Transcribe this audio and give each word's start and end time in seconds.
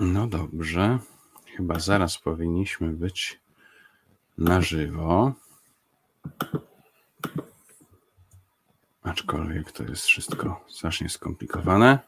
No 0.00 0.26
dobrze. 0.26 0.98
Chyba 1.56 1.78
zaraz 1.78 2.18
powinniśmy 2.18 2.92
być 2.92 3.40
na 4.38 4.60
żywo. 4.60 5.32
Aczkolwiek 9.02 9.72
to 9.72 9.84
jest 9.84 10.04
wszystko 10.04 10.64
strasznie 10.68 11.08
skomplikowane. 11.08 11.98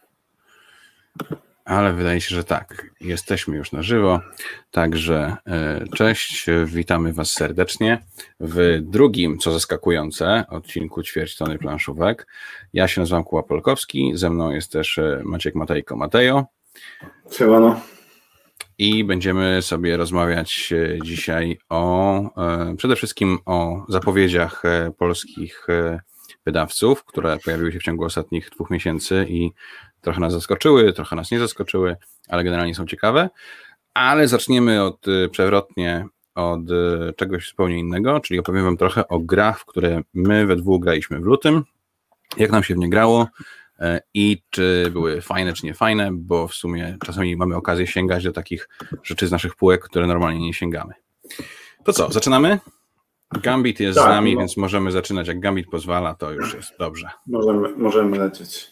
Ale 1.65 1.93
wydaje 1.93 2.21
się, 2.21 2.35
że 2.35 2.45
tak. 2.45 2.87
Jesteśmy 3.01 3.57
już 3.57 3.73
na 3.73 3.83
żywo. 3.83 4.21
Także 4.71 5.37
e, 5.47 5.85
cześć, 5.97 6.47
witamy 6.65 7.13
Was 7.13 7.33
serdecznie 7.33 8.05
w 8.41 8.79
drugim, 8.83 9.39
co 9.39 9.53
zaskakujące, 9.53 10.45
odcinku 10.49 11.03
ćwierć 11.03 11.37
tony 11.37 11.59
planszówek. 11.59 12.27
Ja 12.73 12.89
się 12.89 13.01
nazywam 13.01 13.25
Kuła 13.25 13.43
Polkowski, 13.43 14.13
ze 14.15 14.31
mną 14.31 14.51
jest 14.51 14.73
też 14.73 14.99
e, 14.99 15.23
Maciek 15.25 15.55
Matejko 15.55 15.97
Matejo. 15.97 16.45
Siemano. 17.33 17.81
I 18.79 19.05
będziemy 19.05 19.63
sobie 19.63 19.97
rozmawiać 19.97 20.73
e, 20.73 20.99
dzisiaj 21.05 21.59
o 21.69 22.23
przede 22.77 22.97
wszystkim 22.97 23.39
o 23.47 23.85
zapowiedziach 23.89 24.63
polskich 24.99 25.67
wydawców, 26.47 27.05
które 27.05 27.39
pojawiły 27.45 27.73
się 27.73 27.79
w 27.79 27.83
ciągu 27.83 28.05
ostatnich 28.05 28.51
dwóch 28.51 28.71
miesięcy 28.71 29.27
i 29.29 29.51
trochę 30.03 30.21
nas 30.21 30.33
zaskoczyły, 30.33 30.93
trochę 30.93 31.17
nas 31.17 31.31
nie 31.31 31.39
zaskoczyły, 31.39 31.97
ale 32.29 32.45
generalnie 32.45 32.75
są 32.75 32.87
ciekawe. 32.87 33.31
Ale 33.95 34.29
zaczniemy 34.29 34.83
od 34.83 35.09
y, 35.09 35.29
przewrotnie 35.29 36.07
od 36.35 36.71
y, 36.71 37.13
czegoś 37.17 37.49
zupełnie 37.49 37.79
innego, 37.79 38.21
czyli 38.21 38.41
opowiem 38.41 38.65
Wam 38.65 38.77
trochę 38.77 39.09
o 39.09 39.19
grach, 39.19 39.61
w 39.61 39.65
które 39.65 40.03
my 40.15 40.47
we 40.47 40.57
dwóch 40.57 40.83
graliśmy 40.83 41.21
w 41.21 41.25
lutym, 41.25 41.65
jak 42.37 42.51
nam 42.51 42.63
się 42.63 42.75
w 42.75 42.79
nie 42.79 42.91
grało 42.91 43.29
e, 43.81 44.01
i 44.15 44.43
czy 44.51 44.91
były 44.93 45.21
fajne, 45.21 45.53
czy 45.53 45.67
nie 45.67 45.75
fajne, 45.75 46.11
bo 46.13 46.49
w 46.49 46.55
sumie 46.55 46.97
czasami 47.05 47.37
mamy 47.37 47.57
okazję 47.57 47.87
sięgać 47.87 48.25
do 48.25 48.33
takich 48.33 48.69
rzeczy 49.03 49.27
z 49.27 49.31
naszych 49.31 49.55
półek, 49.55 49.85
które 49.85 50.07
normalnie 50.07 50.47
nie 50.47 50.55
sięgamy. 50.55 50.95
To 51.85 51.93
co, 51.93 52.11
zaczynamy? 52.11 52.59
Gambit 53.43 53.81
jest 53.81 53.99
tak, 53.99 54.07
z 54.07 54.09
nami, 54.09 54.35
no. 54.35 54.41
więc 54.41 54.57
możemy 54.57 54.91
zaczynać. 54.91 55.29
Jak 55.29 55.41
Gambit 55.41 55.67
pozwala, 55.71 56.15
to 56.15 56.33
już 56.33 56.55
jest 56.55 56.73
dobrze. 56.79 57.11
Możemy, 57.27 57.77
możemy 57.77 58.19
lecieć. 58.19 58.71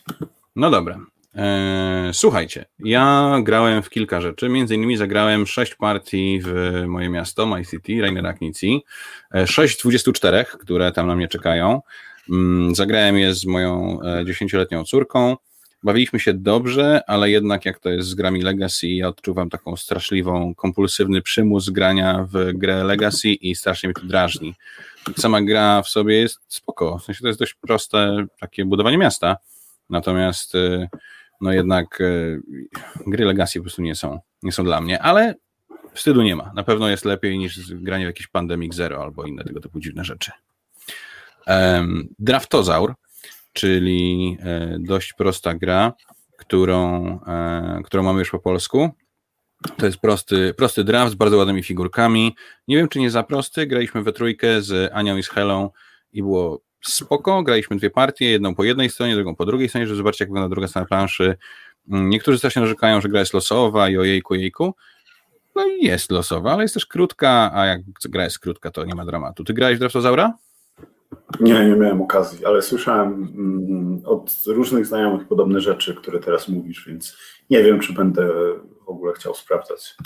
No 0.56 0.70
dobra. 0.70 1.00
Eee, 1.34 2.14
słuchajcie, 2.14 2.64
ja 2.78 3.36
grałem 3.42 3.82
w 3.82 3.90
kilka 3.90 4.20
rzeczy. 4.20 4.48
Między 4.48 4.74
innymi 4.74 4.96
zagrałem 4.96 5.46
sześć 5.46 5.74
partii 5.74 6.40
w 6.44 6.82
moje 6.86 7.08
miasto, 7.08 7.46
My 7.46 7.66
City, 7.66 8.00
Rainer 8.00 8.26
Aknicji. 8.26 8.84
E, 9.34 9.46
sześć 9.46 9.78
z 9.78 9.82
24, 9.82 10.44
które 10.44 10.92
tam 10.92 11.06
na 11.06 11.16
mnie 11.16 11.28
czekają. 11.28 11.80
Mm, 12.30 12.74
zagrałem 12.74 13.18
je 13.18 13.34
z 13.34 13.46
moją 13.46 13.98
e, 14.02 14.24
dziesięcioletnią 14.24 14.84
córką. 14.84 15.36
Bawiliśmy 15.82 16.20
się 16.20 16.34
dobrze, 16.34 17.02
ale 17.06 17.30
jednak 17.30 17.64
jak 17.64 17.78
to 17.78 17.90
jest 17.90 18.08
z 18.08 18.14
grami 18.14 18.42
Legacy, 18.42 18.88
ja 18.88 19.08
odczuwam 19.08 19.50
taką 19.50 19.76
straszliwą, 19.76 20.54
kompulsywny 20.54 21.22
przymus 21.22 21.70
grania 21.70 22.26
w 22.32 22.52
grę 22.52 22.84
Legacy 22.84 23.28
i 23.28 23.54
strasznie 23.54 23.88
mnie 23.88 23.94
to 23.94 24.06
drażni. 24.06 24.54
Sama 25.16 25.42
gra 25.42 25.82
w 25.82 25.88
sobie 25.88 26.14
jest 26.20 26.40
spoko, 26.48 26.98
w 26.98 27.04
sensie 27.04 27.20
to 27.20 27.26
jest 27.26 27.40
dość 27.40 27.54
proste 27.54 28.26
takie 28.40 28.64
budowanie 28.64 28.98
miasta, 28.98 29.36
natomiast 29.90 30.54
e, 30.54 30.88
no 31.40 31.52
jednak 31.52 32.00
e, 32.00 32.04
gry 33.06 33.24
Legacy 33.24 33.58
po 33.58 33.62
prostu 33.62 33.82
nie 33.82 33.94
są, 33.94 34.18
nie 34.42 34.52
są 34.52 34.64
dla 34.64 34.80
mnie, 34.80 35.02
ale 35.02 35.34
wstydu 35.94 36.22
nie 36.22 36.36
ma. 36.36 36.52
Na 36.54 36.64
pewno 36.64 36.88
jest 36.88 37.04
lepiej 37.04 37.38
niż 37.38 37.74
granie 37.74 38.04
w 38.04 38.08
jakiś 38.08 38.26
Pandemic 38.26 38.74
Zero 38.74 39.02
albo 39.02 39.24
inne 39.24 39.44
tego 39.44 39.60
typu 39.60 39.80
dziwne 39.80 40.04
rzeczy. 40.04 40.30
Draftozaur 42.18 42.94
czyli 43.52 44.36
e, 44.40 44.76
dość 44.80 45.12
prosta 45.12 45.54
gra, 45.54 45.92
którą, 46.36 47.06
e, 47.26 47.80
którą 47.84 48.02
mamy 48.02 48.18
już 48.18 48.30
po 48.30 48.38
polsku. 48.38 48.90
To 49.76 49.86
jest 49.86 49.98
prosty, 49.98 50.54
prosty 50.54 50.84
draft 50.84 51.12
z 51.12 51.14
bardzo 51.14 51.36
ładnymi 51.36 51.62
figurkami. 51.62 52.36
Nie 52.68 52.76
wiem, 52.76 52.88
czy 52.88 52.98
nie 53.00 53.10
za 53.10 53.22
prosty. 53.22 53.66
Graliśmy 53.66 54.02
we 54.02 54.12
trójkę 54.12 54.62
z 54.62 54.92
Anią 54.94 55.16
i 55.16 55.22
z 55.22 55.28
Helą 55.28 55.70
i 56.12 56.22
było 56.22 56.60
spoko. 56.82 57.42
Graliśmy 57.42 57.76
dwie 57.76 57.90
partie, 57.90 58.30
jedną 58.30 58.54
po 58.54 58.64
jednej 58.64 58.90
stronie, 58.90 59.14
drugą 59.14 59.36
po 59.36 59.46
drugiej 59.46 59.68
stronie, 59.68 59.86
żeby 59.86 59.96
zobaczyć, 59.96 60.20
jak 60.20 60.28
wygląda 60.28 60.48
druga 60.48 60.68
strona 60.68 60.86
planszy. 60.86 61.36
Mm, 61.90 62.10
niektórzy 62.10 62.38
strasznie 62.38 62.62
narzekają, 62.62 63.00
że 63.00 63.08
gra 63.08 63.20
jest 63.20 63.34
losowa 63.34 63.88
i 63.88 63.98
ojejku, 63.98 64.34
jejku. 64.34 64.74
No 65.56 65.66
i 65.66 65.84
jest 65.84 66.10
losowa, 66.10 66.52
ale 66.52 66.62
jest 66.62 66.74
też 66.74 66.86
krótka, 66.86 67.50
a 67.54 67.66
jak 67.66 67.80
gra 68.04 68.24
jest 68.24 68.38
krótka, 68.38 68.70
to 68.70 68.84
nie 68.84 68.94
ma 68.94 69.04
dramatu. 69.04 69.44
Ty 69.44 69.54
grałeś 69.54 69.76
w 69.76 69.80
Draftozaura? 69.80 70.34
Nie, 71.40 71.68
nie 71.68 71.76
miałem 71.76 72.02
okazji, 72.02 72.46
ale 72.46 72.62
słyszałem 72.62 73.12
mm, 73.12 74.02
od 74.04 74.34
różnych 74.46 74.86
znajomych 74.86 75.28
podobne 75.28 75.60
rzeczy, 75.60 75.94
które 75.94 76.20
teraz 76.20 76.48
mówisz, 76.48 76.84
więc 76.86 77.16
nie 77.50 77.62
wiem, 77.62 77.80
czy 77.80 77.92
będę 77.92 78.28
w 78.86 78.88
ogóle 78.88 79.12
chciał 79.12 79.34
sprawdzać. 79.34 79.96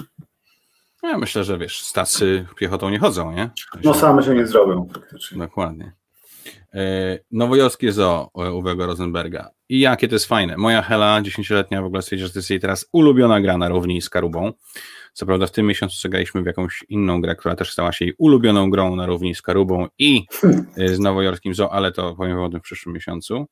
Ja 1.03 1.19
myślę, 1.19 1.45
że 1.45 1.59
wiesz, 1.59 1.81
stacy 1.83 2.47
piechotą 2.57 2.91
nie 2.91 2.99
chodzą, 2.99 3.33
nie? 3.33 3.51
No 3.85 3.95
same 3.95 4.23
się 4.23 4.35
nie 4.35 4.47
zrobią 4.47 4.89
faktycznie. 4.95 5.39
Dokładnie. 5.39 5.93
E, 6.75 7.19
nowojorskie 7.31 7.93
Zoo 7.93 8.31
Uwego 8.53 8.87
Rosenberga. 8.87 9.51
I 9.69 9.81
jakie 9.81 10.09
to 10.09 10.15
jest 10.15 10.27
fajne. 10.27 10.57
Moja 10.57 10.83
Hela, 10.83 11.23
dziesięcioletnia, 11.23 11.83
w 11.83 11.85
ogóle 11.85 12.03
stwierdzi, 12.03 12.25
że 12.25 12.31
to 12.31 12.39
jest 12.39 12.51
jej 12.51 12.61
teraz 12.61 12.87
ulubiona 12.93 13.41
gra 13.41 13.59
na 13.59 13.69
równi 13.69 14.03
z 14.03 14.11
Karubą. 14.11 14.53
Co 15.13 15.27
prawda 15.27 15.47
w 15.47 15.51
tym 15.51 15.67
miesiącu 15.67 16.01
zagraliśmy 16.01 16.43
w 16.43 16.47
jakąś 16.47 16.85
inną 16.89 17.21
grę, 17.21 17.37
która 17.37 17.57
też 17.57 17.73
stała 17.73 17.93
się 17.93 18.05
jej 18.05 18.15
ulubioną 18.19 18.71
grą 18.71 18.97
na 18.97 19.07
równi 19.07 19.35
z 19.35 19.43
Karubą 19.43 19.87
i 19.99 20.27
e, 20.77 20.89
z 20.89 20.99
nowojorskim 20.99 21.55
Zoo, 21.55 21.73
ale 21.73 21.93
to 21.93 22.15
powiem 22.15 22.39
o 22.39 22.51
tym 22.51 22.61
w 22.61 22.63
przyszłym 22.63 22.95
miesiącu. 22.95 23.47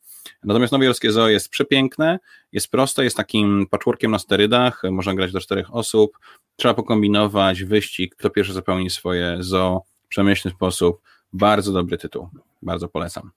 Natomiast 0.44 0.72
nowojorskie 0.72 1.12
Zoo 1.12 1.28
jest 1.28 1.48
przepiękne, 1.48 2.18
jest 2.52 2.70
proste, 2.70 3.04
jest 3.04 3.16
takim 3.16 3.66
patchworkiem 3.70 4.10
na 4.10 4.18
sterydach, 4.18 4.82
można 4.90 5.14
grać 5.14 5.32
do 5.32 5.40
czterech 5.40 5.74
osób, 5.74 6.18
trzeba 6.56 6.74
pokombinować 6.74 7.64
wyścig, 7.64 8.16
kto 8.16 8.30
pierwszy 8.30 8.52
zapełni 8.52 8.90
swoje 8.90 9.36
zoo 9.40 9.82
w 10.04 10.08
przemyślny 10.08 10.50
sposób. 10.50 11.00
Bardzo 11.32 11.72
dobry 11.72 11.98
tytuł, 11.98 12.28
bardzo 12.62 12.88
polecam. 12.88 13.30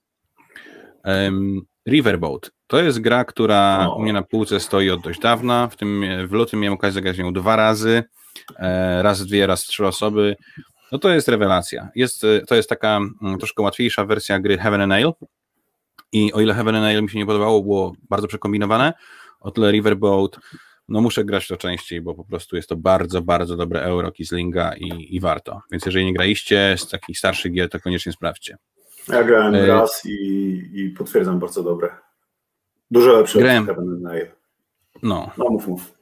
Um, 1.06 1.62
Riverboat. 1.88 2.52
To 2.68 2.80
jest 2.80 3.00
gra, 3.00 3.26
która 3.26 3.90
u 3.98 4.02
mnie 4.02 4.14
na 4.14 4.22
półce 4.22 4.60
stoi 4.60 4.90
od 4.90 5.02
dość 5.02 5.20
dawna. 5.20 5.68
W, 5.68 5.76
tym, 5.76 6.06
w 6.28 6.32
lutym 6.32 6.60
miałem 6.60 6.74
okazję 6.74 6.94
zagrać 6.94 7.18
nią 7.18 7.34
dwa 7.34 7.56
razy. 7.56 8.04
E, 8.60 9.04
raz 9.04 9.26
dwie, 9.26 9.48
raz 9.48 9.64
trzy 9.64 9.88
osoby. 9.88 10.36
No 10.92 11.00
to 11.00 11.10
jest 11.10 11.28
rewelacja. 11.28 11.90
Jest, 11.96 12.24
e, 12.24 12.42
to 12.42 12.56
jest 12.56 12.70
taka 12.70 12.98
mm, 12.98 13.38
troszkę 13.38 13.64
łatwiejsza 13.64 14.06
wersja 14.06 14.40
gry 14.40 14.58
Heaven 14.58 14.82
and 14.82 14.90
Nail. 14.90 15.12
I 16.12 16.34
o 16.34 16.42
ile 16.42 16.54
Heaven 16.54 16.76
and 16.76 16.84
Nail 16.84 17.04
mi 17.04 17.10
się 17.10 17.18
nie 17.18 17.26
podobało, 17.26 17.62
było 17.62 17.94
bardzo 18.10 18.28
przekombinowane, 18.28 18.94
o 19.40 19.52
tyle 19.52 19.72
Riverboat, 19.72 20.40
no 20.88 21.02
muszę 21.02 21.26
grać 21.26 21.48
to 21.48 21.58
częściej, 21.58 22.02
bo 22.02 22.16
po 22.16 22.26
prostu 22.26 22.56
jest 22.56 22.70
to 22.70 22.76
bardzo, 22.76 23.22
bardzo 23.22 23.58
dobre 23.58 23.82
euro 23.82 24.12
Kislinga 24.12 24.74
i, 24.78 25.16
i 25.16 25.20
warto. 25.20 25.62
Więc 25.72 25.86
jeżeli 25.86 26.06
nie 26.06 26.14
graliście 26.14 26.76
z 26.78 26.90
takich 26.90 27.18
starszych 27.18 27.52
gier, 27.52 27.70
to 27.70 27.80
koniecznie 27.80 28.12
sprawdźcie. 28.12 28.58
Ja 29.08 29.24
grałem 29.24 29.56
e... 29.56 29.68
raz 29.68 30.06
i, 30.06 30.70
i 30.74 30.90
potwierdzam, 30.90 31.40
bardzo 31.40 31.64
dobre. 31.64 31.90
Dużo 32.92 33.14
lepsze 33.14 33.40
grałem... 33.40 33.70
od 33.70 33.78
No. 35.04 35.32
no, 35.38 35.50
mów, 35.50 35.68
mów. 35.68 35.94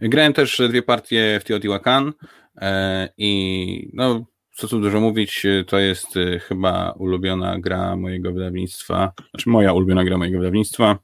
Grałem 0.00 0.32
też 0.32 0.62
dwie 0.68 0.82
partie 0.82 1.38
w 1.40 1.44
Teotihuacan 1.44 2.12
e, 2.56 3.08
i 3.18 3.90
no, 3.92 4.24
co 4.54 4.68
tu 4.68 4.80
dużo 4.80 5.00
mówić, 5.00 5.46
to 5.66 5.78
jest 5.78 6.16
e, 6.16 6.38
chyba 6.38 6.94
ulubiona 6.98 7.58
gra 7.58 7.96
mojego 7.96 8.32
wydawnictwa, 8.32 9.12
znaczy 9.30 9.50
moja 9.50 9.72
ulubiona 9.72 10.04
gra 10.04 10.18
mojego 10.18 10.38
wydawnictwa 10.38 10.98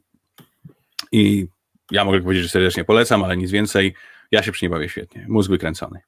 i 1.13 1.47
ja 1.91 2.05
mogę 2.05 2.21
powiedzieć, 2.21 2.43
że 2.43 2.49
serdecznie 2.49 2.85
polecam, 2.85 3.25
ale 3.25 3.37
nic 3.37 3.51
więcej. 3.51 3.95
Ja 4.31 4.43
się 4.43 4.53
przy 4.53 4.65
niej 4.65 4.71
bawię 4.71 4.89
świetnie. 4.89 5.27
Mózg 5.29 5.51
wykręcony. 5.51 6.01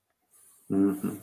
Mm 0.71 1.01
-hmm. 1.01 1.17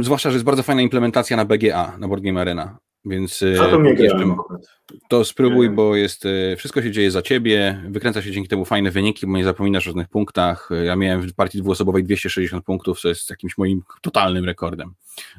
Zwłaszcza, 0.00 0.30
że 0.30 0.34
jest 0.34 0.44
bardzo 0.44 0.62
fajna 0.62 0.82
implementacja 0.82 1.36
na 1.36 1.44
BGA, 1.44 1.98
na 1.98 2.08
Board 2.08 2.22
Game 2.22 2.40
Arena. 2.40 2.78
Więc 3.04 3.44
A 3.62 3.66
to, 3.70 3.78
mnie 3.78 3.96
to 5.08 5.24
spróbuj, 5.24 5.70
bo 5.70 5.96
jest, 5.96 6.26
e, 6.26 6.56
wszystko 6.56 6.82
się 6.82 6.90
dzieje 6.90 7.10
za 7.10 7.22
ciebie, 7.22 7.82
wykręca 7.88 8.22
się 8.22 8.30
dzięki 8.30 8.48
temu 8.48 8.64
fajne 8.64 8.90
wyniki, 8.90 9.26
bo 9.26 9.36
nie 9.36 9.44
zapominasz 9.44 9.86
o 9.86 9.90
żadnych 9.90 10.08
punktach. 10.08 10.68
Ja 10.84 10.96
miałem 10.96 11.22
w 11.22 11.34
partii 11.34 11.58
dwuosobowej 11.58 12.04
260 12.04 12.64
punktów, 12.64 13.00
co 13.00 13.08
jest 13.08 13.30
jakimś 13.30 13.58
moim 13.58 13.82
totalnym 14.02 14.44
rekordem. 14.44 14.94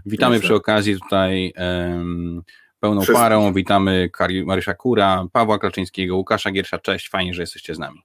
Witamy 0.06 0.40
przy 0.40 0.56
okazji 0.56 1.00
tutaj 1.00 1.54
um, 1.58 2.42
pełną 2.80 3.02
Wszystkich. 3.02 3.22
parą, 3.22 3.54
witamy 3.54 4.10
Kari, 4.10 4.46
Marysia 4.46 4.74
Kura, 4.74 5.26
Pawła 5.32 5.60
Klaczyńskiego, 5.60 6.16
Łukasza 6.16 6.52
Giersza, 6.52 6.80
cześć, 6.80 7.10
fajnie, 7.10 7.34
że 7.34 7.42
jesteście 7.42 7.76
z 7.76 7.80
nami. 7.80 8.02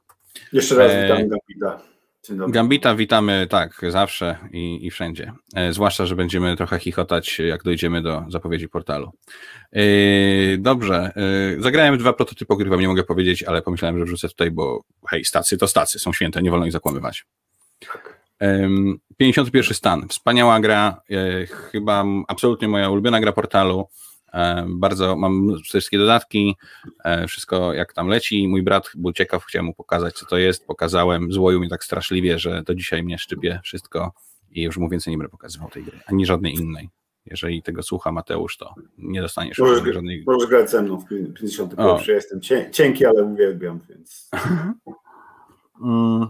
Jeszcze 0.52 0.74
raz 0.74 0.92
e... 0.92 1.02
witam 1.02 1.28
Gambita. 1.28 1.95
Gambita 2.30 2.94
witamy 2.94 3.46
tak, 3.50 3.80
zawsze 3.88 4.36
i, 4.52 4.86
i 4.86 4.90
wszędzie. 4.90 5.32
E, 5.54 5.72
zwłaszcza, 5.72 6.06
że 6.06 6.16
będziemy 6.16 6.56
trochę 6.56 6.78
chichotać, 6.78 7.38
jak 7.38 7.62
dojdziemy 7.62 8.02
do 8.02 8.24
zapowiedzi 8.28 8.68
portalu. 8.68 9.12
E, 9.72 9.82
dobrze, 10.58 11.12
e, 11.16 11.62
zagrałem 11.62 11.98
dwa 11.98 12.12
prototypy, 12.12 12.54
o 12.54 12.56
których 12.56 12.70
wam 12.70 12.80
nie 12.80 12.88
mogę 12.88 13.04
powiedzieć, 13.04 13.42
ale 13.42 13.62
pomyślałem, 13.62 13.98
że 13.98 14.04
wrzucę 14.04 14.28
tutaj, 14.28 14.50
bo 14.50 14.82
hej, 15.10 15.24
stacje 15.24 15.58
to 15.58 15.68
stacje, 15.68 16.00
są 16.00 16.12
święte, 16.12 16.42
nie 16.42 16.50
wolno 16.50 16.66
ich 16.66 16.72
zakłamywać. 16.72 17.24
Tak. 17.78 18.16
51 19.16 19.74
stan. 19.74 20.08
Wspaniała 20.08 20.60
gra, 20.60 21.00
chyba 21.72 22.04
absolutnie 22.28 22.68
moja 22.68 22.90
ulubiona 22.90 23.20
gra 23.20 23.32
portalu. 23.32 23.88
E, 24.32 24.66
bardzo 24.68 25.16
mam 25.16 25.56
wszystkie 25.64 25.98
dodatki, 25.98 26.56
e, 27.04 27.26
wszystko 27.26 27.72
jak 27.72 27.92
tam 27.92 28.08
leci. 28.08 28.48
Mój 28.48 28.62
brat 28.62 28.90
był 28.94 29.12
ciekaw, 29.12 29.44
chciałem 29.44 29.66
mu 29.66 29.74
pokazać, 29.74 30.14
co 30.14 30.26
to 30.26 30.38
jest. 30.38 30.66
Pokazałem, 30.66 31.32
złoił 31.32 31.60
mi 31.60 31.68
tak 31.68 31.84
straszliwie, 31.84 32.38
że 32.38 32.62
do 32.62 32.74
dzisiaj 32.74 33.02
mnie 33.02 33.18
szczypie 33.18 33.60
wszystko 33.64 34.12
i 34.50 34.62
już 34.62 34.76
mu 34.76 34.88
więcej 34.88 35.10
nie 35.10 35.18
będę 35.18 35.30
pokazywał 35.30 35.70
tej 35.70 35.84
gry, 35.84 36.00
ani 36.06 36.26
żadnej 36.26 36.54
innej. 36.54 36.90
Jeżeli 37.26 37.62
tego 37.62 37.82
słucha 37.82 38.12
Mateusz, 38.12 38.56
to 38.56 38.74
nie 38.98 39.22
dostaniesz 39.22 39.58
możesz, 39.58 39.94
żadnej... 39.94 40.24
Możesz 40.26 40.48
grać 40.48 40.70
ze 40.70 40.82
mną 40.82 40.98
w 40.98 41.08
51. 41.08 41.98
Jestem 42.08 42.40
cienki, 42.72 43.06
ale 43.06 43.24
uwielbiam, 43.24 43.80
więc... 43.88 44.30
Mm. 45.82 46.26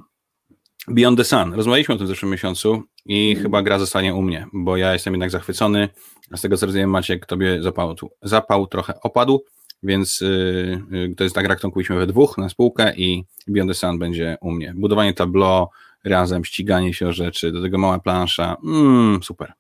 Beyond 0.89 1.19
the 1.19 1.25
Sun. 1.25 1.55
Rozmawialiśmy 1.55 1.95
o 1.95 1.99
tym 1.99 2.07
w 2.07 2.09
zeszłym 2.11 2.33
miesiącu 2.33 2.83
i 3.07 3.31
mm. 3.31 3.43
chyba 3.43 3.63
gra 3.63 3.79
zostanie 3.79 4.15
u 4.15 4.23
mnie, 4.23 4.47
bo 4.53 4.77
ja 4.77 4.93
jestem 4.93 5.15
jednak 5.15 5.31
zachwycony. 5.31 5.89
Z 6.37 6.41
tego 6.41 6.57
co 6.57 6.67
rozumiem, 6.67 6.91
Maciek, 6.91 7.27
tobie 7.27 7.63
zapał, 7.63 7.95
zapał 8.23 8.67
trochę 8.67 9.01
opadł, 9.01 9.45
więc 9.83 10.21
yy, 10.21 11.15
to 11.17 11.25
jest 11.25 11.35
ta 11.35 11.43
gra, 11.43 11.57
którą 11.57 11.71
kupiliśmy 11.71 11.97
we 11.97 12.07
dwóch 12.07 12.39
na 12.39 12.49
spółkę 12.49 12.95
i 12.97 13.25
Beyond 13.47 13.71
the 13.71 13.75
Sun 13.75 13.99
będzie 13.99 14.37
u 14.41 14.51
mnie. 14.51 14.75
Budowanie 14.77 15.15
tablo 15.15 15.71
razem, 16.05 16.45
ściganie 16.45 16.95
się 16.95 17.09
o 17.09 17.13
rzeczy, 17.13 17.53
do 17.53 17.63
tego 17.63 17.79
mała 17.79 17.99
plansza, 17.99 18.57
mm, 18.65 19.23
super. 19.23 19.53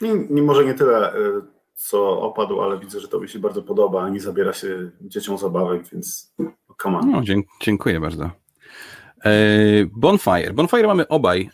Nie, 0.00 0.14
nie, 0.30 0.42
może 0.42 0.64
nie 0.64 0.74
tyle, 0.74 1.16
y, 1.16 1.18
co 1.74 2.20
opadł, 2.20 2.60
ale 2.60 2.78
widzę, 2.78 3.00
że 3.00 3.08
to 3.08 3.20
mi 3.20 3.28
się 3.28 3.38
bardzo 3.38 3.62
podoba, 3.62 4.08
nie 4.08 4.20
zabiera 4.20 4.52
się 4.52 4.90
dzieciom 5.00 5.38
zabawek, 5.38 5.82
więc 5.92 6.34
come 6.82 6.98
on. 6.98 7.10
No, 7.10 7.22
dziękuję 7.60 8.00
bardzo. 8.00 8.30
E, 9.24 9.30
Bonfire. 9.96 10.52
Bonfire 10.52 10.86
mamy 10.86 11.08
obaj 11.08 11.40
e, 11.40 11.48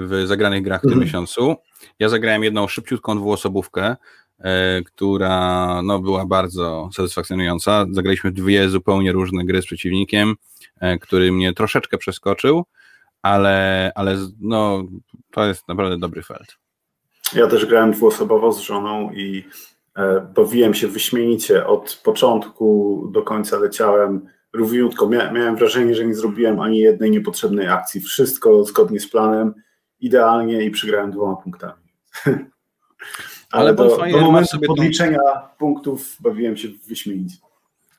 w 0.00 0.22
zagranych 0.24 0.62
grach 0.62 0.80
w 0.80 0.82
tym 0.82 0.92
mhm. 0.92 1.06
miesiącu. 1.06 1.56
Ja 1.98 2.08
zagrałem 2.08 2.44
jedną 2.44 2.68
szybciutką 2.68 3.16
dwuosobówkę, 3.18 3.96
e, 4.38 4.82
która 4.82 5.82
no, 5.82 5.98
była 5.98 6.26
bardzo 6.26 6.90
satysfakcjonująca. 6.92 7.86
Zagraliśmy 7.90 8.32
dwie 8.32 8.68
zupełnie 8.68 9.12
różne 9.12 9.44
gry 9.44 9.62
z 9.62 9.66
przeciwnikiem, 9.66 10.34
który 11.00 11.32
mnie 11.32 11.52
troszeczkę 11.52 11.98
przeskoczył, 11.98 12.64
ale, 13.22 13.92
ale 13.94 14.16
no, 14.40 14.84
to 15.30 15.46
jest 15.46 15.68
naprawdę 15.68 15.98
dobry 15.98 16.22
felt. 16.22 16.56
Ja 17.34 17.46
też 17.46 17.66
grałem 17.66 17.92
dwuosobowo 17.92 18.52
z 18.52 18.60
żoną 18.60 19.12
i 19.12 19.44
bawiłem 20.34 20.74
się 20.74 20.88
wyśmienicie. 20.88 21.66
Od 21.66 22.00
początku 22.04 23.08
do 23.12 23.22
końca 23.22 23.58
leciałem 23.58 24.28
równiutko. 24.56 25.08
Mia 25.08 25.32
miałem 25.32 25.56
wrażenie, 25.56 25.94
że 25.94 26.06
nie 26.06 26.14
zrobiłem 26.14 26.60
ani 26.60 26.78
jednej 26.78 27.10
niepotrzebnej 27.10 27.68
akcji. 27.68 28.00
Wszystko 28.00 28.64
zgodnie 28.64 29.00
z 29.00 29.10
planem, 29.10 29.54
idealnie 30.00 30.64
i 30.64 30.70
przygrałem 30.70 31.10
dwoma 31.10 31.36
punktami. 31.36 31.82
Ale, 33.50 33.68
Ale 33.68 33.74
do, 33.74 33.96
do 34.12 34.20
momentu 34.20 34.58
podliczenia 34.66 35.18
tą... 35.18 35.48
punktów 35.58 36.16
bawiłem 36.20 36.56
się 36.56 36.68
wyśmienicie. 36.88 37.36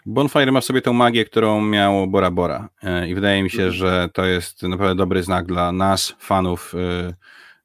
Bonfire 0.06 0.52
ma 0.52 0.62
w 0.62 0.66
sobie 0.66 0.82
tę 0.82 0.94
magię, 0.94 1.26
którą 1.26 1.62
miało 1.62 2.08
Bora 2.08 2.32
Bora 2.32 2.70
e, 2.84 3.10
i 3.10 3.16
wydaje 3.16 3.44
mi 3.44 3.50
się, 3.50 3.64
mhm. 3.64 3.74
że 3.74 4.10
to 4.14 4.26
jest 4.26 4.64
naprawdę 4.64 4.96
dobry 4.96 5.24
znak 5.24 5.46
dla 5.46 5.72
nas, 5.72 6.16
fanów 6.20 6.74
e, 6.76 7.14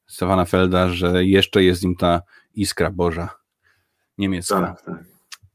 Stefana 0.07 0.45
Felda, 0.45 0.89
że 0.89 1.25
jeszcze 1.25 1.63
jest 1.63 1.83
nim 1.83 1.95
ta 1.95 2.21
iskra 2.55 2.91
Boża 2.91 3.29
niemiecka. 4.17 4.61
Tak, 4.61 4.81
tak. 4.81 5.03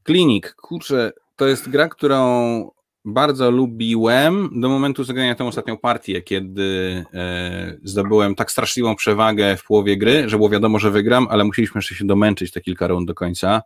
Klinik, 0.03 0.53
kurczę, 0.53 1.11
to 1.35 1.47
jest 1.47 1.69
gra, 1.69 1.89
którą 1.89 2.71
bardzo 3.13 3.51
lubiłem 3.51 4.49
do 4.61 4.69
momentu 4.69 5.03
zagrania 5.03 5.35
tę 5.35 5.45
ostatnią 5.45 5.77
partię, 5.77 6.21
kiedy 6.21 7.05
e, 7.13 7.77
zdobyłem 7.83 8.35
tak 8.35 8.51
straszliwą 8.51 8.95
przewagę 8.95 9.57
w 9.57 9.63
połowie 9.63 9.97
gry, 9.97 10.29
że 10.29 10.37
było 10.37 10.49
wiadomo, 10.49 10.79
że 10.79 10.91
wygram, 10.91 11.27
ale 11.29 11.43
musieliśmy 11.43 11.79
jeszcze 11.79 11.95
się 11.95 12.05
domęczyć 12.05 12.51
te 12.51 12.61
kilka 12.61 12.87
rund 12.87 13.07
do 13.07 13.13
końca 13.13 13.61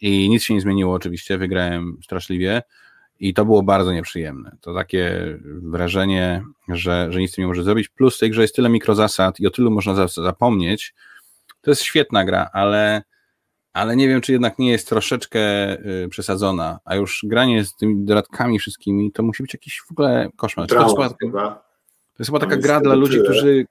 i 0.00 0.28
nic 0.28 0.42
się 0.42 0.54
nie 0.54 0.60
zmieniło 0.60 0.94
oczywiście, 0.94 1.38
wygrałem 1.38 1.98
straszliwie 2.04 2.62
i 3.20 3.34
to 3.34 3.44
było 3.44 3.62
bardzo 3.62 3.92
nieprzyjemne. 3.92 4.56
To 4.60 4.74
takie 4.74 5.38
wrażenie, 5.44 6.44
że, 6.68 7.12
że 7.12 7.20
nic 7.20 7.38
nie 7.38 7.46
może 7.46 7.62
zrobić, 7.62 7.88
plus 7.88 8.16
w 8.16 8.20
tej 8.20 8.30
grze 8.30 8.42
jest 8.42 8.56
tyle 8.56 8.68
mikrozasad 8.68 9.40
i 9.40 9.46
o 9.46 9.50
tylu 9.50 9.70
można 9.70 10.08
zapomnieć. 10.08 10.94
To 11.60 11.70
jest 11.70 11.82
świetna 11.82 12.24
gra, 12.24 12.50
ale 12.52 13.02
ale 13.72 13.96
nie 13.96 14.08
wiem, 14.08 14.20
czy 14.20 14.32
jednak 14.32 14.58
nie 14.58 14.70
jest 14.70 14.88
troszeczkę 14.88 15.40
y, 16.04 16.08
przesadzona, 16.10 16.78
a 16.84 16.96
już 16.96 17.20
granie 17.24 17.64
z 17.64 17.76
tymi 17.76 18.04
dodatkami 18.04 18.58
wszystkimi, 18.58 19.12
to 19.12 19.22
musi 19.22 19.42
być 19.42 19.54
jakiś 19.54 19.80
w 19.88 19.90
ogóle 19.92 20.30
koszmar. 20.36 20.66
Drama, 20.66 20.94
to, 20.94 21.02
jest 21.02 21.14
chyba, 21.20 21.50
to 21.50 22.16
jest 22.18 22.28
chyba 22.28 22.38
taka 22.38 22.56
gra 22.56 22.80
dla 22.80 22.94
ludzi, 22.94 23.20
którzy 23.24 23.66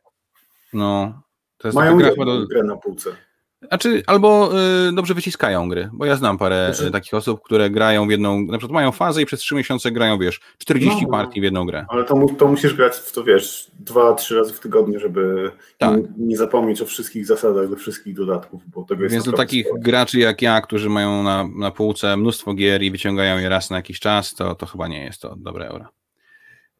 no, 0.73 1.21
to 1.57 1.67
jest 1.67 1.75
Mają 1.75 1.99
taka 1.99 2.15
gra, 2.15 2.25
do... 2.25 2.47
grę 2.47 2.63
na 2.63 2.77
półce. 2.77 3.15
Znaczy, 3.61 4.03
albo 4.07 4.51
y, 4.89 4.91
dobrze 4.91 5.13
wyciskają 5.13 5.69
gry, 5.69 5.89
bo 5.93 6.05
ja 6.05 6.15
znam 6.15 6.37
parę 6.37 6.73
znaczy... 6.73 6.91
takich 6.91 7.13
osób, 7.13 7.41
które 7.43 7.69
grają 7.69 8.07
w 8.07 8.11
jedną, 8.11 8.41
na 8.41 8.57
przykład 8.57 8.71
mają 8.71 8.91
fazę 8.91 9.21
i 9.21 9.25
przez 9.25 9.39
trzy 9.39 9.55
miesiące 9.55 9.91
grają, 9.91 10.19
wiesz, 10.19 10.39
40 10.57 11.03
no, 11.03 11.11
partii 11.11 11.41
w 11.41 11.43
jedną 11.43 11.65
grę. 11.65 11.85
Ale 11.89 12.03
to, 12.03 12.25
to 12.37 12.47
musisz 12.47 12.73
grać 12.73 12.95
w 12.95 13.11
to, 13.11 13.23
wiesz, 13.23 13.71
dwa, 13.79 14.13
trzy 14.13 14.35
razy 14.35 14.53
w 14.53 14.59
tygodniu, 14.59 14.99
żeby 14.99 15.51
tak. 15.77 15.97
nie, 15.97 16.03
nie, 16.17 16.37
zapomnieć 16.37 16.81
o 16.81 16.85
wszystkich 16.85 17.25
zasadach, 17.25 17.69
do 17.69 17.75
wszystkich 17.75 18.15
dodatków, 18.15 18.61
bo 18.67 18.83
tego 18.83 19.03
jest 19.03 19.13
Więc 19.13 19.25
do 19.25 19.31
takich 19.31 19.65
sporo. 19.65 19.81
graczy 19.81 20.19
jak 20.19 20.41
ja, 20.41 20.61
którzy 20.61 20.89
mają 20.89 21.23
na, 21.23 21.47
na 21.55 21.71
półce 21.71 22.17
mnóstwo 22.17 22.53
gier 22.53 22.83
i 22.83 22.91
wyciągają 22.91 23.37
je 23.37 23.49
raz 23.49 23.69
na 23.69 23.77
jakiś 23.77 23.99
czas, 23.99 24.33
to, 24.33 24.55
to 24.55 24.65
chyba 24.65 24.87
nie 24.87 25.03
jest 25.03 25.21
to 25.21 25.35
dobre 25.37 25.67
euro. 25.67 25.85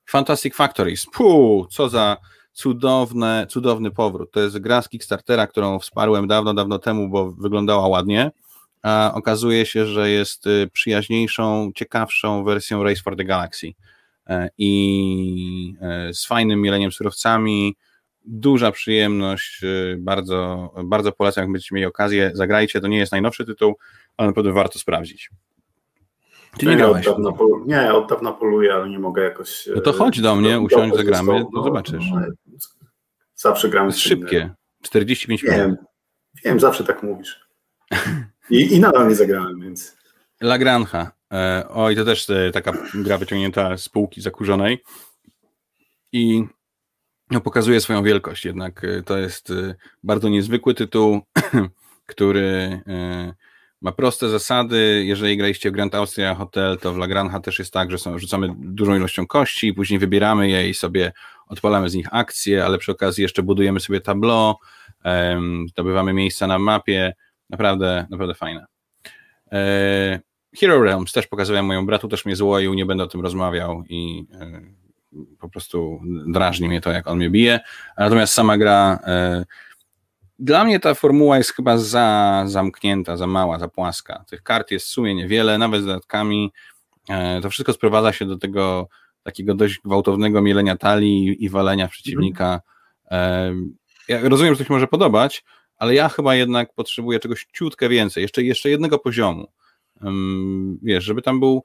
Fantastic 0.09 0.56
Factories, 0.56 1.06
Puh, 1.06 1.68
co 1.69 1.89
za 1.89 2.18
cudowne, 2.57 3.48
cudowny 3.50 3.92
powrót. 3.92 4.31
To 4.31 4.39
jest 4.39 4.59
gra 4.59 4.81
z 4.81 4.89
Kickstartera, 4.89 5.48
którą 5.48 5.80
wsparłem 5.80 6.27
dawno, 6.27 6.54
dawno 6.54 6.80
temu, 6.80 7.09
bo 7.09 7.31
wyglądała 7.31 7.88
ładnie, 7.88 8.31
a 8.83 9.12
okazuje 9.15 9.65
się, 9.65 9.86
że 9.86 10.09
jest 10.09 10.48
y, 10.48 10.69
przyjaźniejszą, 10.74 11.71
ciekawszą 11.75 12.44
wersją 12.44 12.83
Race 12.83 13.01
for 13.01 13.15
the 13.15 13.24
Galaxy 13.24 13.74
e, 14.27 14.50
i 14.57 15.74
e, 15.81 16.13
z 16.13 16.25
fajnym 16.25 16.62
mieleniem 16.62 16.92
surowcami, 16.92 17.75
duża 18.25 18.71
przyjemność, 18.71 19.63
y, 19.63 19.98
bardzo, 20.00 20.69
bardzo 20.86 21.12
polecam, 21.12 21.42
jak 21.42 21.51
będziecie 21.51 21.75
mieli 21.75 21.86
okazję, 21.86 22.31
zagrajcie, 22.33 22.81
to 22.81 22.88
nie 22.88 22.98
jest 22.98 23.12
najnowszy 23.12 23.45
tytuł, 23.45 23.77
ale 24.18 24.27
naprawdę 24.27 24.51
warto 24.51 24.80
sprawdzić. 24.80 25.30
Ty 26.57 26.65
nie, 26.65 26.75
nie, 26.75 26.88
od 26.88 27.01
dawna 27.01 27.29
polu- 27.29 27.65
nie, 27.65 27.94
od 27.94 28.09
dawna 28.09 28.31
poluję, 28.31 28.73
ale 28.73 28.89
nie 28.89 28.99
mogę 28.99 29.23
jakoś. 29.23 29.69
No 29.75 29.81
to 29.81 29.94
chodź 29.94 30.21
do 30.21 30.35
mnie, 30.35 30.59
usiądź, 30.59 30.95
zagramy, 30.95 31.45
to 31.55 31.63
zobaczysz. 31.63 32.05
No, 32.11 32.21
zawsze 33.35 33.69
gramy. 33.69 33.91
z 33.91 33.97
szybkie, 33.97 34.53
45 34.81 35.44
minut. 35.44 35.57
Wiem, 35.57 35.77
wiem, 36.45 36.59
zawsze 36.59 36.83
tak 36.83 37.03
mówisz. 37.03 37.47
I, 38.49 38.73
i 38.75 38.79
nadal 38.79 39.07
nie 39.07 39.15
zagrałem, 39.15 39.61
więc. 39.61 39.97
La 40.41 40.57
Granja. 40.57 41.11
E, 41.33 41.67
oj, 41.69 41.95
to 41.95 42.05
też 42.05 42.29
e, 42.29 42.51
taka 42.51 42.71
gra 42.94 43.17
wyciągnięta 43.17 43.77
z 43.77 43.89
półki 43.89 44.21
zakurzonej. 44.21 44.83
I 46.11 46.44
no, 47.31 47.42
pokazuje 47.42 47.81
swoją 47.81 48.04
wielkość, 48.04 48.45
jednak 48.45 48.83
e, 48.83 49.04
to 49.04 49.18
jest 49.18 49.54
bardzo 50.04 50.30
niezwykły 50.30 50.73
tytuł, 50.73 51.21
który 52.06 52.81
ma 53.81 53.91
proste 53.91 54.29
zasady. 54.29 55.03
Jeżeli 55.05 55.37
graliście 55.37 55.69
w 55.69 55.73
Grand 55.73 55.95
Austria 55.95 56.35
Hotel, 56.35 56.77
to 56.77 56.93
w 56.93 56.97
La 56.97 57.07
Granja 57.07 57.39
też 57.39 57.59
jest 57.59 57.73
tak, 57.73 57.91
że 57.91 57.97
są, 57.97 58.19
rzucamy 58.19 58.55
dużą 58.57 58.95
ilością 58.95 59.27
kości, 59.27 59.73
później 59.73 59.99
wybieramy 59.99 60.49
je 60.49 60.69
i 60.69 60.73
sobie 60.73 61.11
odpalamy 61.47 61.89
z 61.89 61.95
nich 61.95 62.07
akcje, 62.11 62.65
ale 62.65 62.77
przy 62.77 62.91
okazji 62.91 63.21
jeszcze 63.21 63.43
budujemy 63.43 63.79
sobie 63.79 64.01
um, 65.05 65.65
zdobywamy 65.69 66.13
miejsca 66.13 66.47
na 66.47 66.59
mapie. 66.59 67.13
Naprawdę, 67.49 68.07
naprawdę 68.09 68.35
fajne. 68.35 68.65
E, 69.51 70.19
Hero 70.59 70.83
Realms 70.83 71.11
też 71.11 71.27
pokazałem 71.27 71.65
moją 71.65 71.85
bratu, 71.85 72.07
też 72.07 72.25
mnie 72.25 72.35
złoił, 72.35 72.73
nie 72.73 72.85
będę 72.85 73.03
o 73.03 73.07
tym 73.07 73.21
rozmawiał 73.21 73.83
i 73.89 74.25
e, 74.41 74.61
po 75.39 75.49
prostu 75.49 76.01
drażni 76.27 76.67
mnie 76.67 76.81
to, 76.81 76.91
jak 76.91 77.07
on 77.07 77.17
mnie 77.17 77.29
bije. 77.29 77.59
Natomiast 77.97 78.33
sama 78.33 78.57
gra 78.57 78.99
e, 79.03 79.45
dla 80.39 80.63
mnie 80.63 80.79
ta 80.79 80.94
formuła 80.94 81.37
jest 81.37 81.53
chyba 81.53 81.77
za 81.77 82.44
zamknięta, 82.47 83.17
za 83.17 83.27
mała, 83.27 83.59
za 83.59 83.67
płaska. 83.67 84.25
Tych 84.29 84.44
kart 84.44 84.71
jest 84.71 84.85
w 84.85 84.89
sumie 84.89 85.15
niewiele, 85.15 85.57
nawet 85.57 85.81
z 85.81 85.85
dodatkami. 85.85 86.51
E, 87.09 87.41
to 87.41 87.49
wszystko 87.49 87.73
sprowadza 87.73 88.13
się 88.13 88.25
do 88.25 88.37
tego 88.37 88.87
takiego 89.23 89.56
dość 89.56 89.79
gwałtownego 89.79 90.41
mielenia 90.41 90.77
talii 90.77 91.44
i 91.44 91.49
walenia 91.49 91.87
przeciwnika. 91.87 92.61
E, 93.11 93.53
ja 94.07 94.29
rozumiem, 94.29 94.53
że 94.53 94.57
to 94.57 94.67
się 94.67 94.73
może 94.73 94.87
podobać, 94.87 95.44
ale 95.77 95.94
ja 95.95 96.09
chyba 96.09 96.35
jednak 96.35 96.73
potrzebuję 96.73 97.19
czegoś 97.19 97.47
ciutkę 97.53 97.89
więcej, 97.89 98.21
jeszcze, 98.21 98.44
jeszcze 98.44 98.69
jednego 98.69 98.99
poziomu. 98.99 99.47
Wiesz, 100.81 101.03
żeby 101.03 101.21
tam 101.21 101.39
był 101.39 101.63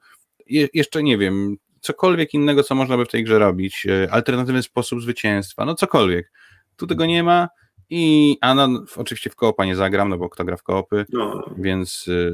jeszcze, 0.73 1.03
nie 1.03 1.17
wiem, 1.17 1.57
cokolwiek 1.79 2.33
innego, 2.33 2.63
co 2.63 2.75
można 2.75 2.97
by 2.97 3.05
w 3.05 3.09
tej 3.09 3.23
grze 3.23 3.39
robić, 3.39 3.85
e, 3.85 4.11
alternatywny 4.11 4.63
sposób 4.63 5.01
zwycięstwa, 5.01 5.65
no 5.65 5.75
cokolwiek. 5.75 6.31
Tu 6.75 6.87
tego 6.87 7.05
nie 7.05 7.23
ma, 7.23 7.49
i 7.89 8.37
a 8.41 8.53
no, 8.53 8.83
oczywiście 8.95 9.29
w 9.29 9.35
koopa 9.35 9.65
nie 9.65 9.75
zagram, 9.75 10.09
no 10.09 10.17
bo 10.17 10.29
kto 10.29 10.45
gra 10.45 10.57
w 10.57 10.63
koopy, 10.63 11.05
no. 11.09 11.49
więc 11.57 12.07
y, 12.07 12.31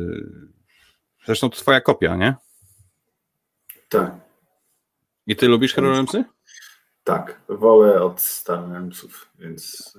zresztą 1.25 1.50
to 1.50 1.58
twoja 1.58 1.82
kopia, 1.82 2.15
nie? 2.15 2.36
Tak. 3.89 4.12
I 5.27 5.36
ty 5.36 5.48
lubisz 5.48 5.74
Hero? 5.74 6.03
Tak, 7.03 7.41
wolę 7.50 8.01
od 8.01 8.22
Star 8.22 8.63
więc... 9.39 9.94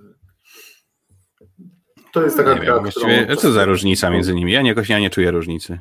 to 2.13 2.23
jest 2.23 2.37
taka 2.37 2.55
Nie 2.55 2.61
gra, 2.61 2.75
wiem, 2.75 2.91
którą... 2.91 3.37
co 3.37 3.53
za 3.53 3.65
różnica 3.65 4.11
między 4.11 4.35
nimi? 4.35 4.53
Ja 4.53 4.63
jakoś 4.63 4.89
ja 4.89 4.99
nie 4.99 5.11
czuję 5.11 5.31
różnicy. 5.31 5.81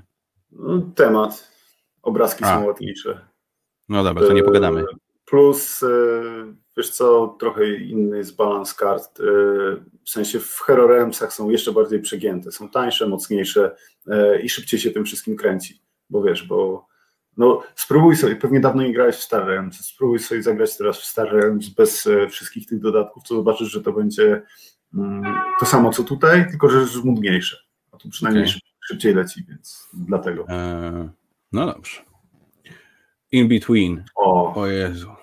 No, 0.52 0.82
Temat. 0.96 1.50
Obrazki 2.02 2.44
A. 2.44 2.48
są 2.48 2.66
ładniejsze. 2.66 3.28
No 3.90 4.04
dobra, 4.04 4.28
to 4.28 4.34
nie 4.34 4.44
pogadamy. 4.44 4.82
E, 4.82 4.86
Plus, 5.26 5.84
e, 5.84 5.88
wiesz 6.80 6.90
co, 6.90 7.36
trochę 7.40 7.76
inny 7.76 8.18
jest 8.18 8.36
balans 8.36 8.74
kart. 8.74 9.20
e, 9.20 9.24
W 10.04 10.10
sensie 10.10 10.40
w 10.40 10.60
Hero 10.60 10.88
Realmsach 10.88 11.34
są 11.34 11.50
jeszcze 11.50 11.72
bardziej 11.72 12.02
przegięte. 12.02 12.52
Są 12.52 12.70
tańsze, 12.70 13.08
mocniejsze 13.08 13.76
e, 14.08 14.42
i 14.42 14.50
szybciej 14.50 14.80
się 14.80 14.92
tym 14.92 15.06
wszystkim 15.06 15.36
kręci. 15.36 15.82
Bo 16.10 16.24
wiesz, 16.24 16.48
bo 16.48 16.88
no 17.38 17.64
spróbuj 17.76 18.16
sobie, 18.16 18.36
pewnie 18.36 18.60
dawno 18.60 18.84
nie 18.84 18.94
grałeś 18.94 19.16
w 19.16 19.24
Star 19.24 19.46
Realms, 19.48 19.86
spróbuj 19.86 20.20
sobie 20.20 20.44
zagrać 20.44 20.78
teraz 20.78 21.00
w 21.00 21.06
Star 21.06 21.34
Realms 21.34 21.70
bez 21.70 22.08
e, 22.08 22.28
wszystkich 22.28 22.68
tych 22.68 22.80
dodatków, 22.80 23.24
to 23.24 23.36
zobaczysz, 23.36 23.72
że 23.72 23.82
to 23.82 23.94
będzie 23.94 24.42
mm, 24.94 25.36
to 25.60 25.66
samo 25.66 25.92
co 25.92 26.04
tutaj, 26.04 26.50
tylko 26.50 26.70
że 26.70 26.80
jest 26.80 27.06
nudniejsze. 27.06 27.58
A 27.92 27.98
tu 27.98 28.10
przynajmniej 28.10 28.48
szyb, 28.48 28.62
szybciej 28.88 29.14
leci, 29.14 29.46
więc 29.50 29.90
dlatego. 29.94 30.46
E, 30.50 31.10
no 31.52 31.66
dobrze. 31.66 32.02
In 33.32 33.48
Between. 33.48 34.04
O, 34.16 34.54
O 34.56 34.68
Jezu. 34.68 35.19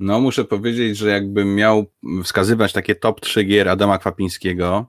No 0.00 0.20
muszę 0.20 0.44
powiedzieć, 0.44 0.98
że 0.98 1.08
jakbym 1.10 1.54
miał 1.54 1.86
wskazywać 2.24 2.72
takie 2.72 2.94
top 2.94 3.20
3 3.20 3.44
gier 3.44 3.68
Adama 3.68 3.98
Kwapińskiego, 3.98 4.86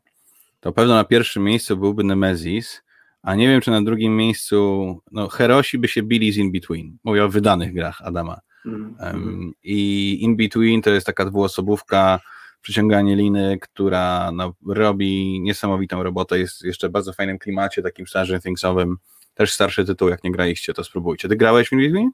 to 0.59 0.71
pewno 0.71 0.95
na 0.95 1.03
pierwszym 1.03 1.43
miejscu 1.43 1.77
byłby 1.77 2.03
Nemesis, 2.03 2.81
a 3.21 3.35
nie 3.35 3.47
wiem, 3.47 3.61
czy 3.61 3.71
na 3.71 3.81
drugim 3.81 4.17
miejscu, 4.17 4.99
no 5.11 5.27
Herosi 5.27 5.77
by 5.77 5.87
się 5.87 6.03
bili 6.03 6.31
z 6.31 6.37
In 6.37 6.51
Between. 6.51 6.97
Mówię 7.03 7.25
o 7.25 7.29
wydanych 7.29 7.73
grach 7.73 8.01
Adama. 8.01 8.39
mm, 8.65 8.95
Em, 8.99 9.51
I 9.63 10.17
In 10.21 10.37
Between 10.37 10.81
to 10.81 10.89
jest 10.89 11.05
taka 11.05 11.25
dwuosobówka, 11.25 12.19
przyciąganie 12.61 13.15
liny, 13.15 13.57
która 13.61 14.31
no, 14.31 14.53
robi 14.67 15.39
niesamowitą 15.41 16.03
robotę, 16.03 16.39
jest 16.39 16.63
jeszcze 16.63 16.89
w 16.89 16.91
bardzo 16.91 17.13
fajnym 17.13 17.39
klimacie, 17.39 17.81
takim 17.81 18.07
Stranger 18.07 18.41
Thingsowym. 18.41 18.97
Też 19.33 19.53
starszy 19.53 19.85
tytuł, 19.85 20.09
jak 20.09 20.23
nie 20.23 20.31
graliście, 20.31 20.73
to 20.73 20.83
spróbujcie. 20.83 21.29
Ty 21.29 21.35
grałeś 21.35 21.69
w 21.69 21.71
In 21.71 21.79
Between? 21.79 22.11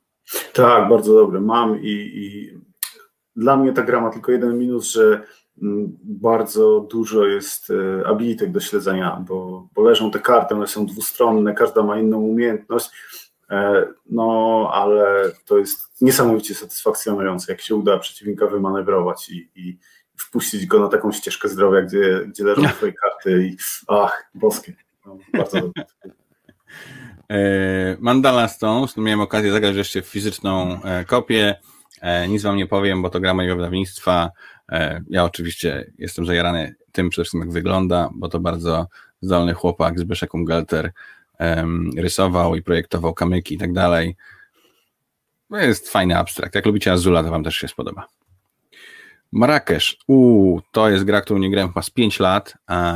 Tak, 0.54 0.90
bardzo 0.90 1.14
dobry. 1.14 1.42
Mam 1.42 1.82
i, 1.82 1.90
i 1.90 2.52
dla 3.38 3.58
mnie 3.58 3.74
ta 3.74 3.84
gra 3.84 4.02
ma 4.02 4.10
tylko 4.10 4.32
jeden 4.32 4.58
minus, 4.58 4.92
że 4.92 5.22
mm, 5.62 5.98
bardzo 6.04 6.80
dużo 6.92 7.26
jest 7.26 7.70
e, 7.70 8.08
abilitek 8.08 8.52
do 8.52 8.60
śledzenia, 8.60 9.24
bo, 9.28 9.68
bo 9.74 9.82
leżą 9.82 10.12
te 10.12 10.20
karty, 10.20 10.56
one 10.56 10.68
są 10.68 10.86
dwustronne, 10.86 11.54
każda 11.54 11.84
ma 11.84 12.00
inną 12.00 12.18
umiejętność. 12.20 12.90
E, 13.50 13.88
No, 14.10 14.70
ale 14.74 15.32
to 15.46 15.58
jest 15.58 16.02
niesamowicie 16.02 16.56
satysfakcjonujące, 16.56 17.52
jak 17.52 17.62
się 17.62 17.76
uda 17.76 17.98
przeciwnika 17.98 18.48
wymanewrować 18.48 19.30
i, 19.30 19.50
i 19.56 19.78
wpuścić 20.16 20.66
go 20.66 20.80
na 20.80 20.88
taką 20.88 21.12
ścieżkę 21.12 21.50
zdrowia, 21.50 21.82
gdzie, 21.82 22.26
gdzie 22.28 22.44
leżą 22.44 22.62
twoje 22.78 22.94
karty 22.94 23.48
i 23.48 23.58
ach, 23.88 24.30
boskie. 24.34 24.74
No, 25.06 25.18
bardzo 25.34 25.62
dobrze. 25.62 25.86
E, 27.30 27.98
Mandala 28.00 28.48
Stones, 28.48 28.98
miałem 28.98 29.22
okazję 29.22 29.52
zagrać 29.52 29.76
jeszcze 29.76 30.02
fizyczną 30.02 30.80
kopię. 31.08 31.56
E, 32.02 32.28
Nic 32.28 32.44
wam 32.44 32.58
nie 32.58 32.68
powiem, 32.68 33.02
bo 33.02 33.10
to 33.10 33.20
gra 33.20 33.34
mojego 33.34 33.56
wydawnictwa. 33.56 34.32
E, 34.72 35.02
Ja 35.10 35.24
oczywiście 35.24 35.92
jestem 35.98 36.26
zajarany 36.26 36.76
tym 36.92 37.10
przede 37.10 37.24
wszystkim, 37.24 37.42
jak 37.42 37.52
wygląda, 37.52 38.10
bo 38.16 38.30
to 38.30 38.40
bardzo 38.40 38.88
zdolny 39.22 39.54
chłopak 39.54 40.00
Zbyszek 40.00 40.34
Ungelter 40.34 40.92
em, 41.38 41.92
rysował 41.98 42.56
i 42.56 42.62
projektował 42.62 43.14
kamyki 43.14 43.56
i 43.56 43.58
tak 43.58 43.74
dalej. 43.74 44.16
To 45.50 45.58
jest 45.58 45.90
fajny 45.90 46.18
abstrakt. 46.18 46.56
Jak 46.56 46.66
lubicie 46.66 46.92
Azula, 46.92 47.24
to 47.24 47.32
wam 47.32 47.44
też 47.44 47.56
się 47.56 47.68
spodoba. 47.68 48.08
Marrakesz. 49.32 49.98
Uuu, 50.08 50.62
to 50.72 50.90
jest 50.90 51.04
gra, 51.04 51.22
którą 51.22 51.40
nie 51.40 51.52
grałem 51.52 51.70
chyba 51.70 51.82
z 51.82 51.90
5 51.90 52.20
lat. 52.20 52.54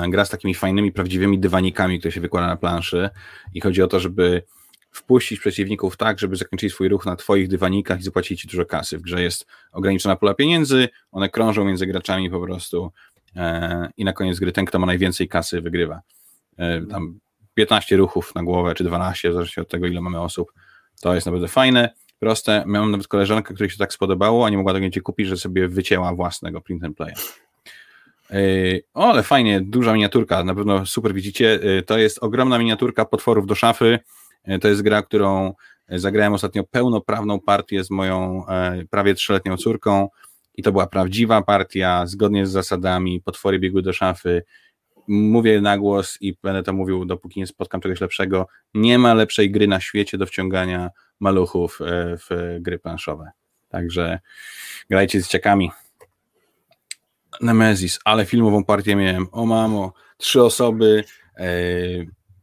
Gra 0.10 0.26
z 0.26 0.30
takimi 0.30 0.54
fajnymi, 0.56 0.92
prawdziwymi 0.92 1.40
dywanikami, 1.40 2.00
które 2.00 2.12
się 2.12 2.22
wykłada 2.22 2.48
na 2.48 2.56
planszy. 2.56 3.10
I 3.54 3.62
chodzi 3.62 3.82
o 3.84 3.88
to, 3.88 4.00
żeby 4.00 4.44
wpuścić 4.92 5.40
przeciwników 5.40 5.98
tak, 5.98 6.20
żeby 6.20 6.36
zakończyli 6.36 6.70
swój 6.70 6.90
ruch 6.90 7.06
na 7.06 7.16
twoich 7.16 7.48
dywanikach 7.48 8.00
i 8.00 8.04
zapłacić 8.04 8.42
ci 8.42 8.48
dużo 8.48 8.66
kasy. 8.66 8.98
W 8.98 9.02
grze 9.02 9.22
jest 9.22 9.46
ograniczona 9.72 10.16
pula 10.16 10.34
pieniędzy, 10.34 10.90
one 11.12 11.30
krążą 11.30 11.66
między 11.66 11.88
graczami 11.88 12.30
po 12.30 12.42
prostu 12.42 12.92
e, 13.36 13.90
i 13.98 14.06
na 14.06 14.14
koniec 14.14 14.40
gry 14.40 14.52
ten, 14.52 14.66
kto 14.66 14.80
ma 14.80 14.88
najwięcej 14.88 15.28
kasy, 15.28 15.62
wygrywa. 15.62 16.02
E, 16.58 16.82
tam 16.82 17.20
15 17.54 17.98
ruchów 17.98 18.36
na 18.36 18.44
głowę, 18.44 18.76
czy 18.76 18.84
12, 18.84 19.30
w 19.30 19.34
zależności 19.34 19.62
od 19.62 19.70
tego, 19.70 19.88
ile 19.88 20.02
mamy 20.02 20.22
osób. 20.22 20.54
To 21.02 21.16
jest 21.16 21.28
naprawdę 21.28 21.48
fajne, 21.48 21.94
proste. 22.20 22.64
Miałem 22.68 22.92
nawet 22.92 23.08
koleżankę, 23.08 23.54
której 23.54 23.70
się 23.70 23.78
tak 23.78 23.94
spodobało, 23.94 24.46
a 24.46 24.50
nie 24.50 24.58
mogła 24.58 24.74
tego 24.74 24.86
nigdzie 24.86 25.02
kupić, 25.02 25.28
że 25.28 25.38
sobie 25.38 25.68
wycięła 25.68 26.14
własnego 26.14 26.62
print 26.62 26.84
and 26.84 26.98
playa. 26.98 27.14
Yy, 28.30 28.84
O, 28.94 29.10
ale 29.10 29.24
fajnie, 29.24 29.62
duża 29.62 29.94
miniaturka, 29.94 30.44
na 30.44 30.56
pewno 30.56 30.86
super 30.86 31.14
widzicie. 31.14 31.60
Yy, 31.64 31.84
To 31.84 31.98
jest 31.98 32.24
ogromna 32.24 32.60
miniaturka 32.60 33.06
potworów 33.06 33.46
do 33.46 33.56
szafy. 33.56 34.00
Yy, 34.48 34.60
To 34.60 34.68
jest 34.68 34.82
gra, 34.82 35.02
którą 35.02 35.54
zagrałem 36.00 36.34
ostatnio 36.34 36.64
pełnoprawną 36.64 37.40
partię 37.40 37.84
z 37.84 37.90
moją 37.90 38.48
e, 38.48 38.84
prawie 38.90 39.14
trzyletnią 39.14 39.58
córką 39.58 40.10
i 40.56 40.64
to 40.64 40.72
była 40.72 40.88
prawdziwa 40.88 41.42
partia, 41.42 42.06
zgodnie 42.06 42.46
z 42.46 42.52
zasadami, 42.52 43.22
potwory 43.22 43.60
biegły 43.60 43.82
do 43.82 43.94
szafy. 43.94 44.44
Mówię 45.08 45.62
na 45.62 45.78
głos 45.78 46.18
i 46.22 46.38
będę 46.44 46.64
to 46.64 46.74
mówił, 46.74 47.06
dopóki 47.06 47.40
nie 47.40 47.48
spotkam 47.48 47.82
czegoś 47.82 48.02
lepszego. 48.02 48.48
Nie 48.74 48.98
ma 48.98 49.14
lepszej 49.14 49.52
gry 49.52 49.68
na 49.68 49.80
świecie 49.80 50.18
do 50.18 50.26
wciągania 50.26 50.90
maluchów 51.20 51.80
e, 51.82 52.18
w 52.18 52.58
gry 52.60 52.80
planszowe. 52.80 53.32
Także 53.70 54.20
grajcie 54.90 55.24
z 55.24 55.28
ciekami. 55.28 55.72
Nemesis, 57.42 58.00
ale 58.06 58.26
filmową 58.26 58.64
partię 58.64 58.96
miałem. 58.96 59.28
O 59.32 59.46
mamo, 59.46 59.94
trzy 60.18 60.44
osoby. 60.44 61.04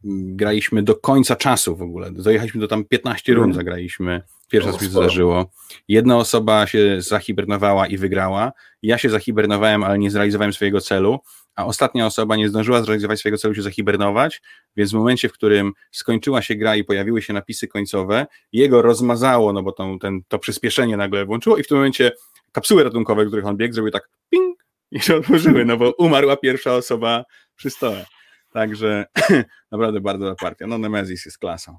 Graliśmy 0.03 0.83
do 0.83 0.95
końca 0.95 1.35
czasu 1.35 1.75
w 1.75 1.81
ogóle. 1.81 2.11
Dojechaliśmy 2.11 2.61
do 2.61 2.67
tam 2.67 2.85
15 2.85 3.33
rund, 3.33 3.55
zagraliśmy. 3.55 4.21
Pierwszy 4.49 4.69
O, 4.69 4.71
raz 4.71 4.81
mi 4.81 4.87
zdarzyło. 4.87 5.51
Jedna 5.87 6.17
osoba 6.17 6.67
się 6.67 7.01
zahibernowała 7.01 7.87
i 7.87 7.97
wygrała. 7.97 8.51
Ja 8.83 8.97
się 8.97 9.09
zahibernowałem, 9.09 9.83
ale 9.83 9.99
nie 9.99 10.11
zrealizowałem 10.11 10.53
swojego 10.53 10.81
celu. 10.81 11.19
A 11.55 11.65
ostatnia 11.65 12.05
osoba 12.05 12.35
nie 12.35 12.49
zdążyła 12.49 12.83
zrealizować 12.83 13.19
swojego 13.19 13.37
celu, 13.37 13.55
się 13.55 13.61
zahibernować, 13.61 14.41
więc 14.75 14.91
w 14.91 14.93
momencie, 14.93 15.29
w 15.29 15.33
którym 15.33 15.73
skończyła 15.91 16.41
się 16.41 16.55
gra 16.55 16.75
i 16.75 16.83
pojawiły 16.83 17.21
się 17.21 17.33
napisy 17.33 17.67
końcowe, 17.67 18.27
jego 18.51 18.81
rozmazało, 18.81 19.53
no 19.53 19.63
bo 19.63 19.71
ten, 20.01 20.21
to 20.27 20.39
przyspieszenie 20.39 20.97
nagle 20.97 21.25
włączyło 21.25 21.57
i 21.57 21.63
w 21.63 21.67
tym 21.67 21.77
momencie 21.77 22.11
kapsuły 22.51 22.83
ratunkowe, 22.83 23.25
w 23.25 23.27
których 23.27 23.45
on 23.45 23.57
biegł, 23.57 23.73
zrobiły 23.73 23.91
tak 23.91 24.09
ping 24.29 24.63
i 24.91 24.99
się 24.99 25.15
otworzyły, 25.15 25.65
no 25.65 25.77
bo 25.77 25.91
umarła 25.97 26.37
pierwsza 26.37 26.75
osoba 26.75 27.23
przy 27.55 27.69
stole. 27.69 28.05
Także 28.51 29.05
naprawdę 29.71 30.01
bardzo 30.01 30.25
dobra 30.25 30.35
partia. 30.35 30.67
No 30.67 30.77
Nemesis 30.77 31.25
jest 31.25 31.37
klasą. 31.37 31.77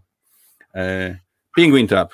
E, 0.74 1.18
Penguin 1.56 1.86
Trap. 1.86 2.12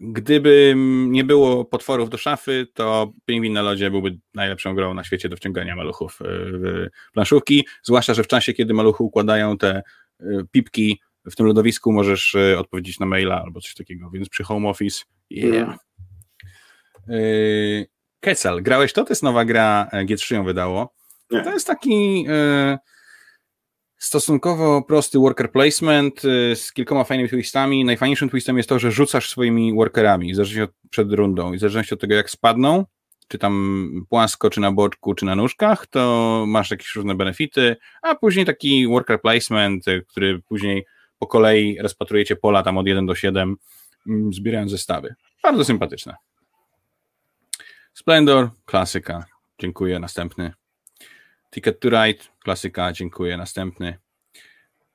Gdyby 0.00 0.74
nie 1.08 1.24
było 1.24 1.64
potworów 1.64 2.10
do 2.10 2.18
szafy, 2.18 2.66
to 2.74 3.12
Pingwin 3.24 3.52
na 3.52 3.62
lodzie 3.62 3.90
byłby 3.90 4.18
najlepszą 4.34 4.74
grą 4.74 4.94
na 4.94 5.04
świecie 5.04 5.28
do 5.28 5.36
wciągania 5.36 5.76
maluchów 5.76 6.18
e, 6.22 6.24
w 6.28 6.86
planszówki, 7.12 7.66
zwłaszcza, 7.82 8.14
że 8.14 8.22
w 8.22 8.26
czasie, 8.26 8.52
kiedy 8.52 8.74
maluchy 8.74 9.02
układają 9.02 9.58
te 9.58 9.82
e, 10.20 10.24
pipki 10.50 11.00
w 11.24 11.36
tym 11.36 11.46
lodowisku, 11.46 11.92
możesz 11.92 12.34
e, 12.34 12.58
odpowiedzieć 12.58 13.00
na 13.00 13.06
maila 13.06 13.42
albo 13.42 13.60
coś 13.60 13.74
takiego, 13.74 14.10
więc 14.10 14.28
przy 14.28 14.44
home 14.44 14.68
office 14.68 15.04
yeah. 15.30 15.78
Quetzal, 18.20 18.62
grałeś 18.62 18.92
to? 18.92 19.04
To 19.04 19.10
jest 19.10 19.22
nowa 19.22 19.44
gra, 19.44 19.88
e, 19.92 20.04
G3 20.04 20.34
ją 20.34 20.44
wydało. 20.44 20.94
Nie. 21.30 21.42
To 21.42 21.52
jest 21.52 21.66
taki 21.66 22.26
e, 22.28 22.78
stosunkowo 23.98 24.82
prosty 24.82 25.18
worker 25.18 25.52
placement 25.52 26.22
e, 26.24 26.56
z 26.56 26.72
kilkoma 26.72 27.04
fajnymi 27.04 27.28
twistami. 27.28 27.84
Najfajniejszym 27.84 28.28
twistem 28.28 28.56
jest 28.56 28.68
to, 28.68 28.78
że 28.78 28.92
rzucasz 28.92 29.30
swoimi 29.30 29.74
workerami, 29.74 30.32
w 30.32 30.36
zależności 30.36 30.62
od, 30.62 30.70
przed 30.90 31.12
rundą 31.12 31.52
i 31.52 31.56
w 31.56 31.60
zależności 31.60 31.94
od 31.94 32.00
tego, 32.00 32.14
jak 32.14 32.30
spadną, 32.30 32.84
czy 33.28 33.38
tam 33.38 34.06
płasko, 34.08 34.50
czy 34.50 34.60
na 34.60 34.72
boczku, 34.72 35.14
czy 35.14 35.24
na 35.24 35.34
nóżkach, 35.34 35.86
to 35.86 36.44
masz 36.48 36.70
jakieś 36.70 36.94
różne 36.94 37.14
benefity, 37.14 37.76
a 38.02 38.14
później 38.14 38.46
taki 38.46 38.88
worker 38.88 39.20
placement, 39.20 39.88
e, 39.88 40.02
który 40.02 40.42
później 40.42 40.86
po 41.18 41.26
kolei 41.26 41.78
rozpatrujecie 41.82 42.36
pola 42.36 42.62
tam 42.62 42.78
od 42.78 42.86
1 42.86 43.06
do 43.06 43.14
7, 43.14 43.56
mm, 44.06 44.32
zbierając 44.32 44.70
zestawy. 44.70 45.14
Bardzo 45.42 45.64
sympatyczne. 45.64 46.16
Splendor, 47.94 48.50
klasyka, 48.64 49.24
dziękuję, 49.58 49.98
następny. 49.98 50.52
Ticket 51.56 51.80
to 51.80 51.88
Ride, 51.88 52.24
klasyka, 52.44 52.92
dziękuję, 52.92 53.36
następny. 53.36 53.98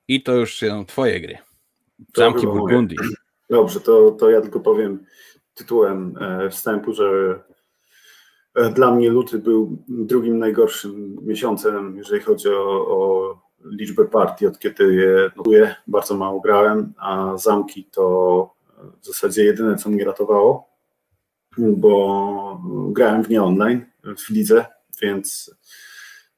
I 0.07 0.23
to 0.23 0.35
już 0.35 0.59
są 0.59 0.85
twoje 0.85 1.21
gry. 1.21 1.37
Zamki. 2.17 2.47
Burgundii. 2.47 2.97
Dobrze, 3.49 3.79
to, 3.79 4.11
to 4.11 4.29
ja 4.29 4.41
tylko 4.41 4.59
powiem 4.59 5.05
tytułem 5.53 6.17
e, 6.21 6.49
wstępu, 6.49 6.93
że 6.93 7.39
e, 8.55 8.69
dla 8.69 8.91
mnie 8.91 9.09
luty 9.09 9.39
był 9.39 9.77
drugim 9.87 10.39
najgorszym 10.39 11.17
miesiącem, 11.21 11.97
jeżeli 11.97 12.21
chodzi 12.21 12.49
o, 12.49 12.87
o 12.87 13.41
liczbę 13.65 14.05
partii, 14.05 14.47
od 14.47 14.59
kiedy 14.59 14.95
je 14.95 15.31
notuję. 15.37 15.75
Bardzo 15.87 16.17
mało 16.17 16.41
grałem, 16.41 16.93
a 16.97 17.37
zamki 17.37 17.83
to 17.83 18.55
w 19.01 19.05
zasadzie 19.05 19.43
jedyne, 19.43 19.75
co 19.75 19.89
mnie 19.89 20.05
ratowało, 20.05 20.69
bo 21.57 22.61
grałem 22.91 23.23
w 23.23 23.29
nie 23.29 23.43
online, 23.43 23.85
w 24.17 24.29
lidze, 24.29 24.65
więc 25.01 25.55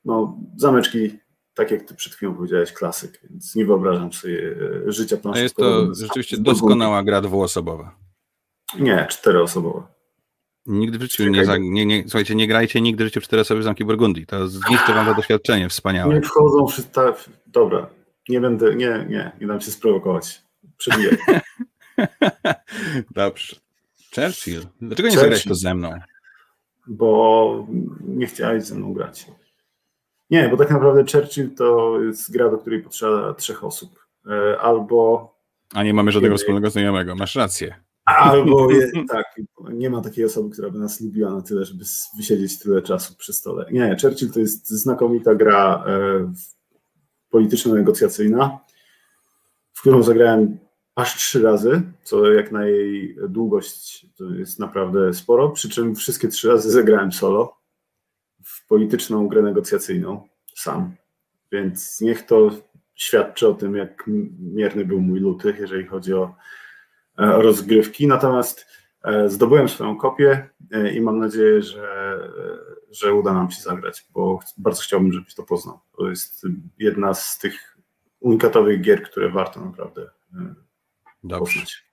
no, 0.06 0.38
zameczki 0.58 1.20
tak 1.54 1.72
jak 1.72 1.84
ty 1.84 1.96
przed 1.96 2.14
chwilą 2.14 2.36
powiedziałeś, 2.36 2.74
klasyk, 2.74 3.20
więc 3.30 3.56
nie 3.56 3.66
wyobrażam 3.66 4.14
sobie 4.14 4.56
e, 4.88 4.92
życia 4.92 5.18
planszy. 5.18 5.42
Jest 5.42 5.56
to 5.56 5.96
rzeczywiście 5.96 6.38
doskonała 6.38 7.04
gra 7.04 7.22
dwuosobowa. 7.22 7.96
Nie, 8.80 9.08
czteroosobowa. 9.10 9.94
Nigdy 10.66 10.98
w 10.98 11.02
życiu 11.02 11.30
nie, 11.30 11.46
nie, 11.60 11.86
nie, 11.86 12.04
słuchajcie, 12.04 12.36
nie 12.36 12.48
grajcie 12.48 12.82
nigdy 12.82 13.04
w 13.04 13.08
życiu 13.08 13.22
w 13.22 13.24
cztery 13.24 13.42
osoby 13.42 13.62
w 13.62 13.64
Zamki 13.64 13.86
Burgundii. 13.86 14.26
To 14.26 14.48
zniszczy 14.48 14.94
wam 14.94 15.06
to 15.06 15.16
doświadczenie 15.16 15.70
wspaniałe. 15.70 16.16
Nie 16.16 16.22
wchodzą 16.22 16.68
wszyscy, 16.68 16.92
dobra, 17.48 17.90
nie 18.30 18.42
będę, 18.42 18.76
nie, 18.76 19.06
nie, 19.10 19.32
nie 19.42 19.48
dam 19.48 19.62
się 19.62 19.72
sprowokować. 19.72 20.42
Przebijaj. 20.78 21.18
Dobrze. 23.16 23.56
Churchill. 24.16 24.62
Dlaczego 24.82 25.10
nie 25.10 25.16
zagrałeś 25.16 25.44
to 25.44 25.56
ze 25.56 25.76
mną? 25.76 25.94
Bo 26.88 27.68
nie 28.02 28.26
chciałeś 28.26 28.64
ze 28.64 28.76
mną 28.76 28.94
grać. 28.94 29.28
Nie, 30.34 30.50
bo 30.50 30.58
tak 30.58 30.72
naprawdę 30.72 31.04
Churchill 31.12 31.56
to 31.56 32.02
jest 32.02 32.32
gra, 32.32 32.50
do 32.50 32.58
której 32.58 32.84
potrzeba 32.84 33.34
trzech 33.34 33.64
osób. 33.64 34.00
E, 34.30 34.60
albo. 34.60 35.34
A 35.74 35.84
nie 35.84 35.94
mamy 35.94 36.12
żadnego 36.12 36.38
wspólnego 36.38 36.70
znajomego. 36.70 37.16
Masz 37.16 37.36
rację. 37.36 37.76
Albo 38.06 38.72
je, 38.72 38.92
tak, 39.10 39.26
nie 39.74 39.90
ma 39.90 40.02
takiej 40.02 40.26
osoby, 40.26 40.50
która 40.50 40.70
by 40.70 40.80
nas 40.80 41.02
lubiła 41.02 41.32
na 41.32 41.42
tyle, 41.42 41.66
żeby 41.66 41.84
wysiedzieć 42.18 42.60
tyle 42.60 42.82
czasu 42.82 43.16
przy 43.18 43.34
stole. 43.34 43.66
Nie, 43.72 43.98
Churchill 44.02 44.32
to 44.32 44.40
jest 44.40 44.70
znakomita 44.70 45.36
gra 45.36 45.84
e, 45.88 46.34
polityczno-negocjacyjna, 47.30 48.60
w 49.74 49.82
którą 49.82 50.04
zagrałem 50.04 50.58
aż 50.96 51.16
trzy 51.16 51.42
razy, 51.42 51.82
co 52.04 52.32
jak 52.32 52.52
na 52.52 52.66
jej 52.66 53.18
długość 53.30 54.08
to 54.18 54.26
jest 54.26 54.60
naprawdę 54.60 55.14
sporo, 55.14 55.50
przy 55.50 55.70
czym 55.70 55.96
wszystkie 55.96 56.28
trzy 56.28 56.48
razy 56.48 56.72
zagrałem 56.72 57.12
solo 57.12 57.63
w 58.46 58.68
polityczną 58.68 59.28
grę 59.28 59.42
negocjacyjną 59.42 60.28
sam. 60.56 60.96
Więc 61.52 62.02
niech 62.02 62.26
to 62.26 62.50
świadczy 62.96 63.48
o 63.48 63.54
tym, 63.54 63.76
jak 63.76 64.04
mierny 64.40 64.86
był 64.86 65.02
mój 65.02 65.20
luty, 65.20 65.56
jeżeli 65.60 65.86
chodzi 65.86 66.14
o 66.14 66.36
E, 67.18 67.42
rozgrywki. 67.42 68.08
Natomiast 68.08 68.68
e, 69.04 69.30
zdobyłem 69.30 69.70
swoją 69.70 69.98
kopię 69.98 70.50
e, 70.72 70.94
i 70.94 71.02
mam 71.02 71.20
nadzieję, 71.20 71.62
że, 71.62 72.18
że 72.92 73.14
uda 73.14 73.34
nam 73.34 73.52
się 73.52 73.62
zagrać, 73.62 74.06
bo 74.14 74.40
bardzo 74.58 74.82
chciałbym, 74.82 75.14
żebyś 75.14 75.36
to 75.36 75.44
poznał. 75.44 75.80
To 75.98 76.10
jest 76.10 76.46
jedna 76.80 77.14
z 77.14 77.40
tych 77.40 77.78
unikatowych 78.20 78.82
gier, 78.82 79.04
które 79.04 79.30
warto 79.30 79.66
naprawdę 79.66 80.10
Dobrze. 81.24 81.40
poznać. 81.40 81.84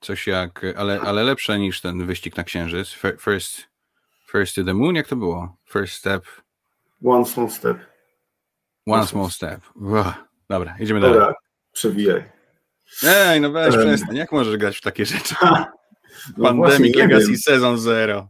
Coś 0.00 0.26
jak, 0.26 0.66
ale, 0.76 1.00
ale 1.00 1.22
lepsze 1.22 1.58
niż 1.58 1.80
ten 1.80 2.06
wyścig 2.06 2.36
na 2.36 2.44
Księżyc. 2.44 2.96
First, 3.20 3.62
first 4.26 4.54
to 4.54 4.64
the 4.64 4.74
moon, 4.74 4.94
jak 4.94 5.08
to 5.08 5.16
było? 5.16 5.56
First 5.68 5.94
step. 5.94 6.24
One 7.04 7.24
small 7.24 7.50
step. 7.50 7.76
One, 8.86 8.98
One 8.98 9.06
small 9.06 9.30
step. 9.30 9.60
step. 9.64 10.14
Dobra, 10.48 10.76
idziemy 10.80 11.00
Dobra, 11.00 11.20
dalej. 11.20 11.34
Przewijaj. 11.72 12.24
Ej, 13.06 13.40
no 13.40 13.50
weź, 13.50 13.76
przestań. 13.76 14.16
Jak 14.16 14.32
możesz 14.32 14.56
grać 14.56 14.76
w 14.78 14.80
takie 14.80 15.06
rzeczy? 15.06 15.34
No 16.36 16.44
Pandemic 16.54 16.96
Legacy 16.96 17.36
Sezon 17.36 17.78
Zero. 17.78 18.28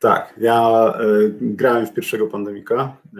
Tak, 0.00 0.34
ja 0.40 0.92
y, 1.00 1.34
grałem 1.40 1.86
w 1.86 1.94
pierwszego 1.94 2.26
Pandemika 2.26 2.96
y, 3.04 3.18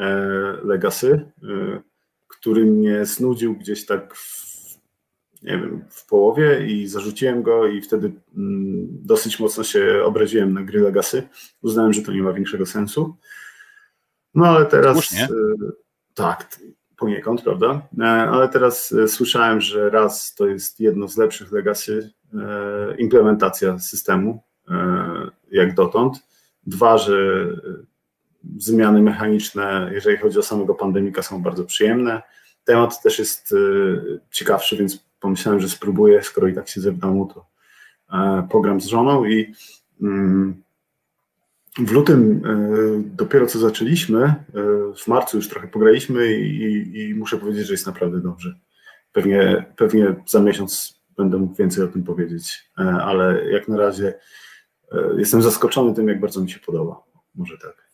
Legacy, 0.67 1.31
y, 1.43 1.83
który 2.29 2.65
mnie 2.65 3.05
znudził 3.05 3.57
gdzieś 3.57 3.87
tak 3.87 4.15
w, 4.15 4.54
nie 5.45 5.59
wiem, 5.59 5.85
w 5.91 6.07
połowie 6.07 6.67
i 6.67 6.87
zarzuciłem 6.87 7.43
go 7.43 7.67
i 7.67 7.81
wtedy 7.81 8.13
mm, 8.37 8.89
dosyć 8.91 9.41
mocno 9.41 9.65
się 9.65 10.03
obraziłem 10.05 10.53
na 10.53 10.63
gry 10.63 10.81
Legacy. 10.81 11.29
Uznałem, 11.63 11.93
że 11.93 12.03
to 12.03 12.13
nie 12.13 12.23
ma 12.23 12.33
większego 12.33 12.67
sensu. 12.67 13.17
No 14.35 14.47
ale 14.47 14.67
teraz... 14.67 14.97
Słusznie. 14.97 15.29
Tak, 16.15 16.59
poniekąd, 16.97 17.43
prawda? 17.43 17.89
E, 18.01 18.05
ale 18.07 18.49
teraz 18.49 18.93
e, 18.93 19.09
słyszałem, 19.09 19.61
że 19.61 19.91
raz 19.91 20.35
to 20.35 20.47
jest 20.47 20.81
jedno 20.81 21.09
z 21.09 21.17
lepszych 21.17 21.53
legacy 21.53 22.13
e, 22.35 22.97
implementacja 22.99 23.79
systemu, 23.79 24.43
jak 25.51 25.75
dotąd. 25.75 26.17
Dwa, 26.67 26.99
że 26.99 27.47
zmiany 28.57 29.03
mechaniczne, 29.03 29.91
jeżeli 29.93 30.17
chodzi 30.17 30.39
o 30.39 30.43
samego 30.43 30.75
pandemika, 30.75 31.23
są 31.23 31.43
bardzo 31.43 31.65
przyjemne. 31.65 32.23
Temat 32.65 33.03
też 33.03 33.19
jest 33.19 33.55
ciekawszy, 34.31 34.77
więc 34.77 35.07
pomyślałem, 35.25 35.61
że 35.61 35.69
spróbuję, 35.69 36.23
skoro 36.23 36.49
i 36.49 36.55
tak 36.55 36.69
siedzę 36.69 36.93
w 36.93 36.99
domu, 36.99 37.27
to 37.35 37.47
program 38.51 38.81
z 38.81 38.87
żoną 38.87 39.25
i 39.25 39.55
mm, 40.03 40.63
w 41.79 41.93
lutym 41.93 42.43
e, 42.47 43.17
dopiero 43.17 43.47
co 43.47 43.59
zaczęliśmy, 43.59 44.23
e, 44.25 44.35
w 44.97 45.09
marcu 45.09 45.37
już 45.37 45.49
trochę 45.49 45.69
pograliśmy 45.69 46.35
i, 46.35 47.01
i, 47.01 47.15
muszę 47.15 47.39
powiedzieć, 47.39 47.67
że 47.67 47.75
jest 47.75 47.87
naprawdę 47.87 48.21
dobrze. 48.21 48.55
Pewnie, 49.13 49.65
pewnie 49.77 50.15
za 50.27 50.41
miesiąc 50.41 51.01
będę 51.17 51.39
mógł 51.39 51.55
więcej 51.55 51.85
o 51.85 51.89
tym 51.89 52.05
powiedzieć, 52.05 52.71
e, 52.79 52.83
ale 52.83 53.51
jak 53.51 53.69
na 53.69 53.77
razie 53.77 54.15
jestem 55.17 55.43
zaskoczony 55.43 55.95
tym, 55.95 56.09
jak 56.09 56.21
bardzo 56.21 56.41
mi 56.41 56.51
się 56.51 56.59
podoba. 56.61 57.03
Może 57.35 57.59
tak. 57.59 57.89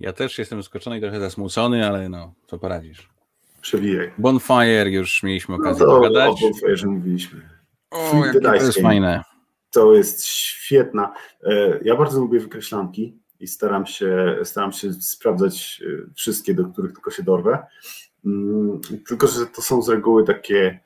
Ja 0.00 0.12
też 0.12 0.38
jestem 0.38 0.62
zaskoczony 0.62 0.98
i 0.98 1.00
trochę 1.00 1.20
zasmucony, 1.20 1.86
ale 1.86 2.08
no, 2.08 2.34
co 2.46 2.58
poradzisz. 2.58 3.10
Przewijaj. 3.60 4.12
Bonfire 4.18 4.90
już 4.90 5.22
mieliśmy 5.22 5.56
no 5.58 5.62
okazję 5.62 5.86
no 5.86 5.92
to 5.92 6.00
pogadać. 6.00 6.30
O 6.30 6.34
Bonfire 6.40 6.86
mówiliśmy. 6.86 7.48
O, 7.90 8.26
jakie 8.26 8.40
to 8.40 8.54
jest 8.54 8.80
fajne. 8.80 9.22
To 9.70 9.94
jest 9.94 10.26
świetna. 10.26 11.12
Ja 11.82 11.96
bardzo 11.96 12.20
lubię 12.20 12.40
wykreślanki 12.40 13.20
i 13.40 13.46
staram 13.46 13.86
się, 13.86 14.38
staram 14.44 14.72
się 14.72 14.92
sprawdzać 14.92 15.82
e, 15.86 16.14
wszystkie, 16.14 16.54
do 16.54 16.64
których 16.64 16.92
tylko 16.92 17.10
się 17.10 17.22
dorwę. 17.22 17.66
Mm, 18.26 18.80
tylko, 19.08 19.26
że 19.26 19.46
to 19.46 19.62
są 19.62 19.82
z 19.82 19.88
reguły 19.88 20.24
takie 20.24 20.80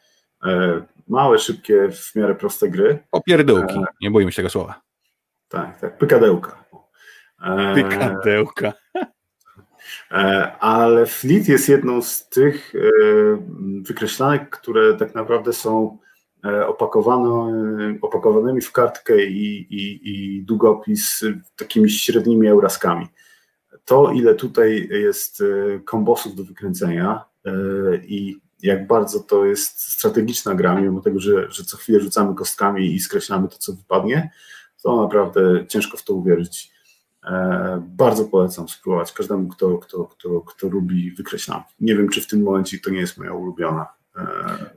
e, 0.44 0.82
małe, 1.08 1.38
szybkie, 1.38 1.88
w 1.92 2.14
miarę 2.14 2.34
proste 2.34 2.68
gry. 2.68 2.98
Opierdółki, 3.12 3.74
e, 3.74 3.84
nie 4.00 4.10
boimy 4.10 4.32
się 4.32 4.36
tego 4.36 4.50
słowa. 4.50 4.80
Tak, 5.48 5.80
tak, 5.80 5.98
pykadełka. 5.98 6.64
Pykadełka. 7.74 8.72
Ale 10.60 11.06
Fleet 11.06 11.48
jest 11.48 11.68
jedną 11.68 12.02
z 12.02 12.28
tych 12.28 12.72
wykreślanek, 13.82 14.50
które 14.50 14.94
tak 14.94 15.14
naprawdę 15.14 15.52
są 15.52 15.98
E, 16.44 16.66
opakowano, 16.66 17.50
e, 17.50 17.98
opakowanymi 18.02 18.60
w 18.60 18.72
kartkę 18.72 19.24
i, 19.24 19.66
i, 19.70 20.00
i 20.04 20.42
długopis 20.42 21.24
takimi 21.56 21.90
średnimi 21.90 22.48
euraskami. 22.48 23.06
To, 23.84 24.12
ile 24.12 24.34
tutaj 24.34 24.88
jest 24.90 25.40
e, 25.40 25.80
kombosów 25.80 26.34
do 26.34 26.44
wykręcenia 26.44 27.24
i 28.02 28.36
jak 28.62 28.86
bardzo 28.86 29.20
to 29.20 29.44
jest 29.44 29.92
strategiczna 29.92 30.54
gra, 30.54 30.80
mimo 30.80 31.00
tego, 31.00 31.20
że, 31.20 31.50
że 31.50 31.64
co 31.64 31.76
chwilę 31.76 32.00
rzucamy 32.00 32.34
kostkami 32.34 32.94
i 32.94 33.00
skreślamy 33.00 33.48
to, 33.48 33.58
co 33.58 33.72
wypadnie, 33.72 34.30
to 34.82 35.02
naprawdę 35.02 35.66
ciężko 35.68 35.96
w 35.96 36.02
to 36.02 36.14
uwierzyć. 36.14 36.73
Bardzo 37.80 38.24
polecam 38.24 38.68
spróbować 38.68 39.12
każdemu, 39.12 39.48
kto, 39.48 39.78
kto, 39.78 40.04
kto, 40.04 40.40
kto 40.40 40.68
lubi 40.68 41.10
wykreślanki. 41.10 41.74
Nie 41.80 41.96
wiem, 41.96 42.08
czy 42.08 42.20
w 42.20 42.26
tym 42.26 42.42
momencie 42.42 42.78
to 42.78 42.90
nie 42.90 42.98
jest 42.98 43.18
moja 43.18 43.32
ulubiona. 43.32 43.86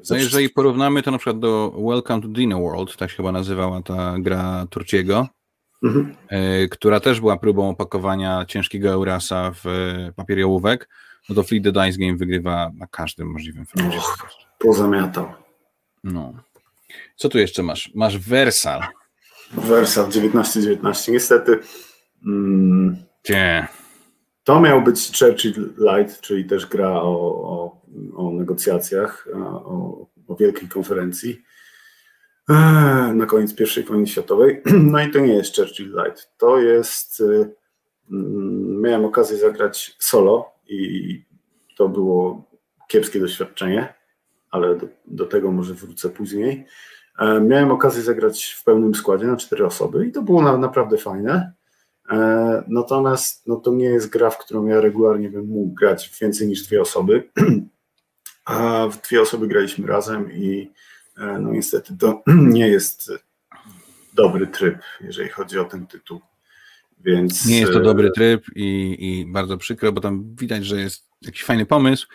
No 0.10 0.18
jeżeli 0.18 0.50
porównamy 0.50 1.04
to 1.04 1.12
na 1.12 1.18
przykład 1.18 1.40
do 1.40 1.74
Welcome 1.90 2.22
to 2.22 2.28
Dinner 2.28 2.60
World, 2.60 2.98
tak 2.98 3.10
się 3.10 3.18
chyba 3.18 3.32
nazywała 3.32 3.82
ta 3.82 4.16
gra 4.20 4.68
Turciego, 4.70 5.28
mhm. 5.84 6.16
E, 6.28 6.68
która 6.68 7.00
też 7.00 7.20
była 7.20 7.38
próbą 7.38 7.70
opakowania 7.70 8.46
ciężkiego 8.48 8.90
Eurasa 8.90 9.52
w 9.52 9.68
e, 9.68 10.14
papier 10.16 10.44
ołówek, 10.44 10.90
no 11.30 11.36
to 11.36 11.44
Fleet 11.44 11.64
the 11.64 11.72
Dice 11.72 11.98
Game 12.00 12.18
wygrywa 12.18 12.72
na 12.76 12.88
każdym 12.88 13.32
możliwym 13.32 13.66
froncie. 13.66 14.00
Pozamiatał. 14.60 15.32
No. 16.04 16.34
Co 17.16 17.30
tu 17.30 17.38
jeszcze 17.38 17.64
masz? 17.64 17.92
Masz 17.96 18.18
Versal. 18.18 18.82
Versal 19.52 20.06
1919. 20.08 21.12
Niestety. 21.12 21.60
Mm, 22.28 22.96
Nie. 23.30 23.68
To 24.44 24.62
miał 24.62 24.82
być 24.82 25.20
Churchill 25.20 25.74
Light, 25.78 26.22
czyli 26.22 26.46
też 26.46 26.66
gra 26.66 26.90
o, 27.02 27.12
o, 27.44 27.82
o 28.16 28.32
negocjacjach, 28.32 29.28
o, 29.34 30.08
o, 30.28 30.36
wielkiej 30.36 30.70
konferencji 30.70 31.42
e, 32.50 32.54
na 33.13 33.26
koniec 33.26 33.78
I 33.78 33.84
wojny 33.84 34.08
światowej. 34.08 34.62
No 34.92 35.02
i 35.02 35.12
to 35.12 35.20
nie 35.20 35.34
jest 35.34 35.56
Churchill 35.56 35.96
Light. 36.04 36.32
To 36.38 36.60
jest. 36.60 37.20
Y, 37.20 37.56
mm, 38.12 38.82
miałem 38.82 39.06
okazję 39.06 39.38
zagrać 39.38 39.96
solo 40.00 40.52
i 40.68 41.26
to 41.78 41.90
było 41.90 42.44
kiepskie 42.88 43.20
doświadczenie, 43.20 43.94
ale 44.52 44.76
do, 44.76 44.88
do 45.06 45.26
tego 45.26 45.52
może 45.52 45.74
wrócę 45.74 46.10
później. 46.10 46.66
E, 47.20 47.42
miałem 47.42 47.72
okazję 47.72 48.02
zagrać 48.04 48.46
w 48.46 48.63
pełnym 48.63 48.96
składzie 48.96 49.26
na 49.26 49.38
cztery 49.38 49.66
osoby 49.66 50.08
i 50.08 50.12
to 50.12 50.22
było 50.22 50.42
na, 50.42 50.58
naprawdę 50.58 50.98
fajne. 50.98 51.57
E, 52.12 52.63
natomiast 52.67 53.48
no 53.48 53.56
to 53.56 53.72
nie 53.72 53.86
jest 53.86 54.10
gra, 54.10 54.30
w 54.30 54.38
którą 54.38 54.65
ja 54.65 54.82
regularnie 54.82 55.30
bym 55.30 55.46
mógł 55.46 55.74
grać 55.74 56.17
więcej 56.22 56.48
niż 56.48 56.63
dwie 56.63 56.82
osoby. 56.82 57.30
A 58.46 58.88
w 58.88 59.02
dwie 59.02 59.22
osoby 59.22 59.48
graliśmy 59.48 59.88
razem 59.88 60.32
i 60.32 60.72
e, 61.17 61.39
no 61.39 61.52
niestety 61.52 61.98
to 61.98 62.24
nie 62.58 62.67
jest 62.67 63.12
dobry 64.13 64.48
tryb, 64.48 64.78
jeżeli 65.02 65.30
chodzi 65.30 65.60
o 65.60 65.65
ten 65.65 65.88
tytuł. 65.88 66.22
Więc... 67.00 67.46
Nie 67.46 67.60
jest 67.60 67.74
to 67.74 67.80
dobry 67.80 68.12
tryb 68.12 68.46
i, 68.56 68.98
i 69.00 69.32
bardzo 69.32 69.58
przykro, 69.58 69.91
bo 69.91 70.02
tam 70.02 70.36
widać, 70.36 70.65
że 70.65 70.82
jest 70.82 71.06
jakiś 71.22 71.43
fajny 71.43 71.65
pomysł, 71.65 72.08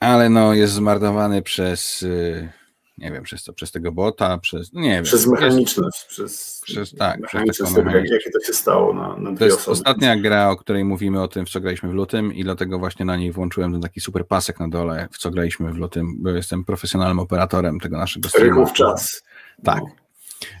ale 0.00 0.28
no 0.28 0.54
jest 0.54 0.72
zmarnowany 0.72 1.42
przez 1.42 2.04
nie 2.98 3.12
wiem, 3.12 3.22
przez 3.22 3.44
to, 3.44 3.52
przez 3.52 3.72
tego 3.72 3.92
bota, 3.92 4.38
przez, 4.38 4.72
no 4.72 4.80
nie 4.80 4.90
wiem. 4.90 5.04
Przez 5.04 5.26
mechaniczność, 5.26 5.98
jest, 5.98 6.08
przez, 6.08 6.62
przez, 6.64 6.94
tak, 6.94 7.20
przez 7.26 7.58
taką 7.58 7.74
tego, 7.74 7.90
jak, 7.90 8.10
jakie 8.10 8.30
to 8.30 8.40
się 8.40 8.52
stało 8.52 8.94
na, 8.94 9.16
na 9.16 9.36
To 9.38 9.44
jest 9.44 9.58
osoby. 9.58 9.72
ostatnia 9.72 10.16
gra, 10.16 10.50
o 10.50 10.56
której 10.56 10.84
mówimy 10.84 11.22
o 11.22 11.28
tym, 11.28 11.46
w 11.46 11.50
co 11.50 11.60
graliśmy 11.60 11.88
w 11.88 11.92
lutym 11.92 12.34
i 12.34 12.44
dlatego 12.44 12.78
właśnie 12.78 13.04
na 13.04 13.16
niej 13.16 13.32
włączyłem 13.32 13.72
ten 13.72 13.80
taki 13.80 14.00
super 14.00 14.26
pasek 14.26 14.60
na 14.60 14.68
dole, 14.68 15.08
w 15.12 15.18
co 15.18 15.30
graliśmy 15.30 15.72
w 15.72 15.76
lutym, 15.76 16.22
bo 16.22 16.30
jestem 16.30 16.64
profesjonalnym 16.64 17.18
operatorem 17.18 17.80
tego 17.80 17.98
naszego 17.98 18.28
streamu. 18.28 18.66
czas. 18.72 19.22
Tak. 19.64 19.80
No. 19.80 20.06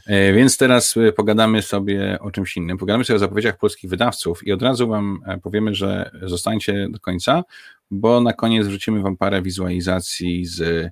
E, 0.06 0.32
więc 0.32 0.56
teraz 0.56 0.96
e, 0.96 1.12
pogadamy 1.12 1.62
sobie 1.62 2.18
o 2.20 2.30
czymś 2.30 2.56
innym. 2.56 2.78
Pogadamy 2.78 3.04
sobie 3.04 3.16
o 3.16 3.20
zapowiedziach 3.20 3.58
polskich 3.58 3.90
wydawców 3.90 4.46
i 4.46 4.52
od 4.52 4.62
razu 4.62 4.88
Wam 4.88 5.20
e, 5.26 5.38
powiemy, 5.38 5.74
że 5.74 6.10
zostańcie 6.22 6.88
do 6.90 7.00
końca, 7.00 7.44
bo 7.90 8.20
na 8.20 8.32
koniec 8.32 8.66
wrzucimy 8.66 9.02
Wam 9.02 9.16
parę 9.16 9.42
wizualizacji 9.42 10.46
z 10.46 10.90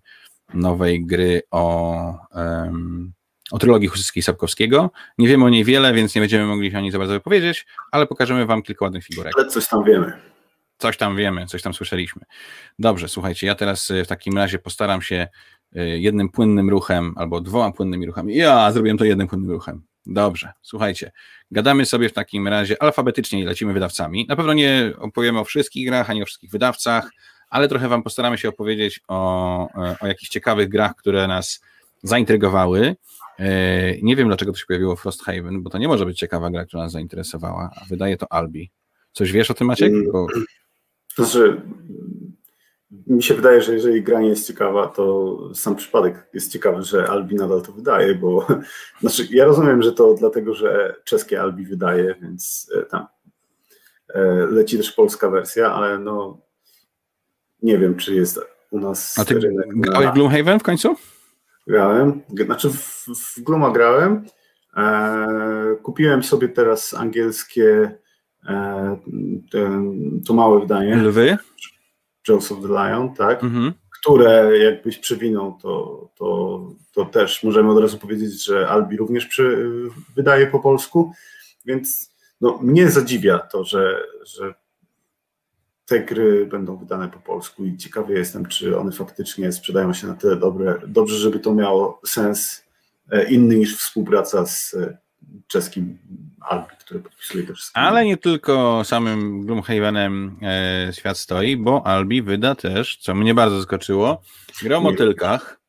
nowej 0.54 1.06
gry 1.06 1.42
o, 1.50 2.18
um, 2.34 3.12
o 3.50 3.58
trylogii 3.58 3.88
Husyckiej 3.88 4.22
Sapkowskiego. 4.22 4.90
Nie 5.18 5.28
wiemy 5.28 5.44
o 5.44 5.48
niej 5.48 5.64
wiele, 5.64 5.94
więc 5.94 6.14
nie 6.14 6.20
będziemy 6.20 6.46
mogli 6.46 6.70
się 6.70 6.78
o 6.78 6.80
niej 6.80 6.90
za 6.90 6.98
bardzo 6.98 7.12
wypowiedzieć, 7.12 7.66
ale 7.92 8.06
pokażemy 8.06 8.46
wam 8.46 8.62
kilka 8.62 8.84
ładnych 8.84 9.04
figurek. 9.04 9.32
Ale 9.36 9.46
coś 9.46 9.68
tam 9.68 9.84
wiemy. 9.84 10.12
Coś 10.78 10.96
tam 10.96 11.16
wiemy, 11.16 11.46
coś 11.46 11.62
tam 11.62 11.74
słyszeliśmy. 11.74 12.22
Dobrze, 12.78 13.08
słuchajcie, 13.08 13.46
ja 13.46 13.54
teraz 13.54 13.90
y, 13.90 14.04
w 14.04 14.08
takim 14.08 14.36
razie 14.36 14.58
postaram 14.58 15.02
się 15.02 15.28
y, 15.76 15.98
jednym 15.98 16.28
płynnym 16.28 16.70
ruchem 16.70 17.14
albo 17.16 17.40
dwoma 17.40 17.72
płynnymi 17.72 18.06
ruchami. 18.06 18.36
Ja 18.36 18.72
zrobiłem 18.72 18.98
to 18.98 19.04
jednym 19.04 19.28
płynnym 19.28 19.50
ruchem. 19.50 19.82
Dobrze, 20.06 20.52
słuchajcie, 20.62 21.12
gadamy 21.50 21.86
sobie 21.86 22.08
w 22.08 22.12
takim 22.12 22.48
razie 22.48 22.82
alfabetycznie 22.82 23.40
i 23.40 23.44
lecimy 23.44 23.72
wydawcami. 23.72 24.26
Na 24.28 24.36
pewno 24.36 24.52
nie 24.52 24.92
opowiemy 24.98 25.38
o 25.38 25.44
wszystkich 25.44 25.86
grach, 25.86 26.10
ani 26.10 26.22
o 26.22 26.26
wszystkich 26.26 26.50
wydawcach, 26.50 27.10
ale 27.54 27.68
trochę 27.68 27.88
Wam 27.88 28.02
postaramy 28.02 28.38
się 28.38 28.48
opowiedzieć 28.48 29.00
o, 29.08 29.68
e, 29.74 29.96
o 30.00 30.06
jakichś 30.06 30.30
ciekawych 30.30 30.68
grach, 30.68 30.96
które 30.96 31.26
nas 31.26 31.60
zaintrygowały. 32.02 32.96
E, 33.38 34.00
nie 34.02 34.16
wiem, 34.16 34.28
dlaczego 34.28 34.52
to 34.52 34.58
się 34.58 34.66
pojawiło 34.66 34.96
Frosthaven, 34.96 35.62
bo 35.62 35.70
to 35.70 35.78
nie 35.78 35.88
może 35.88 36.06
być 36.06 36.18
ciekawa 36.18 36.50
gra, 36.50 36.64
która 36.64 36.82
nas 36.82 36.92
zainteresowała, 36.92 37.70
a 37.76 37.84
wydaje 37.88 38.16
to 38.16 38.32
Albi. 38.32 38.70
Coś 39.12 39.32
wiesz 39.32 39.50
o 39.50 39.54
tym, 39.54 39.66
Maciek? 39.66 39.92
Mm, 39.92 40.12
bo... 40.12 40.26
To 41.16 41.24
znaczy, 41.24 41.60
mi 43.06 43.22
się 43.22 43.34
wydaje, 43.34 43.62
że 43.62 43.74
jeżeli 43.74 44.02
gra 44.02 44.20
nie 44.20 44.28
jest 44.28 44.46
ciekawa, 44.46 44.86
to 44.86 45.38
sam 45.54 45.76
przypadek 45.76 46.28
jest 46.32 46.52
ciekawy, 46.52 46.82
że 46.82 47.08
Albi 47.08 47.34
nadal 47.34 47.62
to 47.62 47.72
wydaje, 47.72 48.14
bo 48.14 48.46
znaczy, 49.00 49.28
ja 49.30 49.44
rozumiem, 49.44 49.82
że 49.82 49.92
to 49.92 50.14
dlatego, 50.14 50.54
że 50.54 50.96
czeskie 51.04 51.40
Albi 51.40 51.66
wydaje, 51.66 52.14
więc 52.22 52.70
e, 52.78 52.82
tam 52.82 53.06
leci 54.50 54.76
też 54.76 54.92
polska 54.92 55.30
wersja, 55.30 55.74
ale 55.74 55.98
no 55.98 56.43
nie 57.64 57.78
wiem, 57.78 57.96
czy 57.96 58.14
jest 58.14 58.40
u 58.70 58.78
nas. 58.78 59.18
A 59.18 59.24
ty 59.24 59.40
grałeś 59.64 60.08
w 60.08 60.14
Gloomhaven 60.14 60.60
w 60.60 60.62
końcu? 60.62 60.96
Grałem. 61.66 62.20
Znaczy 62.44 62.70
w, 62.70 63.06
w 63.08 63.42
Glooma 63.42 63.70
grałem. 63.70 64.24
E, 64.76 65.76
kupiłem 65.82 66.22
sobie 66.22 66.48
teraz 66.48 66.94
angielskie 66.94 67.98
e, 68.48 68.96
ten, 69.50 70.00
to 70.26 70.34
małe 70.34 70.60
wydanie. 70.60 70.96
Lwy? 70.96 71.36
Jaws 72.28 72.52
of 72.52 72.58
the 72.62 72.68
Lion, 72.68 73.14
tak. 73.14 73.44
Mhm. 73.44 73.72
Które 74.00 74.58
jakbyś 74.58 74.98
przewinął, 74.98 75.58
to, 75.62 76.04
to, 76.18 76.60
to 76.94 77.04
też 77.04 77.42
możemy 77.42 77.70
od 77.70 77.78
razu 77.78 77.98
powiedzieć, 77.98 78.44
że 78.44 78.68
Albi 78.68 78.96
również 78.96 79.26
przy, 79.26 79.68
wydaje 80.16 80.46
po 80.46 80.60
polsku. 80.60 81.12
Więc 81.64 82.14
no, 82.40 82.58
mnie 82.62 82.90
zadziwia 82.90 83.38
to, 83.38 83.64
że, 83.64 84.04
że 84.24 84.54
te 85.86 86.00
gry 86.00 86.46
będą 86.46 86.76
wydane 86.76 87.08
po 87.08 87.20
polsku 87.20 87.64
i 87.64 87.76
ciekawy 87.76 88.14
jestem, 88.14 88.46
czy 88.46 88.78
one 88.78 88.92
faktycznie 88.92 89.52
sprzedają 89.52 89.92
się 89.92 90.06
na 90.06 90.14
tyle 90.14 90.36
dobre, 90.36 90.80
dobrze, 90.86 91.16
żeby 91.16 91.40
to 91.40 91.54
miało 91.54 92.00
sens 92.06 92.64
e, 93.10 93.30
inny 93.30 93.56
niż 93.56 93.76
współpraca 93.76 94.46
z 94.46 94.74
e, 94.74 94.98
czeskim 95.46 95.98
Albi, 96.40 96.76
który 96.78 97.00
podpisuje 97.00 97.46
te 97.46 97.54
wszystkie. 97.54 97.80
Ale 97.80 98.04
nie 98.04 98.16
tylko 98.16 98.82
samym 98.84 99.46
Gloomhavenem 99.46 100.36
e, 100.42 100.92
świat 100.92 101.18
stoi, 101.18 101.56
bo 101.56 101.86
Albi 101.86 102.22
wyda 102.22 102.54
też, 102.54 102.96
co 102.96 103.14
mnie 103.14 103.34
bardzo 103.34 103.56
zaskoczyło, 103.56 104.22
grę 104.62 104.76
o 104.76 104.80
motylkach 104.80 105.60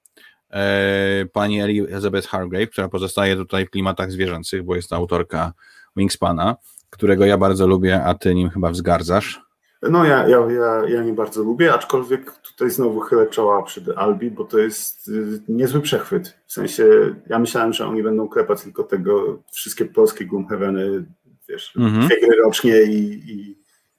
e, 0.49 1.25
pani 1.34 1.62
Elizabeth 1.62 2.28
Hargrave, 2.28 2.69
która 2.69 2.89
pozostaje 2.89 3.36
tutaj 3.36 3.65
w 3.65 3.69
klimatach 3.69 4.12
zwierzęcych, 4.12 4.63
bo 4.63 4.75
jest 4.75 4.93
autorka 4.93 5.54
Wingspana, 5.95 6.56
którego 6.89 7.25
ja 7.25 7.38
bardzo 7.38 7.67
lubię, 7.67 8.04
a 8.04 8.13
ty 8.13 8.36
nim 8.36 8.49
chyba 8.49 8.69
wzgardzasz. 8.69 9.44
No 9.89 10.06
ja, 10.06 10.28
ja, 10.28 10.52
ja, 10.52 10.84
ja 10.88 11.04
nie 11.04 11.13
bardzo 11.13 11.43
lubię, 11.43 11.74
aczkolwiek 11.74 12.32
tutaj 12.32 12.69
znowu 12.69 13.00
chylę 13.00 13.28
czoła 13.28 13.63
przed 13.63 13.89
Albi, 13.98 14.32
bo 14.32 14.43
to 14.43 14.60
jest 14.60 15.08
y, 15.08 15.41
niezły 15.48 15.82
przechwyt. 15.82 16.38
W 16.45 16.54
sensie 16.54 16.86
ja 17.28 17.39
myślałem, 17.39 17.74
że 17.74 17.88
oni 17.88 18.04
będą 18.04 18.28
klepać 18.28 18.62
tylko 18.62 18.84
tego, 18.84 19.43
wszystkie 19.52 19.86
polskie 19.86 20.26
Gloomhaveny, 20.26 21.06
wiesz, 21.50 21.74
mhm. 21.78 22.08
dwie 22.08 22.19
gry 22.19 22.38
rocznie 22.45 22.84
i, 22.84 23.24
i, 23.32 23.58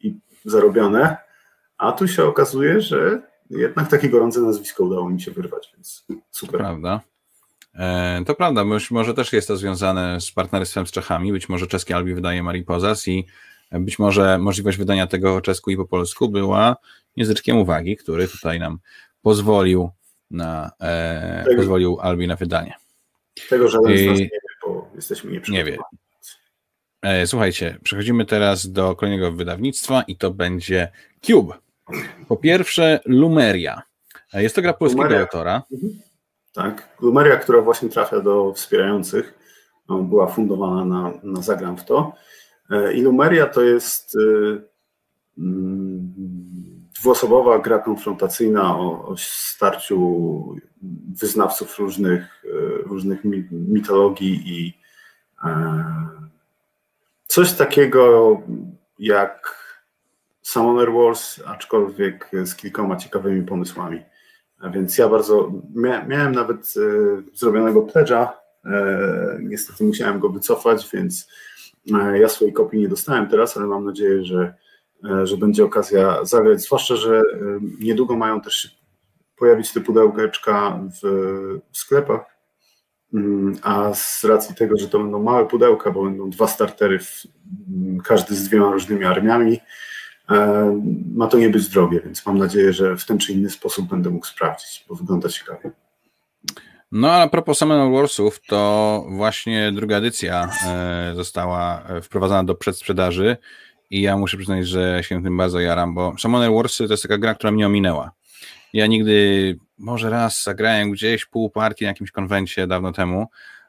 i 0.09 0.20
zarobione, 0.44 1.16
a 1.79 1.92
tu 1.92 2.09
się 2.09 2.25
okazuje, 2.25 2.81
że 2.81 3.22
jednak 3.51 3.88
takie 3.88 4.09
gorące 4.09 4.40
nazwisko 4.40 4.85
udało 4.85 5.11
mi 5.11 5.20
się 5.20 5.31
wyrwać, 5.31 5.72
więc 5.75 6.07
super. 6.31 6.61
Prawda. 6.61 7.01
E, 7.75 8.22
to 8.27 8.35
prawda, 8.35 8.64
może 8.90 9.14
też 9.14 9.33
jest 9.33 9.49
to 9.49 9.57
związane 9.57 10.20
z 10.20 10.33
partnerstwem 10.33 10.87
z 10.87 10.90
Czechami, 10.90 11.33
być 11.33 11.49
może 11.49 11.66
czeskie 11.66 11.96
Albi 11.96 12.14
wydaje 12.14 12.42
Mariposas 12.42 13.09
i 13.09 13.27
być 13.72 13.98
może 13.98 14.38
możliwość 14.38 14.79
wydania 14.79 15.07
tego 15.07 15.40
czesku 15.40 15.70
i 15.70 15.76
po 15.76 15.85
polsku 15.85 16.29
była 16.29 16.76
języczkiem 17.16 17.57
uwagi, 17.57 17.96
który 17.96 18.29
tutaj 18.29 18.61
nam 18.61 18.79
pozwolił 19.22 19.90
na 20.31 20.70
e, 20.81 21.44
tego, 21.44 21.57
pozwolił 21.57 21.98
Albi 22.00 22.26
na 22.26 22.37
wydanie. 22.37 22.74
Tego 23.48 23.68
żaden 23.68 23.98
z 23.98 24.07
nas 24.07 24.18
nie 24.18 24.24
wie, 24.24 24.38
bo 24.66 24.90
jesteśmy 24.94 25.40
Nie 25.48 25.64
wie. 25.64 25.79
E, 27.02 27.26
słuchajcie, 27.26 27.79
przechodzimy 27.83 28.24
teraz 28.24 28.70
do 28.72 28.96
kolejnego 28.96 29.33
wydawnictwa 29.33 30.02
i 30.02 30.16
to 30.16 30.31
będzie 30.31 30.88
Cube. 31.20 31.55
Po 32.29 32.37
pierwsze 32.37 33.00
Lumeria. 33.05 33.83
E, 34.35 34.42
jest 34.42 34.55
to 34.55 34.62
gra 34.62 34.72
polskiego 34.72 35.02
Lumeria. 35.02 35.22
autora. 35.22 35.62
Mhm. 35.72 36.00
Tak, 36.52 36.88
Lumeria, 37.00 37.37
która 37.37 37.62
właśnie 37.62 37.88
trafia 37.88 38.20
do 38.20 38.52
wspierających, 38.52 39.35
no, 39.88 39.98
była 39.98 40.26
fundowana 40.26 40.85
na, 40.85 41.12
na 41.22 41.42
Zagram 41.42 41.76
w 41.76 41.85
to. 41.85 42.12
E, 42.70 42.92
Ilumeria 42.92 43.46
to 43.46 43.62
jest 43.62 44.16
e, 44.16 44.59
mm, 45.38 46.14
dwuosobowa 47.00 47.59
gra 47.59 47.79
konfrontacyjna 47.79 48.79
o, 48.79 49.09
o 49.09 49.14
starciu 49.16 50.57
wyznawców 51.20 51.79
różnych, 51.79 52.44
e, 52.44 52.48
różnych 52.88 53.20
mitologii 53.50 54.42
i 54.46 54.87
coś 57.26 57.52
takiego 57.52 58.31
jak 58.98 59.66
Summoner 60.42 60.92
Wars, 60.92 61.40
aczkolwiek 61.46 62.31
z 62.44 62.55
kilkoma 62.55 62.96
ciekawymi 62.96 63.42
pomysłami. 63.46 64.02
A 64.61 64.68
więc 64.68 64.98
ja 64.98 65.09
bardzo 65.09 65.52
miałem 66.07 66.33
nawet 66.33 66.74
zrobionego 67.35 67.83
pledge'a, 67.83 68.29
niestety 69.40 69.85
musiałem 69.85 70.20
go 70.20 70.29
wycofać, 70.29 70.88
więc 70.92 71.29
ja 72.20 72.29
swojej 72.29 72.55
kopii 72.55 72.81
nie 72.81 72.88
dostałem 72.88 73.29
teraz, 73.29 73.57
ale 73.57 73.66
mam 73.66 73.85
nadzieję, 73.85 74.25
że, 74.25 74.55
e, 75.05 75.27
że 75.27 75.37
będzie 75.37 75.64
okazja 75.64 76.25
zagrać, 76.25 76.62
zwłaszcza, 76.62 76.96
że 76.96 77.18
e, 77.18 77.22
niedługo 77.81 78.16
mają 78.16 78.40
też 78.40 78.55
się 78.55 78.68
pojawić 79.37 79.72
te 79.72 79.81
pudełeczka 79.81 80.81
w 81.03 81.79
sklepach, 81.79 82.20
mm, 83.14 83.57
a 83.62 83.94
z 83.94 84.25
racji 84.25 84.55
tego, 84.55 84.79
że 84.79 84.88
to 84.88 84.99
będą 84.99 85.22
małe 85.22 85.46
pudełka, 85.46 85.90
bo 85.90 86.05
będą 86.05 86.31
dwa 86.31 86.46
startery, 86.46 86.99
w, 86.99 87.27
mm, 87.68 88.01
każdy 88.01 88.35
z 88.35 88.49
dwiema 88.49 88.72
różnymi 88.72 89.05
armiami, 89.05 89.61
ma 91.14 91.27
to 91.27 91.38
nie 91.38 91.49
być 91.49 91.68
drogie, 91.68 92.01
więc 92.01 92.27
mam 92.27 92.38
nadzieję, 92.38 92.72
że 92.72 92.96
w 92.96 93.05
ten 93.05 93.18
czy 93.18 93.33
inny 93.33 93.51
sposób 93.51 93.88
będę 93.88 94.11
mógł 94.11 94.27
sprawdzić, 94.27 94.85
bo 94.88 94.94
wygląda 94.94 95.29
ciekawie. 95.29 95.70
No 96.92 97.12
a 97.12 97.29
propos 97.29 97.59
Summoner 97.59 97.92
Warsów, 97.92 98.40
to 98.46 99.05
właśnie 99.09 99.72
druga 99.72 99.96
edycja 99.96 100.51
e, 100.66 101.12
została 101.14 101.83
e, 101.83 102.03
wprowadzona 102.03 102.44
do 102.44 102.55
przedsprzedaży 102.55 103.37
i 103.90 104.03
ja 104.03 104.16
muszę 104.16 104.37
przyznać, 104.37 104.68
że 104.68 105.03
się 105.03 105.22
tym 105.22 105.37
bardzo 105.37 105.61
jaram, 105.61 105.94
bo 105.94 106.14
Summoner 106.18 106.53
Warsy 106.53 106.87
to 106.87 106.92
jest 106.92 107.03
taka 107.03 107.18
gra, 107.18 107.35
która 107.35 107.51
mnie 107.51 107.66
ominęła. 107.66 108.12
Ja 108.72 108.87
nigdy, 108.87 109.59
może 109.79 110.11
raz 110.11 110.42
zagrałem 110.42 110.90
gdzieś 110.90 111.25
pół 111.25 111.51
partii 111.51 111.85
na 111.85 111.88
jakimś 111.88 112.11
konwencie 112.11 112.66
dawno 112.66 112.92
temu, 112.92 113.27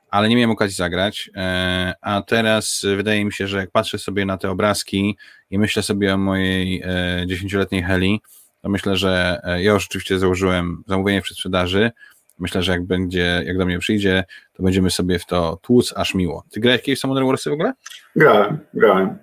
ale 0.10 0.30
nie 0.30 0.36
miałem 0.36 0.52
okazji 0.52 0.76
zagrać, 0.76 1.30
e, 1.36 1.94
a 2.02 2.22
teraz 2.22 2.86
wydaje 2.98 3.26
mi 3.26 3.34
się, 3.34 3.48
że 3.48 3.58
jak 3.58 3.72
patrzę 3.72 3.98
sobie 3.98 4.26
na 4.26 4.38
te 4.38 4.50
obrazki 4.50 5.18
i 5.50 5.60
myślę 5.60 5.84
sobie 5.84 6.14
o 6.14 6.18
mojej 6.18 6.84
dziesięcioletniej 7.26 7.84
Heli, 7.84 8.22
to 8.62 8.70
myślę, 8.70 8.96
że 8.96 9.42
ja 9.44 9.74
już 9.74 9.86
oczywiście 9.86 10.20
założyłem 10.20 10.84
zamówienie 10.88 11.22
w 11.22 11.24
przedsprzedaży, 11.24 11.92
Myślę, 12.40 12.62
że 12.64 12.72
jak 12.72 12.84
będzie, 12.84 13.44
jak 13.46 13.58
do 13.58 13.66
mnie 13.66 13.80
przyjdzie, 13.80 14.24
to 14.54 14.64
będziemy 14.64 14.92
sobie 14.92 15.20
w 15.20 15.26
to 15.26 15.60
tłuc 15.62 15.94
aż 15.96 16.14
miło. 16.14 16.44
Ty 16.52 16.60
grałeś 16.60 16.80
jakieś 16.80 17.00
Summoner 17.00 17.26
Warsy 17.26 17.50
w 17.50 17.54
ogóle? 17.54 17.74
Grałem, 18.16 18.58
grałem. 18.74 19.08
E, 19.08 19.18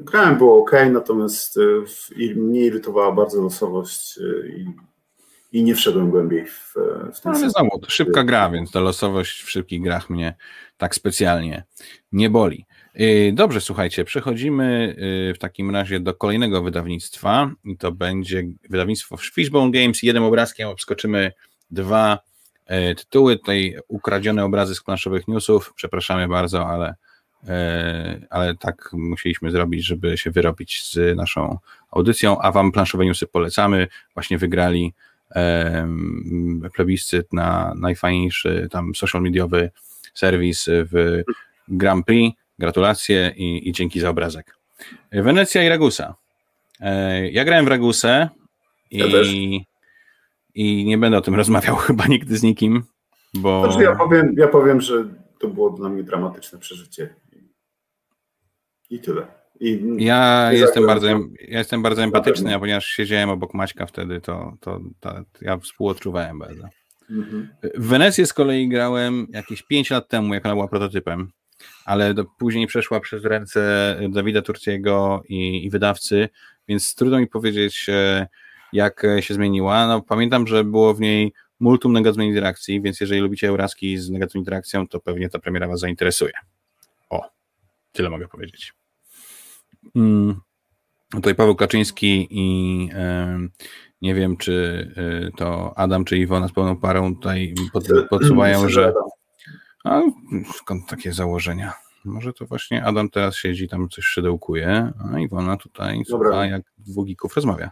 grałem, 0.00 0.38
było 0.38 0.58
ok, 0.62 0.72
natomiast 0.92 1.58
mnie 2.36 2.60
irytowała 2.60 3.12
bardzo 3.12 3.42
losowość 3.42 4.18
i, 4.56 4.66
i 5.58 5.62
nie 5.62 5.74
wszedłem 5.74 6.10
głębiej 6.10 6.46
w, 6.46 6.74
w 7.14 7.20
ten 7.20 7.32
no, 7.32 7.38
Ale 7.38 7.50
znowu, 7.50 7.80
szybka 7.88 8.24
gra, 8.24 8.50
więc 8.50 8.72
ta 8.72 8.80
losowość 8.80 9.42
w 9.42 9.50
szybkich 9.50 9.82
grach 9.82 10.10
mnie 10.10 10.34
tak 10.76 10.94
specjalnie 10.94 11.64
nie 12.12 12.30
boli. 12.30 12.66
Dobrze, 13.32 13.60
słuchajcie, 13.60 14.04
przechodzimy 14.04 14.96
w 15.34 15.38
takim 15.38 15.70
razie 15.70 16.00
do 16.00 16.14
kolejnego 16.14 16.62
wydawnictwa 16.62 17.50
i 17.64 17.76
to 17.76 17.92
będzie 17.92 18.44
wydawnictwo 18.70 19.16
Fishbone 19.16 19.70
Games. 19.70 20.02
Jednym 20.02 20.24
obrazkiem 20.24 20.68
obskoczymy 20.68 21.32
dwa 21.70 22.18
tytuły. 22.96 23.36
Tutaj 23.36 23.76
ukradzione 23.88 24.44
obrazy 24.44 24.74
z 24.74 24.82
planszowych 24.82 25.28
newsów. 25.28 25.72
Przepraszamy 25.74 26.28
bardzo, 26.28 26.66
ale, 26.66 26.94
ale 28.30 28.54
tak 28.56 28.90
musieliśmy 28.92 29.50
zrobić, 29.50 29.86
żeby 29.86 30.18
się 30.18 30.30
wyrobić 30.30 30.84
z 30.84 31.16
naszą 31.16 31.58
audycją, 31.90 32.38
a 32.40 32.52
wam 32.52 32.72
planszowe 32.72 33.04
newsy 33.06 33.26
polecamy. 33.26 33.88
Właśnie 34.14 34.38
wygrali 34.38 34.94
plebiscyt 36.74 37.32
na 37.32 37.74
najfajniejszy 37.76 38.68
tam 38.70 38.94
social 38.94 39.22
mediowy 39.22 39.70
serwis 40.14 40.66
w 40.68 41.22
Grand 41.68 42.06
Prix 42.06 42.38
Gratulacje 42.58 43.32
i, 43.36 43.68
i 43.68 43.72
dzięki 43.72 44.00
za 44.00 44.10
obrazek. 44.10 44.56
Wenecja 45.12 45.64
i 45.64 45.68
Ragusa. 45.68 46.14
E, 46.80 47.30
ja 47.30 47.44
grałem 47.44 47.64
w 47.64 47.68
Ragusę 47.68 48.28
i, 48.90 48.98
ja 48.98 49.06
i 50.58 50.84
nie 50.84 50.98
będę 50.98 51.18
o 51.18 51.20
tym 51.20 51.34
rozmawiał 51.34 51.76
chyba 51.86 52.06
nigdy 52.06 52.38
z 52.38 52.42
nikim, 52.42 52.82
bo... 53.34 53.64
Znaczy 53.66 53.84
ja, 53.84 53.96
powiem, 53.96 54.34
ja 54.36 54.48
powiem, 54.48 54.80
że 54.80 55.04
to 55.38 55.48
było 55.48 55.70
dla 55.70 55.88
mnie 55.88 56.02
dramatyczne 56.02 56.58
przeżycie. 56.58 57.14
I 58.90 59.00
tyle. 59.00 59.26
I 59.60 59.82
ja, 59.98 60.52
jestem 60.52 60.86
bardzo, 60.86 61.06
ja 61.48 61.58
jestem 61.58 61.82
bardzo 61.82 62.02
empatyczny, 62.02 62.54
a 62.54 62.58
ponieważ 62.58 62.86
siedziałem 62.86 63.30
obok 63.30 63.54
Maćka 63.54 63.86
wtedy, 63.86 64.20
to, 64.20 64.56
to, 64.60 64.80
to 65.00 65.14
ja 65.40 65.58
współodczuwałem 65.58 66.38
bardzo. 66.38 66.68
Mhm. 67.10 67.48
W 67.74 67.86
Wenecję 67.88 68.26
z 68.26 68.32
kolei 68.32 68.68
grałem 68.68 69.26
jakieś 69.30 69.62
5 69.62 69.90
lat 69.90 70.08
temu, 70.08 70.34
jak 70.34 70.46
ona 70.46 70.54
była 70.54 70.68
prototypem 70.68 71.32
ale 71.84 72.14
do, 72.14 72.24
później 72.24 72.66
przeszła 72.66 73.00
przez 73.00 73.24
ręce 73.24 73.96
Dawida 74.08 74.42
Turciego 74.42 75.22
i, 75.28 75.64
i 75.64 75.70
wydawcy, 75.70 76.28
więc 76.68 76.94
trudno 76.94 77.18
mi 77.18 77.26
powiedzieć, 77.26 77.86
e, 77.88 78.26
jak 78.72 79.02
się 79.20 79.34
zmieniła. 79.34 79.86
No, 79.86 80.02
pamiętam, 80.02 80.46
że 80.46 80.64
było 80.64 80.94
w 80.94 81.00
niej 81.00 81.32
multum 81.60 81.92
negatywnej 81.92 82.28
interakcji, 82.28 82.80
więc 82.80 83.00
jeżeli 83.00 83.20
lubicie 83.20 83.48
Euraski 83.48 83.98
z 83.98 84.10
negatywną 84.10 84.38
interakcją, 84.38 84.88
to 84.88 85.00
pewnie 85.00 85.28
ta 85.28 85.38
premiera 85.38 85.68
Was 85.68 85.80
zainteresuje. 85.80 86.32
O, 87.10 87.30
tyle 87.92 88.10
mogę 88.10 88.28
powiedzieć. 88.28 88.72
Hmm. 89.94 90.40
Tutaj 91.10 91.34
Paweł 91.34 91.54
Kaczyński 91.54 92.28
i 92.30 92.90
e, 92.94 93.38
nie 94.02 94.14
wiem, 94.14 94.36
czy 94.36 94.86
e, 94.96 95.30
to 95.36 95.72
Adam, 95.78 96.04
czy 96.04 96.18
Iwona 96.18 96.48
z 96.48 96.52
pełną 96.52 96.76
parą 96.76 97.14
tutaj 97.14 97.54
pod, 97.72 97.84
podsuwają, 98.10 98.68
że 98.68 98.92
a 99.84 100.02
skąd 100.54 100.86
takie 100.86 101.12
założenia? 101.12 101.72
Może 102.04 102.32
to 102.32 102.46
właśnie 102.46 102.84
Adam 102.84 103.10
teraz 103.10 103.36
siedzi 103.36 103.68
tam 103.68 103.88
coś 103.88 104.04
szydełkuje, 104.04 104.92
a 105.14 105.18
Iwona 105.18 105.56
tutaj 105.56 106.02
słucha 106.06 106.46
jak 106.46 106.62
dwóch 106.78 107.06
geeków 107.06 107.36
rozmawia. 107.36 107.70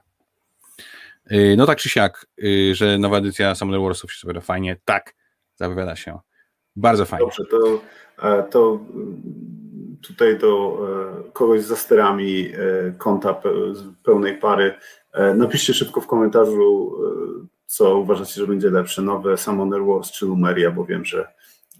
Y, 1.32 1.54
no 1.56 1.66
tak 1.66 1.78
czy 1.78 1.88
siak, 1.88 2.26
y, 2.44 2.74
że 2.74 2.98
nowa 2.98 3.18
edycja 3.18 3.54
Summoner 3.54 3.80
Warsów 3.80 4.12
się 4.12 4.18
zapowiada 4.20 4.40
fajnie. 4.40 4.76
Tak, 4.84 5.14
zapowiada 5.54 5.96
się. 5.96 6.18
Bardzo 6.76 7.04
fajnie. 7.04 7.26
Dobrze, 7.26 7.44
to, 7.50 7.80
e, 8.22 8.42
to 8.42 8.80
tutaj 10.02 10.38
do 10.38 10.78
e, 11.28 11.32
kogoś 11.32 11.62
za 11.62 11.76
sterami 11.76 12.48
e, 12.48 12.92
konta 12.98 13.42
pełnej 14.02 14.38
pary 14.38 14.74
napiszcie 15.34 15.74
szybko 15.74 16.00
w 16.00 16.06
komentarzu, 16.06 16.96
co 17.66 17.98
uważacie, 17.98 18.40
że 18.40 18.46
będzie 18.46 18.70
lepsze, 18.70 19.02
nowe 19.02 19.36
Summoner 19.36 19.84
Wars 19.84 20.12
czy 20.12 20.26
Lumeria, 20.26 20.70
bo 20.70 20.84
wiem, 20.84 21.04
że 21.04 21.28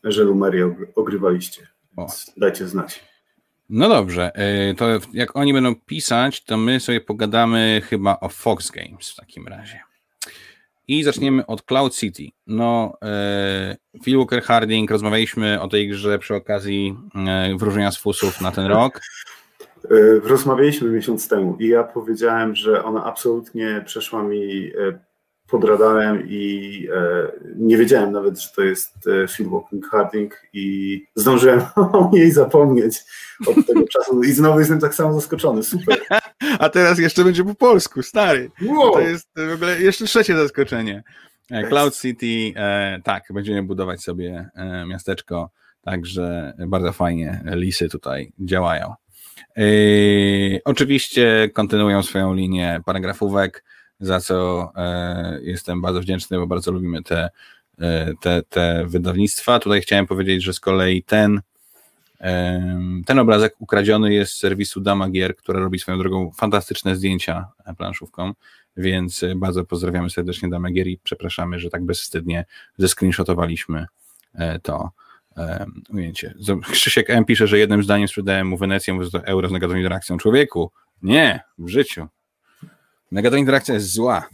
że 0.04 0.24
Lumerię 0.24 0.74
ogrywaliście. 0.94 1.66
Dajcie 2.37 2.66
znać. 2.66 3.04
No 3.68 3.88
dobrze, 3.88 4.33
y, 4.70 4.74
to 4.74 4.87
jak 5.12 5.37
oni 5.37 5.52
będą 5.52 5.74
pisać, 5.74 6.44
to 6.44 6.57
my 6.57 6.81
sobie 6.81 7.00
pogadamy 7.00 7.83
chyba 7.85 8.20
o 8.20 8.29
Fox 8.29 8.70
Games 8.70 9.11
w 9.11 9.16
takim 9.16 9.48
razie. 9.48 9.81
I 10.88 11.02
zaczniemy 11.02 11.46
od 11.46 11.62
Cloud 11.62 11.94
City. 11.94 12.29
No, 12.46 12.98
y, 13.94 14.00
Phil 14.05 14.18
Walker 14.18 14.42
Harding, 14.42 14.90
rozmawialiśmy 14.90 15.61
o 15.61 15.68
tej 15.68 15.88
grze 15.88 16.18
przy 16.18 16.35
okazji 16.35 16.96
y, 17.52 17.57
wróżenia 17.57 17.92
z 17.92 17.98
fusów 17.98 18.40
na 18.40 18.52
ten 18.52 18.66
rok. 18.66 19.00
Rozmawialiśmy 20.22 20.90
miesiąc 20.90 21.29
temu 21.29 21.57
i 21.61 21.68
ja 21.68 21.85
powiedziałem, 21.85 22.55
że 22.55 22.85
ona 22.85 23.05
absolutnie 23.05 23.83
przeszła 23.87 24.22
mi 24.22 24.70
pod 25.50 25.64
radarem 25.64 26.22
i 26.28 26.88
e, 26.94 27.32
nie 27.56 27.76
wiedziałem 27.76 28.12
nawet, 28.12 28.40
że 28.40 28.48
to 28.56 28.62
jest 28.62 29.09
e, 29.24 29.28
film 29.28 29.50
Walking 29.50 29.87
Harding 29.87 30.42
i 30.52 31.04
zdążyłem 31.14 31.61
o 31.92 32.11
niej 32.12 32.30
zapomnieć 32.30 33.04
od 33.46 33.66
tego 33.66 33.82
czasu 33.98 34.22
i 34.22 34.32
znowu 34.32 34.59
jestem 34.59 34.80
tak 34.80 34.94
samo 34.94 35.12
zaskoczony, 35.12 35.62
super. 35.62 35.98
A 36.59 36.68
teraz 36.68 36.98
jeszcze 36.98 37.24
będzie 37.24 37.44
po 37.44 37.54
polsku, 37.54 38.02
stary. 38.02 38.50
Wow. 38.66 38.92
To 38.92 39.00
jest 39.00 39.28
w 39.37 39.54
ogóle 39.54 39.80
jeszcze 39.80 40.04
trzecie 40.04 40.37
zaskoczenie. 40.37 41.02
E, 41.50 41.68
Cloud 41.68 42.00
City, 42.00 42.52
e, 42.56 43.00
tak, 43.04 43.24
będziemy 43.30 43.62
budować 43.62 44.02
sobie 44.02 44.50
e, 44.54 44.87
miasteczko, 44.87 45.50
także 45.82 46.54
bardzo 46.68 46.92
fajnie 46.92 47.40
lisy 47.54 47.88
tutaj 47.88 48.32
działają. 48.38 48.94
E, 49.56 49.62
oczywiście 50.64 51.50
kontynuują 51.54 52.02
swoją 52.02 52.35
linię 52.35 52.80
paragrafówek, 52.85 53.64
za 54.00 54.20
co 54.20 54.72
e, 54.76 55.38
jestem 55.42 55.80
bardzo 55.80 56.00
wdzięczny, 56.00 56.38
bo 56.38 56.46
bardzo 56.46 56.72
lubimy 56.72 57.02
te, 57.02 57.30
e, 57.78 58.12
te, 58.20 58.42
te 58.42 58.85
wydawnictwa. 58.87 59.59
Tutaj 59.59 59.80
chciałem 59.80 60.06
powiedzieć, 60.06 60.42
że 60.42 60.52
z 60.52 60.61
kolei 60.61 61.02
ten, 61.02 61.40
ten 63.06 63.18
obrazek 63.18 63.54
ukradziony 63.59 64.14
jest 64.14 64.32
z 64.32 64.38
serwisu 64.38 64.80
Dama 64.80 65.09
Gier, 65.09 65.37
która 65.37 65.61
robi 65.61 65.78
swoją 65.78 65.98
drogą 65.98 66.30
fantastyczne 66.30 66.96
zdjęcia 66.96 67.48
planszówką, 67.78 68.32
więc 68.76 69.24
bardzo 69.37 69.64
pozdrawiamy 69.64 70.11
serdecznie 70.11 70.48
Dama 70.48 70.70
Gier 70.70 70.87
i 70.87 70.98
przepraszamy, 71.02 71.59
że 71.59 71.70
tak 71.70 71.85
bezwstydnie 71.85 72.44
zescreenshotowaliśmy 72.78 73.87
e, 74.35 74.59
to 74.59 74.90
ujęcie. 75.88 76.35
Krzysiek 76.72 77.11
M. 77.11 77.24
pisze, 77.24 77.46
że 77.46 77.59
jednym 77.59 77.82
zdaniem 77.82 78.09
sprzedałem 78.09 78.46
mu 78.46 78.56
Wenecję, 78.56 78.94
mówiąc 78.94 79.12
to 79.12 79.24
euro 79.24 79.48
z 79.48 79.52
negatywną 79.52 79.78
interakcją. 79.78 80.18
Człowieku, 80.18 80.70
nie, 81.02 81.40
w 81.59 81.68
życiu. 81.68 82.09
Negatywna 83.12 83.38
interakcja 83.38 83.75
jest 83.75 83.92
zła, 83.92 84.29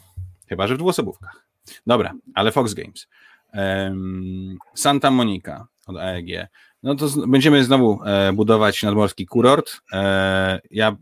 chyba 0.48 0.66
że 0.66 0.74
w 0.74 0.78
dwuosobówkach. 0.78 1.46
Dobra, 1.86 2.12
ale 2.34 2.52
Fox 2.52 2.74
Games. 2.74 3.08
Um, 3.54 4.58
Santa 4.74 5.10
Monica 5.10 5.66
od 5.86 5.96
AEG. 5.96 6.48
No 6.82 6.94
to 6.94 7.08
z, 7.08 7.26
będziemy 7.26 7.64
znowu 7.64 8.00
e, 8.04 8.32
budować 8.32 8.82
nadmorski 8.82 9.26
kurort. 9.26 9.80
E, 9.92 10.60
ja, 10.70 10.96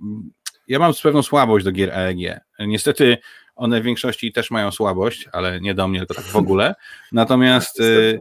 ja 0.68 0.78
mam 0.78 0.92
pewną 1.02 1.22
słabość 1.22 1.64
do 1.64 1.72
gier 1.72 1.90
AEG. 1.90 2.40
Niestety 2.58 3.18
one 3.56 3.80
w 3.80 3.84
większości 3.84 4.32
też 4.32 4.50
mają 4.50 4.70
słabość, 4.70 5.28
ale 5.32 5.60
nie 5.60 5.74
do 5.74 5.88
mnie, 5.88 5.98
tylko 5.98 6.14
tak 6.14 6.24
w 6.24 6.36
ogóle. 6.36 6.74
Natomiast 7.12 7.80
e, 7.80 8.18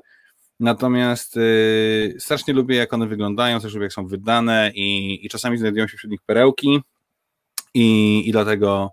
Natomiast 0.60 1.38
y, 1.38 2.16
strasznie 2.20 2.54
lubię, 2.54 2.76
jak 2.76 2.94
one 2.94 3.08
wyglądają, 3.08 3.60
też 3.60 3.74
lubię, 3.74 3.84
jak 3.84 3.94
są 3.94 4.08
wydane 4.08 4.72
i, 4.76 5.20
i 5.26 5.30
czasami 5.30 5.58
znajdują 5.58 5.88
się 5.88 5.98
wśród 5.98 6.12
nich 6.12 6.22
perełki 6.26 6.80
i, 7.74 8.24
i 8.30 8.32
dlatego 8.32 8.92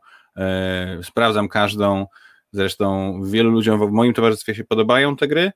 sprawdzam 1.02 1.48
każdą. 1.48 2.06
Zresztą 2.52 3.20
wielu 3.24 3.50
ludziom 3.50 3.88
w 3.88 3.92
moim 3.92 4.14
towarzystwie 4.14 4.54
się 4.54 4.64
podobają 4.64 5.16
te 5.16 5.28
gry, 5.28 5.52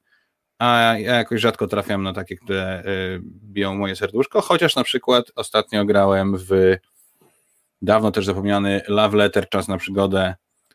a 0.59 0.97
ja 0.99 1.17
jakoś 1.17 1.41
rzadko 1.41 1.67
trafiam 1.67 2.03
na 2.03 2.13
takie, 2.13 2.37
które 2.37 2.63
e, 2.63 2.83
biją 3.25 3.75
moje 3.75 3.97
serduszko, 3.97 4.41
chociaż 4.41 4.77
na 4.77 4.85
przykład 4.85 5.33
ostatnio 5.37 5.85
grałem 5.85 6.37
w 6.39 6.77
dawno 7.83 8.11
też 8.11 8.27
zapomniany 8.27 8.81
Love 8.89 9.17
Letter, 9.17 9.49
Czas 9.49 9.69
na 9.69 9.77
przygodę, 9.77 10.35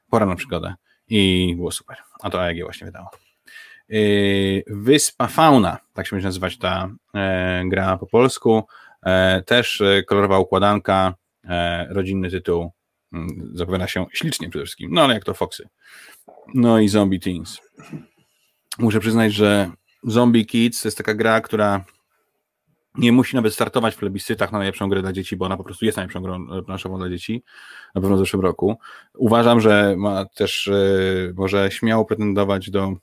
Pora 0.10 0.26
na 0.26 0.36
przygodę 0.36 0.74
i 1.08 1.54
było 1.56 1.72
super. 1.72 1.98
A 2.22 2.30
to 2.30 2.42
AEG 2.42 2.64
właśnie 2.64 2.86
wydało. 2.86 3.10
E, 3.90 3.96
Wyspa 4.68 5.28
Fauna, 5.28 5.78
tak 5.94 6.08
się 6.08 6.16
będzie 6.16 6.28
nazywać 6.28 6.58
ta 6.58 6.90
gra 7.66 7.98
po 7.98 8.08
polsku. 8.08 8.64
Też 9.46 9.84
kolorowa 10.08 10.40
układanka, 10.40 11.14
rodzinny 11.90 12.32
tytuł 12.32 12.72
zapowiada 13.54 13.88
się 13.88 14.06
ślicznie 14.14 14.50
przede 14.50 14.66
wszystkim, 14.66 14.90
no 14.94 15.02
ale 15.02 15.14
jak 15.14 15.24
to 15.24 15.34
Foxy. 15.34 15.68
No 16.54 16.80
i 16.80 16.88
Zombie 16.88 17.20
Teens. 17.20 17.62
Muszę 18.80 19.00
przyznać, 19.00 19.34
że 19.34 19.72
Zombie 20.04 20.46
Kids 20.46 20.82
to 20.82 20.88
jest 20.88 20.98
taka 20.98 21.14
gra, 21.14 21.42
która 21.42 21.86
nie 22.98 23.12
musi 23.12 23.36
nawet 23.36 23.54
startować 23.54 23.96
w 23.96 23.98
plebiscytach 23.98 24.52
na 24.52 24.58
najlepszą 24.58 24.90
grę 24.90 25.02
dla 25.02 25.14
dzieci, 25.14 25.38
bo 25.38 25.46
ona 25.46 25.58
po 25.58 25.64
prostu 25.64 25.86
jest 25.86 25.98
najlepszą 25.98 26.22
grą 26.22 26.64
planszową 26.66 26.98
dla 26.98 27.10
dzieci, 27.10 27.44
na 27.96 28.02
pewno 28.02 28.16
w 28.16 28.20
zeszłym 28.20 28.42
roku. 28.42 28.78
Uważam, 29.14 29.62
że 29.62 29.96
ma 29.98 30.26
też, 30.26 30.68
e, 30.68 31.34
może 31.36 31.72
śmiało 31.72 32.06
pretendować 32.06 32.70
do 32.70 32.94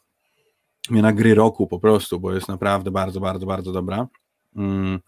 na 0.90 1.12
gry 1.12 1.34
roku 1.34 1.66
po 1.66 1.78
prostu, 1.78 2.20
bo 2.20 2.32
jest 2.34 2.48
naprawdę 2.48 2.90
bardzo, 2.90 3.20
bardzo, 3.20 3.46
bardzo 3.46 3.72
dobra. 3.72 4.06
Mm, 4.56 5.00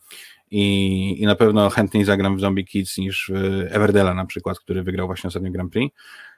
I, 0.50 1.22
I 1.22 1.26
na 1.26 1.35
pewno 1.35 1.70
chętniej 1.70 2.04
zagram 2.04 2.37
w 2.37 2.40
Zombie 2.40 2.64
Kids 2.64 2.98
niż 2.98 3.30
w 3.35 3.66
Everdela 3.70 4.14
na 4.14 4.26
przykład, 4.26 4.59
który 4.59 4.83
wygrał 4.83 5.07
właśnie 5.07 5.28
ostatnio 5.28 5.50
Grand 5.50 5.72
Prix. 5.72 5.96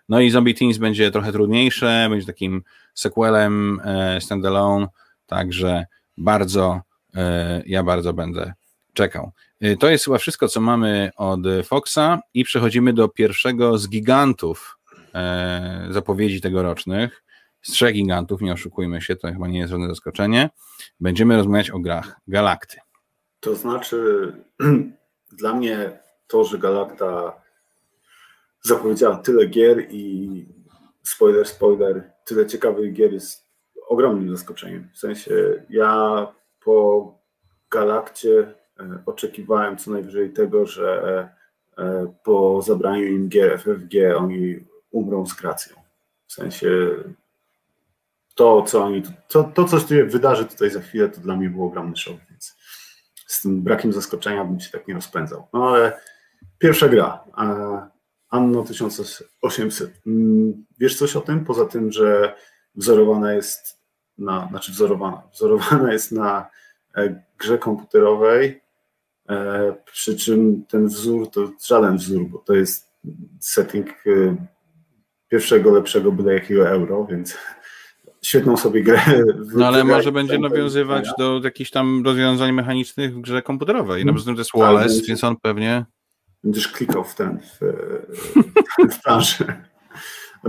No 0.09 0.21
i 0.21 0.31
Zombie 0.31 0.55
Teens 0.55 0.79
będzie 0.79 1.11
trochę 1.11 1.33
trudniejsze, 1.33 2.07
będzie 2.11 2.27
takim 2.27 2.63
sequelem 2.95 3.81
e, 3.85 4.21
standalone, 4.21 4.87
także 5.27 5.87
bardzo, 6.17 6.81
e, 7.15 7.63
ja 7.67 7.83
bardzo 7.83 8.13
będę 8.13 8.53
czekał. 8.93 9.33
E, 9.61 9.77
to 9.77 9.89
jest 9.91 10.05
chyba 10.05 10.19
wszystko, 10.19 10.49
co 10.49 10.61
mamy 10.61 11.11
od 11.17 11.41
Foxa 11.65 12.21
i 12.35 12.45
przechodzimy 12.45 12.93
do 12.93 13.09
pierwszego 13.09 13.79
z 13.79 13.89
gigantów 13.89 14.79
zapowiedzi 15.91 16.41
tegorocznych. 16.41 17.25
Z 17.63 17.73
trzech 17.73 17.95
gigantów, 17.95 18.41
nie 18.41 18.53
oszukujmy 18.53 19.03
się, 19.03 19.17
to 19.17 19.29
chyba 19.29 19.49
nie 19.49 19.59
jest 19.59 19.71
żadne 19.71 19.89
zaskoczenie. 19.89 20.51
Będziemy 21.01 21.37
rozmawiać 21.37 21.71
o 21.71 21.79
grach 21.79 22.21
Galakty. 22.29 22.77
To 23.41 23.55
znaczy, 23.55 24.33
dla 25.33 25.55
mnie 25.55 25.99
to, 26.27 26.45
że 26.45 26.59
Galakta 26.59 27.41
zapowiedziała 28.63 29.17
tyle 29.17 29.47
gier 29.47 29.87
i 29.91 30.47
spoiler, 31.03 31.49
spoiler, 31.49 32.11
tyle 32.25 32.47
ciekawych 32.47 32.93
gier 32.93 33.13
jest 33.13 33.47
ogromnym 33.89 34.37
zaskoczeniem. 34.37 34.89
W 34.95 34.99
sensie 34.99 35.65
ja 35.71 36.27
po 36.65 37.15
Galakcie 37.71 38.55
e, 38.81 39.03
oczekiwałem 39.07 39.77
co 39.77 39.91
najwyżej 39.91 40.33
tego, 40.33 40.67
że 40.67 41.29
e, 41.79 42.15
po 42.25 42.63
zabraniu 42.63 43.05
im 43.05 43.29
gier 43.29 43.59
FFG 43.61 44.17
oni 44.17 44.65
umrą 44.91 45.27
z 45.27 45.35
gracją. 45.35 45.77
W 46.27 46.33
sensie 46.33 46.69
to, 48.35 48.63
co 48.63 48.85
oni, 48.85 49.03
to, 49.29 49.45
to 49.45 49.65
co 49.65 49.81
się 49.81 50.05
wydarzy 50.05 50.45
tutaj 50.45 50.71
za 50.71 50.81
chwilę, 50.81 51.09
to 51.09 51.21
dla 51.21 51.37
mnie 51.37 51.51
było 51.51 51.67
ogromny 51.67 51.97
więc 51.97 52.26
z 53.27 53.43
tym 53.43 53.63
brakiem 53.63 53.93
zaskoczenia 53.93 54.45
bym 54.45 54.61
się 54.61 54.71
tak 54.71 54.89
nie 54.89 54.95
rozpędzał. 54.95 55.47
No 55.53 55.69
ale 55.69 56.01
pierwsza 56.59 56.89
gra, 56.89 57.25
Anno 58.31 58.63
1800. 58.63 60.01
Mm, 60.07 60.65
wiesz 60.79 60.99
coś 60.99 61.17
o 61.17 61.21
tym? 61.21 61.45
Poza 61.45 61.65
tym, 61.65 61.93
że 61.93 62.35
wzorowana 62.75 63.33
jest 63.33 63.81
na, 64.19 64.49
znaczy 64.51 64.73
wzorowana, 64.73 65.23
wzorowana 65.33 65.93
jest 65.93 66.13
na 66.13 66.51
e, 66.97 67.23
grze 67.39 67.59
komputerowej, 67.59 68.63
e, 69.29 69.75
przy 69.85 70.17
czym 70.17 70.65
ten 70.69 70.87
wzór 70.87 71.31
to 71.31 71.53
żaden 71.67 71.97
wzór, 71.97 72.27
bo 72.29 72.39
to 72.39 72.55
jest 72.55 72.91
setting 73.41 73.89
e, 73.89 74.37
pierwszego 75.29 75.71
lepszego 75.71 76.13
byle 76.13 76.35
jakiego 76.35 76.69
euro, 76.69 77.07
więc 77.11 77.37
świetną 78.27 78.57
sobie 78.57 78.83
grę. 78.83 79.01
No 79.55 79.67
ale 79.67 79.85
może 79.85 80.13
będzie 80.13 80.39
nawiązywać 80.39 81.09
do 81.19 81.41
jakichś 81.45 81.71
tam 81.71 82.05
rozwiązań 82.05 82.53
mechanicznych 82.53 83.15
w 83.15 83.21
grze 83.21 83.43
komputerowej. 83.43 84.05
Na 84.05 84.13
przykład 84.13 84.37
to 84.37 84.41
jest 84.41 84.51
Wallace, 84.55 85.03
więc 85.09 85.25
on 85.25 85.37
pewnie 85.43 85.85
będziesz 86.45 86.69
klikał 86.69 87.05
w 87.05 87.15
ten, 87.15 87.39
w, 87.41 87.61
w 88.95 89.03
planszę. 89.03 89.63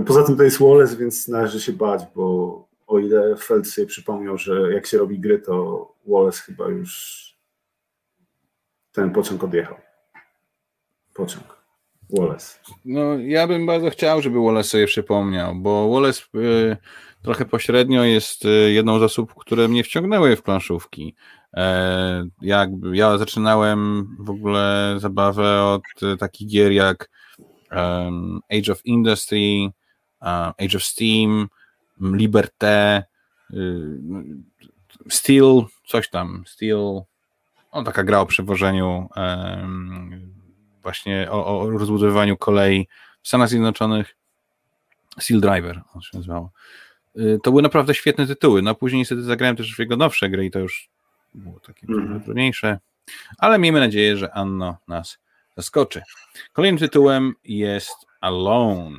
Poza 0.06 0.24
tym 0.24 0.36
to 0.36 0.42
jest 0.42 0.58
Wallace, 0.58 0.96
więc 0.96 1.28
należy 1.28 1.60
się 1.60 1.72
bać, 1.72 2.02
bo 2.14 2.68
o 2.86 2.98
ile 2.98 3.36
Feld 3.36 3.68
sobie 3.68 3.86
przypomniał, 3.86 4.38
że 4.38 4.72
jak 4.72 4.86
się 4.86 4.98
robi 4.98 5.18
gry, 5.18 5.38
to 5.38 5.88
Wallace 6.06 6.42
chyba 6.42 6.68
już 6.68 7.18
ten 8.92 9.10
pociąg 9.10 9.44
odjechał. 9.44 9.76
Pociąg. 11.14 11.58
Wallace. 12.10 12.58
No, 12.84 13.18
ja 13.18 13.46
bym 13.46 13.66
bardzo 13.66 13.90
chciał, 13.90 14.22
żeby 14.22 14.44
Wallace 14.44 14.68
sobie 14.68 14.86
przypomniał, 14.86 15.54
bo 15.54 15.90
Wallace 15.92 16.22
y, 16.34 16.76
trochę 17.22 17.44
pośrednio 17.44 18.04
jest 18.04 18.44
y, 18.44 18.72
jedną 18.72 18.98
z 18.98 19.02
osób, 19.02 19.34
które 19.34 19.68
mnie 19.68 19.84
wciągnęły 19.84 20.36
w 20.36 20.42
planszówki. 20.42 21.14
E, 21.54 22.28
jak, 22.42 22.70
ja 22.92 23.18
zaczynałem 23.18 24.08
w 24.18 24.30
ogóle 24.30 24.94
zabawę 24.98 25.64
od 25.64 25.82
e, 26.02 26.16
takich 26.16 26.48
gier 26.48 26.72
jak 26.72 27.10
Age 28.50 28.72
of 28.72 28.86
Industry, 28.86 29.70
Age 30.58 30.76
of 30.76 30.82
Steam, 30.82 31.48
Liberté, 32.00 33.04
y, 33.50 33.56
Steel, 35.08 35.64
coś 35.86 36.10
tam, 36.10 36.44
Steel, 36.46 37.02
o, 37.70 37.82
taka 37.84 38.04
gra 38.04 38.20
o 38.20 38.26
przewożeniu 38.26 39.08
właśnie 40.82 41.28
o, 41.30 41.60
o 41.60 41.70
rozbudowywaniu 41.70 42.36
kolei 42.36 42.88
w 43.22 43.28
Stanach 43.28 43.48
Zjednoczonych, 43.48 44.16
Steel 45.18 45.40
Driver, 45.40 45.82
on 45.94 46.02
się 46.02 46.16
nazywało. 46.16 46.50
Y, 47.16 47.38
to 47.42 47.50
były 47.50 47.62
naprawdę 47.62 47.94
świetne 47.94 48.26
tytuły. 48.26 48.62
No 48.62 48.74
później 48.74 48.98
niestety 48.98 49.22
zagrałem 49.22 49.56
też 49.56 49.76
w 49.76 49.78
jego 49.78 49.96
nowsze 49.96 50.28
gry 50.28 50.44
i 50.44 50.50
to 50.50 50.58
już 50.58 50.88
było 51.34 51.60
takie 51.60 51.86
mm. 51.88 52.20
trudniejsze, 52.20 52.78
ale 53.38 53.58
miejmy 53.58 53.80
nadzieję, 53.80 54.16
że 54.16 54.32
Anno 54.32 54.76
nas 54.88 55.18
zaskoczy. 55.56 56.02
Kolejnym 56.52 56.78
tytułem 56.78 57.34
jest 57.44 58.06
Alone 58.20 58.98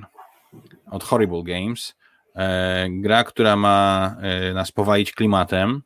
od 0.92 1.04
Horrible 1.04 1.44
Games. 1.44 1.96
E, 2.36 2.88
gra, 2.90 3.24
która 3.24 3.56
ma 3.56 4.16
e, 4.22 4.54
nas 4.54 4.72
powalić 4.72 5.14
klimatem 5.14 5.82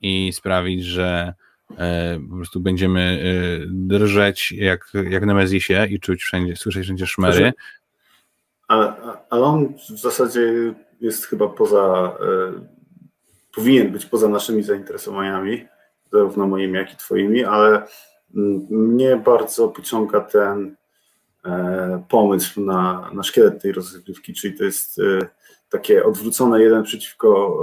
i 0.00 0.32
sprawić, 0.32 0.84
że 0.84 1.34
e, 1.78 2.18
po 2.30 2.36
prostu 2.36 2.60
będziemy 2.60 3.22
drżeć 3.68 4.52
jak, 4.52 4.92
jak 5.10 5.26
na 5.26 5.34
Mezisie 5.34 5.86
i 5.90 6.00
czuć 6.00 6.22
wszędzie, 6.22 6.56
słyszeć 6.56 6.84
wszędzie 6.84 7.06
szmery. 7.06 7.52
Ale 8.68 9.44
on 9.44 9.74
w 9.74 9.98
zasadzie 9.98 10.74
jest 11.00 11.24
chyba 11.24 11.48
poza, 11.48 12.16
powinien 13.54 13.92
być 13.92 14.06
poza 14.06 14.28
naszymi 14.28 14.62
zainteresowaniami 14.62 15.66
zarówno 16.12 16.46
moimi, 16.46 16.74
jak 16.74 16.92
i 16.92 16.96
twoimi, 16.96 17.44
ale 17.44 17.86
mm, 18.34 18.66
mnie 18.70 19.16
bardzo 19.16 19.68
pociąga 19.68 20.20
ten 20.20 20.76
e, 21.44 22.04
pomysł 22.08 22.60
na, 22.60 23.10
na 23.14 23.22
szkielet 23.22 23.62
tej 23.62 23.72
rozgrywki, 23.72 24.34
czyli 24.34 24.58
to 24.58 24.64
jest 24.64 24.98
e, 24.98 25.28
takie 25.68 26.04
odwrócone 26.04 26.62
jeden 26.62 26.82
przeciwko 26.82 27.58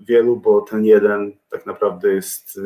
e, 0.00 0.04
wielu, 0.04 0.36
bo 0.36 0.60
ten 0.60 0.84
jeden 0.84 1.32
tak 1.50 1.66
naprawdę 1.66 2.08
jest 2.08 2.60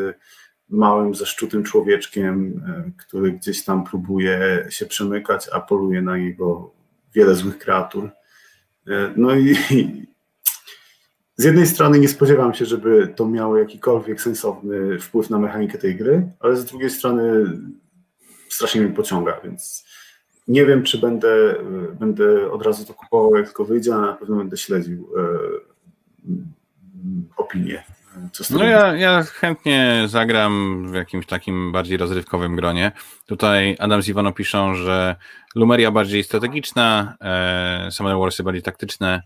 małym, 0.69 1.15
zaszczutym 1.15 1.65
człowieczkiem, 1.65 2.63
który 2.99 3.33
gdzieś 3.33 3.65
tam 3.65 3.85
próbuje 3.85 4.67
się 4.69 4.87
przemykać, 4.87 5.49
a 5.53 5.61
poluje 5.61 6.03
na 6.03 6.17
niego 6.17 6.71
wiele 7.15 7.35
złych 7.35 7.59
kreatur. 7.59 8.11
No 9.17 9.37
i, 9.37 9.57
z 11.37 11.45
jednej 11.45 11.67
strony 11.67 11.99
nie 11.99 12.09
spodziewam 12.09 12.55
się, 12.55 12.65
żeby 12.65 13.13
to 13.17 13.29
miało 13.29 13.59
jakikolwiek 13.59 14.21
sensowny 14.21 14.99
wpływ 14.99 15.31
na 15.31 15.39
mechanikę 15.39 15.79
tej 15.79 15.97
gry, 15.97 16.33
ale 16.41 16.57
z 16.57 16.65
drugiej 16.65 16.91
strony 16.91 17.45
strasznie 18.49 18.81
mnie 18.81 18.95
pociąga, 18.95 19.41
więc 19.45 19.85
nie 20.49 20.67
wiem, 20.67 20.83
czy 20.83 20.99
będę, 20.99 21.55
będę 22.01 22.51
od 22.51 22.63
razu 22.63 22.85
to 22.85 22.95
kupował, 22.95 23.37
jak 23.37 23.47
tylko 23.47 23.65
wyjdzie, 23.65 23.95
ale 23.95 24.07
na 24.07 24.15
pewno 24.15 24.37
będę 24.37 24.57
śledził 24.57 25.09
e, 25.17 25.29
opinię. 27.37 27.85
No 28.51 28.65
ja, 28.65 28.97
ja 28.97 29.23
chętnie 29.23 30.05
zagram 30.07 30.85
w 30.91 30.95
jakimś 30.95 31.27
takim 31.27 31.73
bardziej 31.73 31.97
rozrywkowym 31.97 32.57
gronie. 32.57 32.93
Tutaj 33.27 33.77
Adam 33.79 34.03
z 34.03 34.09
Iwano 34.09 34.33
piszą, 34.33 34.75
że 34.75 35.17
Lumeria 35.55 35.91
bardziej 35.91 36.25
strategiczna, 36.25 37.17
e, 37.21 37.89
Summoner 37.91 38.19
Warsy 38.19 38.43
bardziej 38.43 38.63
taktyczne, 38.63 39.23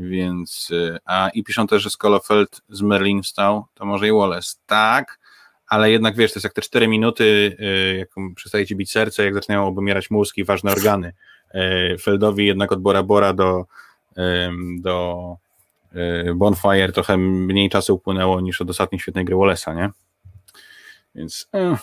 więc, 0.00 0.70
y, 0.70 0.98
a 1.04 1.28
i 1.34 1.44
piszą 1.44 1.66
też, 1.66 1.82
że 1.82 1.90
Skolofeld 1.90 2.60
z 2.68 2.82
Merlin 2.82 3.22
wstał, 3.22 3.64
to 3.74 3.84
może 3.84 4.08
i 4.08 4.12
Wallace. 4.12 4.56
Tak, 4.66 5.18
ale 5.66 5.90
jednak 5.90 6.16
wiesz, 6.16 6.32
to 6.32 6.36
jest 6.36 6.44
jak 6.44 6.52
te 6.52 6.62
4 6.62 6.88
minuty, 6.88 7.56
y, 7.60 7.96
jak 7.98 8.08
przestaje 8.34 8.66
ci 8.66 8.76
bić 8.76 8.90
serce, 8.90 9.24
jak 9.24 9.34
zaczynają 9.34 9.66
obumierać 9.66 10.10
mózg 10.10 10.36
i 10.38 10.44
ważne 10.44 10.72
organy. 10.72 11.12
Y, 11.54 11.98
Feldowi 11.98 12.46
jednak 12.46 12.72
od 12.72 12.82
Bora 12.82 13.02
Bora 13.02 13.32
do, 13.32 13.64
do 14.80 15.36
Bonfire 16.34 16.92
trochę 16.92 17.16
mniej 17.16 17.70
czasu 17.70 17.94
upłynęło 17.94 18.40
niż 18.40 18.60
od 18.60 18.70
ostatniej 18.70 19.00
świetnej 19.00 19.24
gry 19.24 19.36
Wallace'a, 19.36 19.76
nie? 19.76 19.90
Więc 21.14 21.48
eh. 21.52 21.78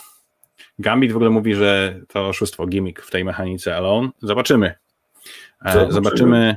Gambit 0.78 1.12
w 1.12 1.16
ogóle 1.16 1.30
mówi, 1.30 1.54
że 1.54 2.00
to 2.08 2.28
oszustwo, 2.28 2.66
gimmick 2.66 3.02
w 3.02 3.10
tej 3.10 3.24
mechanice 3.24 3.76
Alone. 3.76 4.08
Zobaczymy. 4.22 4.74
E, 5.64 5.72
zobaczymy. 5.72 5.92
Zobaczymy 5.92 6.56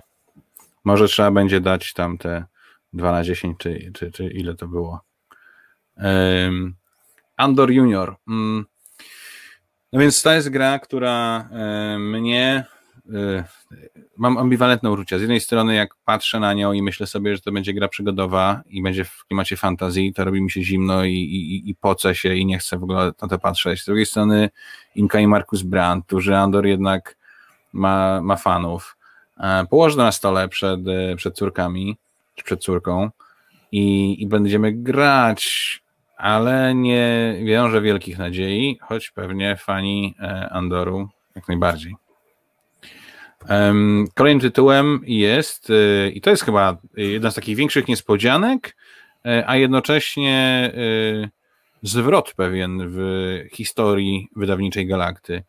może 0.83 1.07
trzeba 1.07 1.31
będzie 1.31 1.61
dać 1.61 1.93
tam 1.93 2.17
te 2.17 2.45
2 2.93 3.11
na 3.11 3.23
10, 3.23 3.57
czy, 3.57 3.91
czy, 3.93 4.11
czy 4.11 4.27
ile 4.27 4.55
to 4.55 4.67
było. 4.67 5.01
Um, 5.97 6.75
Andor 7.37 7.71
Junior. 7.71 8.15
Um, 8.27 8.65
no 9.93 9.99
więc 9.99 10.21
to 10.21 10.31
jest 10.31 10.49
gra, 10.49 10.79
która 10.79 11.49
um, 11.51 12.09
mnie 12.09 12.65
mam 14.17 14.37
ambiwalentne 14.37 14.91
uczucia. 14.91 15.17
Z 15.17 15.21
jednej 15.21 15.39
strony, 15.39 15.75
jak 15.75 15.95
patrzę 16.05 16.39
na 16.39 16.53
nią 16.53 16.73
i 16.73 16.81
myślę 16.81 17.07
sobie, 17.07 17.35
że 17.35 17.41
to 17.41 17.51
będzie 17.51 17.73
gra 17.73 17.87
przygodowa 17.87 18.61
i 18.69 18.81
będzie 18.81 19.05
w 19.05 19.25
klimacie 19.25 19.57
fantazji, 19.57 20.13
to 20.13 20.25
robi 20.25 20.41
mi 20.41 20.51
się 20.51 20.63
zimno 20.63 21.03
i, 21.03 21.13
i, 21.13 21.69
i 21.69 21.75
poce 21.75 22.15
się 22.15 22.35
i 22.35 22.45
nie 22.45 22.57
chcę 22.57 22.79
w 22.79 22.83
ogóle 22.83 23.11
na 23.21 23.27
to 23.27 23.39
patrzeć. 23.39 23.81
Z 23.81 23.85
drugiej 23.85 24.05
strony, 24.05 24.49
Inka 24.95 25.19
i 25.19 25.27
Markus 25.27 25.61
Brandt, 25.61 26.05
którzy 26.05 26.35
Andor 26.35 26.65
jednak 26.65 27.17
ma, 27.73 28.21
ma 28.21 28.35
fanów. 28.35 28.97
E, 29.39 29.65
położę 29.69 29.97
na 29.97 30.11
stole 30.11 30.47
przed, 30.47 30.79
e, 30.87 31.15
przed 31.15 31.35
córkami, 31.35 31.97
czy 32.35 32.43
przed 32.43 32.61
córką 32.61 33.09
i, 33.71 34.15
i 34.23 34.27
będziemy 34.27 34.71
grać, 34.73 35.83
ale 36.17 36.75
nie 36.75 37.35
wiążę 37.43 37.81
wielkich 37.81 38.17
nadziei, 38.17 38.77
choć 38.81 39.11
pewnie 39.11 39.55
fani 39.55 40.15
e, 40.19 40.49
Andoru 40.49 41.09
jak 41.35 41.47
najbardziej. 41.47 41.95
Kolejnym 44.15 44.41
tytułem 44.41 44.99
jest, 45.03 45.69
e, 45.69 46.09
i 46.09 46.21
to 46.21 46.29
jest 46.29 46.43
chyba 46.43 46.77
jedna 46.97 47.31
z 47.31 47.35
takich 47.35 47.55
większych 47.57 47.87
niespodzianek, 47.87 48.75
e, 49.25 49.43
a 49.47 49.57
jednocześnie 49.57 50.71
zwrot 51.83 52.33
pewien 52.33 52.81
w 52.89 52.99
historii 53.53 54.27
wydawniczej 54.35 54.87
Galakty, 54.87 55.43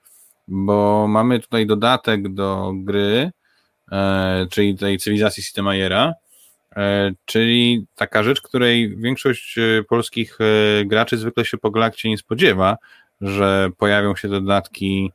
bo 0.49 1.07
mamy 1.09 1.41
tutaj 1.41 1.67
dodatek 1.67 2.35
do 2.35 2.73
gry, 2.75 3.31
czyli 4.51 4.79
tej 4.79 4.99
cywilizacji 4.99 5.43
Systemajera, 5.43 6.15
E, 6.77 7.13
czyli 7.25 7.87
taka 7.95 8.23
rzecz, 8.23 8.41
której 8.41 8.97
większość 8.97 9.59
e, 9.59 9.85
polskich 9.89 10.39
e, 10.41 10.85
graczy 10.85 11.17
zwykle 11.17 11.45
się 11.45 11.59
po 11.59 11.71
Galakcie 11.71 12.09
nie 12.09 12.19
spodziewa, 12.19 12.77
że 13.21 13.71
pojawią 13.79 14.17
się 14.17 14.29
dodatki 14.29 15.11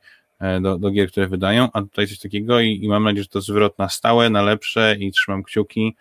do, 0.60 0.78
do 0.78 0.90
gier, 0.90 1.10
które 1.10 1.28
wydają, 1.28 1.68
a 1.72 1.82
tutaj 1.82 2.06
coś 2.06 2.18
takiego 2.18 2.60
i, 2.60 2.80
i 2.82 2.88
mam 2.88 3.04
nadzieję, 3.04 3.22
że 3.22 3.28
to 3.28 3.40
zwrot 3.40 3.78
na 3.78 3.88
stałe, 3.88 4.30
na 4.30 4.42
lepsze 4.42 4.96
i 4.98 5.12
trzymam 5.12 5.42
kciuki, 5.42 5.96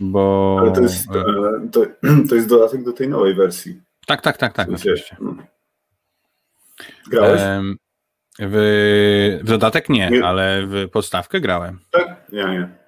bo... 0.00 0.56
Ale 0.60 0.72
to 0.72 0.80
jest, 0.80 1.06
to, 1.72 1.86
to 2.28 2.34
jest 2.34 2.48
dodatek 2.48 2.84
do 2.84 2.92
tej 2.92 3.08
nowej 3.08 3.34
wersji. 3.34 3.80
Tak, 4.06 4.22
tak, 4.22 4.36
tak, 4.36 4.52
tak, 4.52 4.68
oczywiście. 4.68 5.16
No. 5.20 5.34
Grałeś? 7.10 7.40
W, 8.40 9.40
w 9.42 9.48
dodatek 9.48 9.88
nie, 9.88 10.10
nie, 10.10 10.24
ale 10.24 10.66
w 10.66 10.88
podstawkę 10.90 11.40
grałem. 11.40 11.78
Tak? 11.90 12.26
Ja 12.32 12.52
nie. 12.52 12.78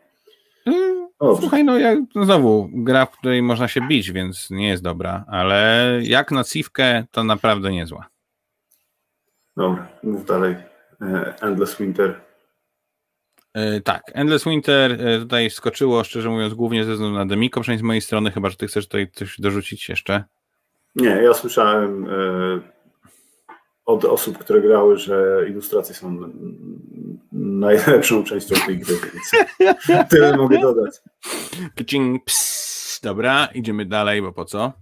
Słuchaj, 1.40 1.64
no 1.64 1.78
ja, 1.78 1.96
no 2.14 2.24
znowu, 2.24 2.70
gra, 2.72 3.06
w 3.06 3.10
której 3.10 3.42
można 3.42 3.68
się 3.68 3.80
bić, 3.88 4.12
więc 4.12 4.50
nie 4.50 4.68
jest 4.68 4.82
dobra, 4.82 5.24
ale 5.28 5.98
jak 6.02 6.30
na 6.30 6.44
cywkę, 6.44 7.04
to 7.10 7.24
naprawdę 7.24 7.70
niezła. 7.72 8.06
Dobra, 9.56 9.88
mów 10.02 10.24
dalej. 10.24 10.56
E, 11.02 11.34
Endless 11.40 11.76
Winter. 11.76 12.20
Yy, 13.54 13.80
tak, 13.80 14.02
Endless 14.14 14.44
Winter 14.44 15.00
yy, 15.00 15.18
tutaj 15.18 15.50
skoczyło, 15.50 16.04
szczerze 16.04 16.30
mówiąc, 16.30 16.54
głównie 16.54 16.84
ze 16.84 16.92
względu 16.92 17.18
na 17.18 17.26
Demiko, 17.26 17.60
przynajmniej 17.60 17.80
z 17.80 17.86
mojej 17.86 18.00
strony, 18.00 18.30
chyba, 18.30 18.50
że 18.50 18.56
ty 18.56 18.66
chcesz 18.66 18.88
tutaj 18.88 19.10
coś 19.12 19.40
dorzucić 19.40 19.88
jeszcze. 19.88 20.24
Nie, 20.96 21.08
ja 21.08 21.34
słyszałem 21.34 22.06
od 23.84 24.04
osób, 24.04 24.38
które 24.38 24.60
grały, 24.60 24.98
że 24.98 25.46
ilustracje 25.48 25.94
są 25.94 26.32
najlepszą 27.32 28.24
częścią 28.24 28.54
tej 28.66 28.78
gry, 28.78 28.94
więc 28.94 29.30
tyle 30.10 30.36
mogę 30.36 30.60
dodać. 30.60 30.96
Kcing, 31.76 32.24
ps, 32.24 33.00
dobra, 33.02 33.48
idziemy 33.54 33.86
dalej, 33.86 34.22
bo 34.22 34.32
po 34.32 34.44
co? 34.44 34.72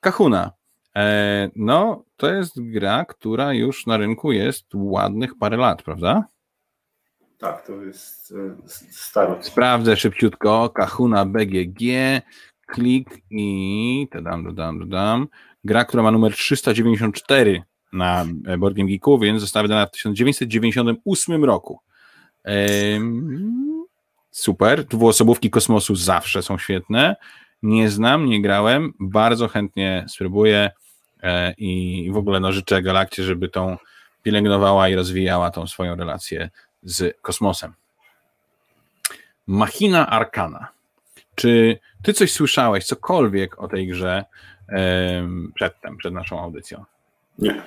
Kahuna. 0.00 0.59
E, 0.96 1.50
no, 1.56 2.04
to 2.16 2.34
jest 2.34 2.52
gra, 2.56 3.04
która 3.04 3.52
już 3.52 3.86
na 3.86 3.96
rynku 3.96 4.32
jest 4.32 4.66
ładnych 4.74 5.38
parę 5.38 5.56
lat, 5.56 5.82
prawda? 5.82 6.24
Tak, 7.38 7.66
to 7.66 7.82
jest 7.82 8.32
e, 8.32 8.68
staro. 8.90 9.42
Sprawdzę 9.42 9.96
szybciutko. 9.96 10.70
Kahuna 10.70 11.24
BGG, 11.24 11.80
klik 12.66 13.08
i 13.30 14.08
dodam, 14.12 14.44
dodam, 14.44 14.78
dodam. 14.78 15.28
Gra, 15.64 15.84
która 15.84 16.02
ma 16.02 16.10
numer 16.10 16.32
394 16.32 17.62
na 17.92 18.26
Board 18.58 18.76
Game 18.76 18.88
Geeku, 18.88 19.18
więc 19.18 19.40
została 19.40 19.62
wydana 19.62 19.86
w 19.86 19.90
1998 19.90 21.44
roku. 21.44 21.80
Super. 24.30 24.84
Dwuosobówki 24.84 25.50
kosmosu 25.50 25.96
zawsze 25.96 26.42
są 26.42 26.58
świetne. 26.58 27.16
Nie 27.62 27.90
znam, 27.90 28.26
nie 28.26 28.42
grałem. 28.42 28.92
Bardzo 29.00 29.48
chętnie 29.48 30.04
spróbuję 30.08 30.70
e, 31.22 31.54
i 31.58 32.10
w 32.12 32.16
ogóle 32.16 32.40
no, 32.40 32.52
życzę 32.52 32.82
Galakcie, 32.82 33.22
żeby 33.22 33.48
tą 33.48 33.76
pielęgnowała 34.22 34.88
i 34.88 34.94
rozwijała 34.94 35.50
tą 35.50 35.66
swoją 35.66 35.96
relację 35.96 36.50
z 36.82 37.16
kosmosem. 37.22 37.72
Machina 39.46 40.06
Arkana. 40.10 40.68
Czy 41.34 41.78
ty 42.02 42.12
coś 42.12 42.32
słyszałeś, 42.32 42.84
cokolwiek 42.84 43.58
o 43.62 43.68
tej 43.68 43.86
grze 43.86 44.24
przedtem, 45.54 45.96
przed 45.96 46.14
naszą 46.14 46.40
audycją? 46.40 46.84
Nie. 47.38 47.62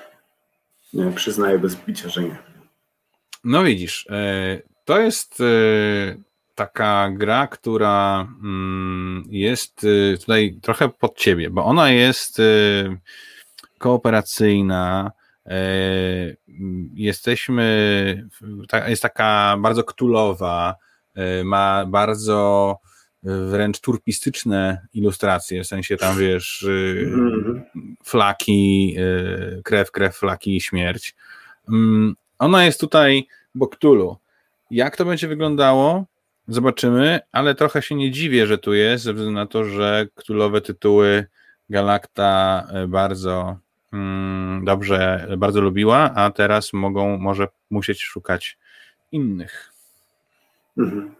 Nie, 0.93 1.11
przyznaję 1.11 1.59
bez 1.59 1.75
bicia, 1.75 2.09
że 2.09 2.23
nie. 2.23 2.37
No 3.43 3.63
widzisz, 3.63 4.07
e, 4.09 4.61
to 4.85 4.99
jest 4.99 5.41
e, 5.41 5.45
taka 6.55 7.09
gra, 7.11 7.47
która 7.47 8.27
mm, 8.43 9.23
jest 9.29 9.85
e, 10.13 10.17
tutaj 10.17 10.59
trochę 10.61 10.89
pod 10.89 11.17
ciebie, 11.17 11.49
bo 11.49 11.65
ona 11.65 11.91
jest 11.91 12.41
kooperacyjna. 13.77 15.11
Jesteśmy, 16.93 18.27
jest 18.87 19.01
taka 19.01 19.57
bardzo 19.59 19.83
ktulowa, 19.83 20.75
ma 21.43 21.85
bardzo 21.85 22.77
wręcz 23.23 23.79
turpistyczne 23.79 24.87
ilustracje, 24.93 25.63
w 25.63 25.67
sensie 25.67 25.97
tam 25.97 26.17
wiesz, 26.17 26.65
mm-hmm. 26.67 27.61
flaki, 28.03 28.95
krew, 29.63 29.91
krew, 29.91 30.15
flaki 30.15 30.55
i 30.55 30.61
śmierć. 30.61 31.15
Mm, 31.69 32.15
ona 32.39 32.65
jest 32.65 32.79
tutaj 32.79 33.27
Boktulu. 33.55 34.17
Jak 34.71 34.97
to 34.97 35.05
będzie 35.05 35.27
wyglądało? 35.27 36.05
Zobaczymy, 36.47 37.19
ale 37.31 37.55
trochę 37.55 37.81
się 37.81 37.95
nie 37.95 38.11
dziwię, 38.11 38.47
że 38.47 38.57
tu 38.57 38.73
jest, 38.73 39.03
ze 39.03 39.13
względu 39.13 39.33
na 39.33 39.45
to, 39.45 39.65
że 39.65 40.07
ktulowe 40.15 40.61
tytuły 40.61 41.25
Galakta 41.69 42.63
e, 42.73 42.87
bardzo 42.87 43.57
mm, 43.93 44.65
dobrze, 44.65 45.27
bardzo 45.37 45.61
lubiła, 45.61 46.13
a 46.15 46.31
teraz 46.31 46.73
mogą, 46.73 47.17
może 47.17 47.47
musieć 47.69 48.01
szukać 48.03 48.57
innych. 49.11 49.71
Mhm. 50.77 51.15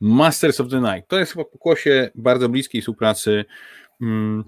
Masters 0.00 0.60
of 0.60 0.68
the 0.68 0.80
Night. 0.80 1.08
To 1.08 1.18
jest 1.18 1.32
chyba 1.32 1.44
pokłosie 1.44 2.10
bardzo 2.14 2.48
bliskiej 2.48 2.80
współpracy 2.80 3.44
mm, 4.00 4.44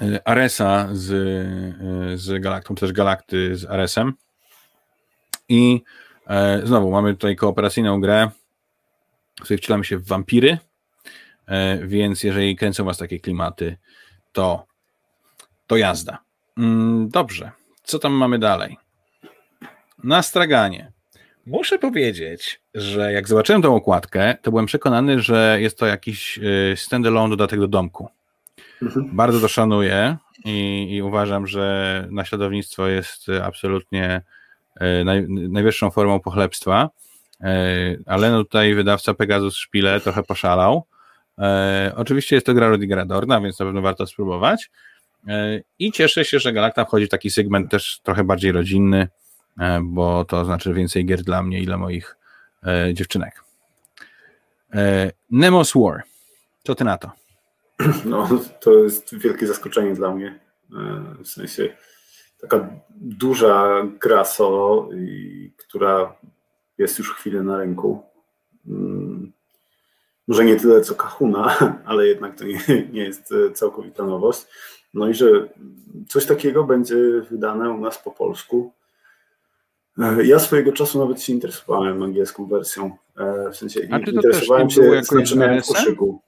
e, 0.00 0.28
Aresa 0.28 0.88
z, 0.92 1.12
e, 1.12 2.18
z 2.18 2.42
Galaktą, 2.42 2.74
też 2.74 2.92
Galakty 2.92 3.56
z 3.56 3.64
Aresem. 3.64 4.12
I 5.48 5.82
e, 6.26 6.60
znowu 6.64 6.90
mamy 6.90 7.14
tutaj 7.14 7.36
kooperacyjną 7.36 8.00
grę, 8.00 8.30
w 9.44 9.56
wcielamy 9.56 9.84
się 9.84 9.98
w 9.98 10.06
wampiry, 10.06 10.58
e, 11.46 11.86
więc 11.86 12.22
jeżeli 12.22 12.56
kręcą 12.56 12.84
was 12.84 12.98
takie 12.98 13.20
klimaty, 13.20 13.76
to, 14.32 14.66
to 15.66 15.76
jazda. 15.76 16.18
Mm, 16.58 17.08
dobrze, 17.08 17.50
co 17.82 17.98
tam 17.98 18.12
mamy 18.12 18.38
dalej? 18.38 18.76
Na 20.04 20.22
straganie. 20.22 20.92
Muszę 21.46 21.78
powiedzieć, 21.78 22.60
że 22.74 23.12
jak 23.12 23.28
zobaczyłem 23.28 23.62
tą 23.62 23.74
okładkę, 23.74 24.36
to 24.42 24.50
byłem 24.50 24.66
przekonany, 24.66 25.20
że 25.20 25.58
jest 25.60 25.78
to 25.78 25.86
jakiś 25.86 26.38
e, 26.38 26.42
standalone 26.76 27.30
dodatek 27.30 27.60
do 27.60 27.68
domku. 27.68 28.08
Mhm. 28.82 29.10
Bardzo 29.12 29.40
to 29.40 29.48
szanuję 29.48 30.16
i, 30.44 30.86
i, 30.90 31.02
uważam, 31.02 31.46
że 31.46 32.06
naśladownictwo 32.10 32.86
jest 32.86 33.26
absolutnie 33.42 34.22
E, 34.80 35.04
naj, 35.04 35.26
najwyższą 35.28 35.90
formą 35.90 36.20
pochlebstwa, 36.20 36.90
ale 38.06 38.30
no 38.30 38.44
tutaj 38.44 38.74
wydawca 38.74 39.14
Pegasus 39.14 39.56
Szpile 39.56 40.00
trochę 40.00 40.22
poszalał. 40.22 40.86
E, 41.38 41.92
oczywiście 41.96 42.36
jest 42.36 42.46
to 42.46 42.54
gra 42.54 42.68
Rudigera 42.68 43.04
Dorna, 43.04 43.40
więc 43.40 43.58
na 43.58 43.66
pewno 43.66 43.82
warto 43.82 44.06
spróbować. 44.06 44.70
I 45.78 45.92
cieszę 45.92 46.24
się, 46.24 46.38
że 46.38 46.52
Galacta 46.52 46.84
wchodzi 46.84 47.06
w 47.06 47.08
taki 47.08 47.30
segment 47.30 47.70
też 47.70 48.00
trochę 48.02 48.24
bardziej 48.24 48.52
rodzinny, 48.52 49.08
bo 49.82 50.24
to 50.24 50.44
znaczy 50.44 50.74
więcej 50.74 51.06
gier 51.06 51.22
dla 51.22 51.42
mnie 51.42 51.60
i 51.60 51.66
dla 51.66 51.78
moich 51.78 52.16
dziewczynek. 52.92 53.44
Nemos 55.30 55.72
War. 55.74 56.02
Co 56.64 56.74
ty 56.74 56.84
na 56.84 56.98
to? 56.98 57.10
No, 58.04 58.28
to 58.60 58.74
jest 58.74 59.18
wielkie 59.18 59.46
zaskoczenie 59.46 59.94
dla 59.94 60.14
mnie. 60.14 60.38
W 61.24 61.28
sensie 61.28 61.68
taka 62.40 62.68
duża 62.90 63.82
gra 64.00 64.24
solo, 64.24 64.88
która 65.56 66.14
jest 66.78 66.98
już 66.98 67.14
chwilę 67.14 67.42
na 67.42 67.58
rynku. 67.58 68.02
Mm, 68.66 69.32
może 70.28 70.44
nie 70.44 70.56
tyle 70.56 70.80
co 70.80 70.94
Kahuna, 70.94 71.56
ale 71.84 72.06
jednak 72.06 72.38
to 72.38 72.44
nie, 72.44 72.60
nie 72.92 73.04
jest 73.04 73.34
całkowita 73.54 74.06
nowość. 74.06 74.46
No 74.94 75.08
i 75.08 75.14
że 75.14 75.48
coś 76.08 76.26
takiego 76.26 76.64
będzie 76.64 76.96
wydane 77.30 77.70
u 77.70 77.80
nas 77.80 77.98
po 77.98 78.10
polsku. 78.10 78.72
Ja 80.24 80.38
swojego 80.38 80.72
czasu 80.72 80.98
nawet 80.98 81.22
się 81.22 81.32
interesowałem 81.32 82.02
angielską 82.02 82.46
wersją. 82.46 82.96
E, 83.18 83.50
w 83.50 83.56
sensie 83.56 83.80
interesowałem 83.80 84.70
się 84.70 85.02
znaczeniem 85.02 85.62
w 85.62 85.66
koszyku. 85.66 86.20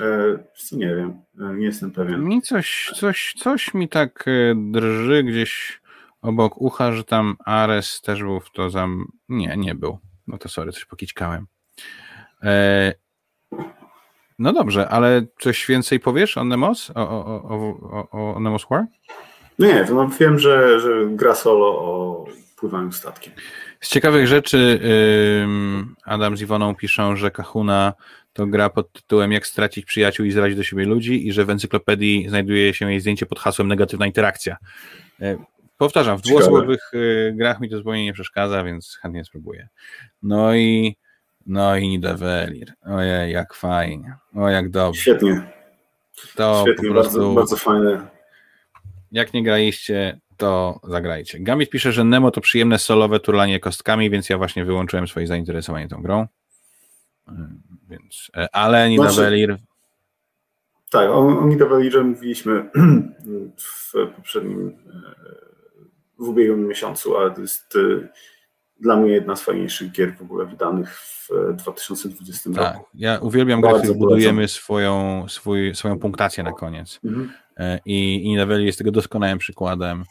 E, 0.00 0.38
nie 0.72 0.94
wiem, 0.96 1.22
e, 1.40 1.54
nie 1.54 1.66
jestem 1.66 1.90
pewien. 1.90 2.24
Mi 2.24 2.42
coś, 2.42 2.92
coś, 2.96 3.34
coś 3.38 3.74
mi 3.74 3.88
tak 3.88 4.24
e, 4.28 4.54
drży 4.70 5.22
gdzieś 5.22 5.80
obok 6.24 6.60
ucha, 6.60 6.92
że 6.92 7.04
tam 7.04 7.36
Ares 7.44 8.00
też 8.00 8.22
był 8.22 8.40
w 8.40 8.50
to 8.50 8.70
zam... 8.70 9.06
Nie, 9.28 9.56
nie 9.56 9.74
był. 9.74 9.98
No 10.26 10.38
to 10.38 10.48
sorry, 10.48 10.72
coś 10.72 10.84
pokićkałem. 10.84 11.46
No 14.38 14.52
dobrze, 14.52 14.88
ale 14.88 15.26
coś 15.40 15.66
więcej 15.66 16.00
powiesz 16.00 16.38
o 16.38 16.44
Nemos? 16.44 16.90
O, 16.94 17.10
o, 17.10 18.08
o, 18.12 18.34
o 18.36 18.40
Nemos 18.40 18.66
War? 18.70 18.84
Nie, 19.58 19.84
to 19.84 19.94
no 19.94 20.08
wiem, 20.20 20.38
że, 20.38 20.80
że 20.80 21.06
gra 21.06 21.34
solo 21.34 21.66
o 21.66 22.24
pływaniu 22.56 22.92
statkiem. 22.92 23.32
Z 23.80 23.88
ciekawych 23.88 24.26
rzeczy 24.26 24.80
Adam 26.04 26.36
z 26.36 26.42
Iwoną 26.42 26.74
piszą, 26.74 27.16
że 27.16 27.30
Kahuna 27.30 27.92
to 28.32 28.46
gra 28.46 28.70
pod 28.70 28.92
tytułem 28.92 29.32
Jak 29.32 29.46
stracić 29.46 29.84
przyjaciół 29.84 30.26
i 30.26 30.30
zrazić 30.30 30.56
do 30.56 30.62
siebie 30.62 30.84
ludzi 30.84 31.28
i 31.28 31.32
że 31.32 31.44
w 31.44 31.50
encyklopedii 31.50 32.28
znajduje 32.28 32.74
się 32.74 32.90
jej 32.90 33.00
zdjęcie 33.00 33.26
pod 33.26 33.38
hasłem 33.38 33.68
negatywna 33.68 34.06
interakcja. 34.06 34.56
Powtarzam, 35.78 36.18
w 36.18 36.22
dwuosobowych 36.22 36.90
e, 36.94 37.32
grach 37.32 37.60
mi 37.60 37.70
to 37.70 37.76
zupełnie 37.76 38.04
nie 38.04 38.12
przeszkadza, 38.12 38.64
więc 38.64 38.98
chętnie 39.02 39.24
spróbuję. 39.24 39.68
No 40.22 40.54
i 40.54 40.96
no 41.46 41.76
i 41.76 41.88
Nidavellir. 41.88 42.72
Ojej, 42.82 43.32
jak 43.32 43.54
fajnie. 43.54 44.16
O, 44.34 44.48
jak 44.48 44.70
dobrze. 44.70 45.00
Świetnie. 45.00 45.52
To 46.34 46.64
Świetnie, 46.66 46.90
prostu, 46.90 47.18
bardzo, 47.18 47.34
bardzo 47.34 47.56
fajne. 47.56 48.06
Jak 49.12 49.34
nie 49.34 49.42
graliście, 49.42 50.20
to 50.36 50.80
zagrajcie. 50.84 51.40
Gambit 51.40 51.70
pisze, 51.70 51.92
że 51.92 52.04
Nemo 52.04 52.30
to 52.30 52.40
przyjemne 52.40 52.78
solowe 52.78 53.20
turlanie 53.20 53.60
kostkami, 53.60 54.10
więc 54.10 54.28
ja 54.28 54.38
właśnie 54.38 54.64
wyłączyłem 54.64 55.08
swoje 55.08 55.26
zainteresowanie 55.26 55.88
tą 55.88 56.02
grą. 56.02 56.26
Więc, 57.88 58.30
e, 58.36 58.48
ale 58.52 58.88
Nidavellir... 58.90 59.48
Znaczy, 59.48 59.64
tak, 60.90 61.10
o, 61.10 61.18
o 61.18 62.04
mówiliśmy 62.04 62.70
w 63.56 63.92
poprzednim, 64.16 64.68
e, 64.68 65.53
w 66.18 66.28
ubiegłym 66.28 66.68
miesiącu, 66.68 67.16
ale 67.16 67.30
to 67.30 67.40
jest 67.40 67.76
e, 67.76 68.08
dla 68.80 68.96
mnie 68.96 69.12
jedna 69.12 69.36
z 69.36 69.42
fajniejszych 69.42 69.92
gier 69.92 70.16
w 70.16 70.22
ogóle 70.22 70.46
wydanych 70.46 70.98
w 70.98 71.28
2020 71.54 72.50
tak, 72.50 72.74
roku. 72.74 72.86
Ja 72.94 73.18
uwielbiam 73.18 73.60
grę, 73.60 73.78
w 73.78 73.98
budujemy 73.98 74.48
swoją, 74.48 75.24
swój, 75.28 75.74
swoją 75.74 75.98
punktację 75.98 76.44
na 76.44 76.52
koniec. 76.52 77.00
Mhm. 77.04 77.32
E, 77.56 77.78
I, 77.86 78.24
I 78.24 78.36
Naveli 78.36 78.66
jest 78.66 78.78
tego 78.78 78.90
doskonałym 78.90 79.38
przykładem. 79.38 80.04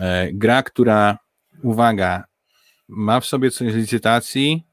E, 0.00 0.32
gra, 0.32 0.62
która, 0.62 1.18
uwaga, 1.62 2.24
ma 2.88 3.20
w 3.20 3.26
sobie 3.26 3.50
coś 3.50 3.72
z 3.72 3.76
licytacji, 3.76 4.66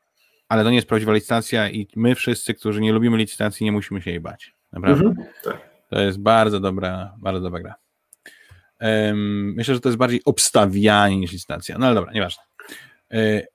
ale 0.50 0.64
to 0.64 0.70
nie 0.70 0.76
jest 0.76 0.88
prawdziwa 0.88 1.14
licytacja 1.14 1.70
i 1.70 1.88
my 1.96 2.16
wszyscy, 2.16 2.54
którzy 2.54 2.82
nie 2.82 2.94
lubimy 2.94 3.18
licytacji, 3.18 3.66
nie 3.66 3.72
musimy 3.72 4.02
się 4.02 4.12
jej 4.12 4.20
bać. 4.20 4.56
Naprawdę. 4.72 5.06
Mhm, 5.06 5.28
tak. 5.44 5.70
To 5.90 6.00
jest 6.00 6.20
bardzo 6.20 6.60
dobra, 6.60 7.14
bardzo 7.18 7.42
dobra 7.42 7.60
gra. 7.60 7.76
Myślę, 9.56 9.74
że 9.74 9.80
to 9.80 9.90
jest 9.90 9.98
bardziej 9.98 10.22
obstawianie 10.26 11.18
niż 11.18 11.32
licytacja. 11.32 11.78
No 11.78 11.86
ale 11.86 11.96
dobra, 11.96 12.12
nieważne. 12.12 12.44
E, 13.12 13.48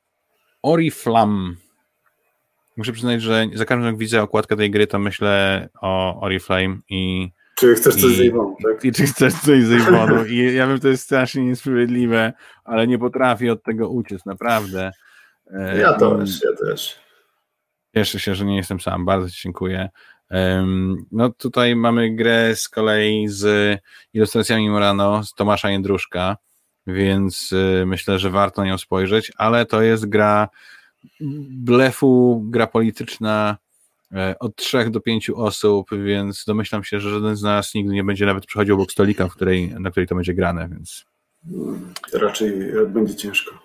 Oriflam. 0.63 1.57
Muszę 2.77 2.93
przyznać, 2.93 3.23
że 3.23 3.47
za 3.55 3.65
każdym 3.65 3.85
razem 3.85 3.95
jak 3.95 3.99
widzę 3.99 4.23
okładkę 4.23 4.57
tej 4.57 4.71
gry, 4.71 4.87
to 4.87 4.99
myślę 4.99 5.69
o 5.81 6.21
Oriflame 6.21 6.79
i 6.89 7.31
czy 7.59 7.75
chcesz 7.75 7.95
coś 7.95 8.17
z 8.17 8.21
Iwoną, 8.21 8.57
tak? 8.63 8.85
I 8.85 8.93
czy 8.93 9.07
chcesz 9.07 9.35
coś 9.35 9.65
z 9.65 9.73
Iwoną. 9.73 10.25
I 10.25 10.55
ja 10.55 10.67
wiem, 10.67 10.81
to 10.81 10.89
jest 10.89 11.05
strasznie 11.05 11.45
niesprawiedliwe, 11.45 12.33
ale 12.65 12.87
nie 12.87 12.99
potrafię 12.99 13.53
od 13.53 13.63
tego 13.63 13.89
uciec, 13.89 14.27
naprawdę. 14.27 14.91
E, 15.55 15.79
ja 15.79 15.93
też, 15.93 16.43
ja 16.43 16.67
też. 16.67 16.99
Cieszę 17.95 18.21
się, 18.21 18.35
że 18.35 18.45
nie 18.45 18.57
jestem 18.57 18.81
sam. 18.81 19.05
Bardzo 19.05 19.31
Ci 19.31 19.43
dziękuję. 19.43 19.89
No 21.13 21.31
tutaj 21.31 21.77
mamy 21.77 22.15
grę 22.15 22.57
z 22.57 22.69
kolei 22.69 23.29
z 23.29 23.79
ilustracjami 24.15 24.71
Morano, 24.71 25.25
z 25.25 25.35
Tomasza 25.35 25.71
Jędruszka 25.71 26.37
więc 26.89 27.53
y, 27.53 27.85
myślę, 27.87 28.19
że 28.19 28.31
warto 28.31 28.65
nią 28.65 28.79
spojrzeć, 28.79 29.33
ale 29.37 29.67
to 29.67 29.83
jest 29.83 30.07
gra 30.07 30.49
blefu, 31.51 32.45
gra 32.51 32.67
polityczna 32.67 33.57
e, 34.13 34.39
od 34.39 34.57
trzech 34.57 34.91
do 34.91 35.01
pięciu 35.01 35.41
osób, 35.41 35.91
więc 36.05 36.45
domyślam 36.47 36.85
się, 36.85 37.01
że 37.01 37.11
żaden 37.11 37.37
z 37.37 37.43
nas 37.43 37.75
nigdy 37.75 37.95
nie 37.95 38.05
będzie 38.05 38.27
nawet 38.27 38.47
przychodził 38.47 38.75
obok 38.75 38.93
stolika, 38.93 39.29
w 39.29 39.33
której, 39.33 39.75
na 39.81 39.91
której 39.91 40.07
to 40.07 40.15
będzie 40.15 40.35
grane, 40.35 40.69
więc... 40.69 41.05
Raczej 42.13 42.53
będzie 42.87 43.15
ciężko. 43.15 43.59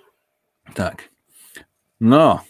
Tak. 0.73 1.09
No, 2.01 2.43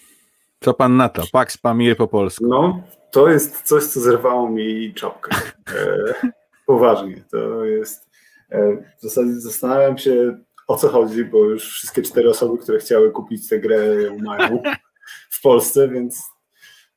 co 0.59 0.73
pan 0.73 0.97
na 0.97 1.09
to? 1.09 1.23
Pax 1.31 1.57
Pamir 1.57 1.97
po 1.97 2.07
polsku. 2.07 2.47
No, 2.47 2.83
to 3.13 3.29
jest 3.29 3.61
coś, 3.61 3.83
co 3.83 3.99
zerwało 3.99 4.49
mi 4.49 4.93
czapkę. 4.93 5.37
E, 5.75 6.13
poważnie, 6.65 7.23
to 7.31 7.65
jest... 7.65 8.09
E, 8.49 8.77
w 8.97 9.01
zasadzie 9.01 9.33
zastanawiam 9.33 9.97
się, 9.97 10.37
o 10.67 10.77
co 10.77 10.89
chodzi, 10.89 11.25
bo 11.25 11.37
już 11.37 11.69
wszystkie 11.73 12.01
cztery 12.01 12.29
osoby, 12.29 12.57
które 12.57 12.79
chciały 12.79 13.11
kupić 13.11 13.49
tę 13.49 13.59
grę 13.59 14.03
ją 14.03 14.17
mają 14.17 14.63
w 15.29 15.41
Polsce, 15.41 15.87
więc 15.87 16.23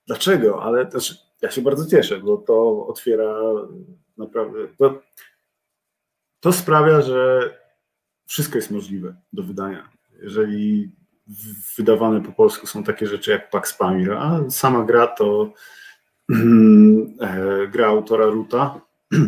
dlaczego? 0.06 0.62
Ale 0.62 0.86
też 0.86 1.14
ja 1.42 1.50
się 1.50 1.62
bardzo 1.62 1.86
cieszę, 1.86 2.18
bo 2.18 2.36
to 2.36 2.86
otwiera 2.86 3.34
naprawdę. 4.16 4.58
To, 4.78 5.02
to 6.40 6.52
sprawia, 6.52 7.02
że 7.02 7.50
wszystko 8.26 8.58
jest 8.58 8.70
możliwe 8.70 9.16
do 9.32 9.42
wydania. 9.42 9.88
Jeżeli 10.22 10.92
wydawane 11.76 12.22
po 12.22 12.32
polsku 12.32 12.66
są 12.66 12.84
takie 12.84 13.06
rzeczy 13.06 13.30
jak 13.30 13.50
Pax 13.50 13.74
Pamir, 13.74 14.12
a 14.12 14.50
sama 14.50 14.84
gra 14.84 15.06
to 15.06 15.52
gra 17.72 17.86
autora 17.86 18.26
Ruta, 18.26 18.80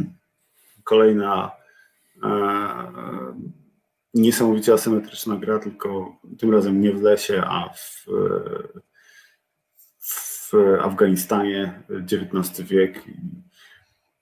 kolejna 0.84 1.50
e, 2.22 2.28
niesamowicie 4.14 4.72
asymetryczna 4.72 5.36
gra, 5.36 5.58
tylko 5.58 6.16
tym 6.38 6.52
razem 6.52 6.80
nie 6.80 6.92
w 6.92 7.02
lesie, 7.02 7.42
a 7.46 7.68
w, 7.68 8.06
w 10.00 10.54
Afganistanie, 10.80 11.82
XIX 11.90 12.68
wiek. 12.68 13.04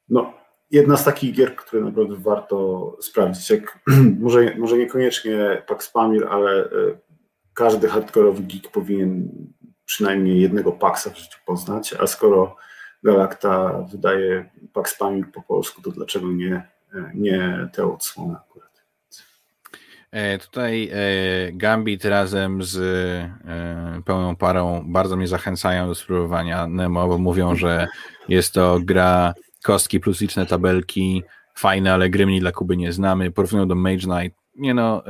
No, 0.09 0.35
jedna 0.71 0.97
z 0.97 1.05
takich 1.05 1.35
gier, 1.35 1.57
które 1.57 1.83
naprawdę 1.83 2.17
warto 2.17 2.97
sprawdzić. 3.01 3.51
Jak, 3.51 3.79
może, 4.21 4.55
może 4.59 4.79
niekoniecznie 4.79 5.63
Pax 5.67 5.91
Pamir, 5.91 6.27
ale 6.31 6.65
e, 6.65 6.71
każdy 7.55 7.89
hardkorowy 7.89 8.43
geek 8.43 8.71
powinien 8.71 9.29
przynajmniej 9.87 10.41
jednego 10.41 10.73
Paxa 10.73 11.11
w 11.11 11.19
życiu 11.19 11.39
poznać, 11.47 11.95
a 12.01 12.07
skoro 12.07 12.57
Galacta 13.03 13.83
wydaje 13.93 14.51
Pax 14.73 14.99
Pamir 14.99 15.33
po 15.33 15.43
polsku, 15.43 15.83
to 15.83 15.91
dlaczego 15.91 16.33
nie, 16.33 16.69
nie 17.15 17.69
te 17.73 17.87
odsłony 17.87 18.35
akurat? 18.37 18.57
E, 20.11 20.39
tutaj 20.39 20.91
e, 20.93 21.53
Gambit 21.53 22.05
razem 22.05 22.63
z 22.63 22.77
e, 22.77 24.03
pełną 24.05 24.37
parą 24.37 24.85
bardzo 24.87 25.17
mnie 25.17 25.29
zachęcają 25.29 25.87
do 25.87 25.95
spróbowania 25.95 26.67
Nemo, 26.67 27.09
bo 27.09 27.19
mówią, 27.19 27.55
że 27.55 27.89
jest 28.29 28.55
to 28.55 28.79
gra 28.81 29.35
kostki 29.63 30.01
plus 30.01 30.21
liczne 30.21 30.47
tabelki, 30.47 31.23
fajne, 31.55 31.93
ale 31.93 32.11
grymni 32.11 32.41
dla 32.41 32.53
Kuby 32.53 32.77
nie 32.77 32.93
znamy, 32.93 33.31
porównują 33.31 33.69
do 33.69 33.75
Mage 33.75 33.99
Knight. 33.99 34.39
Nie 34.55 34.75
no, 34.75 35.03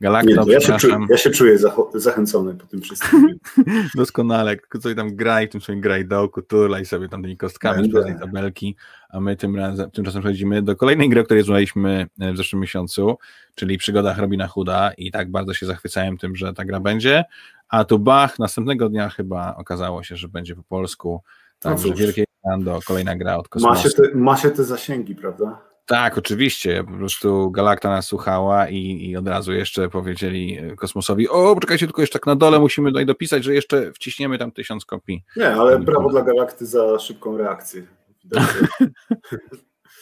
Galacto, 0.00 0.44
nie, 0.44 0.52
ja, 0.52 0.60
się 0.60 0.76
czuję, 0.76 0.98
ja 1.10 1.16
się 1.16 1.30
czuję 1.30 1.58
zachęcony 1.94 2.54
po 2.54 2.66
tym 2.66 2.80
wszystkim. 2.80 3.38
Doskonale, 3.94 4.56
coś 4.80 4.96
tam 4.96 5.16
graj 5.16 5.48
w 5.48 5.50
tym 5.50 5.60
swoim 5.60 5.80
grajdołku, 5.80 6.42
turlaj 6.42 6.86
sobie 6.86 7.08
tam 7.08 7.22
tymi 7.22 7.36
kostkami 7.36 7.90
z 7.90 8.04
tej 8.04 8.18
tabelki, 8.18 8.76
a 9.10 9.20
my 9.20 9.36
tym 9.36 9.56
razem, 9.56 9.90
tymczasem 9.90 10.22
przechodzimy 10.22 10.62
do 10.62 10.76
kolejnej 10.76 11.08
gry, 11.08 11.20
o 11.20 11.24
której 11.24 11.42
rozmawialiśmy 11.42 12.06
w 12.18 12.36
zeszłym 12.36 12.62
miesiącu, 12.62 13.18
czyli 13.54 13.78
Przygoda 13.78 14.14
Robina 14.18 14.46
Huda 14.46 14.92
i 14.92 15.10
tak 15.10 15.30
bardzo 15.30 15.54
się 15.54 15.66
zachwycałem 15.66 16.18
tym, 16.18 16.36
że 16.36 16.52
ta 16.52 16.64
gra 16.64 16.80
będzie, 16.80 17.24
a 17.68 17.84
tu 17.84 17.98
bach, 17.98 18.38
następnego 18.38 18.88
dnia 18.88 19.08
chyba 19.08 19.56
okazało 19.56 20.02
się, 20.02 20.16
że 20.16 20.28
będzie 20.28 20.54
po 20.54 20.62
polsku, 20.62 21.22
także 21.58 21.88
no 21.88 21.94
wielkie 21.94 22.24
do 22.58 22.80
kolejna 22.86 23.16
gra 23.16 23.36
od 23.36 23.48
kosmosu. 23.48 23.74
Ma 23.74 23.82
się, 23.82 23.90
te, 23.90 24.14
ma 24.14 24.36
się 24.36 24.50
te 24.50 24.64
zasięgi, 24.64 25.14
prawda? 25.14 25.69
Tak, 25.86 26.18
oczywiście. 26.18 26.84
Po 26.84 26.92
prostu 26.92 27.50
Galakta 27.50 27.90
nas 27.90 28.06
słuchała 28.06 28.68
i, 28.68 29.10
i 29.10 29.16
od 29.16 29.28
razu 29.28 29.52
jeszcze 29.52 29.88
powiedzieli 29.88 30.58
e, 30.58 30.76
kosmosowi: 30.76 31.28
O, 31.28 31.54
poczekajcie, 31.54 31.86
tylko 31.86 32.00
jeszcze 32.00 32.18
tak 32.18 32.26
na 32.26 32.36
dole 32.36 32.58
musimy 32.58 32.90
tutaj 32.90 33.06
dopisać, 33.06 33.44
że 33.44 33.54
jeszcze 33.54 33.92
wciśniemy 33.92 34.38
tam 34.38 34.52
tysiąc 34.52 34.84
kopii. 34.84 35.24
Nie, 35.36 35.54
ale 35.54 35.78
brawo 35.78 36.10
dla 36.10 36.22
Galakty 36.22 36.66
za 36.66 36.98
szybką 36.98 37.36
reakcję. 37.36 37.82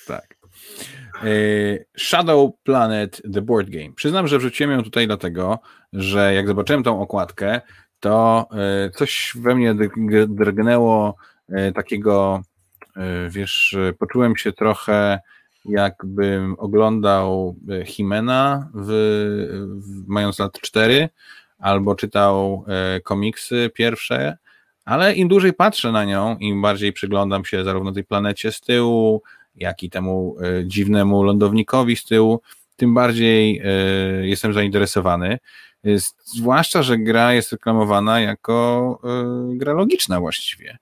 tak. 0.07 0.37
E, 1.25 1.29
Shadow 1.99 2.51
Planet 2.63 3.23
The 3.35 3.43
Board 3.43 3.71
Game. 3.71 3.93
Przyznam, 3.95 4.29
że 4.29 4.39
wrzuciłem 4.39 4.73
ją 4.73 4.83
tutaj 4.83 5.07
dlatego, 5.07 5.59
że 5.93 6.35
jak 6.35 6.47
zobaczyłem 6.47 6.83
tą 6.83 7.01
okładkę, 7.01 7.61
to 8.01 8.47
e, 8.53 8.91
coś 8.91 9.33
we 9.41 9.55
mnie 9.55 9.75
drgnęło 10.29 11.17
takiego, 11.75 12.43
wiesz, 13.29 13.77
poczułem 13.99 14.37
się 14.37 14.53
trochę 14.53 15.19
jakbym 15.69 16.55
oglądał 16.59 17.57
e, 17.71 17.85
Himena 17.85 18.71
w, 18.75 18.89
w, 19.79 20.09
mając 20.09 20.39
lat 20.39 20.61
4 20.61 21.09
albo 21.59 21.95
czytał 21.95 22.65
e, 22.69 23.01
komiksy 23.01 23.71
pierwsze, 23.75 24.37
ale 24.85 25.15
im 25.15 25.29
dłużej 25.29 25.53
patrzę 25.53 25.93
na 25.93 26.05
nią, 26.05 26.37
im 26.39 26.63
bardziej 26.63 26.93
przyglądam 26.93 27.45
się 27.45 27.65
zarówno 27.65 27.93
tej 27.93 28.05
planecie 28.05 28.53
z 28.53 28.61
tyłu, 28.61 29.23
jak 29.55 29.83
i 29.83 29.91
temu 29.91 30.37
e, 30.41 30.67
dziwnemu 30.67 31.23
lądownikowi 31.23 31.97
z 31.97 32.05
tyłu, 32.05 32.41
tym 32.77 32.95
bardziej 32.95 33.63
jestem 34.23 34.55
zainteresowany. 34.55 35.39
Zwłaszcza, 36.25 36.83
że 36.83 36.99
gra 36.99 37.33
jest 37.33 37.53
reklamowana 37.53 38.21
jako 38.21 39.01
gra 39.55 39.73
logiczna 39.73 40.21
właściwie. 40.21 40.79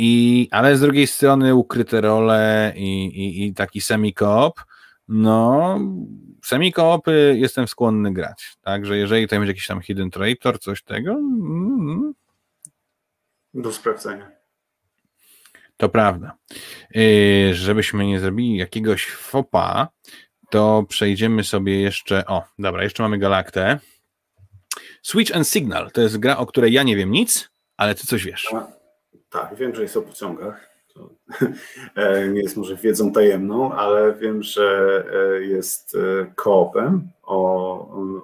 I, 0.00 0.48
ale 0.50 0.76
z 0.76 0.80
drugiej 0.80 1.06
strony 1.06 1.54
ukryte 1.54 2.00
role 2.00 2.72
i, 2.76 3.06
i, 3.06 3.46
i 3.46 3.54
taki 3.54 3.80
semi-koop, 3.80 4.60
no 5.08 5.78
semi-koopy 6.44 7.34
jestem 7.38 7.68
skłonny 7.68 8.12
grać. 8.12 8.56
Także 8.62 8.96
jeżeli 8.96 9.28
to 9.28 9.36
będzie 9.36 9.50
jakiś 9.50 9.66
tam 9.66 9.80
hidden 9.80 10.10
traitor, 10.10 10.58
coś 10.58 10.82
tego, 10.82 11.12
mm, 11.12 12.14
do 13.54 13.72
sprawdzenia. 13.72 14.30
To 15.76 15.88
prawda. 15.88 16.36
Yy, 16.94 17.54
żebyśmy 17.54 18.06
nie 18.06 18.20
zrobili 18.20 18.56
jakiegoś 18.56 19.06
fopa, 19.06 19.88
to 20.50 20.84
przejdziemy 20.88 21.44
sobie 21.44 21.80
jeszcze. 21.80 22.26
O, 22.26 22.42
dobra, 22.58 22.82
jeszcze 22.82 23.02
mamy 23.02 23.18
Galaktę. 23.18 23.78
Switch 25.02 25.36
and 25.36 25.48
Signal 25.48 25.90
to 25.90 26.00
jest 26.00 26.18
gra, 26.18 26.36
o 26.36 26.46
której 26.46 26.72
ja 26.72 26.82
nie 26.82 26.96
wiem 26.96 27.10
nic, 27.10 27.50
ale 27.76 27.94
ty 27.94 28.06
coś 28.06 28.24
wiesz. 28.24 28.54
Tak, 29.30 29.54
wiem, 29.54 29.74
że 29.74 29.82
jest 29.82 29.96
o 29.96 30.02
pociągach. 30.02 30.68
To 30.94 31.10
e, 32.02 32.28
nie 32.28 32.42
jest 32.42 32.56
może 32.56 32.76
wiedzą 32.76 33.12
tajemną, 33.12 33.72
ale 33.72 34.14
wiem, 34.14 34.42
że 34.42 35.04
e, 35.12 35.44
jest 35.44 35.96
e, 35.96 36.32
koopem 36.34 37.08
o, 37.22 37.36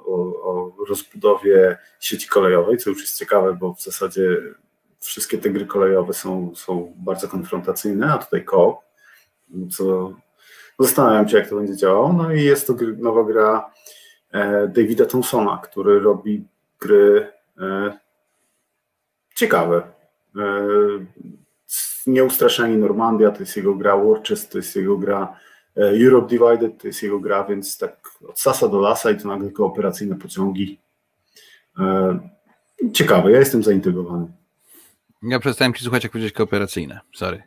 o, 0.06 0.14
o 0.42 0.72
rozbudowie 0.88 1.78
sieci 2.00 2.28
kolejowej, 2.28 2.78
co 2.78 2.90
już 2.90 3.00
jest 3.00 3.18
ciekawe, 3.18 3.56
bo 3.60 3.74
w 3.74 3.82
zasadzie 3.82 4.28
wszystkie 5.00 5.38
te 5.38 5.50
gry 5.50 5.66
kolejowe 5.66 6.12
są, 6.12 6.54
są 6.54 6.94
bardzo 6.96 7.28
konfrontacyjne, 7.28 8.12
a 8.12 8.18
tutaj 8.18 8.44
koop, 8.44 8.80
co 9.70 10.14
zastanawiam 10.78 11.28
się, 11.28 11.36
jak 11.36 11.48
to 11.48 11.56
będzie 11.56 11.76
działało. 11.76 12.12
No 12.12 12.32
i 12.32 12.42
jest 12.42 12.66
to 12.66 12.74
nowa 12.98 13.24
gra 13.24 13.70
Davida 14.68 15.06
Thompsona, 15.06 15.60
który 15.64 16.00
robi 16.00 16.44
gry 16.80 17.32
ciekawe. 19.34 19.93
E, 20.36 20.68
Nieustraszeni 22.06 22.76
Normandia 22.76 23.30
to 23.30 23.40
jest 23.40 23.56
jego 23.56 23.74
gra, 23.74 23.96
Warchest 23.96 24.52
to 24.52 24.58
jest 24.58 24.76
jego 24.76 24.98
gra, 24.98 25.36
Europe 25.76 26.28
Divided 26.28 26.82
to 26.82 26.86
jest 26.86 27.02
jego 27.02 27.20
gra, 27.20 27.44
więc 27.44 27.78
tak 27.78 28.10
od 28.28 28.40
sasa 28.40 28.68
do 28.68 28.80
lasa 28.80 29.10
i 29.10 29.16
to 29.16 29.28
nagle 29.28 29.50
kooperacyjne 29.50 30.16
pociągi. 30.16 30.80
Ciekawe, 32.92 33.32
ja 33.32 33.38
jestem 33.38 33.62
zaintrygowany. 33.62 34.26
Ja 35.22 35.38
przestałem 35.38 35.74
ci 35.74 35.84
słuchać, 35.84 36.02
jak 36.02 36.12
powiedzieć 36.12 36.32
kooperacyjne. 36.32 37.00
Sorry. 37.14 37.42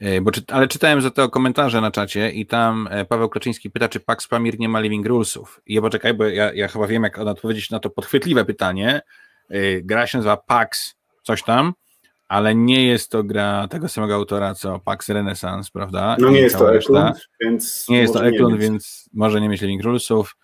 E, 0.00 0.20
bo 0.20 0.30
czy, 0.30 0.42
ale 0.48 0.68
czytałem 0.68 1.02
za 1.02 1.10
to 1.10 1.28
komentarze 1.28 1.80
na 1.80 1.90
czacie 1.90 2.30
i 2.30 2.46
tam 2.46 2.88
e, 2.90 3.04
Paweł 3.04 3.28
Kloczyński 3.28 3.70
pyta, 3.70 3.88
czy 3.88 4.00
Pax 4.00 4.28
Pamir 4.28 4.58
nie 4.58 4.68
ma 4.68 4.80
living 4.80 5.06
rulesów. 5.06 5.60
I 5.66 5.74
ja 5.74 5.80
poczekaj, 5.80 6.14
bo 6.14 6.24
ja, 6.24 6.52
ja 6.52 6.68
chyba 6.68 6.86
wiem, 6.86 7.02
jak 7.02 7.18
odpowiedzieć 7.18 7.70
na 7.70 7.80
to 7.80 7.90
podchwytliwe 7.90 8.44
pytanie. 8.44 9.00
E, 9.50 9.80
gra 9.80 10.06
się 10.06 10.18
nazywa 10.18 10.36
Pax 10.36 10.94
coś 11.22 11.42
tam, 11.42 11.72
ale 12.28 12.54
nie 12.54 12.86
jest 12.86 13.10
to 13.10 13.24
gra 13.24 13.68
tego 13.68 13.88
samego 13.88 14.14
autora, 14.14 14.54
co 14.54 14.78
Pax 14.78 15.08
Renaissance, 15.08 15.70
prawda? 15.72 16.16
No 16.18 16.30
nie 16.30 16.40
jest 16.40 16.58
to 16.58 16.74
Eklund, 16.74 17.28
więc... 17.40 17.88
Nie 17.88 17.98
jest 17.98 18.14
to 18.14 18.26
Eklund, 18.26 18.60
więc 18.60 19.10
może 19.12 19.40
nie 19.40 19.48
mieć 19.48 19.60
living 19.60 19.82
rulesów. 19.82 20.36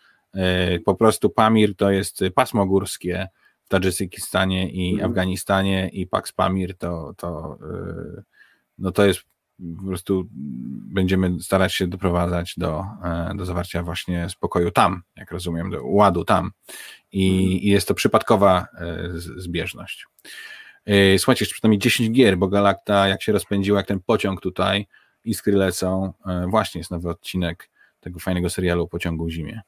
Po 0.85 0.95
prostu 0.95 1.30
Pamir 1.30 1.76
to 1.76 1.91
jest 1.91 2.20
pasmo 2.35 2.66
górskie, 2.66 3.28
w 3.64 3.68
Tadżykistanie 3.68 4.70
i 4.70 4.93
mhm. 4.93 5.11
Afganistanie 5.11 5.89
i 5.89 6.07
Pax 6.07 6.32
Pamir 6.32 6.78
to, 6.78 7.14
to, 7.16 7.59
y, 8.18 8.22
no 8.78 8.93
to 8.93 9.05
jest 9.07 9.20
po 9.78 9.87
prostu 9.87 10.28
będziemy 10.95 11.41
starać 11.41 11.74
się 11.74 11.87
doprowadzać 11.87 12.55
do, 12.57 12.85
e, 13.05 13.32
do 13.37 13.45
zawarcia 13.45 13.82
właśnie 13.82 14.28
spokoju 14.28 14.70
tam, 14.70 15.03
jak 15.16 15.30
rozumiem, 15.30 15.70
do 15.70 15.87
ładu 15.87 16.24
tam. 16.24 16.51
I, 17.12 17.28
mhm. 17.28 17.51
i 17.51 17.66
jest 17.66 17.89
to 17.89 17.95
przypadkowa 17.95 18.66
e, 18.80 19.09
zbieżność. 19.37 20.07
E, 20.87 21.18
słuchajcie, 21.18 21.45
jeszcze 21.45 21.55
przynajmniej 21.55 21.78
10 21.78 22.11
gier, 22.11 22.37
bo 22.37 22.49
Galakta, 22.49 23.09
jak 23.09 23.22
się 23.22 23.32
rozpędziła, 23.32 23.78
jak 23.78 23.87
ten 23.87 24.01
pociąg 24.01 24.41
tutaj, 24.41 24.87
iskry 25.24 25.53
lecą. 25.53 26.12
Właśnie 26.49 26.78
jest 26.78 26.91
nowy 26.91 27.09
odcinek 27.09 27.70
tego 28.01 28.18
fajnego 28.18 28.51
serialu 28.51 28.82
o 28.82 28.89
pociągu 28.89 29.24
w 29.24 29.30
zimie. 29.30 29.62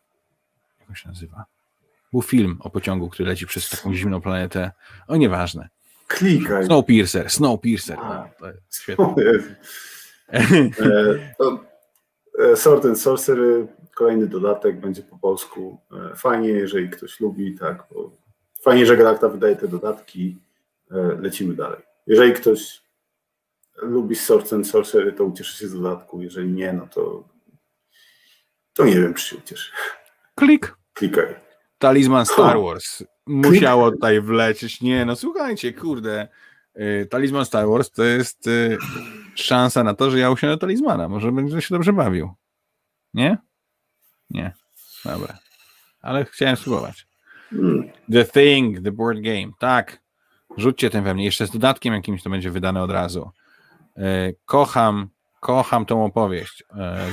Jak 0.81 0.91
on 0.91 0.95
się 0.95 1.09
nazywa? 1.09 1.45
Był 2.13 2.23
film 2.23 2.57
o 2.61 2.71
pociągu, 2.71 3.09
który 3.09 3.29
leci 3.29 3.47
przez 3.47 3.71
taką 3.71 3.95
zimną 3.95 4.21
planetę. 4.21 4.73
O, 5.09 5.17
nieważne. 5.17 5.69
Klikaj. 6.09 6.67
Snowpiercer, 6.67 7.31
Snowpiercer. 7.31 7.99
No, 7.99 8.29
to 8.39 8.47
jest 8.47 8.83
świetne. 8.83 9.15
e, 12.39 12.57
Sword 12.57 12.85
and 12.85 13.01
Sorcery, 13.01 13.67
kolejny 13.95 14.27
dodatek, 14.27 14.81
będzie 14.81 15.03
po 15.03 15.19
polsku. 15.19 15.79
E, 16.13 16.17
fajnie, 16.17 16.49
jeżeli 16.49 16.91
ktoś 16.91 17.21
lubi, 17.21 17.59
tak, 17.59 17.85
bo 17.95 18.11
fajnie, 18.63 18.87
że 18.87 18.97
Galacta 18.97 19.29
wydaje 19.29 19.57
te 19.57 19.69
dodatki. 19.69 20.39
E, 20.91 20.97
lecimy 21.21 21.55
dalej. 21.55 21.81
Jeżeli 22.07 22.33
ktoś 22.33 22.83
lubi 23.77 24.17
Sword 24.17 24.53
and 24.53 24.69
Sorcery, 24.69 25.13
to 25.13 25.25
ucieszy 25.25 25.59
się 25.59 25.69
z 25.69 25.75
dodatku. 25.75 26.23
Jeżeli 26.23 26.53
nie, 26.53 26.73
no 26.73 26.87
to 26.87 27.25
to 28.77 28.85
nie 28.85 29.01
wiem, 29.01 29.15
czy 29.15 29.27
się 29.29 29.37
ucieszy. 29.37 29.73
Klik. 30.35 30.77
Klikaj. 30.93 31.35
Talizman 31.79 32.27
Star 32.27 32.61
Wars. 32.61 33.03
Musiało 33.27 33.91
tutaj 33.91 34.21
wlecieć. 34.21 34.81
Nie, 34.81 35.05
no 35.05 35.17
słuchajcie, 35.17 35.73
kurde. 35.73 36.29
Y, 36.77 37.07
talizman 37.11 37.45
Star 37.45 37.69
Wars 37.69 37.91
to 37.91 38.05
jest 38.05 38.47
y, 38.47 38.79
szansa 39.35 39.85
na 39.85 39.95
to, 39.95 40.11
że 40.11 40.19
ja 40.19 40.31
usiądę 40.31 40.59
talizmana. 40.59 41.09
Może 41.09 41.33
będę 41.33 41.63
się 41.63 41.75
dobrze 41.75 41.93
bawił. 41.93 42.35
Nie? 43.15 43.39
Nie. 44.31 44.53
Dobra. 45.05 45.39
Ale 46.01 46.25
chciałem 46.25 46.57
spróbować. 46.57 47.07
Hmm. 47.51 47.91
The 48.13 48.25
Thing, 48.25 48.85
The 48.85 48.93
Board 48.93 49.21
Game. 49.21 49.53
Tak. 49.59 50.06
Rzućcie 50.57 50.91
ten 50.91 51.05
we 51.05 51.15
mnie. 51.15 51.25
Jeszcze 51.25 51.47
z 51.47 51.51
dodatkiem 51.51 51.95
jakimś 51.95 52.23
to 52.23 52.31
będzie 52.31 52.51
wydane 52.51 52.83
od 52.83 52.91
razu. 52.91 53.31
Y, 53.99 54.03
kocham, 54.45 55.09
kocham 55.41 55.87
tą 55.87 56.05
opowieść. 56.05 56.65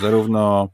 Zarówno 0.01 0.69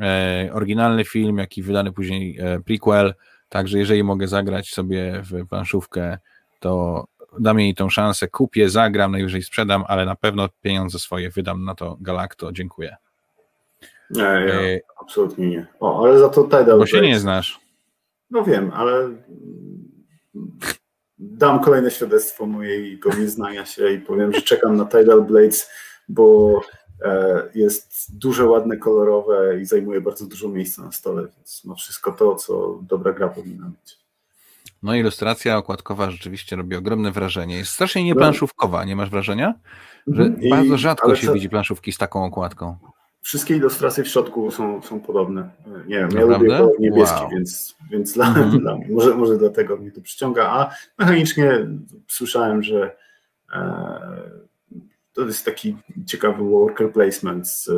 E, 0.00 0.50
oryginalny 0.52 1.04
film, 1.04 1.38
jak 1.38 1.58
i 1.58 1.62
wydany 1.62 1.92
później 1.92 2.38
e, 2.40 2.60
prequel. 2.60 3.14
Także 3.48 3.78
jeżeli 3.78 4.04
mogę 4.04 4.28
zagrać 4.28 4.70
sobie 4.70 5.22
w 5.30 5.48
planszówkę, 5.48 6.18
to 6.60 7.04
dam 7.40 7.60
jej 7.60 7.74
tą 7.74 7.90
szansę, 7.90 8.28
kupię, 8.28 8.68
zagram, 8.68 9.12
najwyżej 9.12 9.42
sprzedam, 9.42 9.84
ale 9.88 10.04
na 10.04 10.14
pewno 10.14 10.48
pieniądze 10.62 10.98
swoje 10.98 11.30
wydam 11.30 11.64
na 11.64 11.74
to 11.74 11.96
Galacto. 12.00 12.52
Dziękuję. 12.52 12.96
Nie, 14.10 14.22
ja, 14.22 14.30
e... 14.30 14.80
absolutnie 15.00 15.48
nie. 15.48 15.66
O, 15.80 16.04
ale 16.04 16.18
za 16.18 16.28
to 16.28 16.44
Tidal 16.44 16.78
Bo 16.78 16.86
się 16.86 17.00
nie 17.00 17.18
znasz. 17.18 17.60
No 18.30 18.44
wiem, 18.44 18.70
ale 18.74 19.08
dam 21.18 21.60
kolejne 21.60 21.90
świadectwo 21.90 22.46
mojego 22.46 23.14
nieznania 23.14 23.66
się 23.66 23.92
i 23.92 23.98
powiem, 23.98 24.32
że 24.32 24.42
czekam 24.42 24.76
na 24.76 24.84
Tidal 24.84 25.22
Blades, 25.22 25.70
bo 26.08 26.52
E, 27.02 27.42
jest 27.54 28.18
duże, 28.18 28.44
ładne, 28.44 28.76
kolorowe 28.76 29.60
i 29.60 29.64
zajmuje 29.64 30.00
bardzo 30.00 30.26
dużo 30.26 30.48
miejsca 30.48 30.82
na 30.82 30.92
stole, 30.92 31.22
więc 31.36 31.64
ma 31.64 31.74
wszystko 31.74 32.12
to, 32.12 32.34
co 32.34 32.78
dobra 32.82 33.12
gra 33.12 33.28
powinna 33.28 33.68
mieć. 33.68 33.98
No 34.82 34.94
ilustracja 34.94 35.56
okładkowa 35.56 36.10
rzeczywiście 36.10 36.56
robi 36.56 36.76
ogromne 36.76 37.12
wrażenie. 37.12 37.56
Jest 37.56 37.72
strasznie 37.72 38.04
nieplanszówkowa, 38.04 38.84
nie 38.84 38.96
masz 38.96 39.10
wrażenia? 39.10 39.54
Że 40.06 40.22
mhm. 40.22 40.42
I, 40.42 40.50
bardzo 40.50 40.78
rzadko 40.78 41.16
się 41.16 41.26
co... 41.26 41.32
widzi 41.32 41.48
planszówki 41.48 41.92
z 41.92 41.98
taką 41.98 42.24
okładką. 42.24 42.76
Wszystkie 43.22 43.56
ilustracje 43.56 44.04
w 44.04 44.08
środku 44.08 44.50
są, 44.50 44.82
są 44.82 45.00
podobne. 45.00 45.50
Nie 45.86 45.96
wiem, 45.96 46.08
ja 46.12 46.20
lubię 46.20 46.48
kolor 46.48 46.80
niebieski, 46.80 47.20
wow. 47.20 47.30
więc, 47.30 47.76
więc 47.90 48.12
dla, 48.12 48.28
mhm. 48.28 48.58
dla 48.58 48.78
może, 48.90 49.14
może 49.14 49.38
dlatego 49.38 49.76
mnie 49.76 49.92
to 49.92 50.00
przyciąga, 50.00 50.48
a 50.48 50.74
mechanicznie 50.98 51.66
słyszałem, 52.08 52.62
że 52.62 52.96
e, 53.52 54.00
to 55.12 55.22
jest 55.22 55.44
taki 55.44 55.76
ciekawy 56.06 56.44
worker 56.44 56.92
placement 56.92 57.48
z, 57.48 57.70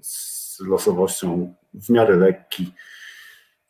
z 0.00 0.60
losowością 0.60 1.54
w 1.74 1.90
miarę 1.90 2.16
lekki. 2.16 2.72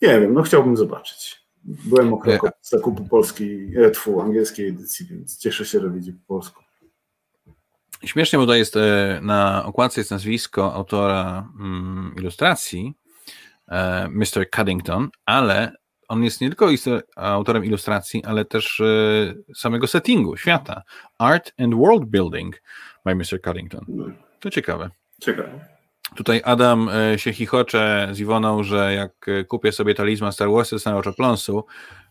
Nie 0.02 0.20
wiem, 0.20 0.34
no 0.34 0.42
chciałbym 0.42 0.76
zobaczyć. 0.76 1.40
Byłem 1.64 2.14
około 2.14 2.38
zakupu 2.62 3.04
polskiej, 3.04 3.76
e, 3.76 3.90
tfu, 3.90 4.20
angielskiej 4.20 4.68
edycji, 4.68 5.06
więc 5.06 5.38
cieszę 5.38 5.64
się, 5.64 5.80
że 5.80 5.90
widzi 5.90 6.12
po 6.12 6.34
polsku. 6.34 6.62
Śmiesznie, 8.04 8.38
bo 8.38 8.46
to 8.46 8.54
jest 8.54 8.76
e, 8.76 9.20
na 9.22 9.64
okładce 9.64 10.00
jest 10.00 10.10
nazwisko 10.10 10.74
autora 10.74 11.48
mm, 11.60 12.14
ilustracji, 12.18 12.94
e, 13.68 14.08
Mr. 14.08 14.50
Cuddington, 14.56 15.08
ale 15.24 15.72
on 16.08 16.24
jest 16.24 16.40
nie 16.40 16.48
tylko 16.48 16.68
autorem 17.16 17.64
ilustracji, 17.64 18.24
ale 18.24 18.44
też 18.44 18.82
samego 19.54 19.86
settingu, 19.86 20.36
świata. 20.36 20.82
Art 21.18 21.52
and 21.58 21.74
World 21.74 22.04
Building 22.04 22.62
by 23.04 23.14
Mr. 23.14 23.40
Carrington. 23.44 23.86
To 24.40 24.50
ciekawe. 24.50 24.90
Ciekawe. 25.20 25.80
Tutaj 26.16 26.42
Adam 26.44 26.88
e, 26.88 27.18
się 27.18 27.32
chichocze 27.32 28.08
z 28.12 28.20
Iwoną, 28.20 28.62
że 28.62 28.94
jak 28.94 29.28
e, 29.28 29.44
kupię 29.44 29.72
sobie 29.72 29.94
talizman 29.94 30.32
Star 30.32 30.50
Warsy, 30.50 30.74
dostanę 30.74 30.96
oczopląsu. 30.96 31.64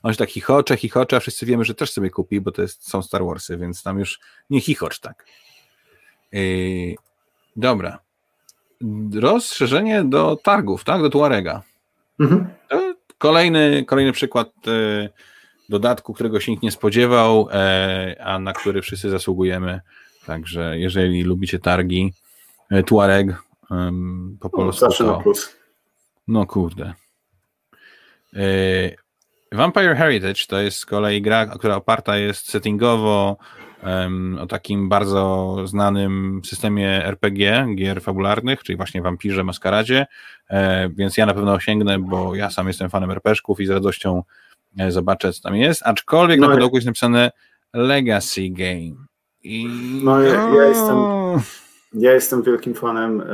On 0.04 0.14
się 0.14 0.18
tak 0.18 0.30
chichocze, 0.30 0.78
chichocze, 0.78 1.18
a 1.18 1.20
wszyscy 1.20 1.46
wiemy, 1.46 1.66
że 1.66 1.76
też 1.76 1.92
sobie 1.92 2.10
kupi, 2.10 2.42
bo 2.42 2.52
to 2.52 2.62
jest, 2.62 2.90
są 2.90 3.02
Star 3.02 3.26
Warsy, 3.26 3.58
więc 3.58 3.84
tam 3.84 4.00
już 4.00 4.20
nie 4.50 4.62
chichocz 4.62 5.00
tak. 5.00 5.26
Yy, 6.32 6.96
dobra. 7.56 8.00
Rozszerzenie 9.16 10.04
do 10.04 10.38
targów, 10.44 10.84
tak? 10.84 11.02
Do 11.02 11.10
Tuarega. 11.10 11.62
Mhm. 12.20 12.48
Kolejny, 13.18 13.86
kolejny 13.88 14.12
przykład 14.12 14.50
dodatku, 15.70 16.14
którego 16.14 16.40
się 16.40 16.52
nikt 16.52 16.64
nie 16.64 16.72
spodziewał, 16.72 17.50
a 18.20 18.40
na 18.40 18.54
który 18.54 18.82
wszyscy 18.82 19.10
zasługujemy 19.10 19.82
Także 20.30 20.80
jeżeli 20.80 21.24
lubicie 21.24 21.60
targi, 21.60 22.14
e, 22.72 22.84
Tuareg 22.84 23.44
po 24.40 24.50
polsku. 24.50 24.86
No, 24.86 24.92
to, 24.92 25.22
plus. 25.22 25.56
No 26.28 26.46
kurde. 26.46 26.94
E, 28.36 28.44
Vampire 29.52 29.96
Heritage 29.96 30.46
to 30.48 30.60
jest 30.60 30.78
z 30.78 30.86
kolei 30.86 31.22
gra, 31.22 31.46
która 31.46 31.76
oparta 31.76 32.18
jest 32.18 32.50
settingowo 32.50 33.38
o 34.40 34.46
takim 34.48 34.90
bardzo 34.90 35.56
znanym 35.66 36.42
systemie 36.46 37.06
RPG, 37.06 37.68
gier 37.76 38.02
fabularnych, 38.02 38.64
czyli 38.64 38.78
właśnie 38.78 39.02
Vampirze, 39.02 39.44
Maskaradzie, 39.44 40.06
e, 40.50 40.90
więc 40.90 41.18
ja 41.18 41.26
na 41.26 41.34
pewno 41.34 41.60
sięgnę, 41.60 42.00
bo 42.00 42.36
ja 42.36 42.50
sam 42.50 42.68
jestem 42.68 42.90
fanem 42.90 43.12
RPGów 43.12 43.60
i 43.60 43.66
z 43.66 43.70
radością 43.70 44.24
e, 44.80 44.92
zobaczę, 44.92 45.34
co 45.34 45.42
tam 45.42 45.56
jest, 45.56 45.82
aczkolwiek 45.86 46.40
no 46.40 46.48
na 46.48 46.54
pudełku 46.54 46.78
jest 46.78 46.88
napisane 46.88 47.32
Legacy 47.74 48.50
Game. 48.50 49.06
I... 49.44 49.68
No 50.04 50.22
ja, 50.22 50.50
ja 50.56 50.64
jestem 50.64 50.98
ja 51.94 52.14
jestem 52.14 52.44
wielkim 52.44 52.74
fanem 52.74 53.22
e, 53.22 53.26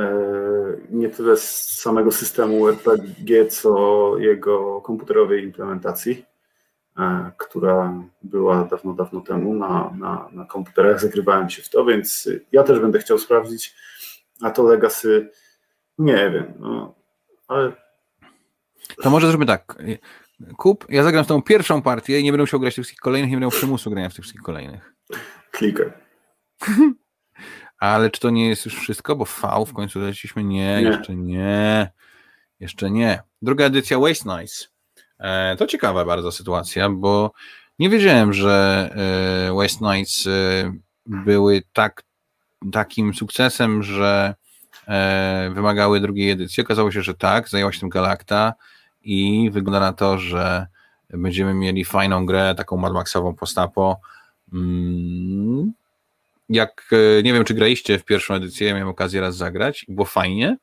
nie 0.90 1.08
tyle 1.08 1.36
samego 1.36 2.12
systemu 2.12 2.68
RPG, 2.68 3.46
co 3.46 4.18
jego 4.18 4.80
komputerowej 4.80 5.44
implementacji. 5.44 6.24
E, 6.98 7.30
która 7.38 8.02
była 8.22 8.64
dawno, 8.64 8.94
dawno 8.94 9.20
temu 9.20 9.54
na, 9.54 9.94
na, 9.98 10.28
na 10.32 10.44
komputerach. 10.44 11.00
Zagrywałem 11.00 11.50
się 11.50 11.62
w 11.62 11.68
to, 11.68 11.84
więc 11.84 12.28
ja 12.52 12.62
też 12.62 12.80
będę 12.80 12.98
chciał 12.98 13.18
sprawdzić. 13.18 13.74
A 14.42 14.50
to 14.50 14.62
Legacy, 14.62 15.30
nie 15.98 16.30
wiem, 16.30 16.52
no, 16.58 16.94
ale. 17.48 17.72
To 19.02 19.10
może 19.10 19.28
zróbmy 19.28 19.46
tak. 19.46 19.82
Kup, 20.56 20.86
ja 20.88 21.02
zagram 21.02 21.24
w 21.24 21.28
tą 21.28 21.42
pierwszą 21.42 21.82
partię 21.82 22.20
i 22.20 22.24
nie 22.24 22.32
będę 22.32 22.42
musiał 22.42 22.60
grać 22.60 22.74
w 22.74 22.76
tych 22.76 22.84
wszystkich 22.84 23.00
kolejnych, 23.00 23.30
nie 23.30 23.36
będę 23.36 23.44
miał 23.44 23.50
przymusu 23.50 23.90
grania 23.90 24.08
w 24.08 24.14
tych 24.14 24.22
wszystkich 24.22 24.42
kolejnych. 24.42 24.94
Kliker. 25.50 25.92
Ale 27.78 28.10
czy 28.10 28.20
to 28.20 28.30
nie 28.30 28.48
jest 28.48 28.64
już 28.64 28.74
wszystko? 28.74 29.16
Bo 29.16 29.24
V 29.24 29.66
w 29.66 29.72
końcu 29.72 30.00
leciliśmy? 30.00 30.44
Nie, 30.44 30.76
nie, 30.76 30.82
jeszcze 30.82 31.14
nie. 31.14 31.90
Jeszcze 32.60 32.90
nie. 32.90 33.22
Druga 33.42 33.64
edycja 33.64 33.98
Waste 33.98 34.40
Nice. 34.40 34.75
E, 35.18 35.56
to 35.56 35.66
ciekawa 35.66 36.04
bardzo 36.04 36.32
sytuacja, 36.32 36.90
bo 36.90 37.32
nie 37.78 37.90
wiedziałem, 37.90 38.32
że 38.32 38.88
e, 39.50 39.56
West 39.56 39.78
Knights 39.78 40.26
e, 40.26 40.30
były 41.06 41.62
tak, 41.72 42.02
takim 42.72 43.14
sukcesem, 43.14 43.82
że 43.82 44.34
wymagały 45.50 46.00
drugiej 46.00 46.30
edycji. 46.30 46.62
Okazało 46.62 46.92
się, 46.92 47.02
że 47.02 47.14
tak, 47.14 47.48
zajęła 47.48 47.72
się 47.72 47.80
tym 47.80 47.88
Galacta 47.88 48.54
i 49.02 49.50
wygląda 49.52 49.80
na 49.80 49.92
to, 49.92 50.18
że 50.18 50.66
będziemy 51.10 51.54
mieli 51.54 51.84
fajną 51.84 52.26
grę, 52.26 52.54
taką 52.56 52.76
Mad 52.76 52.92
Maxową 52.92 53.34
postapo. 53.34 54.00
Mm, 54.52 55.72
jak 56.48 56.90
nie 57.24 57.32
wiem, 57.32 57.44
czy 57.44 57.54
graliście 57.54 57.98
w 57.98 58.04
pierwszą 58.04 58.34
edycję, 58.34 58.72
miałem 58.72 58.88
okazję 58.88 59.20
raz 59.20 59.36
zagrać 59.36 59.84
i 59.88 59.92
było 59.92 60.04
fajnie. 60.04 60.56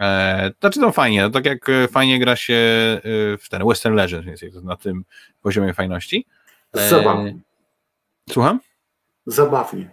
E, 0.00 0.50
znaczy 0.60 0.80
to 0.80 0.92
fajnie, 0.92 1.22
no 1.22 1.30
tak 1.30 1.46
jak 1.46 1.68
e, 1.68 1.88
fajnie 1.88 2.18
gra 2.18 2.36
się 2.36 2.54
e, 2.54 3.00
w 3.38 3.48
ten 3.50 3.68
Western 3.68 3.94
Legends, 3.94 4.26
więc 4.26 4.42
jest 4.42 4.62
na 4.62 4.76
tym 4.76 5.04
poziomie 5.42 5.74
fajności. 5.74 6.26
Zabawnie. 6.72 7.38
Słucham? 8.30 8.60
Zabawnie. 9.26 9.90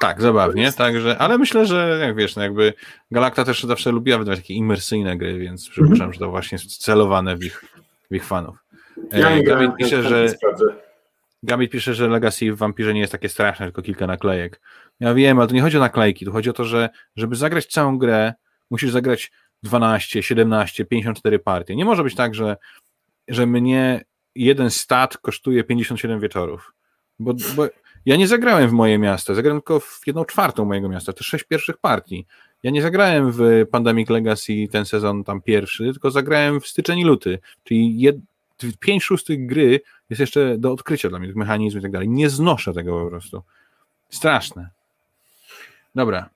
Tak, 0.00 0.22
zabawnie, 0.22 0.62
jest... 0.62 0.78
także, 0.78 1.18
ale 1.18 1.38
myślę, 1.38 1.66
że 1.66 1.98
jak 2.02 2.16
wiesz, 2.16 2.36
no 2.36 2.42
jakby 2.42 2.74
Galacta 3.10 3.44
też 3.44 3.62
zawsze 3.62 3.90
lubiła 3.90 4.18
wydawać 4.18 4.38
takie 4.38 4.54
imersyjne 4.54 5.16
gry, 5.16 5.38
więc 5.38 5.68
przypuszczam, 5.68 5.96
mm 5.96 6.10
-hmm. 6.10 6.12
że 6.12 6.18
to 6.18 6.30
właśnie 6.30 6.58
celowane 6.58 7.36
w 7.36 7.44
ich, 7.44 7.64
w 8.10 8.14
ich 8.14 8.24
fanów. 8.24 8.56
Ja 9.12 9.36
nie 9.36 9.44
Gambit 9.44 9.76
pisze, 9.76 10.02
że 10.02 10.26
Gambit 11.42 11.70
pisze, 11.70 11.94
że 11.94 12.08
Legacy 12.08 12.52
w 12.52 12.56
Vampirze 12.56 12.94
nie 12.94 13.00
jest 13.00 13.12
takie 13.12 13.28
straszne, 13.28 13.66
tylko 13.66 13.82
kilka 13.82 14.06
naklejek. 14.06 14.60
Ja 15.00 15.14
wiem, 15.14 15.38
ale 15.38 15.48
to 15.48 15.54
nie 15.54 15.62
chodzi 15.62 15.76
o 15.76 15.80
naklejki, 15.80 16.24
tu 16.24 16.32
chodzi 16.32 16.50
o 16.50 16.52
to, 16.52 16.64
że 16.64 16.90
żeby 17.16 17.36
zagrać 17.36 17.66
całą 17.66 17.98
grę, 17.98 18.34
musisz 18.72 18.90
zagrać 18.90 19.32
12, 19.62 20.22
17, 20.22 20.84
54 20.84 21.38
partie. 21.38 21.76
Nie 21.76 21.84
może 21.84 22.04
być 22.04 22.14
tak, 22.14 22.34
że, 22.34 22.56
że 23.28 23.46
mnie 23.46 24.04
jeden 24.34 24.70
stat 24.70 25.16
kosztuje 25.16 25.64
57 25.64 26.20
wieczorów. 26.20 26.74
Bo, 27.18 27.34
bo 27.56 27.66
ja 28.06 28.16
nie 28.16 28.28
zagrałem 28.28 28.68
w 28.68 28.72
moje 28.72 28.98
miasto, 28.98 29.34
zagrałem 29.34 29.60
tylko 29.60 29.80
w 29.80 30.00
jedną 30.06 30.24
czwartą 30.24 30.64
mojego 30.64 30.88
miasta, 30.88 31.12
te 31.12 31.24
sześć 31.24 31.44
pierwszych 31.44 31.76
partii. 31.76 32.26
Ja 32.62 32.70
nie 32.70 32.82
zagrałem 32.82 33.32
w 33.32 33.40
Pandemic 33.70 34.10
Legacy 34.10 34.52
ten 34.72 34.84
sezon 34.84 35.24
tam 35.24 35.40
pierwszy, 35.42 35.84
tylko 35.84 36.10
zagrałem 36.10 36.60
w 36.60 36.66
styczeń 36.66 36.98
i 36.98 37.04
luty, 37.04 37.38
czyli 37.64 38.00
jed, 38.00 38.16
5 38.80 39.04
szóstych 39.04 39.46
gry 39.46 39.80
jest 40.10 40.20
jeszcze 40.20 40.58
do 40.58 40.72
odkrycia 40.72 41.08
dla 41.08 41.18
mnie, 41.18 41.32
mechanizmu 41.34 41.78
i 41.78 41.82
tak 41.82 41.92
dalej. 41.92 42.08
Nie 42.08 42.30
znoszę 42.30 42.72
tego 42.72 43.04
po 43.04 43.10
prostu. 43.10 43.42
Straszne. 44.10 44.70
Dobra. 45.94 46.30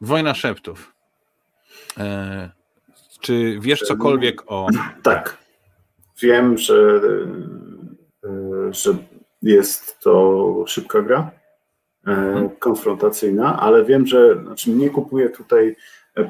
Wojna 0.00 0.34
szeptów. 0.34 0.93
E, 1.98 2.50
czy 3.20 3.58
wiesz 3.60 3.80
cokolwiek 3.80 4.42
o. 4.46 4.68
Tak. 5.02 5.38
Wiem, 6.22 6.58
że, 6.58 7.00
e, 8.24 8.72
że 8.72 8.96
jest 9.42 10.00
to 10.00 10.64
szybka 10.66 11.02
gra, 11.02 11.30
e, 12.06 12.10
mhm. 12.10 12.50
konfrontacyjna, 12.50 13.60
ale 13.60 13.84
wiem, 13.84 14.06
że 14.06 14.42
znaczy 14.44 14.70
nie 14.70 14.90
kupuję 14.90 15.30
tutaj 15.30 15.76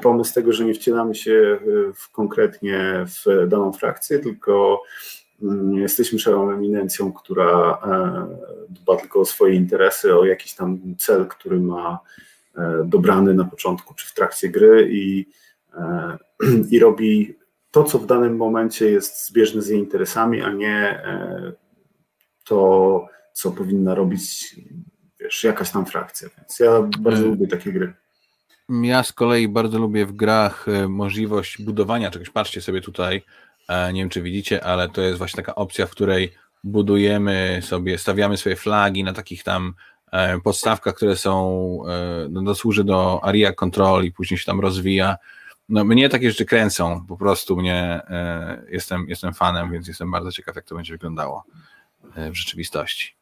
pomysł 0.01 0.33
tego, 0.33 0.53
że 0.53 0.65
nie 0.65 0.73
wcielamy 0.73 1.15
się 1.15 1.59
w, 1.95 2.11
konkretnie 2.11 3.05
w 3.07 3.47
daną 3.47 3.73
frakcję, 3.73 4.19
tylko 4.19 4.81
mm, 5.41 5.73
jesteśmy 5.73 6.19
szaloną 6.19 6.51
eminencją, 6.51 7.13
która 7.13 7.79
dba 8.69 8.95
tylko 8.97 9.19
o 9.19 9.25
swoje 9.25 9.55
interesy, 9.55 10.15
o 10.15 10.25
jakiś 10.25 10.55
tam 10.55 10.79
cel, 10.97 11.27
który 11.27 11.59
ma 11.59 11.99
dobrany 12.85 13.33
na 13.33 13.45
początku 13.45 13.93
czy 13.93 14.07
w 14.07 14.13
trakcie 14.13 14.49
gry 14.49 14.87
i 14.91 15.25
E, 15.25 15.54
i 16.71 16.79
robi 16.79 17.35
to, 17.71 17.83
co 17.83 17.99
w 17.99 18.05
danym 18.05 18.35
momencie 18.35 18.91
jest 18.91 19.27
zbieżne 19.27 19.61
z 19.61 19.67
jej 19.67 19.79
interesami, 19.79 20.41
a 20.41 20.51
nie 20.51 20.75
e, 20.75 21.51
to, 22.43 23.07
co 23.33 23.51
powinna 23.51 23.95
robić 23.95 24.55
wiesz, 25.19 25.43
jakaś 25.43 25.71
tam 25.71 25.85
frakcja. 25.85 26.29
Więc 26.37 26.59
ja 26.59 26.81
bardzo 26.99 27.23
e, 27.23 27.25
lubię 27.25 27.47
takie 27.47 27.71
gry. 27.71 27.93
Ja 28.69 29.03
z 29.03 29.13
kolei 29.13 29.47
bardzo 29.47 29.79
lubię 29.79 30.05
w 30.05 30.11
grach 30.11 30.65
możliwość 30.89 31.61
budowania 31.61 32.11
czegoś. 32.11 32.29
Patrzcie 32.29 32.61
sobie 32.61 32.81
tutaj, 32.81 33.21
nie 33.93 34.01
wiem 34.01 34.09
czy 34.09 34.21
widzicie, 34.21 34.63
ale 34.63 34.89
to 34.89 35.01
jest 35.01 35.17
właśnie 35.17 35.37
taka 35.37 35.55
opcja, 35.55 35.85
w 35.85 35.91
której 35.91 36.33
budujemy 36.63 37.59
sobie, 37.63 37.97
stawiamy 37.97 38.37
swoje 38.37 38.55
flagi 38.55 39.03
na 39.03 39.13
takich 39.13 39.43
tam 39.43 39.73
podstawkach, 40.43 40.95
które 40.95 41.15
są, 41.15 41.79
no, 42.29 42.55
służy 42.55 42.83
do 42.83 43.23
area 43.23 43.53
control 43.53 44.03
i 44.03 44.11
później 44.11 44.37
się 44.37 44.45
tam 44.45 44.59
rozwija 44.59 45.17
no, 45.69 45.83
mnie 45.83 46.09
takie 46.09 46.29
rzeczy 46.29 46.45
kręcą, 46.45 47.05
po 47.07 47.17
prostu 47.17 47.57
mnie, 47.57 48.01
e, 48.09 48.61
jestem, 48.69 49.05
jestem 49.09 49.33
fanem, 49.33 49.71
więc 49.71 49.87
jestem 49.87 50.11
bardzo 50.11 50.31
ciekaw, 50.31 50.55
jak 50.55 50.65
to 50.65 50.75
będzie 50.75 50.93
wyglądało 50.93 51.43
e, 52.15 52.31
w 52.31 52.35
rzeczywistości. 52.35 53.15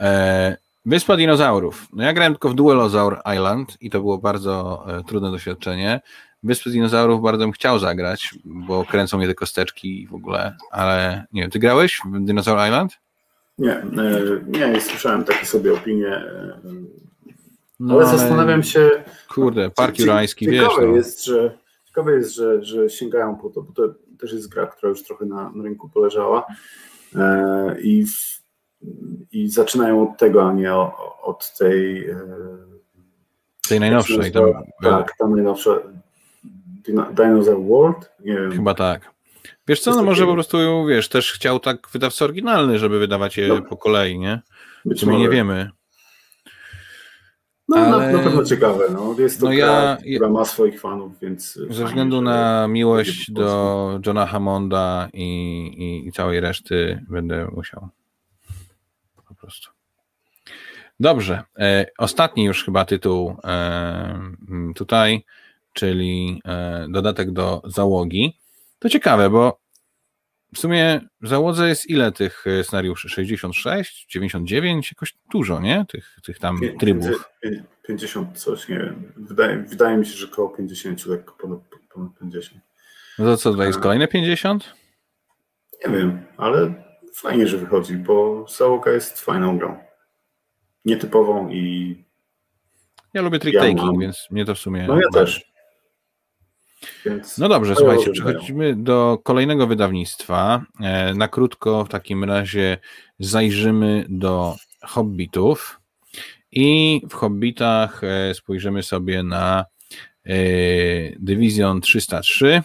E, 0.00 0.56
Wyspa 0.86 1.16
dinozaurów. 1.16 1.86
No 1.92 2.04
ja 2.04 2.12
grałem 2.12 2.32
tylko 2.32 2.48
w 2.48 2.54
Duelozaur 2.54 3.20
Island 3.34 3.76
i 3.80 3.90
to 3.90 4.00
było 4.00 4.18
bardzo 4.18 4.84
e, 4.88 5.04
trudne 5.04 5.30
doświadczenie. 5.30 6.00
Wyspy 6.42 6.70
dinozaurów 6.70 7.22
bardzo 7.22 7.44
bym 7.44 7.52
chciał 7.52 7.78
zagrać, 7.78 8.34
bo 8.44 8.84
kręcą 8.84 9.18
mnie 9.18 9.26
te 9.26 9.34
kosteczki 9.34 10.02
i 10.02 10.06
w 10.06 10.14
ogóle, 10.14 10.56
ale 10.70 11.24
nie 11.32 11.42
wiem, 11.42 11.50
ty 11.50 11.58
grałeś 11.58 12.00
w 12.04 12.24
Dinosaur 12.24 12.66
Island? 12.66 12.98
Nie, 13.58 13.72
e, 13.72 13.84
nie, 14.46 14.68
nie 14.68 14.80
słyszałem 14.80 15.24
takie 15.24 15.46
sobie 15.46 15.74
opinie 15.74 16.08
e, 16.08 16.60
no, 17.80 17.94
ale, 17.94 18.06
zastanawiam 18.06 18.62
się. 18.62 18.90
Kurde, 19.28 19.70
Park 19.70 19.98
Jurajski, 19.98 20.46
wiesz. 20.46 20.62
Ciekawe 20.62 20.86
no. 20.86 20.96
jest, 20.96 21.24
że, 21.24 21.58
ciekawe 21.86 22.12
jest 22.12 22.34
że, 22.34 22.64
że 22.64 22.90
sięgają 22.90 23.36
po 23.36 23.50
to, 23.50 23.62
bo 23.62 23.72
to 23.72 23.94
też 24.18 24.32
jest 24.32 24.48
gra, 24.48 24.66
która 24.66 24.90
już 24.90 25.02
trochę 25.02 25.26
na, 25.26 25.50
na 25.54 25.64
rynku 25.64 25.88
poleżała 25.88 26.46
e, 27.14 27.80
i, 27.80 28.06
w, 28.06 28.42
i 29.32 29.48
zaczynają 29.48 30.10
od 30.10 30.18
tego, 30.18 30.48
a 30.48 30.52
nie 30.52 30.74
o, 30.74 31.16
od 31.22 31.52
tej. 31.58 32.10
E, 32.10 32.16
tej 33.68 33.80
najnowszej. 33.80 34.32
Tam, 34.32 34.44
tak, 34.82 35.12
ta 35.18 35.28
najnowsza. 35.28 35.70
Dinosaur 37.12 37.64
World? 37.64 38.10
Nie 38.20 38.34
wiem. 38.34 38.52
Chyba 38.52 38.74
tak. 38.74 39.16
Wiesz 39.68 39.80
co, 39.80 39.94
no 39.94 40.02
może 40.02 40.26
po 40.26 40.32
prostu, 40.32 40.86
wiesz, 40.86 41.08
też 41.08 41.32
chciał 41.32 41.60
tak 41.60 41.88
wydawca 41.92 42.24
oryginalny, 42.24 42.78
żeby 42.78 42.98
wydawać 42.98 43.36
je 43.36 43.48
no. 43.48 43.62
po 43.62 43.76
kolei, 43.76 44.18
nie? 44.18 44.40
Być 44.84 45.04
my 45.04 45.16
nie 45.16 45.28
wiemy. 45.28 45.70
No, 47.68 47.76
ale... 47.76 48.12
na, 48.12 48.18
na 48.18 48.24
pewno 48.24 48.44
ciekawe. 48.44 48.84
No. 48.92 49.14
Jest 49.18 49.40
to 49.40 49.46
no 49.46 49.56
gra, 49.56 49.66
ja, 49.66 49.98
która 50.16 50.30
ma 50.30 50.44
swoich 50.44 50.80
fanów, 50.80 51.20
więc. 51.20 51.58
Ze 51.70 51.84
względu 51.84 52.20
na 52.20 52.68
miłość 52.68 53.30
do 53.30 54.00
Johna 54.06 54.26
Hammonda 54.26 55.08
i, 55.12 55.22
i, 55.78 56.08
i, 56.08 56.12
całej 56.12 56.40
reszty 56.40 57.04
będę 57.08 57.46
musiał. 57.46 57.88
Po 59.28 59.34
prostu. 59.34 59.70
Dobrze. 61.00 61.42
E, 61.58 61.86
ostatni 61.98 62.44
już 62.44 62.64
chyba 62.64 62.84
tytuł 62.84 63.36
e, 63.44 64.20
tutaj, 64.74 65.24
czyli 65.72 66.42
e, 66.44 66.86
dodatek 66.90 67.30
do 67.30 67.62
załogi. 67.64 68.36
To 68.78 68.88
ciekawe, 68.88 69.30
bo 69.30 69.58
w 70.54 70.58
sumie 70.58 71.00
w 71.20 71.28
załodze 71.28 71.68
jest 71.68 71.90
ile 71.90 72.12
tych 72.12 72.44
scenariuszy? 72.62 73.08
66, 73.08 74.06
99? 74.06 74.92
Jakoś 74.92 75.14
dużo, 75.32 75.60
nie? 75.60 75.84
Tych, 75.88 76.16
tych 76.24 76.38
tam 76.38 76.60
trybów. 76.80 77.28
50 77.86 78.38
coś, 78.38 78.68
nie 78.68 78.78
wiem. 78.78 79.12
Wydaje, 79.16 79.58
wydaje 79.58 79.96
mi 79.96 80.06
się, 80.06 80.12
że 80.12 80.26
około 80.26 80.48
50, 80.48 81.06
lekko 81.06 81.34
ponad, 81.40 81.60
ponad 81.94 82.18
50. 82.20 82.62
No 83.18 83.24
to 83.24 83.36
co, 83.36 83.50
tutaj 83.50 83.66
jest 83.66 83.78
kolejne 83.78 84.08
50? 84.08 84.74
Nie 85.86 85.96
wiem, 85.96 86.26
ale 86.36 86.74
fajnie, 87.14 87.48
że 87.48 87.58
wychodzi, 87.58 87.96
bo 87.96 88.46
załoga 88.48 88.92
jest 88.92 89.20
fajną 89.20 89.58
grą. 89.58 89.78
Nietypową 90.84 91.50
i. 91.50 92.04
Ja 93.14 93.22
lubię 93.22 93.38
trick 93.38 93.58
taking, 93.58 93.80
ja 93.80 94.00
więc 94.00 94.26
mnie 94.30 94.44
to 94.44 94.54
w 94.54 94.58
sumie. 94.58 94.86
No 94.86 95.00
ja 95.00 95.08
też. 95.12 95.55
Więc 97.04 97.38
no 97.38 97.48
dobrze, 97.48 97.74
słuchajcie, 97.76 98.10
przechodzimy 98.10 98.76
do 98.76 99.18
kolejnego 99.22 99.66
wydawnictwa. 99.66 100.64
E, 100.80 101.14
na 101.14 101.28
krótko 101.28 101.84
w 101.84 101.88
takim 101.88 102.24
razie 102.24 102.78
zajrzymy 103.18 104.04
do 104.08 104.56
Hobbitów 104.82 105.80
i 106.52 107.00
w 107.10 107.14
Hobbitach 107.14 108.04
e, 108.04 108.34
spojrzymy 108.34 108.82
sobie 108.82 109.22
na 109.22 109.64
e, 110.24 110.34
Division 111.18 111.80
303 111.80 112.62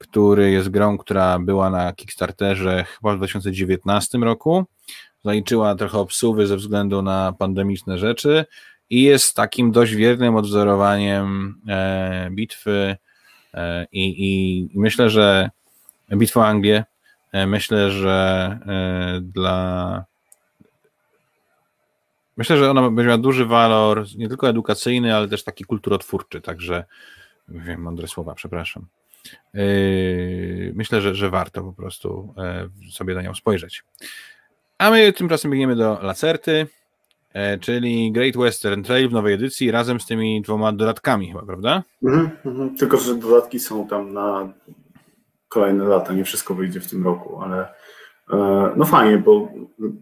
który 0.00 0.50
jest 0.50 0.68
grą, 0.68 0.98
która 0.98 1.38
była 1.38 1.70
na 1.70 1.92
Kickstarterze 1.92 2.84
chyba 2.84 3.14
w 3.14 3.16
2019 3.16 4.18
roku. 4.18 4.64
Zaliczyła 5.24 5.74
trochę 5.74 5.98
obsuwy 5.98 6.46
ze 6.46 6.56
względu 6.56 7.02
na 7.02 7.32
pandemiczne 7.38 7.98
rzeczy 7.98 8.44
i 8.90 9.02
jest 9.02 9.34
takim 9.36 9.72
dość 9.72 9.94
wiernym 9.94 10.36
odwzorowaniem 10.36 11.60
e, 11.68 12.28
bitwy 12.30 12.96
e, 13.54 13.86
i, 13.92 14.14
i, 14.18 14.68
myślę, 14.74 15.10
że 15.10 15.50
bitwa 16.16 16.40
o 16.40 16.46
Anglię, 16.46 16.84
e, 17.32 17.46
myślę, 17.46 17.90
że 17.90 18.58
dla 19.22 20.04
myślę, 22.36 22.56
że 22.56 22.70
ona 22.70 22.82
będzie 22.90 23.08
miała 23.08 23.18
duży 23.18 23.46
walor, 23.46 24.06
nie 24.16 24.28
tylko 24.28 24.48
edukacyjny, 24.48 25.16
ale 25.16 25.28
też 25.28 25.44
taki 25.44 25.64
kulturotwórczy, 25.64 26.40
także 26.40 26.84
wiem 27.48 27.82
mądre 27.82 28.08
słowa, 28.08 28.34
przepraszam. 28.34 28.86
Myślę, 30.74 31.00
że, 31.00 31.14
że 31.14 31.30
warto 31.30 31.62
po 31.62 31.72
prostu 31.72 32.34
e, 32.38 32.68
sobie 32.92 33.14
na 33.14 33.22
nią 33.22 33.34
spojrzeć. 33.34 33.84
A 34.78 34.90
my 34.90 35.12
tymczasem 35.12 35.50
biegniemy 35.50 35.76
do 35.76 35.98
Lacerty, 36.02 36.52
e, 36.52 36.79
czyli 37.60 38.12
Great 38.12 38.36
Western 38.36 38.82
Trail 38.82 39.08
w 39.08 39.12
nowej 39.12 39.34
edycji 39.34 39.70
razem 39.70 40.00
z 40.00 40.06
tymi 40.06 40.42
dwoma 40.42 40.72
dodatkami 40.72 41.28
chyba, 41.28 41.42
prawda? 41.42 41.82
Mhm, 42.02 42.30
mhm. 42.44 42.76
Tylko, 42.76 42.96
że 42.96 43.14
dodatki 43.14 43.58
są 43.58 43.88
tam 43.88 44.12
na 44.12 44.52
kolejne 45.48 45.84
lata, 45.84 46.12
nie 46.12 46.24
wszystko 46.24 46.54
wyjdzie 46.54 46.80
w 46.80 46.90
tym 46.90 47.04
roku, 47.04 47.40
ale 47.42 47.68
e, 48.32 48.70
no 48.76 48.84
fajnie, 48.84 49.18
bo 49.18 49.48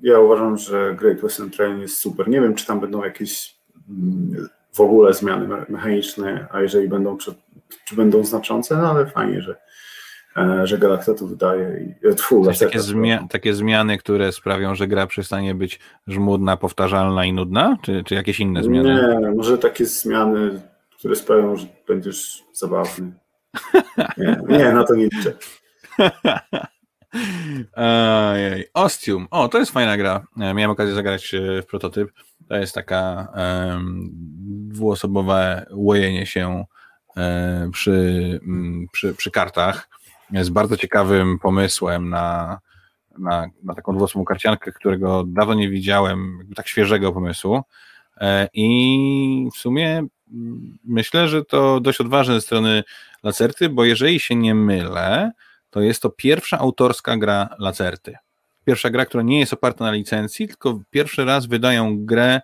ja 0.03 0.19
uważam, 0.19 0.59
że 0.59 0.95
Great 0.99 1.21
Western 1.21 1.51
Trail 1.51 1.81
jest 1.81 1.99
super. 1.99 2.29
Nie 2.29 2.41
wiem, 2.41 2.55
czy 2.55 2.67
tam 2.67 2.81
będą 2.81 3.05
jakieś 3.05 3.57
mm, 3.89 4.49
w 4.73 4.81
ogóle 4.81 5.15
zmiany 5.15 5.49
mechaniczne, 5.69 6.47
a 6.51 6.61
jeżeli 6.61 6.89
będą, 6.89 7.17
czy, 7.17 7.35
czy 7.85 7.97
będą 7.97 8.25
znaczące, 8.25 8.77
no 8.77 8.91
ale 8.91 9.07
fajnie, 9.07 9.43
że, 9.43 9.53
e, 9.53 9.59
że 10.65 10.79
Galacta 10.79 11.15
to 11.15 11.27
wydaje. 11.27 11.95
I, 12.11 12.15
tfu, 12.15 12.47
takie, 12.61 12.81
zmia 12.81 13.27
takie 13.31 13.55
zmiany, 13.55 13.99
które 13.99 14.33
sprawią, 14.33 14.75
że 14.75 14.87
gra 14.87 15.07
przestanie 15.07 15.55
być 15.55 15.81
żmudna, 16.07 16.57
powtarzalna 16.57 17.25
i 17.25 17.33
nudna? 17.33 17.77
Czy, 17.83 18.05
czy 18.05 18.15
jakieś 18.15 18.41
inne 18.41 18.63
zmiany? 18.63 19.19
Nie, 19.23 19.31
może 19.31 19.59
takie 19.59 19.87
zmiany, 19.87 20.61
które 20.99 21.17
sprawią, 21.17 21.57
że 21.57 21.67
będziesz 21.89 22.45
zabawny. 22.53 23.13
Nie, 24.19 24.43
nie 24.49 24.73
na 24.73 24.85
to 24.85 24.95
nie 24.95 25.05
liczę. 25.05 25.33
Ojej. 28.33 28.69
Ostium. 28.75 29.27
O, 29.31 29.49
to 29.49 29.59
jest 29.59 29.73
fajna 29.73 29.97
gra. 29.97 30.27
E, 30.41 30.55
miałem 30.55 30.71
okazję 30.71 30.95
zagrać 30.95 31.35
e, 31.35 31.63
w 31.63 31.67
prototyp. 31.67 32.11
To 32.49 32.57
jest 32.57 32.75
taka 32.75 33.29
um, 33.37 34.11
dwuosobowe 34.69 35.67
łojenie 35.73 36.27
się 36.27 36.65
um, 37.17 37.71
przy, 37.71 38.41
um, 38.43 38.87
przy, 38.93 39.15
przy 39.15 39.31
kartach. 39.31 39.89
Jest 40.31 40.53
bardzo 40.53 40.77
ciekawym 40.77 41.39
pomysłem 41.39 42.09
na, 42.09 42.59
na, 43.19 43.47
na 43.63 43.75
taką 43.75 43.95
dwuosobową 43.95 44.25
karciankę, 44.25 44.73
którego 44.73 45.25
dawno 45.27 45.55
nie 45.55 45.69
widziałem, 45.69 46.39
tak 46.57 46.69
świeżego 46.69 47.13
pomysłu. 47.13 47.63
E, 48.17 48.49
I 48.55 49.49
w 49.55 49.59
sumie 49.59 50.07
myślę, 50.85 51.29
że 51.29 51.45
to 51.45 51.81
dość 51.81 52.01
odważne 52.01 52.35
ze 52.35 52.41
strony 52.41 52.85
Lacerty, 53.23 53.69
bo 53.69 53.85
jeżeli 53.85 54.21
się 54.21 54.35
nie 54.35 54.55
mylę, 54.55 55.33
to 55.71 55.81
jest 55.81 56.03
to 56.03 56.11
pierwsza 56.11 56.59
autorska 56.59 57.17
gra 57.17 57.49
Lacerty 57.59 58.19
pierwsza 58.69 58.91
gra, 58.91 59.07
która 59.07 59.23
nie 59.23 59.41
jest 59.41 59.53
oparta 59.53 59.85
na 59.85 59.93
licencji, 59.93 60.49
tylko 60.49 60.81
pierwszy 60.91 61.25
raz 61.25 61.47
wydają 61.47 62.05
grę 62.07 62.41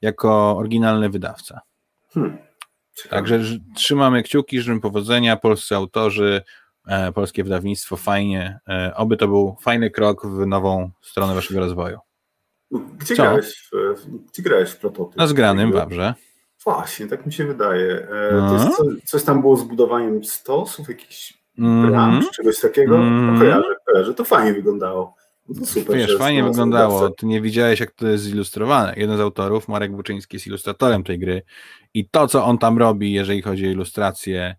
jako 0.00 0.56
oryginalny 0.56 1.08
wydawca. 1.08 1.60
Hmm. 2.14 2.38
Także 3.10 3.40
trzymamy 3.76 4.22
kciuki, 4.22 4.60
życzę 4.60 4.80
powodzenia, 4.80 5.36
polscy 5.36 5.76
autorzy, 5.76 6.42
polskie 7.14 7.44
wydawnictwo, 7.44 7.96
fajnie. 7.96 8.60
E, 8.68 8.92
oby 8.96 9.16
to 9.16 9.28
był 9.28 9.56
fajny 9.60 9.90
krok 9.90 10.26
w 10.26 10.46
nową 10.46 10.90
stronę 11.02 11.34
waszego 11.34 11.60
rozwoju. 11.60 11.98
Gdzie, 12.98 13.14
grałeś 13.14 13.68
w, 13.72 14.06
gdzie 14.32 14.42
grałeś 14.42 14.70
w 14.70 14.76
prototyp? 14.76 15.16
Na 15.16 15.26
zgranym 15.26 15.72
Wawrze. 15.72 16.14
Właśnie, 16.64 17.06
tak 17.06 17.26
mi 17.26 17.32
się 17.32 17.44
wydaje. 17.44 18.08
E, 18.08 18.30
to 18.30 18.54
jest 18.54 18.76
co, 18.76 18.84
coś 19.04 19.24
tam 19.24 19.40
było 19.40 19.56
z 19.56 19.62
budowaniem 19.62 20.24
stosów, 20.24 20.88
jakichś 20.88 21.40
mm 21.58 22.22
czy 22.22 22.30
czegoś 22.30 22.60
takiego. 22.60 22.96
Mm 22.96 23.34
no, 23.34 23.40
kojarzę, 23.40 23.74
kojarzę, 23.86 24.14
to 24.14 24.24
fajnie 24.24 24.52
wyglądało. 24.52 25.14
No 25.48 25.66
super, 25.66 25.96
Wiesz, 25.96 26.16
fajnie 26.16 26.44
wyglądało. 26.44 27.10
Ty 27.10 27.26
nie 27.26 27.40
widziałeś, 27.40 27.80
jak 27.80 27.90
to 27.90 28.08
jest 28.08 28.24
zilustrowane. 28.24 28.94
Jeden 28.96 29.16
z 29.16 29.20
autorów, 29.20 29.68
Marek 29.68 29.92
Buczyński, 29.92 30.36
jest 30.36 30.46
ilustratorem 30.46 31.04
tej 31.04 31.18
gry 31.18 31.42
i 31.94 32.08
to, 32.08 32.28
co 32.28 32.44
on 32.44 32.58
tam 32.58 32.78
robi, 32.78 33.12
jeżeli 33.12 33.42
chodzi 33.42 33.66
o 33.66 33.70
ilustrację, 33.70 34.56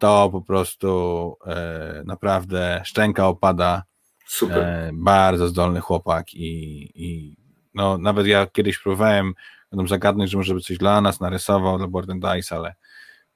to 0.00 0.28
po 0.32 0.40
prostu 0.40 1.36
e, 1.46 2.02
naprawdę 2.06 2.82
szczęka 2.84 3.28
opada. 3.28 3.82
Super. 4.26 4.58
E, 4.58 4.90
bardzo 4.94 5.48
zdolny 5.48 5.80
chłopak 5.80 6.34
i, 6.34 6.82
i 6.94 7.36
no, 7.74 7.98
nawet 7.98 8.26
ja 8.26 8.46
kiedyś 8.46 8.78
próbowałem 8.78 9.34
będą 9.70 9.88
zagadnąć, 9.88 10.30
że 10.30 10.36
może 10.36 10.54
by 10.54 10.60
coś 10.60 10.78
dla 10.78 11.00
nas 11.00 11.20
narysował, 11.20 11.78
dla 11.78 11.86
Board 11.86 12.10
Dice, 12.10 12.56
ale 12.56 12.74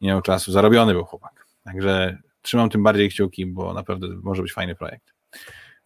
nie 0.00 0.08
miał 0.08 0.22
czasu. 0.22 0.52
Zarobiony 0.52 0.92
był 0.92 1.04
chłopak. 1.04 1.46
Także 1.64 2.18
trzymam 2.42 2.70
tym 2.70 2.82
bardziej 2.82 3.10
kciuki, 3.10 3.46
bo 3.46 3.74
naprawdę 3.74 4.06
może 4.22 4.42
być 4.42 4.52
fajny 4.52 4.74
projekt. 4.74 5.14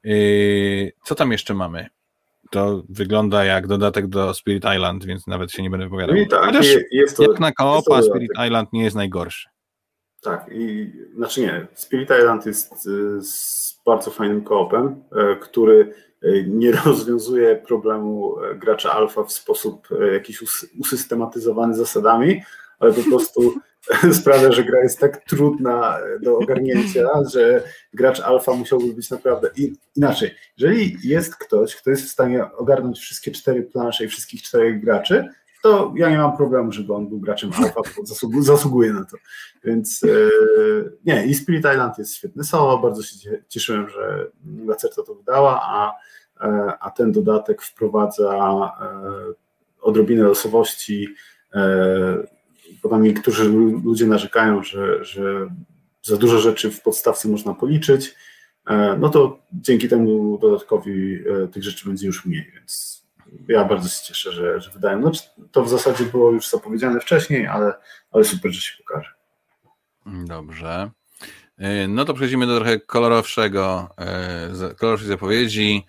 Yy, 0.05 0.93
co 1.05 1.14
tam 1.14 1.33
jeszcze 1.33 1.55
mamy? 1.55 1.87
To 2.51 2.83
wygląda 2.89 3.45
jak 3.45 3.66
dodatek 3.66 4.07
do 4.07 4.35
Spirit 4.35 4.64
Island, 4.76 5.05
więc 5.05 5.26
nawet 5.26 5.53
się 5.53 5.62
nie 5.62 5.70
będę 5.70 5.87
wypowiadał. 5.87 6.16
No 6.16 6.22
i 6.22 6.29
tak, 6.29 6.45
Chociaż 6.45 6.66
jest 6.91 7.16
to, 7.16 7.22
jak 7.22 7.41
na 7.41 7.53
koopa 7.53 8.03
Spirit 8.03 8.31
Island 8.47 8.72
nie 8.72 8.85
jest 8.85 8.97
najgorszy. 8.97 9.49
Tak, 10.23 10.47
i 10.53 10.93
znaczy 11.16 11.41
nie, 11.41 11.66
Spirit 11.75 12.11
Island 12.19 12.47
jest 12.47 12.87
y, 12.87 13.23
z 13.23 13.81
bardzo 13.87 14.11
fajnym 14.11 14.45
koopem, 14.45 15.05
e, 15.12 15.37
który 15.37 15.95
e, 16.23 16.43
nie 16.43 16.73
rozwiązuje 16.87 17.57
problemu 17.57 18.37
gracza 18.55 18.93
alfa 18.93 19.25
w 19.25 19.33
sposób 19.33 19.89
jakiś 20.12 20.43
usystematyzowany 20.81 21.75
zasadami, 21.75 22.43
ale 22.79 22.93
po 22.93 23.03
prostu 23.03 23.55
sprawia, 24.21 24.53
że 24.53 24.64
gra 24.64 24.81
jest 24.83 24.99
tak 24.99 25.25
trudna 25.25 25.99
do 26.21 26.39
ogarnięcia, 26.39 27.09
że 27.33 27.62
gracz 27.95 28.21
alfa 28.21 28.53
musiałby 28.53 28.95
być 28.95 29.11
naprawdę 29.11 29.51
inaczej. 29.97 30.35
Jeżeli 30.59 30.97
jest 31.05 31.37
ktoś, 31.37 31.77
kto 31.77 31.91
jest 31.91 32.03
w 32.03 32.09
stanie 32.09 32.53
ogarnąć 32.57 32.99
wszystkie 32.99 33.31
cztery 33.31 33.62
plansze 33.62 34.05
i 34.05 34.09
wszystkich 34.09 34.43
czterech 34.43 34.81
graczy, 34.81 35.29
to 35.69 35.93
ja 35.97 36.11
nie 36.11 36.19
mam 36.19 36.37
problemu, 36.37 36.73
żeby 36.73 36.95
on 36.95 37.09
był 37.09 37.21
graczem 37.21 37.51
alfa, 37.53 37.81
bo 37.97 38.07
zasługuje, 38.07 38.43
zasługuje 38.43 38.93
na 38.93 39.05
to. 39.05 39.16
Więc 39.64 40.05
e, 40.05 40.09
nie, 41.05 41.27
i 41.27 41.35
Spirit 41.35 41.64
Island 41.73 41.99
jest 41.99 42.14
świetny 42.14 42.45
solo, 42.45 42.79
bardzo 42.79 43.03
się 43.03 43.43
cieszyłem, 43.49 43.89
że 43.89 44.27
Lacerta 44.66 45.03
to 45.03 45.14
wydała, 45.14 45.61
a, 45.62 45.93
e, 46.41 46.73
a 46.81 46.91
ten 46.91 47.12
dodatek 47.12 47.62
wprowadza 47.62 48.33
e, 48.81 49.33
odrobinę 49.81 50.23
losowości, 50.23 51.14
bo 52.83 52.89
tam 52.89 53.03
niektórzy 53.03 53.49
ludzie 53.85 54.07
narzekają, 54.07 54.62
że, 54.62 55.05
że 55.05 55.49
za 56.03 56.16
dużo 56.16 56.39
rzeczy 56.39 56.71
w 56.71 56.83
podstawce 56.83 57.29
można 57.29 57.55
policzyć, 57.55 58.14
no 58.99 59.09
to 59.09 59.39
dzięki 59.53 59.89
temu 59.89 60.39
dodatkowi 60.39 61.19
tych 61.53 61.62
rzeczy 61.62 61.89
będzie 61.89 62.07
już 62.07 62.27
mniej, 62.27 62.53
więc 62.55 63.03
ja 63.49 63.64
bardzo 63.64 63.89
się 63.89 64.05
cieszę, 64.05 64.33
że, 64.33 64.61
że 64.61 64.70
wydają. 64.70 65.01
No, 65.01 65.12
to 65.53 65.62
w 65.62 65.68
zasadzie 65.68 66.05
było 66.05 66.31
już 66.33 66.49
zapowiedziane 66.49 67.01
wcześniej, 67.01 67.47
ale, 67.47 67.74
ale 68.12 68.24
super, 68.24 68.53
że 68.53 68.61
się 68.61 68.76
pokaże. 68.79 69.11
Dobrze. 70.07 70.91
E, 71.59 71.89
no 71.89 72.05
to 72.05 72.14
przechodzimy 72.14 72.47
do 72.47 72.57
trochę 72.57 72.81
kolorowszego, 72.81 73.89
kolorowszej 74.79 75.09
zapowiedzi, 75.09 75.87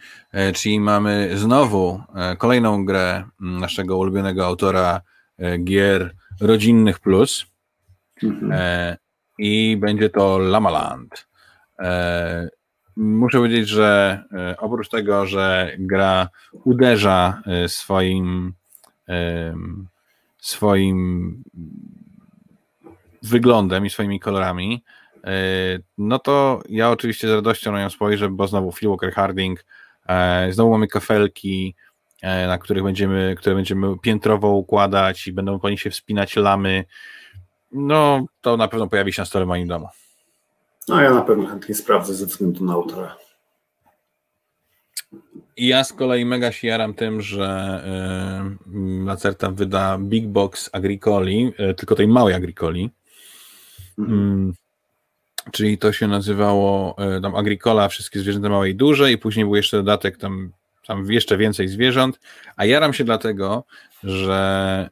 czyli 0.54 0.80
mamy 0.80 1.38
znowu 1.38 2.04
kolejną 2.38 2.86
grę 2.86 3.24
naszego 3.40 3.98
ulubionego 3.98 4.46
autora 4.46 5.02
gier 5.64 6.16
rodzinnych 6.42 7.00
plus 7.00 7.46
mhm. 8.24 8.52
e, 8.52 8.98
i 9.38 9.78
będzie 9.78 10.10
to 10.10 10.38
Lamaland. 10.38 11.28
E, 13.00 13.02
muszę 13.02 13.38
powiedzieć, 13.38 13.68
że 13.68 14.24
oprócz 14.58 14.90
tego, 14.90 15.26
że 15.26 15.76
gra 15.80 16.30
uderza 16.64 17.42
swoim 17.68 18.54
swoim 20.38 21.44
wyglądem 23.24 23.86
i 23.86 23.90
swoimi 23.90 24.20
kolorami, 24.20 24.84
no 25.98 26.20
to 26.20 26.62
ja 26.70 26.90
oczywiście 26.90 27.28
z 27.28 27.32
radością 27.32 27.72
na 27.72 27.82
nią 27.82 27.90
spojrzę, 27.90 28.30
bo 28.30 28.48
znowu 28.48 28.72
Phil 28.72 28.90
Walker 28.90 29.14
Harding, 29.14 29.66
znowu 30.50 30.72
mamy 30.72 30.88
kafelki, 30.88 31.76
E, 32.22 32.48
na 32.48 32.58
których 32.58 32.84
będziemy, 32.84 33.36
które 33.38 33.56
będziemy 33.56 33.98
piętrowo 34.02 34.50
układać 34.50 35.28
i 35.28 35.34
będą 35.34 35.60
po 35.60 35.70
nich 35.70 35.82
się 35.82 35.90
wspinać 35.90 36.36
lamy, 36.36 36.86
no 37.72 38.26
to 38.42 38.58
na 38.58 38.68
pewno 38.68 38.88
pojawi 38.88 39.14
się 39.14 39.22
na 39.22 39.26
stole 39.26 39.46
moim 39.46 39.68
domu. 39.68 39.88
No 40.90 41.02
ja 41.02 41.14
na 41.14 41.22
pewno 41.22 41.48
chętnie 41.48 41.76
sprawdzę 41.76 42.14
ze 42.14 42.26
względu 42.26 42.66
na 42.66 42.74
autora. 42.74 43.18
I 45.58 45.68
ja 45.68 45.84
z 45.84 45.94
kolei 45.94 46.26
mega 46.26 46.52
się 46.52 46.68
jaram 46.68 46.94
tym, 46.94 47.22
że 47.22 47.82
yy, 48.74 49.06
Lacerta 49.06 49.52
wyda 49.52 49.98
Big 49.98 50.28
Box 50.28 50.70
Agricoli, 50.74 51.54
yy, 51.60 51.74
tylko 51.74 51.96
tej 51.96 52.08
małej 52.08 52.34
Agricoli. 52.34 52.90
Mhm. 54.00 54.48
Yy, 54.48 55.52
czyli 55.52 55.78
to 55.78 55.94
się 55.94 56.08
nazywało 56.08 56.96
yy, 57.00 57.22
tam 57.22 57.36
Agricola, 57.36 57.88
wszystkie 57.88 58.20
zwierzęta 58.20 58.50
małe 58.50 58.70
i 58.70 58.76
duże 58.76 59.12
i 59.12 59.18
później 59.18 59.46
był 59.46 59.56
jeszcze 59.56 59.78
dodatek 59.78 60.18
tam 60.18 60.52
tam 60.88 61.12
jeszcze 61.12 61.38
więcej 61.38 61.68
zwierząt, 61.68 62.20
a 62.56 62.66
jaram 62.66 62.94
się 62.94 63.04
dlatego, 63.04 63.64
że 64.04 64.90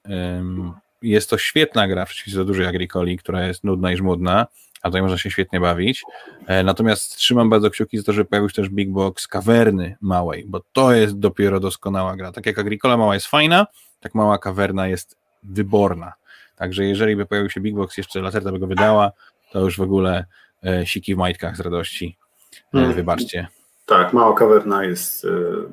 jest 1.02 1.30
to 1.30 1.38
świetna 1.38 1.88
gra 1.88 2.06
w 2.06 2.10
przeciwieństwie 2.10 2.38
do 2.40 2.46
dużej 2.46 2.66
agrikoli, 2.66 3.18
która 3.18 3.48
jest 3.48 3.64
nudna 3.64 3.92
i 3.92 3.98
żmudna, 3.98 4.48
a 4.82 4.88
tutaj 4.88 5.02
można 5.02 5.18
się 5.18 5.32
świetnie 5.32 5.60
bawić. 5.60 6.04
E, 6.48 6.64
natomiast 6.64 7.16
trzymam 7.16 7.50
bardzo 7.50 7.70
kciuki 7.70 7.98
za 7.98 8.04
to, 8.04 8.14
żeby 8.14 8.30
pojawił 8.30 8.50
się 8.50 8.56
też 8.56 8.70
Big 8.70 8.90
Box 8.90 9.28
kawerny 9.28 9.98
małej, 10.02 10.46
bo 10.48 10.62
to 10.74 10.94
jest 10.94 11.20
dopiero 11.20 11.60
doskonała 11.60 12.16
gra. 12.16 12.32
Tak 12.32 12.46
jak 12.46 12.60
agrikola 12.60 12.98
mała 12.98 13.14
jest 13.14 13.28
fajna, 13.28 13.68
tak 14.00 14.16
mała 14.16 14.38
kawerna 14.38 14.88
jest 14.88 15.18
wyborna. 15.44 16.14
Także 16.56 16.86
jeżeli 16.86 17.16
by 17.16 17.26
pojawił 17.26 17.50
się 17.50 17.62
Big 17.62 17.76
Box, 17.76 17.98
jeszcze 17.98 18.22
Lacerta 18.22 18.52
by 18.52 18.60
go 18.60 18.68
wydała, 18.68 19.12
to 19.52 19.60
już 19.60 19.78
w 19.78 19.82
ogóle 19.82 20.26
e, 20.66 20.86
siki 20.86 21.16
w 21.16 21.18
majtkach 21.18 21.58
z 21.58 21.60
radości. 21.60 22.18
E, 22.54 22.58
hmm. 22.72 22.94
Wybaczcie. 22.94 23.48
Tak, 23.88 24.14
mała 24.14 24.34
kawerna 24.34 24.84
jest 24.84 25.26
y, 25.26 25.30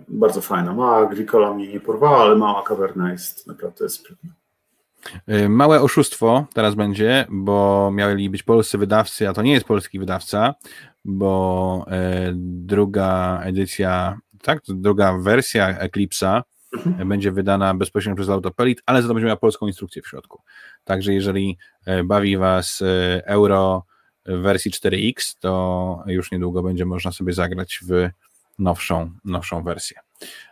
bardzo 0.09 0.41
fajna. 0.41 0.73
Mała 0.73 0.97
Agricola 0.97 1.55
mnie 1.55 1.69
nie 1.69 1.81
porwała, 1.81 2.19
ale 2.19 2.37
mała 2.37 2.63
kawerna 2.63 3.13
jest 3.13 3.47
naprawdę 3.47 3.89
sprytna. 3.89 4.31
Y, 5.29 5.49
małe 5.49 5.81
oszustwo 5.81 6.47
teraz 6.55 6.75
będzie, 6.75 7.27
bo 7.29 7.91
mieli 7.93 8.31
być 8.31 8.43
polscy 8.43 8.79
wydawcy, 8.79 9.29
a 9.29 9.33
to 9.33 9.43
nie 9.43 9.53
jest 9.53 9.67
polski 9.67 9.99
wydawca, 9.99 10.55
bo 11.05 11.87
y, 11.89 12.33
druga 12.37 13.41
edycja, 13.45 14.19
tak, 14.43 14.61
druga 14.69 15.19
wersja 15.19 15.79
Eclipse'a 15.79 16.43
mhm. 16.87 17.09
będzie 17.09 17.33
wydana 17.33 17.75
bezpośrednio 17.75 18.17
przez 18.17 18.29
Autopelit, 18.29 18.83
ale 18.87 19.03
za 19.03 19.09
to 19.09 19.15
będzie 19.15 19.27
miała 19.27 19.37
polską 19.37 19.67
instrukcję 19.67 20.03
w 20.03 20.09
środku. 20.09 20.43
Także 20.85 21.15
jeżeli 21.15 21.59
bawi 22.05 22.37
Was 22.37 22.83
euro 23.25 23.85
w 24.27 24.39
wersji 24.43 24.71
4X, 24.71 25.37
to 25.41 26.03
już 26.07 26.33
niedługo 26.33 26.63
będzie 26.63 26.85
można 26.85 27.13
sobie 27.13 27.33
zagrać 27.33 27.81
w 27.89 28.09
nowszą, 28.59 29.11
nowszą 29.25 29.63
wersję. 29.63 30.01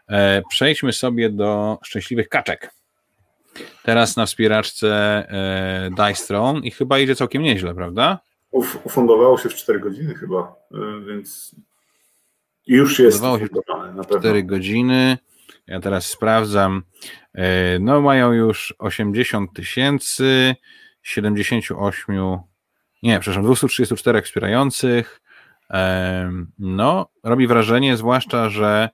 E, 0.09 0.43
przejdźmy 0.49 0.93
sobie 0.93 1.31
do 1.31 1.79
szczęśliwych 1.83 2.29
kaczek. 2.29 2.75
Teraz 3.83 4.17
na 4.17 4.27
wspieraczce 4.27 4.89
e, 5.29 5.91
Dice 5.91 6.27
Throne 6.27 6.61
i 6.61 6.71
chyba 6.71 6.99
idzie 6.99 7.17
całkiem 7.17 7.43
nieźle, 7.43 7.75
prawda? 7.75 8.19
Uf, 8.51 8.79
ufundowało 8.85 9.39
się 9.39 9.49
w 9.49 9.55
4 9.55 9.81
godziny 9.81 10.15
chyba, 10.15 10.55
e, 10.75 11.01
więc 11.07 11.55
już 12.67 12.99
jest 12.99 13.25
ufundowane 13.25 13.93
na 13.93 14.05
pewno. 14.05 14.19
4 14.19 14.43
godziny. 14.43 15.19
Ja 15.67 15.81
teraz 15.81 16.07
sprawdzam. 16.07 16.83
No 17.81 18.01
mają 18.01 18.33
już 18.33 18.75
80 18.79 19.53
tysięcy, 19.53 20.55
78 21.03 22.39
nie, 23.03 23.21
przepraszam, 23.21 23.45
234 23.45 24.23
wspierających. 24.23 25.21
No, 26.59 27.09
robi 27.23 27.47
wrażenie, 27.47 27.97
zwłaszcza, 27.97 28.49
że 28.49 28.91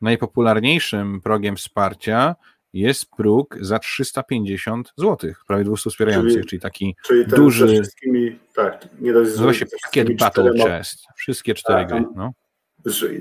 najpopularniejszym 0.00 1.20
progiem 1.20 1.56
wsparcia 1.56 2.36
jest 2.72 3.10
próg 3.16 3.58
za 3.60 3.78
350 3.78 4.92
zł, 4.96 5.32
prawie 5.46 5.64
200 5.64 5.90
wspierających, 5.90 6.32
czyli, 6.32 6.46
czyli 6.46 6.60
taki 6.60 6.96
czyli 7.06 7.26
duży. 7.26 7.68
Ze 7.68 7.74
wszystkimi, 7.74 8.38
tak, 8.54 8.88
nie 9.00 9.12
dość 9.12 9.30
Nazywa 9.30 9.54
się 9.54 9.66
pakiet 9.82 10.16
Battle 10.16 10.50
czterema... 10.50 10.64
Chest. 10.64 10.98
Wszystkie 11.16 11.54
cztery 11.54 11.78
tak, 11.78 11.88
gry. 11.88 12.04
No. 12.16 12.32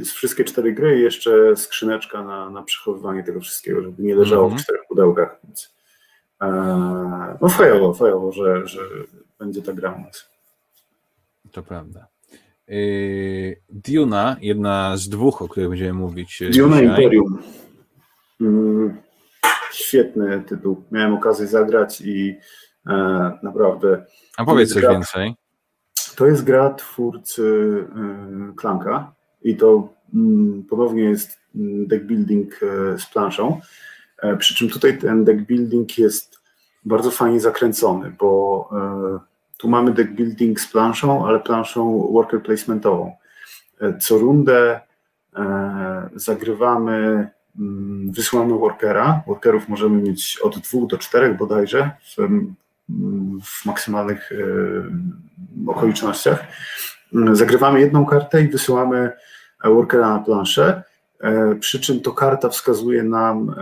Wszystkie 0.06 0.44
cztery 0.44 0.74
gry 0.74 1.00
i 1.00 1.02
jeszcze 1.02 1.56
skrzyneczka 1.56 2.24
na, 2.24 2.50
na 2.50 2.64
przechowywanie 2.64 3.24
tego 3.24 3.40
wszystkiego, 3.40 3.82
żeby 3.82 4.04
nie 4.04 4.16
leżało 4.16 4.46
mm 4.46 4.58
-hmm. 4.58 4.62
w 4.62 4.64
czterech 4.64 4.82
pudełkach. 4.90 5.40
Więc, 5.44 5.76
e, 6.42 6.48
no 7.42 7.50
fajowo, 7.50 7.94
fajowo, 7.94 8.32
że, 8.32 8.68
że 8.68 8.80
będzie 9.40 9.62
ta 9.62 9.74
gra 9.74 9.92
u 9.92 10.02
nas. 10.02 10.30
To 11.52 11.64
prawda. 11.64 12.08
Yy, 12.68 13.62
Duna, 13.70 14.36
jedna 14.42 14.98
z 14.98 15.10
dwóch, 15.10 15.42
o 15.42 15.48
których 15.48 15.70
będziemy 15.70 15.94
mówić. 15.94 16.44
Duna 16.54 16.76
dzisiaj. 16.76 16.90
Imperium. 16.90 17.42
Mm, 18.42 18.98
świetny 19.74 20.44
tytuł. 20.48 20.84
Miałem 20.92 21.14
okazję 21.14 21.48
zagrać 21.48 22.02
i 22.02 22.38
e, 22.88 22.94
naprawdę. 23.44 24.06
A 24.38 24.46
powiedz 24.46 24.74
coś 24.74 24.82
gra, 24.82 24.92
więcej. 24.92 25.36
To 26.16 26.26
jest 26.28 26.44
gra 26.44 26.74
twórcy 26.74 27.44
e, 27.96 28.54
Klanka 28.56 29.14
i 29.42 29.56
to 29.58 29.94
mm, 30.14 30.64
ponownie 30.70 31.04
jest 31.04 31.40
mm, 31.56 31.88
deck 31.88 32.04
building 32.06 32.60
e, 32.64 32.98
z 33.00 33.06
planszą. 33.06 33.62
E, 34.22 34.38
przy 34.38 34.56
czym 34.56 34.70
tutaj 34.70 34.98
ten 34.98 35.24
deck 35.24 35.42
building 35.42 35.98
jest 35.98 36.42
bardzo 36.86 37.12
fajnie 37.12 37.40
zakręcony, 37.40 38.16
bo 38.20 38.70
e, 38.74 39.20
tu 39.58 39.70
mamy 39.70 39.92
deck 39.92 40.12
building 40.12 40.60
z 40.60 40.72
planszą, 40.72 41.28
ale 41.28 41.40
planszą 41.40 42.12
worker 42.12 42.44
placementową. 42.44 43.16
E, 43.82 43.98
co 43.98 44.18
rundę 44.18 44.80
e, 45.36 46.10
zagrywamy, 46.16 47.30
wysyłamy 48.12 48.58
workera. 48.58 49.24
Workerów 49.28 49.70
możemy 49.70 50.02
mieć 50.02 50.40
od 50.44 50.60
dwóch 50.60 50.90
do 50.90 50.98
czterech 50.98 51.38
bodajże 51.38 51.92
w, 52.04 52.20
mm, 52.20 52.56
w 53.44 53.66
maksymalnych 53.66 54.32
e, 54.32 55.72
okolicznościach. 55.72 56.44
Mm, 57.14 57.36
zagrywamy 57.36 57.80
jedną 57.80 58.06
kartę 58.06 58.42
i 58.42 58.48
wysyłamy 58.48 59.12
workera 59.64 60.10
na 60.10 60.20
planszę, 60.20 60.84
przy 61.60 61.80
czym 61.80 62.00
to 62.00 62.12
karta 62.12 62.50
wskazuje 62.50 63.04
nam 63.04 63.56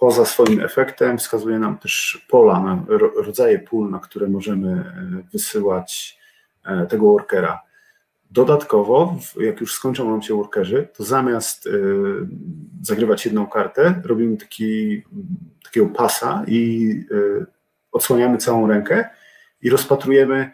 poza 0.00 0.24
swoim 0.24 0.60
efektem 0.60 1.18
wskazuje 1.18 1.58
nam 1.58 1.78
też 1.78 2.26
pola, 2.28 2.84
rodzaje 3.24 3.58
pól, 3.58 3.90
na 3.90 3.98
które 3.98 4.28
możemy 4.28 4.70
e, 4.70 5.22
wysyłać 5.32 6.18
e, 6.64 6.86
tego 6.86 7.06
workera. 7.06 7.60
Dodatkowo, 8.30 9.16
jak 9.40 9.60
już 9.60 9.74
skończą 9.74 10.10
nam 10.10 10.22
się 10.22 10.34
workerzy, 10.34 10.88
to 10.96 11.04
zamiast 11.04 11.66
e, 11.66 11.70
zagrywać 12.82 13.24
jedną 13.24 13.46
kartę, 13.46 14.02
robimy 14.04 14.36
taki, 14.36 15.02
takiego 15.64 15.86
pasa 15.86 16.44
i 16.46 17.04
odsłaniamy 17.92 18.38
całą 18.38 18.66
rękę 18.66 19.08
i 19.62 19.70
rozpatrujemy 19.70 20.50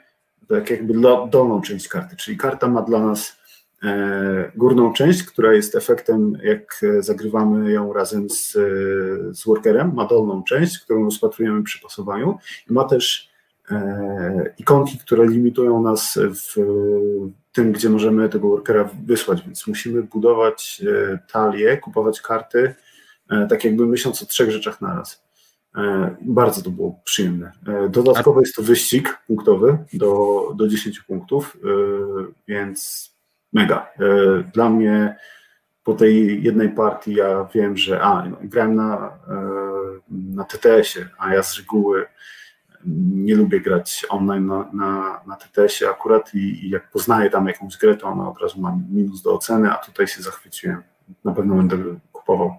tak 0.48 0.70
jakby 0.70 0.94
dolną 1.30 1.60
część 1.60 1.88
karty, 1.88 2.16
czyli 2.16 2.36
karta 2.36 2.68
ma 2.68 2.82
dla 2.82 3.00
nas 3.00 3.36
E, 3.84 4.52
górną 4.56 4.92
część, 4.92 5.22
która 5.22 5.54
jest 5.54 5.74
efektem, 5.74 6.38
jak 6.42 6.80
zagrywamy 7.00 7.72
ją 7.72 7.92
razem 7.92 8.30
z, 8.30 8.52
z 9.38 9.44
workerem, 9.44 9.94
ma 9.94 10.06
dolną 10.06 10.42
część, 10.42 10.78
którą 10.78 11.04
rozpatrujemy 11.04 11.62
przy 11.62 11.80
pasowaniu. 11.80 12.38
I 12.70 12.72
ma 12.72 12.84
też 12.84 13.30
e, 13.30 13.35
ikonki, 14.58 14.98
które 14.98 15.26
limitują 15.26 15.82
nas 15.82 16.18
w 16.18 16.60
tym, 17.52 17.72
gdzie 17.72 17.90
możemy 17.90 18.28
tego 18.28 18.48
workera 18.48 18.90
wysłać, 19.06 19.42
więc 19.42 19.66
musimy 19.66 20.02
budować 20.02 20.82
e, 20.86 21.18
talię, 21.32 21.76
kupować 21.76 22.20
karty, 22.20 22.74
tak 23.48 23.64
jakby 23.64 23.86
myśląc 23.86 24.22
o 24.22 24.26
trzech 24.26 24.50
rzeczach 24.50 24.80
naraz. 24.80 25.26
Bardzo 26.22 26.62
to 26.62 26.70
było 26.70 27.00
przyjemne. 27.04 27.52
Dodatkowo 27.90 28.40
jest 28.40 28.54
to 28.54 28.62
wyścig 28.62 29.18
punktowy 29.26 29.78
do, 29.92 30.42
do 30.56 30.68
10 30.68 31.00
punktów, 31.00 31.56
więc 32.48 33.10
mega. 33.56 33.92
E, 33.98 34.42
dla 34.54 34.70
mnie 34.70 35.16
po 35.84 35.94
tej 35.94 36.42
jednej 36.42 36.68
partii 36.68 37.14
ja 37.14 37.48
wiem, 37.54 37.76
że 37.76 38.02
a, 38.02 38.28
no, 38.28 38.36
grałem 38.42 38.74
na, 38.74 39.18
e, 39.28 39.42
na 40.10 40.44
TTS-ie, 40.44 41.08
a 41.18 41.34
ja 41.34 41.42
z 41.42 41.58
reguły 41.58 42.06
nie 42.86 43.34
lubię 43.34 43.60
grać 43.60 44.06
online 44.08 44.46
na, 44.46 44.70
na, 44.72 45.20
na 45.26 45.36
TTS-ie 45.36 45.90
akurat 45.90 46.34
i, 46.34 46.38
i, 46.38 46.70
jak 46.70 46.90
poznaję 46.90 47.30
tam 47.30 47.46
jakąś 47.46 47.76
grę, 47.76 47.96
to 47.96 48.06
ona 48.06 48.30
od 48.30 48.40
razu 48.40 48.60
ma 48.60 48.78
minus 48.90 49.22
do 49.22 49.34
oceny, 49.34 49.72
a 49.72 49.74
tutaj 49.74 50.06
się 50.06 50.22
zachwyciłem. 50.22 50.82
Na 51.24 51.32
pewno 51.32 51.54
będę 51.54 51.76
kupował. 52.12 52.54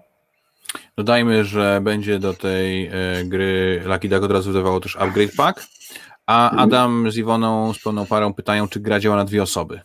Dodajmy, 0.96 1.44
że 1.44 1.80
będzie 1.82 2.18
do 2.18 2.34
tej 2.34 2.86
e, 2.86 2.92
gry 3.24 3.82
Lucky 3.86 4.08
Duck 4.08 4.22
od 4.22 4.32
razu 4.32 4.52
wydawało 4.52 4.80
też 4.80 4.96
upgrade 4.96 5.36
pack, 5.36 5.66
a 6.26 6.50
mhm. 6.50 6.62
Adam 6.62 7.10
z 7.10 7.16
Iwoną 7.16 7.72
z 7.72 7.82
pełną 7.82 8.06
parą 8.06 8.34
pytają, 8.34 8.68
czy 8.68 8.80
gra 8.80 9.00
działa 9.00 9.16
na 9.16 9.24
dwie 9.24 9.42
osoby. 9.42 9.80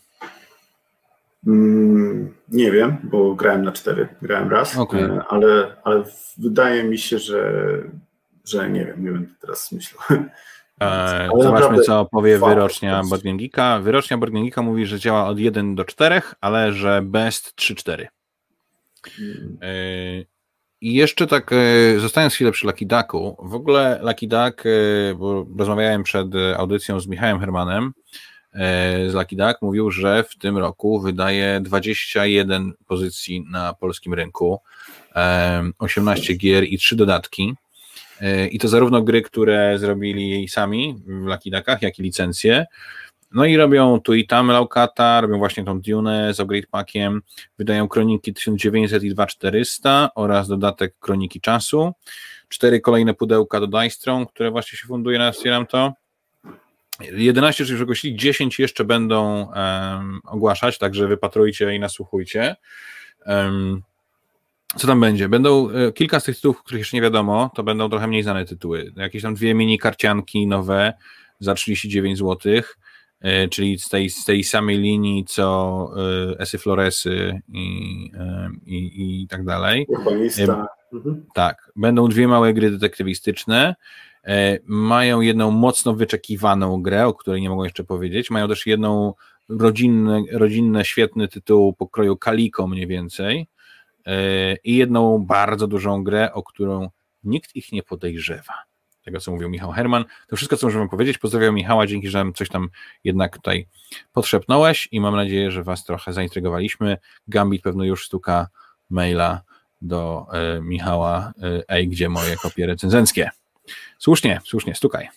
Mm, 1.47 2.33
nie 2.49 2.71
wiem, 2.71 2.97
bo 3.03 3.35
grałem 3.35 3.63
na 3.63 3.71
cztery, 3.71 4.07
grałem 4.21 4.49
raz, 4.49 4.77
okay. 4.77 5.21
ale, 5.29 5.75
ale 5.83 6.03
wydaje 6.37 6.83
mi 6.83 6.97
się, 6.97 7.19
że, 7.19 7.53
że 8.45 8.69
nie 8.69 8.85
wiem, 8.85 9.05
nie 9.05 9.11
będę 9.11 9.29
teraz 9.41 9.71
myślał. 9.71 10.03
Eee, 10.79 11.29
zobaczmy, 11.41 11.81
co 11.81 12.05
powie 12.05 12.39
wyrocznia 12.39 13.01
Boardgame 13.09 13.81
Wyrocznia 13.83 14.17
Boardgame 14.17 14.69
mówi, 14.69 14.85
że 14.85 14.99
działa 14.99 15.27
od 15.27 15.39
1 15.39 15.75
do 15.75 15.85
4, 15.85 16.21
ale 16.41 16.73
że 16.73 17.01
best 17.01 17.55
3-4. 17.55 18.07
Hmm. 19.03 19.57
Eee, 19.61 20.27
I 20.81 20.93
jeszcze 20.93 21.27
tak, 21.27 21.51
e, 21.53 21.99
zostając 21.99 22.33
chwilę 22.33 22.51
przy 22.51 22.67
Lucky 22.67 22.85
Ducku, 22.85 23.37
w 23.39 23.55
ogóle 23.55 23.99
Lucky 24.03 24.27
Duck, 24.27 24.65
e, 24.65 24.69
bo 25.15 25.45
rozmawiałem 25.57 26.03
przed 26.03 26.27
audycją 26.57 26.99
z 26.99 27.07
Michałem 27.07 27.39
Hermanem, 27.39 27.93
e, 28.53 29.09
z 29.09 29.13
Lucky 29.13 29.35
Duck, 29.35 29.61
mówił, 29.61 29.91
że 29.91 30.23
w 30.23 30.37
tym 30.37 30.57
roku 30.57 31.01
wydaje 31.01 31.59
21 31.61 32.73
pozycji 32.87 33.45
na 33.51 33.73
polskim 33.73 34.13
rynku, 34.13 34.59
18 35.79 36.33
gier 36.33 36.63
i 36.63 36.77
3 36.77 36.95
dodatki. 36.95 37.55
I 38.51 38.59
to 38.59 38.67
zarówno 38.67 39.01
gry, 39.01 39.21
które 39.21 39.79
zrobili 39.79 40.47
sami 40.47 40.95
w 41.07 41.25
Lucky 41.25 41.51
Duckach, 41.51 41.81
jak 41.81 41.99
i 41.99 42.03
licencje. 42.03 42.65
No 43.33 43.45
i 43.45 43.57
robią 43.57 43.99
tu 43.99 44.13
i 44.13 44.27
tam 44.27 44.47
Laukata, 44.47 45.21
robią 45.21 45.37
właśnie 45.37 45.63
tą 45.63 45.81
Dune 45.81 46.33
z 46.33 46.39
Upgrade 46.39 46.67
Packiem, 46.67 47.21
wydają 47.57 47.87
Kroniki 47.87 48.33
1900 48.33 49.03
i 49.03 49.09
2400 49.09 50.09
oraz 50.15 50.47
dodatek 50.47 50.95
Kroniki 50.99 51.41
Czasu. 51.41 51.91
Cztery 52.49 52.81
kolejne 52.81 53.13
pudełka 53.13 53.59
do 53.59 53.67
Dice 53.67 53.89
Strong, 53.89 54.31
które 54.31 54.51
właśnie 54.51 54.77
się 54.77 54.87
funduje 54.87 55.19
na 55.19 55.33
Stieram 55.33 55.67
to. 55.67 55.93
11 57.11 57.63
już 57.63 57.81
ogłosili, 57.81 58.15
10 58.15 58.59
jeszcze 58.59 58.85
będą 58.85 59.47
um, 59.47 60.19
ogłaszać, 60.25 60.77
także 60.77 61.07
wypatrujcie 61.07 61.75
i 61.75 61.79
nasłuchujcie. 61.79 62.55
Um, 63.25 63.81
co 64.77 64.87
tam 64.87 65.01
będzie? 65.01 65.29
Będą 65.29 65.69
e, 65.69 65.91
kilka 65.91 66.19
z 66.19 66.23
tych 66.23 66.35
tytułów, 66.35 66.63
których 66.63 66.79
jeszcze 66.79 66.97
nie 66.97 67.01
wiadomo, 67.01 67.51
to 67.55 67.63
będą 67.63 67.89
trochę 67.89 68.07
mniej 68.07 68.23
znane 68.23 68.45
tytuły. 68.45 68.93
Jakieś 68.95 69.21
tam 69.21 69.35
dwie 69.35 69.53
mini 69.53 69.79
karcianki 69.79 70.47
nowe 70.47 70.93
za 71.39 71.53
39 71.53 72.17
zł, 72.19 72.53
e, 73.21 73.47
czyli 73.47 73.79
z 73.79 73.89
tej, 73.89 74.09
z 74.09 74.25
tej 74.25 74.43
samej 74.43 74.77
linii 74.77 75.25
co 75.25 75.89
e, 76.33 76.39
Esy 76.39 76.57
Floresy 76.57 77.41
i, 77.49 78.11
i, 78.65 79.21
i 79.21 79.27
tak 79.27 79.45
dalej. 79.45 79.85
Urbanista. 79.87 80.67
Tak. 81.33 81.71
Będą 81.75 82.07
dwie 82.07 82.27
małe 82.27 82.53
gry 82.53 82.71
detektywistyczne. 82.71 83.75
Mają 84.65 85.21
jedną 85.21 85.51
mocno 85.51 85.93
wyczekiwaną 85.93 86.81
grę, 86.81 87.07
o 87.07 87.13
której 87.13 87.41
nie 87.41 87.49
mogą 87.49 87.63
jeszcze 87.63 87.83
powiedzieć. 87.83 88.31
Mają 88.31 88.47
też 88.47 88.65
jedną 88.65 89.13
rodzinne, 89.49 90.23
rodzinne 90.31 90.85
świetny 90.85 91.27
tytuł 91.27 91.73
pokroju 91.73 92.17
Kaliko 92.17 92.67
mniej 92.67 92.87
więcej 92.87 93.47
i 94.63 94.75
jedną 94.75 95.25
bardzo 95.25 95.67
dużą 95.67 96.03
grę, 96.03 96.33
o 96.33 96.43
którą 96.43 96.89
nikt 97.23 97.55
ich 97.55 97.71
nie 97.71 97.83
podejrzewa. 97.83 98.53
Tego, 99.03 99.19
co 99.19 99.31
mówił 99.31 99.49
Michał 99.49 99.71
Herman. 99.71 100.05
To 100.27 100.35
wszystko, 100.35 100.57
co 100.57 100.67
możemy 100.67 100.89
powiedzieć. 100.89 101.17
Pozdrawiam 101.17 101.55
Michała, 101.55 101.87
dzięki, 101.87 102.09
że 102.09 102.25
coś 102.35 102.49
tam 102.49 102.69
jednak 103.03 103.35
tutaj 103.37 103.67
podszepnąłeś 104.13 104.87
i 104.91 105.01
mam 105.01 105.15
nadzieję, 105.15 105.51
że 105.51 105.63
Was 105.63 105.85
trochę 105.85 106.13
zaintrygowaliśmy. 106.13 106.97
Gambit 107.27 107.61
pewno 107.61 107.83
już 107.83 108.05
stuka 108.05 108.47
maila 108.89 109.41
do 109.81 110.25
e, 110.33 110.61
Michała, 110.61 111.33
e, 111.43 111.63
ej, 111.67 111.87
gdzie 111.87 112.09
moje 112.09 112.35
kopie 112.35 112.65
recenzenckie? 112.65 113.29
Słusznie, 113.99 114.41
słusznie, 114.45 114.75
stukaj. 114.75 115.09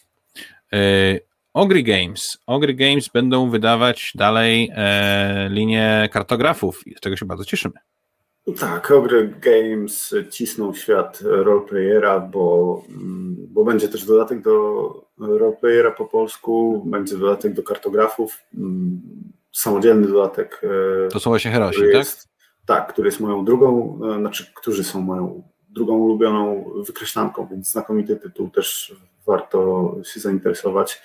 E, 0.73 0.79
Ogry 1.53 1.83
Games. 1.83 2.39
Ogry 2.47 2.75
Games 2.75 3.09
będą 3.09 3.51
wydawać 3.51 4.13
dalej 4.15 4.71
e, 4.75 5.49
linię 5.51 6.09
kartografów, 6.13 6.85
z 6.97 7.01
czego 7.01 7.17
się 7.17 7.27
bardzo 7.27 7.45
cieszymy. 7.45 7.75
Tak, 8.55 8.91
Ogre 8.91 9.27
Games 9.27 10.15
cisną 10.31 10.75
świat 10.75 11.21
roleplayera, 11.23 12.21
bo, 12.21 12.83
mm, 12.89 13.37
bo 13.49 13.65
będzie 13.65 13.89
też 13.89 14.05
dodatek 14.05 14.43
do 14.43 15.07
roleplayera 15.19 15.91
po 15.91 16.05
polsku, 16.05 16.83
będzie 16.87 17.17
dodatek 17.17 17.53
do 17.53 17.63
kartografów, 17.63 18.39
mm, 18.55 19.01
samodzielny 19.53 20.09
dodatek. 20.09 20.63
E, 21.07 21.09
to 21.09 21.21
są 21.21 21.31
właśnie 21.31 21.51
herosi, 21.51 21.83
jest, 21.83 22.29
tak? 22.67 22.79
Tak, 22.79 22.93
który 22.93 23.09
jest 23.09 23.21
moją 23.21 23.45
drugą, 23.45 24.01
e, 24.15 24.19
znaczy, 24.19 24.53
którzy 24.55 24.85
są 24.85 25.01
moją 25.01 25.43
drugą 25.69 25.97
ulubioną 25.97 26.73
wykreślanką, 26.87 27.49
więc 27.51 27.73
znakomity 27.73 28.17
tytuł, 28.17 28.51
też 28.51 28.97
warto 29.27 29.93
się 30.05 30.21
zainteresować. 30.21 31.03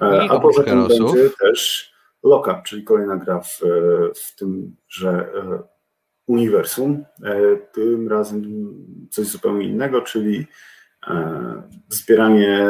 E, 0.00 0.26
I 0.26 0.28
A 0.28 0.40
poza 0.40 0.62
tym 0.62 0.88
będzie 0.88 1.30
też 1.40 1.92
Lockup, 2.22 2.62
czyli 2.66 2.84
kolejna 2.84 3.16
gra 3.16 3.40
w, 3.40 3.60
w 4.14 4.36
tym, 4.36 4.76
że 4.88 5.28
uniwersum. 6.28 7.04
E, 7.24 7.56
tym 7.56 8.08
razem 8.08 8.42
coś 9.10 9.26
zupełnie 9.26 9.66
innego, 9.66 10.02
czyli 10.02 10.46
e, 11.06 11.62
zbieranie 11.88 12.66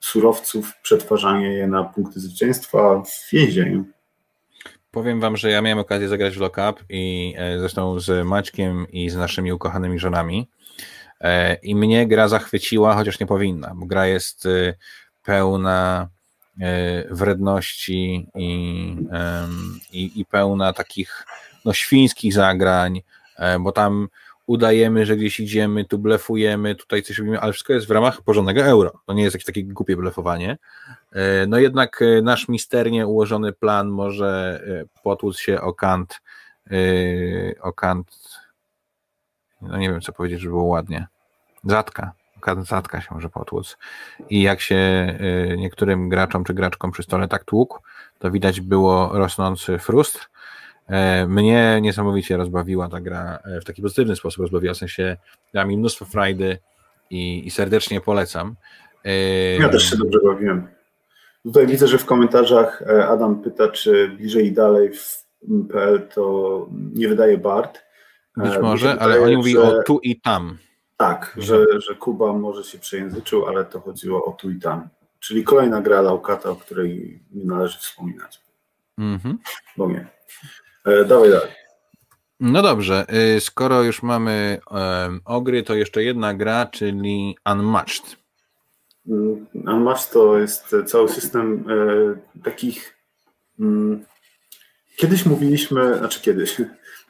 surowców, 0.00 0.72
przetwarzanie 0.82 1.52
je 1.52 1.66
na 1.66 1.84
punkty 1.84 2.20
zwycięstwa 2.20 3.02
w 3.02 3.32
więzieniu. 3.32 3.84
Powiem 4.90 5.20
wam, 5.20 5.36
że 5.36 5.50
ja 5.50 5.62
miałem 5.62 5.78
okazję 5.78 6.08
zagrać 6.08 6.36
w 6.36 6.40
Lockup 6.40 6.84
i 6.88 7.34
e, 7.36 7.58
zresztą 7.58 8.00
z 8.00 8.26
Maćkiem 8.26 8.86
i 8.90 9.10
z 9.10 9.16
naszymi 9.16 9.52
ukochanymi 9.52 9.98
żonami 9.98 10.48
i 11.62 11.74
mnie 11.74 12.06
gra 12.06 12.28
zachwyciła, 12.28 12.94
chociaż 12.94 13.20
nie 13.20 13.26
powinna, 13.26 13.72
bo 13.74 13.86
gra 13.86 14.06
jest 14.06 14.48
pełna 15.22 16.08
wredności 17.10 18.26
i, 18.34 18.96
i, 19.92 20.20
i 20.20 20.24
pełna 20.24 20.72
takich 20.72 21.26
no, 21.64 21.72
świńskich 21.72 22.34
zagrań, 22.34 23.02
e, 23.36 23.58
bo 23.58 23.72
tam 23.72 24.08
udajemy, 24.46 25.06
że 25.06 25.16
gdzieś 25.16 25.40
idziemy, 25.40 25.84
tu 25.84 25.98
blefujemy, 25.98 26.74
tutaj 26.74 27.02
coś 27.02 27.18
robimy, 27.18 27.40
ale 27.40 27.52
wszystko 27.52 27.72
jest 27.72 27.86
w 27.86 27.90
ramach 27.90 28.22
porządnego 28.22 28.62
euro. 28.62 29.00
To 29.06 29.12
nie 29.12 29.22
jest 29.22 29.34
jakieś 29.34 29.46
takie 29.46 29.64
głupie 29.64 29.96
blefowanie. 29.96 30.58
E, 31.12 31.46
no 31.46 31.58
jednak 31.58 32.02
e, 32.02 32.22
nasz 32.22 32.48
misternie 32.48 33.06
ułożony 33.06 33.52
plan 33.52 33.88
może 33.88 34.62
potłuc 35.02 35.38
się 35.38 35.60
o 35.60 35.74
kant, 35.74 36.20
o 37.60 37.72
kant, 37.72 38.06
no 39.60 39.78
nie 39.78 39.90
wiem 39.90 40.00
co 40.00 40.12
powiedzieć, 40.12 40.40
żeby 40.40 40.50
było 40.50 40.64
ładnie. 40.64 41.06
Zatka. 41.64 42.12
Zatka 42.62 43.00
się 43.00 43.14
może 43.14 43.28
potłuc. 43.28 43.78
I 44.30 44.42
jak 44.42 44.60
się 44.60 44.78
niektórym 45.56 46.08
graczom 46.08 46.44
czy 46.44 46.54
graczkom 46.54 46.90
przy 46.90 47.02
stole 47.02 47.28
tak 47.28 47.44
tłukł, 47.44 47.78
to 48.18 48.30
widać 48.30 48.60
było 48.60 49.10
rosnący 49.12 49.78
frustr, 49.78 50.28
mnie 51.28 51.78
niesamowicie 51.82 52.36
rozbawiła 52.36 52.88
ta 52.88 53.00
gra 53.00 53.38
e, 53.44 53.60
w 53.60 53.64
taki 53.64 53.82
pozytywny 53.82 54.16
sposób, 54.16 54.40
rozbawiła, 54.40 54.74
w 54.74 54.76
sensie 54.76 55.16
dała 55.54 55.66
mi 55.66 55.76
mnóstwo 55.76 56.04
frajdy 56.04 56.58
i, 57.10 57.46
i 57.46 57.50
serdecznie 57.50 58.00
polecam. 58.00 58.54
E, 59.04 59.12
ja 59.56 59.68
też 59.68 59.90
się 59.90 59.96
dobrze 59.96 60.18
bawiłem. 60.24 60.68
Tutaj 61.42 61.66
widzę, 61.66 61.88
że 61.88 61.98
w 61.98 62.04
komentarzach 62.04 62.82
Adam 63.08 63.42
pyta, 63.42 63.68
czy 63.68 64.08
bliżej 64.08 64.46
i 64.46 64.52
dalej 64.52 64.92
w 64.92 65.24
PL 65.70 66.08
to 66.14 66.66
nie 66.94 67.08
wydaje 67.08 67.38
Bart. 67.38 67.82
Być 68.36 68.58
może, 68.62 68.88
wydaje, 68.88 69.00
ale 69.00 69.20
oni 69.20 69.36
mówili 69.36 69.58
o 69.58 69.82
tu 69.82 69.98
i 70.02 70.20
tam. 70.20 70.58
Tak, 70.96 71.34
że, 71.36 71.80
że 71.80 71.94
Kuba 71.94 72.32
może 72.32 72.64
się 72.64 72.78
przejęzyczył, 72.78 73.46
ale 73.46 73.64
to 73.64 73.80
chodziło 73.80 74.24
o 74.24 74.32
tu 74.32 74.50
i 74.50 74.58
tam. 74.58 74.88
Czyli 75.20 75.44
kolejna 75.44 75.80
gra 75.80 76.00
Laukata, 76.00 76.50
o 76.50 76.56
której 76.56 77.20
nie 77.32 77.44
należy 77.44 77.78
wspominać. 77.78 78.40
Mhm. 78.98 79.38
Bo 79.76 79.88
nie. 79.88 80.06
E, 80.84 81.04
dawaj 81.04 81.30
dalej. 81.30 81.50
No 82.40 82.62
dobrze, 82.62 83.06
y, 83.36 83.40
skoro 83.40 83.82
już 83.82 84.02
mamy 84.02 84.58
ogry, 85.24 85.62
to 85.62 85.74
jeszcze 85.74 86.04
jedna 86.04 86.34
gra, 86.34 86.66
czyli 86.66 87.36
Unmatched. 87.52 88.16
Mm, 89.08 89.46
Unmatched 89.54 90.12
to 90.12 90.38
jest 90.38 90.76
cały 90.86 91.08
system 91.08 91.64
e, 91.68 92.42
takich. 92.42 92.96
Mm, 93.60 94.04
kiedyś 94.96 95.26
mówiliśmy, 95.26 95.98
znaczy 95.98 96.20
kiedyś, 96.20 96.60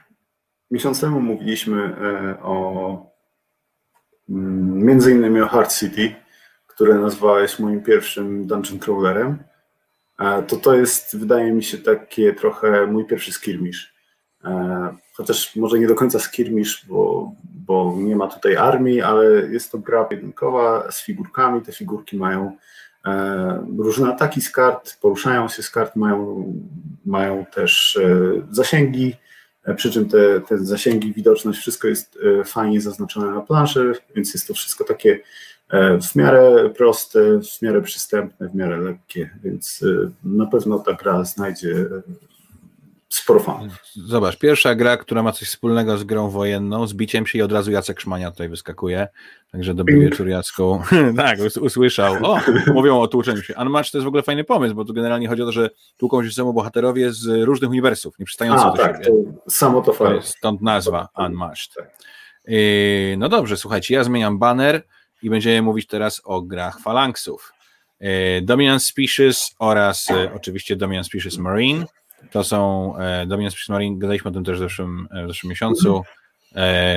miesiąc 0.71 1.01
temu 1.01 1.21
mówiliśmy 1.21 1.83
e, 1.83 2.43
o 2.43 2.97
mm, 4.29 4.85
między 4.85 5.13
innymi 5.13 5.41
o 5.41 5.49
Hard 5.49 5.75
City, 5.75 6.15
które 6.67 6.95
nazwałeś 6.95 7.59
moim 7.59 7.83
pierwszym 7.83 8.47
dungeon 8.47 8.79
crawlerem 8.79 9.39
to 10.49 10.57
to 10.57 10.75
jest, 10.75 11.19
wydaje 11.19 11.53
mi 11.53 11.63
się, 11.63 11.79
takie 11.79 12.33
trochę 12.33 12.87
mój 12.87 13.05
pierwszy 13.05 13.33
skirmish. 13.33 13.95
E, 14.45 14.97
chociaż 15.13 15.57
może 15.57 15.79
nie 15.79 15.87
do 15.87 15.95
końca 15.95 16.19
skirmish, 16.19 16.87
bo, 16.89 17.33
bo 17.45 17.95
nie 17.99 18.17
ma 18.17 18.29
tutaj 18.29 18.57
armii, 18.57 19.03
ale 19.03 19.25
jest 19.25 19.73
to 19.73 19.79
gra 19.79 20.05
pojedynkowa 20.05 20.93
z 20.93 21.03
figurkami. 21.03 21.63
Te 21.63 21.73
figurki 21.73 22.17
mają 22.17 22.57
e, 23.05 23.67
różne 23.79 24.09
ataki 24.09 24.41
z 24.41 24.51
kart, 24.51 25.01
poruszają 25.01 25.49
się 25.49 25.63
z 25.63 25.71
kart, 25.71 25.97
mają, 25.97 26.53
mają 27.07 27.45
też 27.55 27.97
e, 27.97 28.21
zasięgi, 28.51 29.17
przy 29.77 29.91
czym 29.91 30.09
te, 30.09 30.41
te 30.41 30.59
zasięgi, 30.59 31.13
widoczność, 31.13 31.59
wszystko 31.59 31.89
jest 31.89 32.19
fajnie 32.45 32.81
zaznaczone 32.81 33.31
na 33.31 33.41
planszy, 33.41 33.93
więc 34.15 34.35
jest 34.35 34.49
to 34.49 34.55
wszystko 34.55 34.85
takie 34.85 35.21
w 36.03 36.17
miarę 36.17 36.71
proste, 36.77 37.41
w 37.41 37.63
miarę 37.63 37.83
przystępne, 37.83 38.49
w 38.49 38.55
miarę 38.55 38.79
lekkie, 38.79 39.31
więc 39.45 39.85
e, 40.05 40.11
na 40.25 40.47
pewno 40.47 40.79
ta 40.79 40.93
gra 40.93 41.25
znajdzie 41.25 41.87
sporo 43.09 43.41
fan. 43.41 43.71
Zobacz, 43.95 44.39
pierwsza 44.39 44.75
gra, 44.75 44.97
która 44.97 45.23
ma 45.23 45.33
coś 45.33 45.49
wspólnego 45.49 45.99
z 45.99 46.05
grą 46.05 46.31
wojenną, 46.31 46.87
z 46.87 46.95
biciem 46.95 47.27
się 47.27 47.39
i 47.39 47.43
od 47.43 47.53
razu 47.53 47.71
Jacek 47.71 48.01
Szmania 48.01 48.31
tutaj 48.31 48.49
wyskakuje. 48.49 49.09
Także 49.53 49.75
dobry 49.75 49.95
Pink. 49.95 50.11
wieczór 50.11 50.29
Jacku. 50.29 50.83
tak, 51.17 51.39
usłyszał. 51.61 52.15
O, 52.23 52.41
mówią 52.75 53.01
o 53.01 53.09
tłuczeniu 53.09 53.43
się. 53.43 53.55
Unmatch 53.61 53.91
to 53.91 53.99
jest 53.99 54.05
w 54.05 54.09
ogóle 54.09 54.23
fajny 54.23 54.45
pomysł, 54.45 54.75
bo 54.75 54.85
tu 54.85 54.95
generalnie 54.95 55.29
chodzi 55.29 55.43
o 55.43 55.47
to, 55.47 55.53
że 55.53 55.71
tłuką 55.97 56.25
się 56.25 56.31
ze 56.31 56.53
bohaterowie 56.53 57.13
z 57.13 57.27
różnych 57.45 57.71
uniwersów, 57.71 58.19
nie 58.19 58.27
przystających 58.27 58.67
do 58.67 58.77
tak, 58.77 59.05
siebie. 59.05 59.25
To 59.45 59.51
samo 59.51 59.83
to 59.83 59.93
fajnie. 59.93 60.23
Stąd 60.23 60.63
nazwa 60.63 61.09
Unmatched. 61.19 61.75
Tak. 61.77 61.91
Yy, 62.47 63.17
no 63.19 63.29
dobrze, 63.29 63.57
słuchajcie, 63.57 63.95
ja 63.95 64.05
zmieniam 64.05 64.39
banner 64.39 64.83
i 65.25 65.31
będziemy 65.31 65.63
mówić 65.63 65.87
teraz 65.87 66.21
o 66.25 66.43
grach 66.43 66.81
falanksów. 66.81 67.53
Yy, 68.01 68.09
Dominant 68.43 68.83
Species 68.83 69.55
oraz 69.59 70.09
yy, 70.09 70.31
oczywiście 70.35 70.77
Dominant 70.77 71.07
Species 71.07 71.39
Marine. 71.39 71.87
To 72.31 72.45
są 72.45 72.93
Dominant 73.27 73.53
Species 73.53 73.69
Marine, 73.69 73.99
gadaliśmy 73.99 74.31
o 74.31 74.35
tym 74.35 74.45
też 74.45 74.57
w 74.57 74.59
zeszłym, 74.59 75.09
w 75.25 75.29
zeszłym 75.29 75.51
miesiącu. 75.51 76.03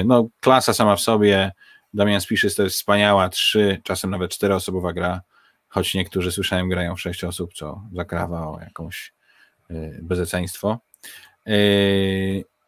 No, 0.06 0.28
klasa 0.40 0.74
sama 0.74 0.96
w 0.96 1.02
sobie. 1.02 1.52
Dominant 1.94 2.24
Species 2.24 2.56
to 2.56 2.64
jest 2.64 2.76
wspaniała, 2.76 3.30
trzy, 3.30 3.82
czasem 3.84 4.10
nawet 4.10 4.32
czteroosobowa 4.32 4.94
gra, 4.94 5.22
choć 5.68 5.94
niektórzy 5.94 6.32
słyszałem 6.32 6.70
grają 6.70 6.96
w 6.96 7.02
sześć 7.02 7.24
osób, 7.24 7.54
co 7.54 7.82
zakrawa 7.94 8.48
o 8.48 8.60
jakąś 8.60 9.14
bezeceństwo 10.02 10.80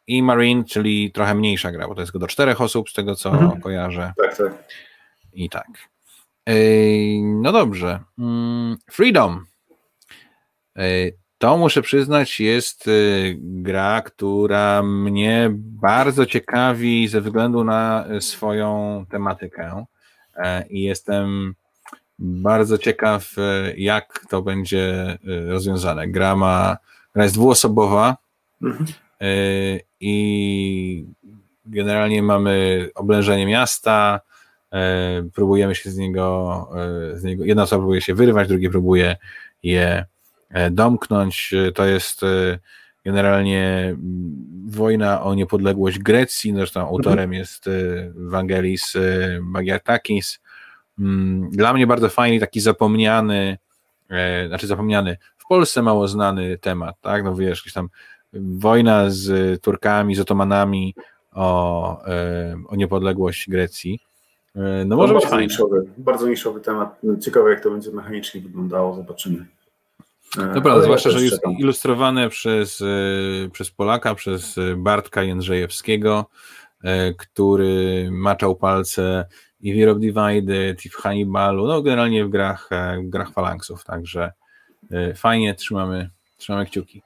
i 0.08 0.24
Marine, 0.24 0.64
czyli 0.64 1.12
trochę 1.12 1.36
mniejsza 1.36 1.72
gra, 1.72 1.88
bo 1.88 1.96
to 1.96 2.02
jest 2.02 2.18
do 2.18 2.28
czterech 2.28 2.62
osób, 2.62 2.90
z 2.90 2.94
tego 2.94 3.16
co 3.16 3.30
mhm. 3.30 3.62
kojarzę. 3.62 4.14
Tak, 4.18 4.38
tak. 4.38 4.54
I 5.34 5.50
tak. 5.50 5.68
No 7.24 7.52
dobrze. 7.52 8.00
Mm, 8.20 8.78
Freedom. 8.92 9.46
To 11.40 11.58
muszę 11.58 11.82
przyznać, 11.82 12.40
jest 12.40 12.88
y, 12.88 13.38
gra, 13.40 14.02
która 14.02 14.84
mnie 14.84 15.50
bardzo 15.54 16.26
ciekawi 16.26 17.08
ze 17.08 17.22
względu 17.22 17.64
na 17.64 18.06
swoją 18.20 19.06
tematykę. 19.10 19.86
E, 20.36 20.68
I 20.68 20.82
jestem 20.82 21.56
bardzo 22.20 22.78
ciekaw, 22.78 23.38
e, 23.38 23.74
jak 23.78 24.26
to 24.30 24.42
będzie 24.42 25.18
y, 25.28 25.50
rozwiązane. 25.50 26.08
Gra 26.08 26.36
ma, 26.36 26.78
gra 27.14 27.24
jest 27.24 27.36
dwuosobowa. 27.36 28.18
Mhm. 28.62 28.86
I 30.00 31.06
generalnie 31.66 32.24
mamy 32.24 32.90
oblężenie 32.96 33.46
miasta, 33.46 34.20
próbujemy 35.34 35.76
się 35.76 35.92
z 35.92 35.98
niego, 35.98 36.68
e, 37.14 37.18
z 37.18 37.24
niego, 37.24 37.46
jedna 37.46 37.64
osoba 37.64 37.80
próbuje 37.80 38.02
się 38.02 38.14
wyrywać, 38.14 38.48
drugi 38.48 38.70
próbuje 38.70 39.16
je 39.64 40.06
e, 40.50 40.72
domknąć. 40.72 41.54
To 41.76 41.86
jest 41.86 42.22
generalnie 43.06 43.66
mm, 43.84 44.70
wojna 44.70 45.24
o 45.24 45.34
niepodległość 45.34 46.00
Grecji, 46.00 46.54
zresztą 46.56 46.80
mhm. 46.80 46.96
autorem 46.96 47.34
jest 47.34 47.70
Vangelis 48.16 48.94
Bagiatakis. 49.42 50.40
Mm, 51.00 51.50
dla 51.52 51.74
mnie 51.74 51.88
bardzo 51.88 52.10
fajny, 52.10 52.40
taki 52.40 52.60
zapomniany, 52.60 53.58
znaczy 54.48 54.68
zapomniany, 54.68 55.18
w 55.38 55.48
Polsce 55.48 55.82
mało 55.82 56.08
znany 56.08 56.58
temat, 56.58 56.96
tak, 57.02 57.24
no 57.24 57.36
wiesz, 57.36 57.60
jakiś 57.60 57.74
tam 57.74 57.90
wojna 58.34 59.10
z 59.10 59.62
Turkami, 59.62 60.16
z 60.16 60.20
Otomanami 60.20 60.96
o, 61.34 62.06
e, 62.06 62.64
o 62.68 62.76
niepodległość 62.76 63.50
Grecji. 63.50 64.00
E, 64.56 64.86
no 64.86 64.96
może 64.96 65.14
być 65.14 65.26
fajnie. 65.26 65.48
Niszowy, 65.48 65.86
bardzo 65.98 66.28
niszowy 66.28 66.62
temat. 66.62 67.02
Ciekawe, 67.22 67.50
jak 67.50 67.64
to 67.64 67.72
będzie 67.72 67.92
mechanicznie 67.92 68.42
wyglądało, 68.42 68.96
zobaczymy. 68.96 69.46
E, 70.40 70.54
Dobra, 70.54 70.74
Ale 70.74 70.84
zwłaszcza, 70.84 71.10
że 71.10 71.24
jest 71.24 71.42
ilustrowane 71.60 72.30
przez, 72.30 72.84
przez 73.52 73.72
Polaka, 73.72 74.16
przez 74.16 74.56
Bartka 74.78 75.24
Jędrzejewskiego, 75.24 76.26
który 77.18 78.10
maczał 78.12 78.56
palce 78.56 79.26
i 79.62 79.74
w 79.74 79.82
Europe 79.82 80.00
Divided, 80.00 80.86
i 80.86 80.90
w 80.90 80.96
Hannibalu, 80.96 81.68
no 81.68 81.82
generalnie 81.82 82.26
w 82.26 82.30
grach, 82.30 82.70
w 83.06 83.10
grach 83.10 83.32
falanksów, 83.32 83.84
także 83.84 84.32
fajnie, 85.16 85.56
trzymamy, 85.56 86.10
trzymamy 86.38 86.66
kciuki. 86.66 87.02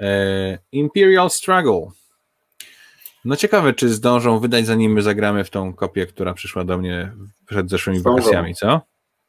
E, 0.00 0.58
Imperial 0.72 1.30
Struggle. 1.30 1.90
No 3.26 3.36
ciekawe, 3.36 3.72
czy 3.72 3.88
zdążą 3.88 4.38
wydać, 4.38 4.66
zanim 4.66 4.92
my 4.92 5.02
zagramy 5.02 5.44
w 5.44 5.50
tą 5.50 5.74
kopię, 5.74 6.06
która 6.06 6.34
przyszła 6.34 6.64
do 6.64 6.78
mnie 6.78 7.12
przed 7.46 7.70
zeszłymi 7.70 7.98
zdążą. 7.98 8.16
wakacjami, 8.16 8.54
co? 8.54 8.80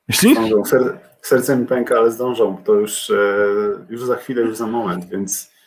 Zdążą. 0.09 0.65
Ser, 0.65 0.99
serce 1.21 1.57
mi 1.57 1.65
pęka, 1.65 1.97
ale 1.97 2.11
zdążą. 2.11 2.57
To 2.65 2.73
już, 2.73 3.09
e, 3.09 3.15
już 3.89 4.05
za 4.05 4.15
chwilę, 4.15 4.41
już 4.41 4.57
za 4.57 4.67
moment, 4.67 5.05
więc 5.09 5.57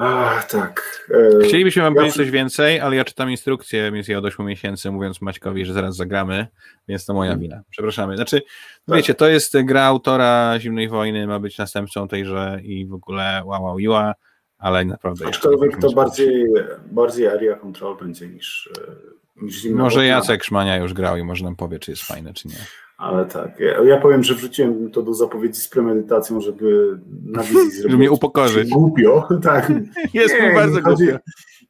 Ach, 0.00 0.50
tak. 0.50 1.04
E, 1.40 1.44
Chcielibyśmy 1.44 1.82
wam 1.82 1.94
ja... 1.94 1.96
powiedzieć 1.96 2.16
coś 2.16 2.30
więcej, 2.30 2.80
ale 2.80 2.96
ja 2.96 3.04
czytam 3.04 3.30
instrukcję 3.30 3.90
mniej 3.90 4.16
od 4.16 4.24
8 4.24 4.46
miesięcy, 4.46 4.90
mówiąc 4.90 5.20
Maćkowi, 5.20 5.64
że 5.64 5.72
zaraz 5.72 5.96
zagramy, 5.96 6.46
więc 6.88 7.04
to 7.04 7.14
moja 7.14 7.36
wina. 7.36 7.62
Przepraszamy. 7.70 8.16
Znaczy, 8.16 8.42
tak. 8.86 8.96
wiecie, 8.96 9.14
to 9.14 9.28
jest 9.28 9.62
gra 9.62 9.82
autora 9.82 10.60
Zimnej 10.60 10.88
Wojny, 10.88 11.26
ma 11.26 11.40
być 11.40 11.58
następcą 11.58 12.08
tejże 12.08 12.60
i 12.62 12.86
w 12.86 12.94
ogóle 12.94 13.42
wow, 13.44 13.62
wow, 13.62 13.78
iła, 13.78 14.14
ale 14.58 14.84
naprawdę... 14.84 15.26
Aczkolwiek 15.26 15.76
to 15.80 15.92
bardziej, 15.92 16.46
bardziej 16.90 17.26
area 17.26 17.56
control 17.56 17.96
będzie 17.96 18.28
niż, 18.28 18.70
e, 18.88 19.42
niż 19.42 19.60
Zimna 19.60 19.82
Może. 19.82 20.06
Jacek 20.06 20.44
Szmania 20.44 20.76
już 20.76 20.94
grał 20.94 21.16
i 21.16 21.24
może 21.24 21.44
nam 21.44 21.56
powie, 21.56 21.78
czy 21.78 21.90
jest 21.90 22.02
fajne, 22.02 22.34
czy 22.34 22.48
nie. 22.48 22.54
Ale 22.98 23.26
tak, 23.26 23.60
ja, 23.60 23.84
ja, 23.84 24.00
powiem, 24.00 24.24
że 24.24 24.34
wrzuciłem 24.34 24.90
to 24.90 25.02
do 25.02 25.14
zapowiedzi 25.14 25.60
z 25.60 25.68
premedytacją, 25.68 26.40
żeby 26.40 26.98
na 27.24 27.42
wizji 27.42 27.54
zrobić. 27.70 27.82
żeby 27.82 27.98
mnie 27.98 28.10
upokorzyć. 28.10 28.70
Głupio, 28.70 29.28
tak. 29.42 29.72
Jest 30.14 30.34
nie, 30.34 30.48
mi 30.48 30.54
bardzo 30.54 30.76
nie 30.76 30.82
chodzi, 30.82 31.04
głupio. 31.04 31.20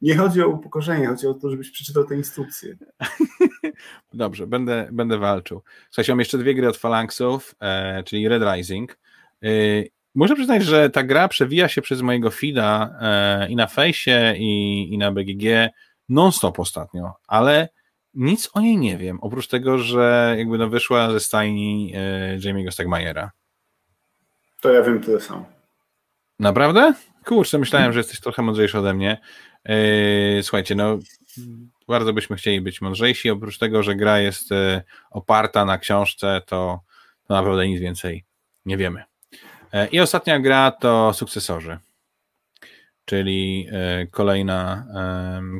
Nie 0.01 0.15
chodzi 0.15 0.41
o 0.41 0.47
upokorzenie, 0.47 1.07
chodzi 1.07 1.27
o 1.27 1.33
to, 1.33 1.49
żebyś 1.49 1.71
przeczytał 1.71 2.03
te 2.03 2.15
instrukcje. 2.15 2.77
Dobrze, 4.13 4.47
będę, 4.47 4.89
będę 4.91 5.17
walczył. 5.17 5.61
Słuchajcie, 5.89 6.11
mam 6.11 6.19
jeszcze 6.19 6.37
dwie 6.37 6.55
gry 6.55 6.67
od 6.67 6.77
Phalanxów, 6.77 7.55
e, 7.59 8.03
czyli 8.03 8.27
Red 8.27 8.43
Rising. 8.53 8.97
E, 9.43 9.47
muszę 10.15 10.35
przyznać, 10.35 10.63
że 10.63 10.89
ta 10.89 11.03
gra 11.03 11.27
przewija 11.27 11.67
się 11.67 11.81
przez 11.81 12.01
mojego 12.01 12.31
feeda 12.31 12.95
e, 13.01 13.49
i 13.49 13.55
na 13.55 13.67
fejsie, 13.67 14.33
i, 14.37 14.87
i 14.93 14.97
na 14.97 15.11
BGG 15.11 15.69
non-stop 16.09 16.59
ostatnio, 16.59 17.13
ale 17.27 17.69
nic 18.13 18.49
o 18.53 18.61
niej 18.61 18.77
nie 18.77 18.97
wiem, 18.97 19.19
oprócz 19.21 19.47
tego, 19.47 19.77
że 19.77 20.35
jakby 20.37 20.57
no 20.57 20.69
wyszła 20.69 21.11
ze 21.11 21.19
stajni 21.19 21.93
e, 21.95 22.37
Jamie'ego 22.37 22.71
Stegmajera. 22.71 23.31
To 24.61 24.73
ja 24.73 24.83
wiem 24.83 25.01
tyle 25.01 25.21
samo. 25.21 25.45
Naprawdę? 26.39 26.93
Kurczę, 27.25 27.57
myślałem, 27.57 27.93
że 27.93 27.99
jesteś 27.99 28.19
trochę 28.19 28.41
mądrzejszy 28.41 28.79
ode 28.79 28.93
mnie. 28.93 29.21
E, 29.65 30.43
słuchajcie, 30.43 30.75
no 30.75 30.99
bardzo 31.87 32.13
byśmy 32.13 32.35
chcieli 32.35 32.61
być 32.61 32.81
mądrzejsi, 32.81 33.29
oprócz 33.29 33.57
tego, 33.57 33.83
że 33.83 33.95
gra 33.95 34.19
jest 34.19 34.51
e, 34.51 34.83
oparta 35.11 35.65
na 35.65 35.77
książce, 35.77 36.41
to, 36.45 36.79
to 37.27 37.33
naprawdę 37.33 37.67
nic 37.67 37.81
więcej 37.81 38.25
nie 38.65 38.77
wiemy. 38.77 39.08
E, 39.73 39.87
I 39.87 39.99
ostatnia 39.99 40.39
gra 40.39 40.71
to 40.71 41.13
Sukcesorzy 41.13 41.79
czyli 43.09 43.67
e, 43.71 44.07
kolejna, 44.07 44.85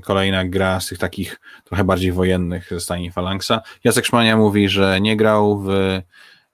kolejna 0.04 0.46
gra 0.46 0.80
z 0.80 0.88
tych 0.88 0.98
takich 0.98 1.40
trochę 1.64 1.84
bardziej 1.84 2.12
wojennych 2.12 2.70
ze 2.70 2.80
stajni 2.80 3.12
Phalanxa. 3.12 3.62
Jacek 3.84 4.06
Szmania 4.06 4.38
mówi, 4.38 4.70
że 4.70 5.02
nie 5.02 5.18
grał 5.18 5.62
w 5.62 5.70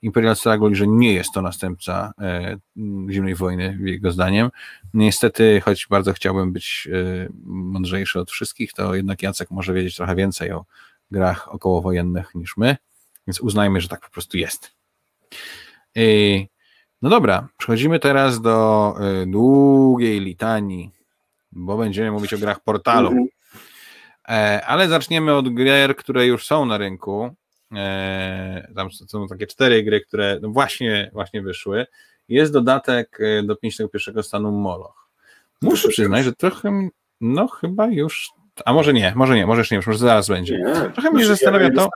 Imperial 0.02 0.36
Struggle 0.36 0.70
i 0.70 0.74
że 0.74 0.86
nie 0.86 1.12
jest 1.12 1.32
to 1.34 1.42
następca 1.42 2.12
e, 2.20 2.56
zimnej 3.10 3.34
wojny, 3.34 3.78
jego 3.80 4.10
zdaniem. 4.10 4.50
Niestety, 4.94 5.60
choć 5.64 5.86
bardzo 5.90 6.12
chciałbym 6.12 6.52
być 6.52 6.88
mądrzejszy 7.44 8.20
od 8.20 8.30
wszystkich, 8.30 8.72
to 8.72 8.94
jednak 8.94 9.22
Jacek 9.22 9.50
może 9.50 9.72
wiedzieć 9.72 9.96
trochę 9.96 10.14
więcej 10.14 10.52
o 10.52 10.64
grach 11.10 11.54
okołowojennych 11.54 12.34
niż 12.34 12.56
my, 12.56 12.76
więc 13.26 13.40
uznajmy, 13.40 13.80
że 13.80 13.88
tak 13.88 14.00
po 14.00 14.10
prostu 14.10 14.36
jest. 14.38 14.76
No 17.02 17.10
dobra, 17.10 17.48
przechodzimy 17.56 17.98
teraz 17.98 18.40
do 18.40 18.94
y, 19.22 19.26
długiej 19.26 20.20
litanii, 20.20 20.90
bo 21.52 21.76
będziemy 21.76 22.10
mówić 22.10 22.34
o 22.34 22.38
grach 22.38 22.60
portalu. 22.60 23.08
Mhm. 23.08 23.26
E, 24.28 24.66
ale 24.66 24.88
zaczniemy 24.88 25.34
od 25.34 25.54
gier, 25.54 25.96
które 25.96 26.26
już 26.26 26.46
są 26.46 26.64
na 26.64 26.78
rynku. 26.78 27.34
E, 27.76 28.72
tam 28.74 28.90
są 28.90 29.26
takie 29.28 29.46
cztery 29.46 29.82
gry, 29.82 30.00
które 30.00 30.38
no 30.42 30.48
właśnie, 30.48 31.10
właśnie 31.12 31.42
wyszły. 31.42 31.86
Jest 32.28 32.52
dodatek 32.52 33.18
e, 33.20 33.42
do 33.42 33.56
51 33.56 34.22
stanu 34.22 34.52
Moloch. 34.52 35.08
Muszę 35.62 35.88
przyznać, 35.88 36.24
że 36.24 36.32
trochę, 36.32 36.88
no 37.20 37.48
chyba 37.48 37.86
już 37.86 38.30
a 38.64 38.72
może 38.72 38.92
nie, 38.92 39.12
może 39.16 39.36
nie, 39.36 39.46
może 39.46 39.60
jeszcze 39.60 39.74
nie, 39.74 39.82
może 39.86 39.98
zaraz 39.98 40.28
będzie. 40.28 40.58
Nie, 40.58 40.72
Trochę 40.72 41.10
mnie 41.10 41.24
znaczy, 41.24 41.26
zastanawia 41.26 41.70
to. 41.70 41.88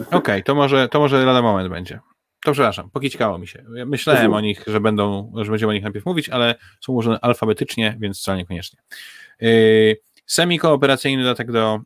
Okej, 0.00 0.06
okay, 0.10 0.42
to 0.42 0.54
może, 0.54 0.88
to 0.88 1.00
może 1.00 1.24
lada 1.24 1.42
moment 1.42 1.68
będzie. 1.68 2.00
To 2.44 2.52
przepraszam, 2.52 2.90
pokićkało 2.90 3.38
mi 3.38 3.48
się. 3.48 3.64
Myślałem 3.86 4.34
o 4.34 4.40
nich, 4.40 4.64
że 4.66 4.80
będą, 4.80 5.32
że 5.36 5.50
będziemy 5.50 5.70
o 5.70 5.72
nich 5.72 5.82
najpierw 5.82 6.06
mówić, 6.06 6.28
ale 6.28 6.54
są 6.80 6.92
ułożone 6.92 7.20
alfabetycznie, 7.20 7.96
więc 8.00 8.18
wcale 8.18 8.38
niekoniecznie. 8.38 8.78
Yy, 9.40 9.96
semi-kooperacyjny 10.26 11.22
dodatek 11.22 11.52
do 11.52 11.80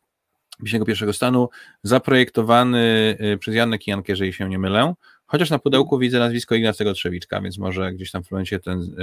pierwszego 0.87 1.13
stanu, 1.13 1.49
zaprojektowany 1.83 3.17
yy, 3.21 3.39
przez 3.39 3.55
Janek 3.55 3.87
Jankę, 3.87 4.13
jeżeli 4.13 4.33
się 4.33 4.49
nie 4.49 4.59
mylę, 4.59 4.95
chociaż 5.27 5.51
na 5.51 5.59
pudełku 5.59 5.99
widzę 5.99 6.19
nazwisko 6.19 6.55
Ignacego 6.55 6.95
Trzewiczka, 6.95 7.41
więc 7.41 7.59
może 7.59 7.93
gdzieś 7.93 8.11
tam 8.11 8.25
w 8.25 8.31
momencie 8.31 8.61
ten, 8.61 8.97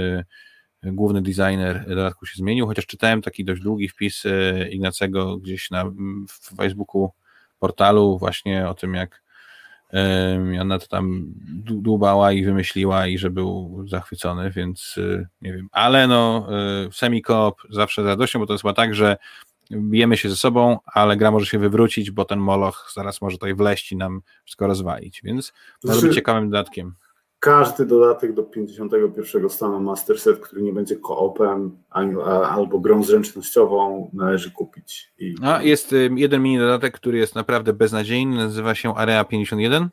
główny 0.82 1.22
designer 1.22 1.84
dodatku 1.88 2.26
się 2.26 2.36
zmienił, 2.36 2.66
chociaż 2.66 2.86
czytałem 2.86 3.22
taki 3.22 3.44
dość 3.44 3.62
długi 3.62 3.88
wpis 3.88 4.22
Ignacego 4.70 5.36
gdzieś 5.36 5.70
na 5.70 5.84
w 6.28 6.56
Facebooku 6.56 7.10
portalu 7.58 8.18
właśnie 8.18 8.68
o 8.68 8.74
tym, 8.74 8.94
jak 8.94 9.21
ona 10.60 10.78
to 10.78 10.86
tam 10.86 11.24
dłubała 11.64 12.32
i 12.32 12.44
wymyśliła 12.44 13.06
i 13.06 13.18
że 13.18 13.30
był 13.30 13.84
zachwycony, 13.88 14.50
więc 14.50 14.96
nie 15.42 15.52
wiem, 15.52 15.68
ale 15.72 16.06
no 16.06 16.48
semi-coop 16.92 17.54
zawsze 17.70 18.02
z 18.02 18.06
radością, 18.06 18.38
bo 18.38 18.46
to 18.46 18.52
jest 18.52 18.62
chyba 18.62 18.74
tak, 18.74 18.94
że 18.94 19.16
bijemy 19.72 20.16
się 20.16 20.28
ze 20.28 20.36
sobą, 20.36 20.78
ale 20.86 21.16
gra 21.16 21.30
może 21.30 21.46
się 21.46 21.58
wywrócić, 21.58 22.10
bo 22.10 22.24
ten 22.24 22.38
moloch 22.38 22.90
zaraz 22.94 23.20
może 23.20 23.36
tutaj 23.36 23.54
wleść 23.54 23.92
i 23.92 23.96
nam 23.96 24.22
wszystko 24.44 24.66
rozwalić, 24.66 25.20
więc 25.24 25.52
może 25.84 25.94
być 25.94 26.00
znaczy, 26.00 26.14
ciekawym 26.14 26.50
dodatkiem. 26.50 26.94
Każdy 27.42 27.86
dodatek 27.86 28.32
do 28.32 28.42
51 28.42 29.50
stanu 29.50 29.80
Master 29.80 30.20
Set, 30.20 30.38
który 30.40 30.62
nie 30.62 30.72
będzie 30.72 30.96
koopem 30.96 31.78
albo 32.50 32.80
grą 32.80 33.02
zręcznościową, 33.02 34.10
należy 34.12 34.50
kupić. 34.50 35.12
I... 35.18 35.34
A 35.42 35.62
jest 35.62 35.94
jeden 36.16 36.42
mini 36.42 36.58
dodatek, 36.58 36.94
który 36.94 37.18
jest 37.18 37.34
naprawdę 37.34 37.72
beznadziejny, 37.72 38.36
nazywa 38.36 38.74
się 38.74 38.94
Area 38.94 39.24
51. 39.24 39.88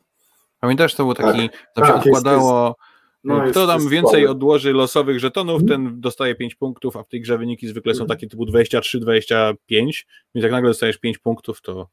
Pamiętasz, 0.60 0.96
to 0.96 1.04
był 1.04 1.14
taki, 1.14 1.50
tak, 1.50 1.86
się 1.86 1.94
tak, 1.94 1.96
odkładało... 1.96 2.68
Jest, 2.68 2.78
jest 2.78 3.46
no, 3.46 3.52
Kto 3.52 3.68
tam 3.68 3.90
więcej 3.90 4.22
słaby. 4.24 4.30
odłoży 4.30 4.74
losowych 4.74 5.20
żetonów, 5.20 5.62
ten 5.68 6.02
dostaje 6.02 6.36
5 6.36 6.56
punktów, 6.56 6.98
a 6.98 7.04
w 7.04 7.08
tej 7.08 7.22
grze 7.22 7.38
wyniki 7.38 7.68
zwykle 7.68 7.96
są 7.96 8.06
takie 8.06 8.28
typu 8.28 8.46
23-25, 8.46 9.56
więc 9.76 10.44
jak 10.44 10.52
nagle 10.52 10.70
dostajesz 10.70 10.98
5 10.98 11.18
punktów, 11.18 11.62
to, 11.62 11.90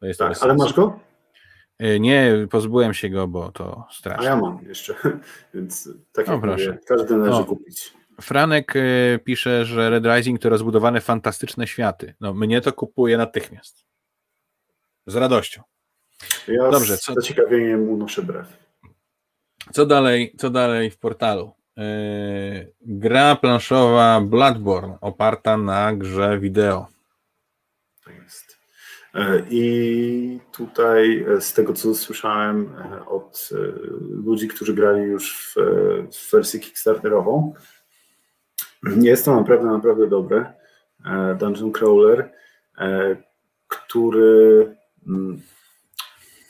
to 0.00 0.06
jest 0.06 0.18
tak, 0.18 0.36
Ale 0.40 0.54
masz 0.54 0.72
go? 0.72 1.09
E, 1.80 2.00
nie, 2.00 2.46
pozbyłem 2.50 2.94
się 2.94 3.08
go, 3.08 3.28
bo 3.28 3.52
to 3.52 3.86
straszne. 3.90 4.26
A 4.26 4.30
ja 4.30 4.36
mam 4.36 4.64
jeszcze, 4.64 4.94
więc 5.54 5.88
tak 6.12 6.28
jak 6.28 6.42
no, 6.42 6.50
mówię, 6.50 6.78
każdy 6.86 7.16
należy 7.16 7.38
o, 7.38 7.44
kupić. 7.44 7.94
Franek 8.20 8.76
e, 8.76 9.18
pisze, 9.24 9.64
że 9.64 9.90
Red 9.90 10.04
Rising 10.06 10.40
to 10.40 10.48
rozbudowane 10.48 11.00
fantastyczne 11.00 11.66
światy. 11.66 12.14
No 12.20 12.34
mnie 12.34 12.60
to 12.60 12.72
kupuje 12.72 13.16
natychmiast. 13.16 13.86
Z 15.06 15.16
radością. 15.16 15.62
Ja 16.48 16.70
Dobrze, 16.70 16.96
z 16.96 17.00
co... 17.00 17.14
zaciekawieniem 17.14 17.88
unoszę 17.88 18.22
brew. 18.22 18.56
Co 19.72 19.86
dalej, 19.86 20.34
co 20.38 20.50
dalej 20.50 20.90
w 20.90 20.98
portalu? 20.98 21.52
Yy, 21.76 22.72
gra 22.80 23.36
planszowa 23.36 24.20
Bloodborne 24.20 24.98
oparta 25.00 25.56
na 25.56 25.92
grze 25.96 26.38
wideo. 26.38 26.86
Tak 28.04 28.14
jest. 28.14 28.49
E, 29.14 29.42
I 29.50 30.40
tutaj 30.52 31.24
e, 31.28 31.40
z 31.40 31.52
tego, 31.52 31.72
co 31.72 31.94
słyszałem 31.94 32.72
e, 32.78 33.06
od 33.06 33.50
ludzi, 34.24 34.48
którzy 34.48 34.74
grali 34.74 35.02
już 35.02 35.54
w, 35.54 35.60
w 36.16 36.32
wersję 36.32 36.60
Kickstarterową, 36.60 37.54
jest 38.96 39.24
to 39.24 39.36
naprawdę, 39.36 39.66
naprawdę 39.66 40.06
dobre. 40.06 40.52
Dungeon 41.38 41.72
Crawler, 41.72 42.32
który 43.68 44.76
mm, 45.06 45.40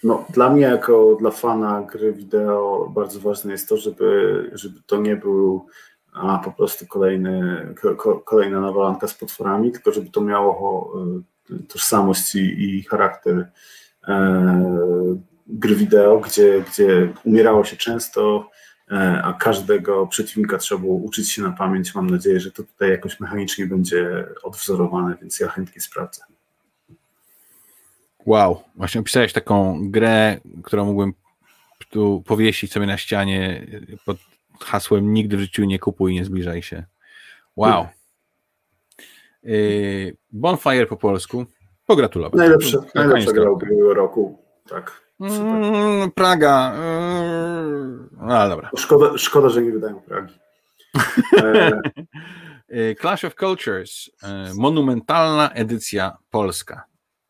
no, 0.05 0.25
dla 0.31 0.51
mnie, 0.51 0.63
jako 0.63 1.17
dla 1.21 1.31
fana 1.31 1.83
gry 1.83 2.13
wideo, 2.13 2.91
bardzo 2.95 3.21
ważne 3.21 3.53
jest 3.53 3.69
to, 3.69 3.77
żeby, 3.77 4.51
żeby 4.55 4.81
to 4.87 4.97
nie 4.97 5.17
był 5.17 5.67
a, 6.13 6.39
po 6.39 6.53
prostu 6.53 6.87
kolejny, 6.87 7.67
ko, 7.97 8.21
kolejna 8.21 8.61
nawalanka 8.61 9.09
z 9.09 9.15
potworami, 9.15 9.73
tylko 9.73 9.93
żeby 9.93 10.11
to 10.11 10.21
miało 10.21 10.93
tożsamość 11.69 12.35
i, 12.35 12.65
i 12.65 12.83
charakter 12.83 13.51
e, 14.09 15.17
gry 15.47 15.75
wideo, 15.75 16.21
gdzie, 16.21 16.65
gdzie 16.71 17.13
umierało 17.25 17.65
się 17.65 17.77
często, 17.77 18.51
e, 18.91 19.23
a 19.25 19.33
każdego 19.33 20.07
przeciwnika 20.07 20.59
trzeba 20.59 20.81
było 20.81 20.95
uczyć 20.95 21.31
się 21.31 21.43
na 21.43 21.53
pamięć. 21.53 21.95
Mam 21.95 22.11
nadzieję, 22.11 22.41
że 22.41 22.53
to 22.53 22.63
tutaj 22.63 22.91
jakoś 22.91 23.21
mechanicznie 23.21 23.67
będzie 23.67 24.27
odwzorowane, 24.43 25.17
więc 25.21 25.41
ja 25.41 25.49
chętnie 25.49 25.81
sprawdzę. 25.81 26.23
Wow, 28.27 28.63
właśnie 28.77 29.01
opisałeś 29.01 29.33
taką 29.33 29.91
grę, 29.91 30.41
którą 30.65 30.85
mógłbym 30.85 31.13
tu 31.91 32.23
powiesić 32.27 32.73
sobie 32.73 32.87
na 32.87 32.97
ścianie 32.97 33.67
pod 34.05 34.17
hasłem 34.61 35.13
nigdy 35.13 35.37
w 35.37 35.41
życiu 35.41 35.65
nie 35.65 35.79
kupuj, 35.79 36.15
nie 36.15 36.25
zbliżaj 36.25 36.63
się. 36.63 36.85
Wow. 37.57 37.89
Yy, 39.43 40.17
Bonfire 40.33 40.87
po 40.87 40.97
polsku. 40.97 41.47
Pogratulować. 41.87 42.39
Najlepsze, 42.39 42.79
najlepsza 42.95 43.33
gra 43.33 43.51
ubiegłego 43.51 43.95
roku. 43.95 44.39
Tak. 44.69 45.01
Mm, 45.21 46.11
Praga. 46.11 46.75
Yy, 46.75 48.09
no, 48.27 48.35
ale 48.39 48.51
dobra. 48.51 48.71
Szkoda, 48.77 49.19
szkoda, 49.19 49.49
że 49.49 49.63
nie 49.63 49.73
wydają 49.73 50.01
Pragi. 50.01 50.35
E, 52.71 52.95
Clash 52.95 53.25
of 53.25 53.35
Cultures. 53.35 54.11
Monumentalna 54.55 55.51
edycja 55.51 56.17
polska. 56.31 56.85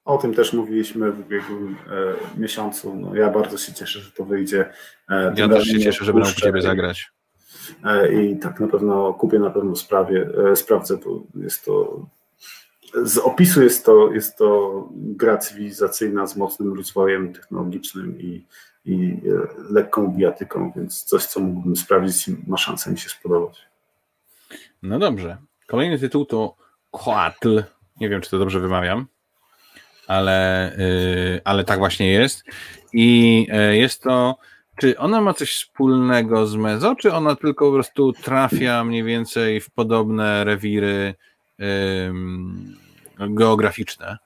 O 0.04 0.18
tym 0.18 0.34
też 0.34 0.52
mówiliśmy 0.52 1.12
w 1.12 1.20
ubiegłym 1.20 1.76
e, 2.36 2.40
miesiącu. 2.40 2.96
No, 2.96 3.14
ja 3.14 3.30
bardzo 3.30 3.58
się 3.58 3.72
cieszę, 3.72 4.00
że 4.00 4.12
to 4.12 4.24
wyjdzie. 4.24 4.72
E, 5.08 5.34
ja 5.36 5.48
też 5.48 5.64
się 5.64 5.80
cieszę, 5.80 6.04
że 6.04 6.12
będę 6.12 6.28
mógł 6.28 6.40
Ciebie 6.40 6.62
zagrać. 6.62 7.12
E, 7.84 8.22
I 8.22 8.38
tak 8.38 8.60
na 8.60 8.68
pewno 8.68 9.14
kupię, 9.14 9.38
na 9.38 9.50
pewno 9.50 9.76
sprawie, 9.76 10.28
e, 10.50 10.56
sprawdzę, 10.56 10.96
bo 10.96 11.22
jest 11.34 11.64
to 11.64 12.06
z 13.04 13.18
opisu 13.18 13.62
jest 13.62 13.84
to, 13.84 14.12
jest 14.12 14.36
to 14.36 14.88
gra 14.92 15.38
cywilizacyjna 15.38 16.26
z 16.26 16.36
mocnym 16.36 16.76
rozwojem 16.76 17.32
technologicznym 17.32 18.20
i, 18.20 18.46
i 18.84 19.20
e, 19.28 19.72
lekką 19.72 20.08
bijatyką, 20.08 20.72
więc 20.76 21.02
coś, 21.02 21.24
co 21.26 21.40
mógłbym 21.40 21.76
sprawdzić 21.76 22.30
ma 22.46 22.56
szansę 22.56 22.90
mi 22.90 22.98
się 22.98 23.08
spodobać. 23.08 23.60
No 24.82 24.98
dobrze. 24.98 25.36
Kolejny 25.66 25.98
tytuł 25.98 26.24
to 26.24 26.56
Coatl. 26.90 27.62
Nie 28.00 28.08
wiem, 28.08 28.20
czy 28.20 28.30
to 28.30 28.38
dobrze 28.38 28.60
wymawiam 28.60 29.06
ale, 30.10 30.72
y, 30.78 31.40
ale 31.44 31.64
tak 31.64 31.78
właśnie 31.78 32.12
jest. 32.12 32.44
I 32.92 33.46
jest 33.72 34.02
to. 34.02 34.38
Czy 34.80 34.98
ona 34.98 35.20
ma 35.20 35.34
coś 35.34 35.54
wspólnego 35.54 36.46
z 36.46 36.56
Mezo, 36.56 36.94
czy 36.94 37.12
ona 37.12 37.36
tylko 37.36 37.66
po 37.66 37.72
prostu 37.72 38.12
trafia 38.12 38.84
mniej 38.84 39.04
więcej 39.04 39.60
w 39.60 39.70
podobne 39.70 40.44
rewiry 40.44 41.14
um, 41.58 42.76
geograficzne? 43.18 44.18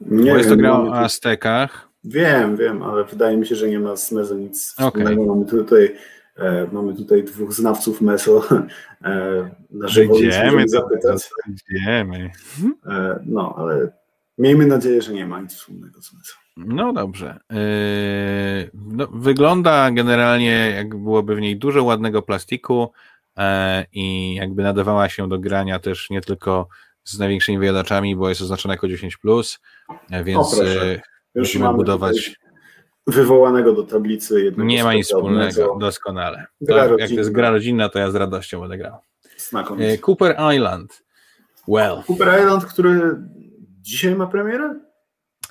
Nie 0.00 0.30
Bo 0.30 0.38
jest 0.38 0.48
to 0.48 0.56
gra 0.56 0.72
o 0.72 0.94
Aztekach. 0.94 1.88
Wiem, 2.04 2.56
wiem, 2.56 2.82
ale 2.82 3.04
wydaje 3.04 3.36
mi 3.36 3.46
się, 3.46 3.54
że 3.54 3.68
nie 3.68 3.78
ma 3.78 3.96
z 3.96 4.12
Mezo 4.12 4.34
nic 4.34 4.68
wspólnego. 4.68 5.22
Okay. 5.22 5.26
Mamy 5.26 5.46
tutaj 5.46 5.96
e, 6.36 6.66
mamy 6.72 6.94
tutaj 6.94 7.24
dwóch 7.24 7.52
znawców 7.52 8.00
Meso 8.00 8.42
e, 9.04 9.50
na 9.70 9.88
żywo. 9.88 10.18
Idziemy, 10.18 10.68
zapytać. 10.68 11.30
Idziemy. 11.48 12.30
E, 12.86 13.20
no, 13.26 13.54
ale 13.58 14.01
Miejmy 14.38 14.66
nadzieję, 14.66 15.02
że 15.02 15.12
nie 15.12 15.26
ma 15.26 15.40
nic 15.40 15.54
wspólnego 15.54 16.02
z 16.02 16.12
Mesą. 16.12 16.34
No 16.56 16.92
dobrze. 16.92 17.38
Yy, 17.50 18.70
no, 18.74 19.06
wygląda 19.06 19.90
generalnie, 19.90 20.72
jak 20.76 20.96
byłoby 20.96 21.36
w 21.36 21.40
niej 21.40 21.56
dużo 21.56 21.84
ładnego 21.84 22.22
plastiku 22.22 22.92
yy, 23.36 23.44
i 23.92 24.34
jakby 24.34 24.62
nadawała 24.62 25.08
się 25.08 25.28
do 25.28 25.38
grania 25.38 25.78
też 25.78 26.10
nie 26.10 26.20
tylko 26.20 26.68
z 27.04 27.18
największymi 27.18 27.58
wyjadaczami, 27.58 28.16
bo 28.16 28.28
jest 28.28 28.42
oznaczona 28.42 28.74
jako 28.74 28.88
10, 28.88 29.18
yy, 29.24 30.24
więc 30.24 30.38
o, 30.38 30.64
musimy 31.34 31.74
budować. 31.74 32.36
Wywołanego 33.06 33.72
do 33.72 33.82
tablicy 33.82 34.44
jednego. 34.44 34.68
Nie 34.68 34.84
ma 34.84 34.94
nic 34.94 35.06
wspólnego, 35.06 35.76
doskonale. 35.80 36.46
To, 36.68 36.98
jak 36.98 37.08
to 37.08 37.14
jest 37.14 37.32
gra 37.32 37.50
rodzinna, 37.50 37.88
to 37.88 37.98
ja 37.98 38.10
z 38.10 38.14
radością 38.14 38.60
będę 38.60 38.78
grał. 38.78 38.98
Cooper 40.06 40.36
Island. 40.54 41.02
Well. 41.68 42.02
Cooper 42.08 42.40
Island, 42.40 42.64
który 42.64 43.16
Dzisiaj 43.82 44.14
ma 44.14 44.26
premierę? 44.26 44.80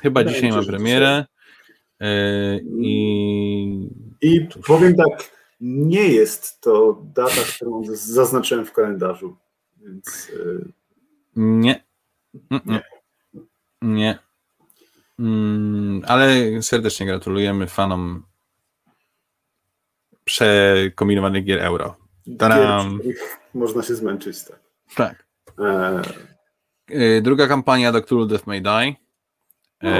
Chyba 0.01 0.19
Wydaje 0.19 0.35
dzisiaj 0.35 0.51
ma 0.51 0.65
premierę. 0.65 1.25
Yy, 1.99 2.65
I, 2.79 3.89
I 4.21 4.47
powiem 4.67 4.95
tak, 4.95 5.31
nie 5.61 6.07
jest 6.07 6.61
to 6.61 7.01
data, 7.15 7.41
którą 7.55 7.83
zaznaczyłem 7.93 8.65
w 8.65 8.71
kalendarzu. 8.71 9.37
Więc, 9.77 10.29
yy... 10.29 10.71
Nie. 11.35 11.83
Nie. 12.65 12.81
Nie. 13.81 14.19
Mm, 15.19 16.01
ale 16.07 16.35
serdecznie 16.61 17.05
gratulujemy 17.05 17.67
fanom 17.67 18.23
przekombinowanych 20.25 21.45
gier 21.45 21.59
euro. 21.59 21.95
Gier, 22.27 22.81
można 23.53 23.83
się 23.83 23.95
zmęczyć, 23.95 24.43
tak. 24.43 24.59
Tak. 24.95 25.25
E, 25.59 26.01
druga 27.21 27.47
kampania 27.47 27.91
do 27.91 28.01
Cthulhu 28.01 28.25
Death 28.25 28.47
May 28.47 28.61
Die. 28.61 28.95
No, 29.81 29.91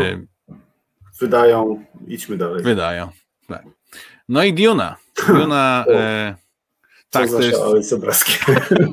wydają, 1.20 1.86
idźmy 2.08 2.38
dalej. 2.38 2.64
Wydają, 2.64 3.10
tak. 3.48 3.64
No 4.30 4.44
i 4.44 4.54
Duna. 4.54 4.96
Duna... 5.28 5.86
e, 5.90 6.36
tak, 7.10 7.30
to 7.30 7.42
jest... 7.76 7.94
obrazki. 7.94 8.34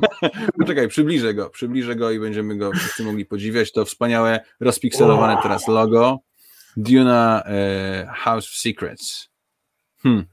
Poczekaj, 0.59 0.87
przybliżę 0.87 1.33
go, 1.33 1.49
przybliżę 1.49 1.95
go 1.95 2.11
i 2.11 2.19
będziemy 2.19 2.57
go 2.57 2.71
wszyscy 2.71 3.03
mogli 3.03 3.25
podziwiać. 3.25 3.71
To 3.71 3.85
wspaniałe, 3.85 4.39
rozpikselowane 4.59 5.37
teraz 5.43 5.67
logo. 5.67 6.19
Duna 6.77 7.43
e, 7.45 8.11
House 8.15 8.45
of 8.45 8.53
Secrets. 8.53 9.29
Hmm. 10.03 10.25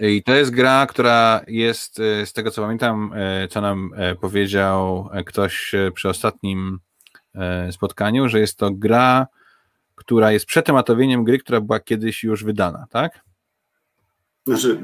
I 0.00 0.22
to 0.22 0.34
jest 0.34 0.50
gra, 0.50 0.86
która 0.86 1.40
jest, 1.46 1.96
z 2.24 2.32
tego 2.32 2.50
co 2.50 2.62
pamiętam, 2.62 3.14
co 3.50 3.60
nam 3.60 3.90
powiedział 4.20 5.08
ktoś 5.26 5.74
przy 5.94 6.08
ostatnim 6.08 6.78
spotkaniu, 7.70 8.28
że 8.28 8.40
jest 8.40 8.58
to 8.58 8.70
gra, 8.70 9.26
która 9.94 10.32
jest 10.32 10.46
przetematowieniem 10.46 11.24
gry, 11.24 11.38
która 11.38 11.60
była 11.60 11.80
kiedyś 11.80 12.24
już 12.24 12.44
wydana, 12.44 12.86
tak? 12.90 13.20
Znaczy, 14.46 14.80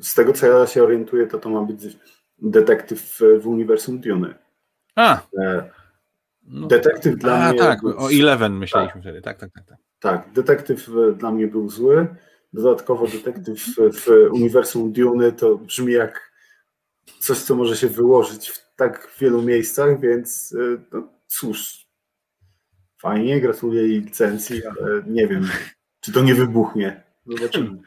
z 0.00 0.14
tego 0.14 0.32
co 0.32 0.46
ja 0.46 0.66
się 0.66 0.82
orientuję, 0.82 1.26
to 1.26 1.38
to 1.38 1.50
ma 1.50 1.62
być 1.62 1.96
detektyw 2.38 3.20
w 3.40 3.46
uniwersum 3.46 4.00
Dune. 4.00 4.34
A! 4.96 5.20
No, 6.42 6.66
detektyw 6.66 7.16
dla 7.16 7.34
a, 7.34 7.50
mnie. 7.50 7.58
tak, 7.58 7.84
o 7.84 8.12
Eleven 8.12 8.52
myśleliśmy 8.52 8.94
tak. 8.94 9.02
wtedy. 9.02 9.22
Tak, 9.22 9.38
tak, 9.38 9.50
tak, 9.52 9.64
tak. 9.64 9.78
Tak, 10.00 10.32
detektyw 10.32 10.90
dla 11.16 11.30
mnie 11.30 11.46
był 11.46 11.68
zły. 11.68 12.06
Dodatkowo 12.52 13.06
detektyw 13.06 13.76
w 13.76 14.08
uniwersum 14.32 14.92
Dune 14.92 15.32
to 15.32 15.56
brzmi 15.58 15.92
jak 15.92 16.32
coś, 17.18 17.38
co 17.38 17.54
może 17.54 17.76
się 17.76 17.88
wyłożyć 17.88 18.48
w 18.48 18.74
tak 18.76 19.08
wielu 19.20 19.42
miejscach, 19.42 20.00
więc 20.00 20.56
no, 20.92 21.08
cóż, 21.26 21.86
fajnie, 23.00 23.40
gratuluję 23.40 23.82
jej 23.82 24.00
licencji, 24.00 24.62
ale 24.66 25.02
nie 25.06 25.26
wiem, 25.26 25.48
czy 26.00 26.12
to 26.12 26.22
nie 26.22 26.34
wybuchnie. 26.34 27.02
Zobaczymy. 27.26 27.78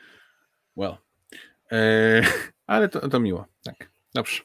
Well. 0.77 0.97
Eee, 1.71 2.23
ale 2.67 2.89
to, 2.89 3.09
to 3.09 3.19
miło, 3.19 3.45
tak. 3.63 3.89
Dobrze. 4.13 4.41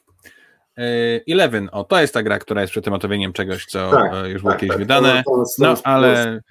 Eee, 0.77 1.23
Eleven, 1.27 1.69
o, 1.71 1.83
to 1.83 2.01
jest 2.01 2.13
ta 2.13 2.23
gra, 2.23 2.39
która 2.39 2.61
jest 2.61 2.71
przetematowieniem 2.71 3.33
czegoś, 3.33 3.65
co 3.65 3.91
tak, 3.91 4.13
e, 4.13 4.29
już 4.29 4.41
było 4.41 4.51
tak, 4.51 4.59
kiedyś 4.59 4.73
tak, 4.73 4.79
wydane. 4.79 5.23
No, 5.57 5.75
ale 5.83 6.41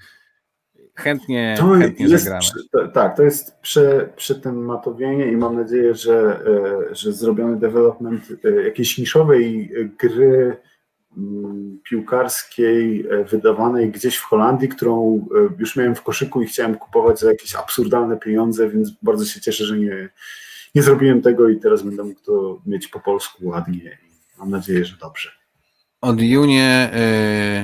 chętnie, 0.94 1.54
to 1.58 1.70
chętnie 1.70 2.06
jest, 2.06 2.24
zagramy. 2.24 2.92
tak, 2.92 3.16
to 3.16 3.22
jest 3.22 3.58
prze, 3.60 4.12
przetematowienie 4.16 5.32
i 5.32 5.36
mam 5.36 5.56
nadzieję, 5.56 5.94
że, 5.94 6.40
e, 6.90 6.94
że 6.94 7.12
zrobiony 7.12 7.56
development 7.56 8.22
e, 8.44 8.62
jakiejś 8.62 8.98
niszowej 8.98 9.72
gry 9.98 10.56
mm, 11.16 11.80
piłkarskiej 11.84 13.06
wydawanej 13.30 13.90
gdzieś 13.90 14.16
w 14.16 14.24
Holandii, 14.24 14.68
którą 14.68 15.26
już 15.58 15.76
miałem 15.76 15.94
w 15.94 16.02
koszyku 16.02 16.42
i 16.42 16.46
chciałem 16.46 16.74
kupować 16.74 17.20
za 17.20 17.30
jakieś 17.30 17.54
absurdalne 17.54 18.16
pieniądze, 18.16 18.68
więc 18.68 18.90
bardzo 19.02 19.24
się 19.24 19.40
cieszę, 19.40 19.64
że 19.64 19.78
nie, 19.78 20.08
nie 20.74 20.82
zrobiłem 20.82 21.22
tego 21.22 21.48
i 21.48 21.60
teraz 21.60 21.82
będę 21.82 22.04
mógł 22.04 22.20
to 22.20 22.60
mieć 22.66 22.88
po 22.88 23.00
polsku 23.00 23.46
ładnie 23.46 23.98
mam 24.40 24.50
nadzieję, 24.50 24.84
że 24.84 24.96
dobrze. 24.96 25.30
Od 26.00 26.20
Junie 26.20 26.90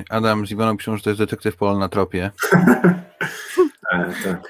y, 0.01 0.05
Adam 0.11 0.47
z 0.47 0.51
Iwaną 0.51 0.77
piszą, 0.77 0.97
że 0.97 1.03
to 1.03 1.11
jest 1.11 1.21
detektyw 1.21 1.57
Pol 1.57 1.79
na 1.79 1.89
tropie. 1.89 2.31
tak, 3.91 4.23
tak. 4.25 4.43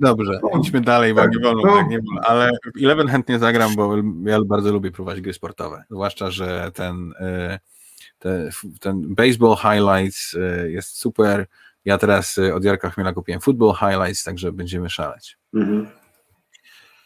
Dobrze, 0.00 0.40
no, 0.42 0.60
idźmy 0.60 0.80
dalej, 0.80 1.14
bo 1.14 1.20
tak, 1.20 1.30
nie 1.32 1.40
wolno, 1.40 1.62
no. 1.64 1.76
tak 1.76 1.88
nie 1.88 1.98
wolno. 1.98 2.20
Ale 2.20 2.50
Eleven 2.82 3.08
chętnie 3.08 3.38
zagram, 3.38 3.76
bo 3.76 3.96
ja 4.26 4.44
bardzo 4.44 4.72
lubię 4.72 4.90
próbować 4.90 5.20
gry 5.20 5.32
sportowe. 5.32 5.84
Zwłaszcza, 5.90 6.30
że 6.30 6.70
ten, 6.74 7.12
y, 7.12 8.50
ten, 8.80 9.14
baseball 9.14 9.56
highlights 9.56 10.34
y, 10.34 10.70
jest 10.70 10.98
super. 10.98 11.46
Ja 11.84 11.98
teraz 11.98 12.38
od 12.54 12.64
Jarka 12.64 12.90
Chmiela 12.90 13.12
kupiłem 13.12 13.40
football 13.40 13.74
highlights, 13.74 14.24
także 14.24 14.52
będziemy 14.52 14.90
szaleć. 14.90 15.38
Mhm. 15.54 15.86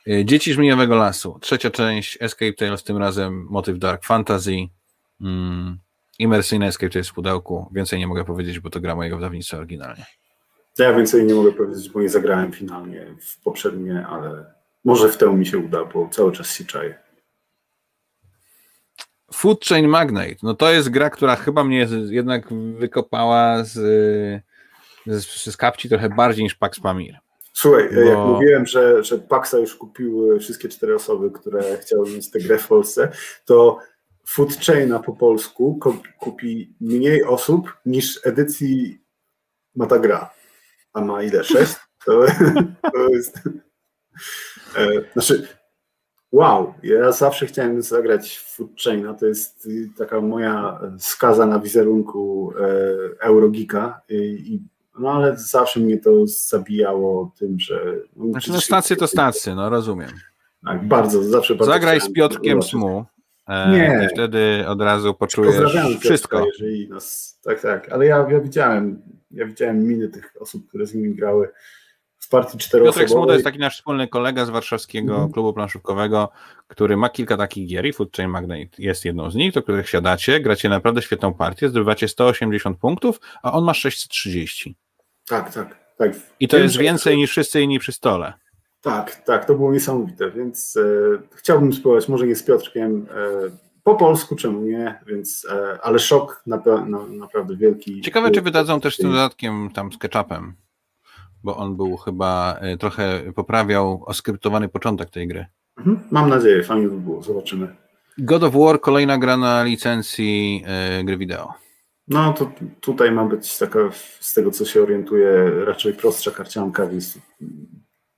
Y, 0.09 0.25
Dzieci 0.25 0.53
Żmijowego 0.53 0.97
Lasu, 0.97 1.39
trzecia 1.41 1.71
część, 1.71 2.19
Escape 2.21 2.53
Tales, 2.53 2.85
tym 2.85 2.97
razem 2.97 3.47
motyw 3.51 3.79
Dark 3.79 4.05
Fantasy, 4.05 4.57
mm, 5.21 5.79
imersyjny 6.19 6.66
Escape 6.66 6.91
Tales 6.91 7.09
w 7.09 7.15
pudełku, 7.15 7.71
więcej 7.73 7.99
nie 7.99 8.07
mogę 8.07 8.25
powiedzieć, 8.25 8.61
bo 8.61 8.71
to 8.71 8.81
gra 8.81 8.97
mojego 8.97 9.16
wydawnictwa 9.16 9.57
oryginalnie. 9.57 10.07
Ja 10.78 10.92
więcej 10.92 11.24
nie 11.24 11.34
mogę 11.34 11.52
powiedzieć, 11.52 11.90
bo 11.90 12.01
nie 12.01 12.09
zagrałem 12.09 12.52
finalnie 12.52 13.06
w 13.20 13.42
poprzednie, 13.42 14.06
ale 14.06 14.55
może 14.84 15.09
w 15.09 15.16
tę 15.16 15.32
mi 15.32 15.46
się 15.46 15.59
uda, 15.59 15.84
bo 15.84 16.09
cały 16.09 16.32
czas 16.32 16.51
się 16.51 16.64
czaję. 16.64 16.98
Food 19.34 19.64
Chain 19.64 19.88
Magnate, 19.88 20.36
no 20.42 20.55
to 20.55 20.72
jest 20.72 20.88
gra, 20.88 21.10
która 21.10 21.36
chyba 21.36 21.64
mnie 21.64 21.88
jednak 22.09 22.52
wykopała 22.78 23.64
z, 23.64 23.72
z, 25.06 25.52
z 25.52 25.56
kapci 25.56 25.88
trochę 25.88 26.09
bardziej 26.09 26.44
niż 26.44 26.55
Pax 26.55 26.80
Pamir. 26.80 27.14
Słuchaj, 27.52 27.88
Bo... 27.94 28.01
jak 28.01 28.18
mówiłem, 28.18 28.66
że, 28.66 29.05
że 29.05 29.18
Paxa 29.18 29.55
już 29.59 29.74
kupiły 29.74 30.40
wszystkie 30.40 30.68
cztery 30.68 30.94
osoby, 30.94 31.30
które 31.30 31.78
chciały 31.78 32.10
mieć 32.10 32.30
tę 32.30 32.38
grę 32.38 32.59
w 32.59 32.68
Polsce, 32.68 33.12
to 33.44 33.78
Food 34.26 34.56
Chaina 34.66 34.98
po 34.98 35.12
polsku 35.12 35.80
kupi 36.18 36.74
mniej 36.80 37.24
osób 37.24 37.76
niż 37.86 38.20
edycji 38.26 39.01
ma 39.76 39.86
ta 39.86 39.98
gra. 39.98 40.30
A 40.95 41.01
ma 41.01 41.23
ile? 41.23 41.45
Sześć? 41.45 41.75
To, 42.07 42.27
to 42.93 43.09
jest... 43.09 43.41
E, 44.77 44.87
znaczy, 45.12 45.49
wow, 46.33 46.75
ja 46.83 47.12
zawsze 47.12 47.47
chciałem 47.47 47.83
zagrać 47.83 48.37
w 48.37 48.57
Food 48.57 48.71
Chaina, 48.85 49.15
to 49.15 49.27
jest 49.27 49.69
taka 49.99 50.21
moja 50.21 50.81
skaza 50.99 51.47
na 51.47 51.59
wizerunku 51.59 52.53
e, 52.61 52.66
Eurogika 53.21 54.01
i, 54.09 54.61
no 54.99 55.12
ale 55.12 55.37
zawsze 55.37 55.81
mnie 55.81 55.99
to 55.99 56.27
zabijało 56.27 57.33
tym, 57.39 57.61
że... 57.61 57.95
No, 58.16 58.31
znaczy 58.31 58.53
no 58.53 58.61
stacje 58.61 58.97
to 58.97 59.07
stacje, 59.07 59.55
no 59.55 59.71
rozumiem. 59.71 60.11
Tak, 60.65 60.89
bardzo, 60.89 61.23
zawsze 61.23 61.55
bardzo 61.55 61.73
Zagraj 61.73 62.01
z 62.01 62.12
Piotrkiem 62.12 62.62
Smu. 62.62 63.05
E, 63.49 63.71
nie. 63.71 64.07
I 64.07 64.15
wtedy 64.15 64.65
od 64.69 64.81
razu 64.81 65.15
poczujesz 65.15 65.77
wszystko. 66.01 66.47
Jeżeli 66.47 66.89
nas, 66.89 67.39
tak, 67.45 67.61
tak, 67.61 67.93
ale 67.93 68.07
ja, 68.07 68.27
ja 68.31 68.41
widziałem, 68.41 69.03
ja 69.35 69.47
widziałem 69.47 69.86
miny 69.86 70.09
tych 70.09 70.32
osób, 70.40 70.69
które 70.69 70.86
z 70.86 70.94
nimi 70.94 71.15
grały 71.15 71.48
w 72.19 72.28
partii 72.28 72.59
czteroosobowej. 72.59 73.06
Piotrek 73.06 73.27
to 73.27 73.32
jest 73.32 73.44
taki 73.44 73.59
nasz 73.59 73.77
wspólny 73.77 74.09
kolega 74.09 74.47
z 74.47 74.51
warszawskiego 74.51 75.16
mm. 75.16 75.32
klubu 75.32 75.52
planszówkowego, 75.52 76.28
który 76.69 76.97
ma 76.97 77.09
kilka 77.09 77.36
takich 77.36 77.69
gier 77.69 77.86
i 77.86 77.93
Food 77.93 78.16
Chain 78.16 78.31
Magnate 78.31 78.69
jest 78.78 79.05
jedną 79.05 79.31
z 79.31 79.35
nich, 79.35 79.52
do 79.52 79.62
których 79.62 79.89
siadacie, 79.89 80.40
gracie 80.40 80.69
naprawdę 80.69 81.02
świetną 81.02 81.35
partię, 81.35 81.69
zdobywacie 81.69 82.09
180 82.09 82.78
punktów, 82.78 83.20
a 83.43 83.52
on 83.52 83.65
ma 83.65 83.74
630. 83.74 84.77
Tak, 85.28 85.55
tak. 85.55 85.94
tak. 85.98 86.12
I 86.40 86.48
to 86.48 86.56
Wiem, 86.56 86.65
jest 86.65 86.77
więcej 86.77 87.16
niż 87.16 87.31
wszyscy 87.31 87.61
inni 87.61 87.78
przy 87.78 87.93
stole. 87.93 88.32
Tak, 88.81 89.15
tak, 89.24 89.44
to 89.44 89.55
było 89.55 89.73
niesamowite, 89.73 90.31
więc 90.31 90.77
e, 90.77 90.82
chciałbym 91.36 91.73
spróbować, 91.73 92.09
może 92.09 92.27
nie 92.27 92.36
z 92.36 92.43
Piotrkiem, 92.43 93.06
e, 93.11 93.51
po 93.85 93.94
polsku, 93.94 94.36
czemu 94.36 94.61
nie, 94.61 95.01
więc, 95.06 95.47
e, 95.51 95.78
ale 95.82 95.98
szok 95.98 96.43
na, 96.47 96.62
na, 96.86 97.06
naprawdę 97.06 97.56
wielki. 97.56 98.01
Ciekawe, 98.01 98.31
czy 98.31 98.43
wydadzą 98.43 98.81
też 98.81 98.94
z 98.94 98.98
tym 98.98 99.11
dodatkiem 99.11 99.70
tam 99.74 99.93
z 99.93 99.98
ketchupem, 99.98 100.55
bo 101.43 101.56
on 101.56 101.77
był 101.77 101.97
chyba, 101.97 102.56
e, 102.61 102.77
trochę 102.77 103.32
poprawiał 103.35 104.02
oskryptowany 104.06 104.69
początek 104.69 105.11
tej 105.11 105.28
gry. 105.28 105.47
Mhm, 105.78 106.01
mam 106.11 106.28
nadzieję, 106.28 106.62
fajnie 106.62 106.89
by 106.89 107.01
było, 107.01 107.23
zobaczymy. 107.23 107.77
God 108.19 108.43
of 108.43 108.55
War, 108.55 108.81
kolejna 108.81 109.19
gra 109.19 109.36
na 109.36 109.65
licencji 109.65 110.65
e, 110.66 111.05
gry 111.05 111.16
wideo. 111.16 111.55
No 112.09 112.32
to 112.32 112.52
tutaj 112.81 113.12
ma 113.12 113.24
być 113.24 113.59
taka, 113.59 113.78
z 114.20 114.35
tego 114.35 114.51
co 114.51 114.65
się 114.65 114.82
orientuje, 114.82 115.51
raczej 115.65 115.94
prostsza 115.94 116.31
karcianka, 116.31 116.86
więc 116.86 117.19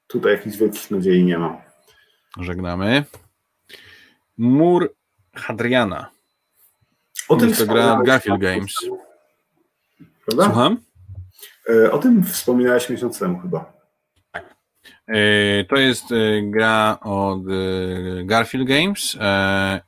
tutaj 0.06 0.32
jakichś 0.32 0.56
wielkich 0.56 0.90
nadziei 0.90 1.24
nie 1.24 1.38
mam. 1.38 1.56
Żegnamy. 2.40 3.05
Mur 4.38 4.95
Hadriana. 5.36 6.10
O 7.28 7.36
tym 7.36 7.52
to 7.52 7.66
gra 7.66 8.00
Garfield 8.04 8.40
Games. 8.40 8.74
Prawda? 10.26 10.44
Słucham? 10.44 10.76
E, 11.68 11.92
o 11.92 11.98
tym 11.98 12.24
wspominałeś 12.24 12.90
miesiąc 12.90 13.18
temu 13.18 13.38
chyba. 13.38 13.72
Tak. 14.32 14.56
E, 15.08 15.64
to 15.64 15.76
jest 15.76 16.12
e, 16.12 16.42
gra 16.42 16.98
od 17.00 17.42
Garfield 18.24 18.68
Games 18.68 19.16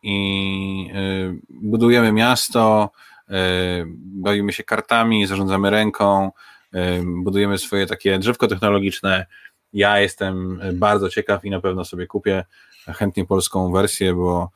i 0.02 0.92
budujemy 1.48 2.12
miasto, 2.12 2.90
bawimy 3.96 4.52
się 4.52 4.64
kartami, 4.64 5.26
zarządzamy 5.26 5.70
ręką, 5.70 6.32
budujemy 7.04 7.58
swoje 7.58 7.86
takie 7.86 8.18
drzewko 8.18 8.48
technologiczne. 8.48 9.26
Ja 9.72 10.00
jestem 10.00 10.60
bardzo 10.74 11.10
ciekaw 11.10 11.44
i 11.44 11.50
na 11.50 11.60
pewno 11.60 11.84
sobie 11.84 12.06
kupię 12.06 12.44
chętnie 12.86 13.26
polską 13.26 13.72
wersję, 13.72 14.14
bo 14.14 14.50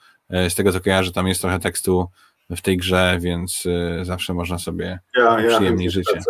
z 0.48 0.54
tego 0.54 0.72
co 0.72 0.80
kojarzę, 0.80 1.12
tam 1.12 1.28
jest 1.28 1.40
trochę 1.40 1.58
tekstu 1.58 2.06
w 2.50 2.60
tej 2.60 2.76
grze, 2.76 3.18
więc 3.20 3.64
zawsze 4.02 4.34
można 4.34 4.58
sobie 4.58 4.98
ja, 5.16 5.36
przyjemniej 5.48 5.84
ja 5.84 5.90
życie. 5.90 6.20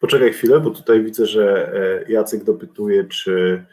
Poczekaj 0.00 0.32
chwilę, 0.32 0.60
bo 0.60 0.70
tutaj 0.70 1.04
widzę, 1.04 1.26
że 1.26 1.72
Jacek 2.08 2.44
dopytuje, 2.44 3.04
czy 3.04 3.64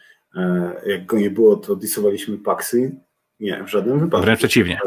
jak 0.85 1.05
go 1.05 1.17
nie 1.17 1.29
było, 1.29 1.55
to 1.55 1.75
disowaliśmy 1.75 2.37
Paxy. 2.37 2.95
Nie, 3.39 3.63
w 3.63 3.67
żadnym 3.67 3.99
wypadku. 3.99 4.25
Wręcz 4.25 4.39
przeciwnie. 4.39 4.79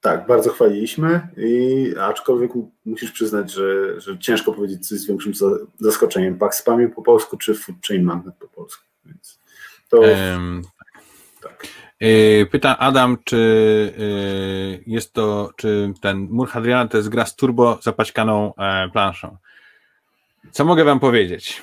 Tak, 0.00 0.26
bardzo 0.26 0.50
chwaliliśmy, 0.50 1.28
i 1.36 1.94
aczkolwiek 2.00 2.50
musisz 2.84 3.12
przyznać, 3.12 3.52
że, 3.52 4.00
że 4.00 4.18
ciężko 4.18 4.52
powiedzieć 4.52 4.88
coś 4.88 4.98
z 4.98 5.06
większym 5.06 5.32
zaskoczeniem. 5.78 6.38
Pax 6.38 6.58
Spamie 6.58 6.88
po 6.88 7.02
polsku 7.02 7.36
czy 7.36 7.54
Food 7.54 7.76
Chain 7.88 8.02
Magnet 8.02 8.34
po 8.34 8.48
polsku. 8.48 8.84
Więc 9.04 9.40
to. 9.88 10.00
Um, 10.00 10.62
tak. 11.42 11.66
E, 12.00 12.46
pyta 12.46 12.78
Adam, 12.78 13.16
czy 13.24 13.94
e, 13.98 14.82
jest 14.86 15.12
to, 15.12 15.50
czy 15.56 15.92
ten 16.00 16.28
Mur 16.30 16.48
Hadriana 16.48 16.88
to 16.88 16.96
jest 16.96 17.08
gra 17.08 17.26
z 17.26 17.36
turbo 17.36 17.78
zapaćkaną 17.82 18.54
e, 18.54 18.88
planszą. 18.88 19.36
Co 20.50 20.64
mogę 20.64 20.84
wam 20.84 21.00
powiedzieć? 21.00 21.62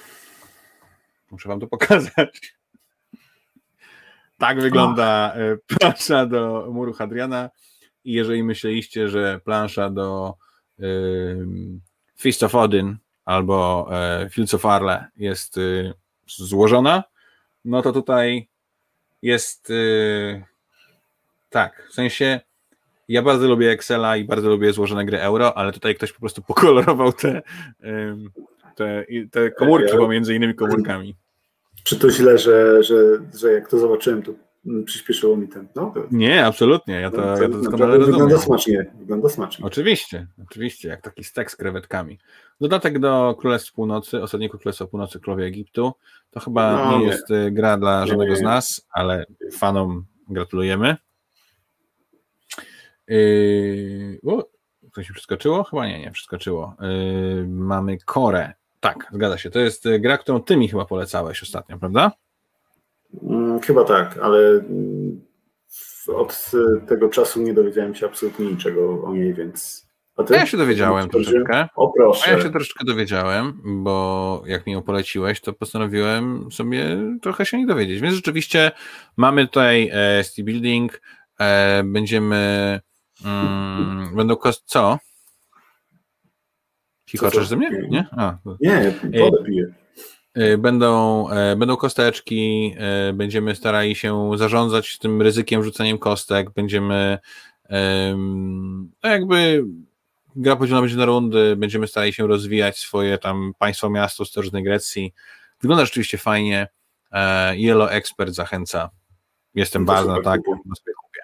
Muszę 1.31 1.49
wam 1.49 1.59
to 1.59 1.67
pokazać. 1.77 2.57
Tak 4.37 4.61
wygląda 4.61 5.33
e, 5.35 5.57
plansza 5.57 6.25
do 6.25 6.67
muru 6.71 6.93
Hadriana. 6.93 7.49
I 8.03 8.13
jeżeli 8.13 8.43
myśleliście, 8.43 9.09
że 9.09 9.39
plansza 9.45 9.89
do 9.89 10.35
y, 10.79 10.85
Feast 12.19 12.43
of 12.43 12.55
Odin 12.55 12.97
albo 13.25 13.89
Fields 14.31 14.53
of 14.53 14.65
Arle 14.65 15.07
jest 15.15 15.59
złożona, 16.25 17.03
no 17.65 17.81
to 17.81 17.91
tutaj 17.91 18.49
jest 19.21 19.73
tak, 21.49 21.87
w 21.89 21.93
sensie 21.93 22.39
ja 23.07 23.21
bardzo 23.21 23.47
lubię 23.47 23.71
Excela 23.71 24.17
i 24.17 24.23
bardzo 24.23 24.49
lubię 24.49 24.73
złożone 24.73 25.05
gry 25.05 25.21
euro, 25.21 25.57
ale 25.57 25.71
tutaj 25.71 25.95
ktoś 25.95 26.13
po 26.13 26.19
prostu 26.19 26.41
pokolorował 26.41 27.13
te, 27.13 27.41
te, 28.75 29.05
te 29.31 29.51
komórki 29.51 29.97
pomiędzy 29.97 30.35
innymi 30.35 30.55
komórkami. 30.55 31.15
Czy 31.83 31.99
to 31.99 32.11
źle, 32.11 32.37
że, 32.37 32.83
że, 32.83 32.95
że 33.39 33.51
jak 33.51 33.69
to 33.69 33.79
zobaczyłem, 33.79 34.23
to 34.23 34.31
przyspieszyło 34.85 35.37
mi 35.37 35.47
ten. 35.47 35.67
No, 35.75 35.91
to... 35.95 36.03
Nie, 36.11 36.45
absolutnie. 36.45 36.93
Ja 36.93 37.11
to, 37.11 37.17
no, 37.17 37.41
ja 37.41 37.49
to 37.49 37.49
doskonale 37.49 37.97
rozumiem. 37.97 38.19
Wygląda 38.19 38.37
smacznie. 38.37 38.85
Wygląda 38.99 39.29
smacznie. 39.29 39.65
Oczywiście, 39.65 40.27
oczywiście, 40.47 40.89
jak 40.89 41.01
taki 41.01 41.23
stek 41.23 41.51
z 41.51 41.55
krewetkami. 41.55 42.19
Dodatek 42.61 42.99
do 42.99 43.35
Królestw 43.39 43.73
Północy, 43.73 44.21
ostatniego 44.21 44.57
Królestwa 44.57 44.87
Północy 44.87 45.19
Królowie 45.19 45.45
Egiptu. 45.45 45.93
To 46.31 46.39
chyba 46.39 46.73
no, 46.73 46.91
nie, 46.91 46.99
nie, 46.99 47.05
jest 47.05 47.31
y, 47.31 47.51
gra 47.51 47.77
dla 47.77 48.05
żadnego 48.05 48.31
nie, 48.31 48.37
z 48.37 48.41
nas, 48.41 48.87
ale 48.91 49.25
fanom 49.51 50.05
gratulujemy. 50.29 50.95
Yy, 53.07 54.19
o, 54.27 54.49
coś 54.95 55.09
mi 55.09 55.13
przeskoczyło? 55.13 55.63
Chyba 55.63 55.87
nie, 55.87 55.99
nie, 55.99 56.11
przeskoczyło. 56.11 56.75
Yy, 56.81 57.47
mamy 57.47 57.97
Korę. 58.05 58.53
Tak, 58.79 59.07
zgadza 59.11 59.37
się. 59.37 59.49
To 59.49 59.59
jest 59.59 59.85
y, 59.85 59.99
gra, 59.99 60.17
którą 60.17 60.41
ty 60.43 60.57
mi 60.57 60.67
chyba 60.67 60.85
polecałeś 60.85 61.43
ostatnio, 61.43 61.77
prawda? 61.77 62.11
Mm, 63.23 63.59
chyba 63.59 63.83
tak, 63.83 64.17
ale 64.17 64.39
mm, 64.39 65.21
od 66.07 66.51
tego 66.87 67.09
czasu 67.09 67.41
nie 67.41 67.53
dowiedziałem 67.53 67.95
się 67.95 68.05
absolutnie 68.05 68.45
niczego 68.45 69.03
o 69.03 69.13
niej, 69.13 69.33
więc. 69.33 69.87
A, 70.17 70.23
ty? 70.23 70.33
ja 70.33 70.45
się 70.45 70.57
dowiedziałem 70.57 71.09
troszeczkę. 71.09 71.67
O 71.75 71.93
proszę. 71.97 72.23
A 72.27 72.31
ja 72.31 72.41
się 72.41 72.49
troszeczkę 72.49 72.85
dowiedziałem, 72.85 73.61
bo 73.83 74.43
jak 74.45 74.67
mi 74.67 74.73
ją 74.73 74.81
poleciłeś, 74.81 75.41
to 75.41 75.53
postanowiłem 75.53 76.51
sobie 76.51 76.97
trochę 77.21 77.45
się 77.45 77.57
nie 77.57 77.65
dowiedzieć. 77.65 78.01
Więc 78.01 78.15
rzeczywiście 78.15 78.71
mamy 79.17 79.47
tutaj 79.47 79.89
e, 79.93 80.43
Building, 80.43 81.01
e, 81.39 81.83
będziemy. 81.83 82.79
Mm, 83.25 84.15
będą 84.17 84.35
kost. 84.35 84.63
Co? 84.65 84.97
Chichoczesz 87.09 87.47
ze 87.47 87.55
mnie? 87.55 87.69
Nie? 87.89 88.07
A. 88.11 88.37
Nie, 88.61 88.93
wodę 89.19 89.43
piję. 89.45 89.73
E, 90.37 90.57
będą, 90.57 91.29
e, 91.29 91.55
będą 91.55 91.77
kosteczki, 91.77 92.73
e, 92.77 93.13
będziemy 93.13 93.55
starali 93.55 93.95
się 93.95 94.31
zarządzać 94.35 94.97
tym 94.97 95.21
ryzykiem 95.21 95.63
rzuceniem 95.63 95.97
kostek, 95.97 96.49
będziemy 96.51 97.19
no 99.03 99.09
jakby 99.09 99.65
gra 100.35 100.55
podzielona 100.55 100.81
będzie 100.81 100.97
na 100.97 101.05
rundy, 101.05 101.55
będziemy 101.55 101.87
starali 101.87 102.13
się 102.13 102.27
rozwijać 102.27 102.79
swoje 102.79 103.17
tam 103.17 103.53
państwo, 103.57 103.89
miasto 103.89 104.25
z 104.25 104.29
starożytnej 104.29 104.63
Grecji. 104.63 105.13
Wygląda 105.61 105.85
rzeczywiście 105.85 106.17
fajnie. 106.17 106.67
Yellow 107.53 107.91
Expert 107.91 108.33
zachęca. 108.33 108.89
Jestem 109.55 109.85
no 109.85 109.93
bardzo 109.93 110.15
na 110.15 110.21
tak, 110.21 110.41
na 110.65 110.75
sobie 110.75 110.93
kupię. 110.93 111.21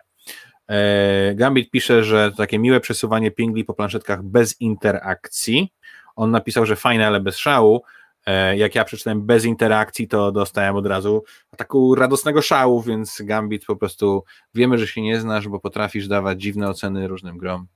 Gambit 1.36 1.72
pisze, 1.72 2.04
że 2.04 2.32
takie 2.38 2.60
miłe 2.60 2.80
przesuwanie 2.80 3.32
pingli 3.32 3.66
po 3.66 3.74
planszetkach 3.74 4.24
bez 4.24 4.62
interakcji. 4.62 5.74
On 6.16 6.32
napisał, 6.32 6.66
że 6.66 6.76
fajne, 6.76 7.08
ale 7.08 7.20
bez 7.20 7.38
szału. 7.38 7.84
E, 8.26 8.58
jak 8.58 8.76
ja 8.76 8.86
przeczytałem 8.86 9.26
bez 9.26 9.46
interakcji, 9.46 10.08
to 10.08 10.32
dostałem 10.32 10.76
od 10.76 10.86
razu 10.86 11.24
taką 11.58 11.96
radosnego 11.96 12.42
szału, 12.42 12.82
więc 12.82 13.22
Gambit 13.22 13.66
po 13.66 13.76
prostu 13.76 14.24
wiemy, 14.54 14.78
że 14.78 14.88
się 14.88 15.02
nie 15.02 15.20
znasz, 15.20 15.48
bo 15.48 15.60
potrafisz 15.60 16.08
dawać 16.08 16.42
dziwne 16.42 16.70
oceny 16.70 17.08
różnym 17.08 17.38
grom. 17.38 17.68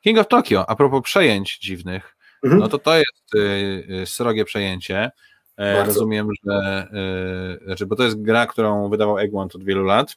King 0.00 0.18
of 0.18 0.28
Tokyo, 0.28 0.70
a 0.70 0.76
propos 0.76 1.02
przejęć 1.02 1.58
dziwnych, 1.58 2.16
mhm. 2.42 2.62
no 2.62 2.68
to 2.68 2.78
to 2.78 2.96
jest 2.96 3.34
y, 3.34 3.38
y, 4.02 4.06
srogie 4.06 4.44
przejęcie. 4.44 5.10
E, 5.56 5.74
Bardzo. 5.74 5.92
Rozumiem, 5.92 6.28
że, 6.44 6.88
y, 7.62 7.64
znaczy, 7.64 7.86
bo 7.86 7.96
to 7.96 8.04
jest 8.04 8.22
gra, 8.22 8.46
którą 8.46 8.88
wydawał 8.88 9.18
Egmont 9.18 9.54
od 9.54 9.64
wielu 9.64 9.84
lat. 9.84 10.16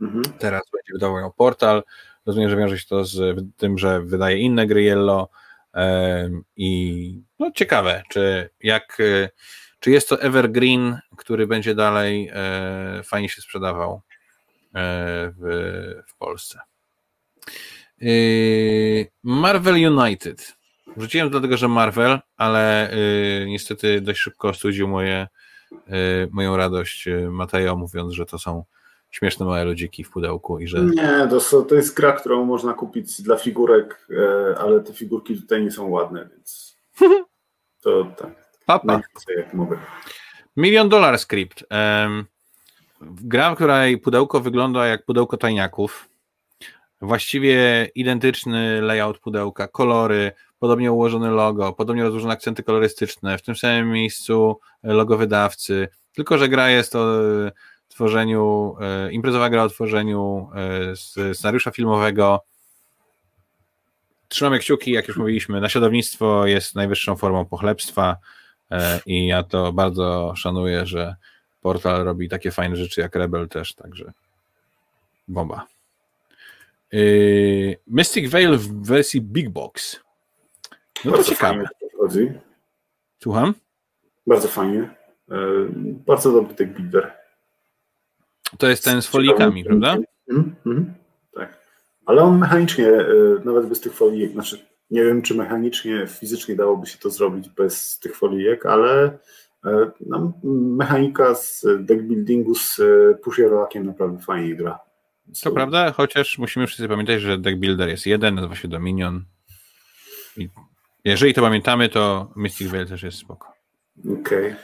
Mhm. 0.00 0.22
Teraz 0.38 0.62
będzie 0.72 0.92
wydawał 0.92 1.18
ją 1.18 1.30
portal. 1.32 1.82
Rozumiem, 2.26 2.50
że 2.50 2.56
wiąże 2.56 2.78
się 2.78 2.86
to 2.88 3.04
z 3.04 3.38
tym, 3.56 3.78
że 3.78 4.00
wydaje 4.00 4.38
inne 4.38 4.66
gry 4.66 4.82
Yellow 4.82 5.28
i 6.56 7.22
no, 7.38 7.50
ciekawe, 7.52 8.02
czy 8.08 8.50
jak 8.60 8.98
e, 9.00 9.28
czy 9.80 9.90
jest 9.90 10.08
to 10.08 10.20
evergreen, 10.20 10.98
który 11.16 11.46
będzie 11.46 11.74
dalej 11.74 12.30
e, 12.32 13.02
fajnie 13.04 13.28
się 13.28 13.42
sprzedawał 13.42 13.92
e, 13.94 15.32
w, 15.38 16.02
w 16.08 16.16
Polsce. 16.18 16.60
Marvel 19.22 19.98
United. 19.98 20.56
Wrzuciłem 20.96 21.30
dlatego, 21.30 21.56
że 21.56 21.68
Marvel, 21.68 22.18
ale 22.36 22.90
niestety 23.46 24.00
dość 24.00 24.20
szybko 24.20 24.48
ostudził 24.48 24.88
moje, 24.88 25.28
moją 26.30 26.56
radość 26.56 27.08
Mateo, 27.30 27.76
mówiąc, 27.76 28.12
że 28.12 28.26
to 28.26 28.38
są 28.38 28.64
śmieszne 29.12 29.46
małe 29.46 29.64
ludziki 29.64 30.04
w 30.04 30.10
pudełku 30.10 30.58
i 30.58 30.66
że... 30.68 30.80
Nie, 30.80 31.28
to, 31.30 31.62
to 31.62 31.74
jest 31.74 31.96
gra, 31.96 32.12
którą 32.12 32.44
można 32.44 32.74
kupić 32.74 33.22
dla 33.22 33.36
figurek, 33.36 34.06
e, 34.10 34.58
ale 34.58 34.80
te 34.80 34.92
figurki 34.92 35.40
tutaj 35.40 35.64
nie 35.64 35.70
są 35.70 35.88
ładne, 35.88 36.28
więc 36.34 36.76
to 37.82 38.04
tak. 38.04 38.42
Papa. 38.66 39.00
Jak 39.36 39.54
mogę. 39.54 39.78
Milion 40.56 40.88
dolar 40.88 41.18
script. 41.18 41.64
Um, 41.70 42.26
gra, 43.00 43.52
w 43.52 43.54
której 43.54 43.98
pudełko 43.98 44.40
wygląda 44.40 44.86
jak 44.86 45.04
pudełko 45.04 45.36
tajniaków. 45.36 46.08
Właściwie 47.00 47.88
identyczny 47.94 48.80
layout 48.82 49.18
pudełka, 49.18 49.68
kolory, 49.68 50.32
podobnie 50.58 50.92
ułożone 50.92 51.30
logo, 51.30 51.72
podobnie 51.72 52.02
rozłożone 52.02 52.32
akcenty 52.32 52.62
kolorystyczne, 52.62 53.38
w 53.38 53.42
tym 53.42 53.56
samym 53.56 53.90
miejscu 53.90 54.60
logo 54.82 55.16
wydawcy, 55.16 55.88
tylko 56.14 56.38
że 56.38 56.48
gra 56.48 56.70
jest 56.70 56.92
to 56.92 57.20
tworzeniu, 57.92 58.76
e, 58.80 59.12
imprezowa 59.12 59.50
gra 59.50 59.62
o 59.62 59.68
tworzeniu 59.68 60.50
e, 60.54 61.34
scenariusza 61.34 61.70
filmowego. 61.70 62.44
Trzymamy 64.28 64.58
kciuki, 64.58 64.90
jak 64.92 65.08
już 65.08 65.16
mówiliśmy, 65.16 65.60
naśladownictwo 65.60 66.46
jest 66.46 66.74
najwyższą 66.74 67.16
formą 67.16 67.44
pochlebstwa 67.44 68.16
e, 68.70 69.00
i 69.06 69.26
ja 69.26 69.42
to 69.42 69.72
bardzo 69.72 70.34
szanuję, 70.36 70.86
że 70.86 71.16
portal 71.60 72.04
robi 72.04 72.28
takie 72.28 72.50
fajne 72.50 72.76
rzeczy 72.76 73.00
jak 73.00 73.14
Rebel 73.14 73.48
też, 73.48 73.74
także 73.74 74.12
bomba. 75.28 75.66
Mystic 77.86 78.30
Veil 78.30 78.58
w 78.58 78.86
wersji 78.86 79.20
Big 79.20 79.48
Box. 79.48 80.00
No 81.04 81.10
to 81.10 81.16
bardzo 81.16 81.30
ciekawe. 81.30 81.64
Fajnie 82.08 82.40
Słucham? 83.22 83.54
Bardzo 84.26 84.48
fajnie. 84.48 84.90
Bardzo 86.06 86.32
dobry 86.32 86.54
tych 86.54 86.74
builder. 86.74 87.21
To 88.58 88.68
jest 88.68 88.84
ten 88.84 89.02
z 89.02 89.06
folikami, 89.06 89.64
prawda? 89.64 89.96
Mm, 90.30 90.54
mm, 90.66 90.94
tak. 91.34 91.58
Ale 92.06 92.22
on 92.22 92.38
mechanicznie, 92.38 92.88
e, 92.88 93.06
nawet 93.44 93.66
bez 93.66 93.80
tych 93.80 93.94
folijek, 93.94 94.32
znaczy 94.32 94.66
nie 94.90 95.04
wiem, 95.04 95.22
czy 95.22 95.34
mechanicznie, 95.34 96.06
fizycznie 96.06 96.56
dałoby 96.56 96.86
się 96.86 96.98
to 96.98 97.10
zrobić 97.10 97.48
bez 97.48 97.98
tych 97.98 98.16
folijek, 98.16 98.66
ale 98.66 99.18
e, 99.64 99.90
no, 100.00 100.32
mechanika 100.76 101.34
z 101.34 101.66
deckbuildingu 101.80 102.54
z 102.54 102.80
e, 102.80 103.14
pusherolakiem 103.14 103.86
naprawdę 103.86 104.22
fajnie 104.22 104.54
gra. 104.54 104.78
To 105.26 105.34
so... 105.34 105.50
prawda, 105.50 105.92
chociaż 105.92 106.38
musimy 106.38 106.66
wszyscy 106.66 106.88
pamiętać, 106.88 107.20
że 107.20 107.38
deckbuilder 107.38 107.88
jest 107.88 108.06
jeden, 108.06 108.34
nazywa 108.34 108.54
się 108.54 108.68
Dominion. 108.68 109.24
I 110.36 110.48
jeżeli 111.04 111.34
to 111.34 111.42
pamiętamy, 111.42 111.88
to 111.88 112.32
Mystic 112.36 112.68
Veil 112.68 112.86
też 112.86 113.02
jest 113.02 113.18
spoko. 113.18 113.52
Okej. 114.20 114.54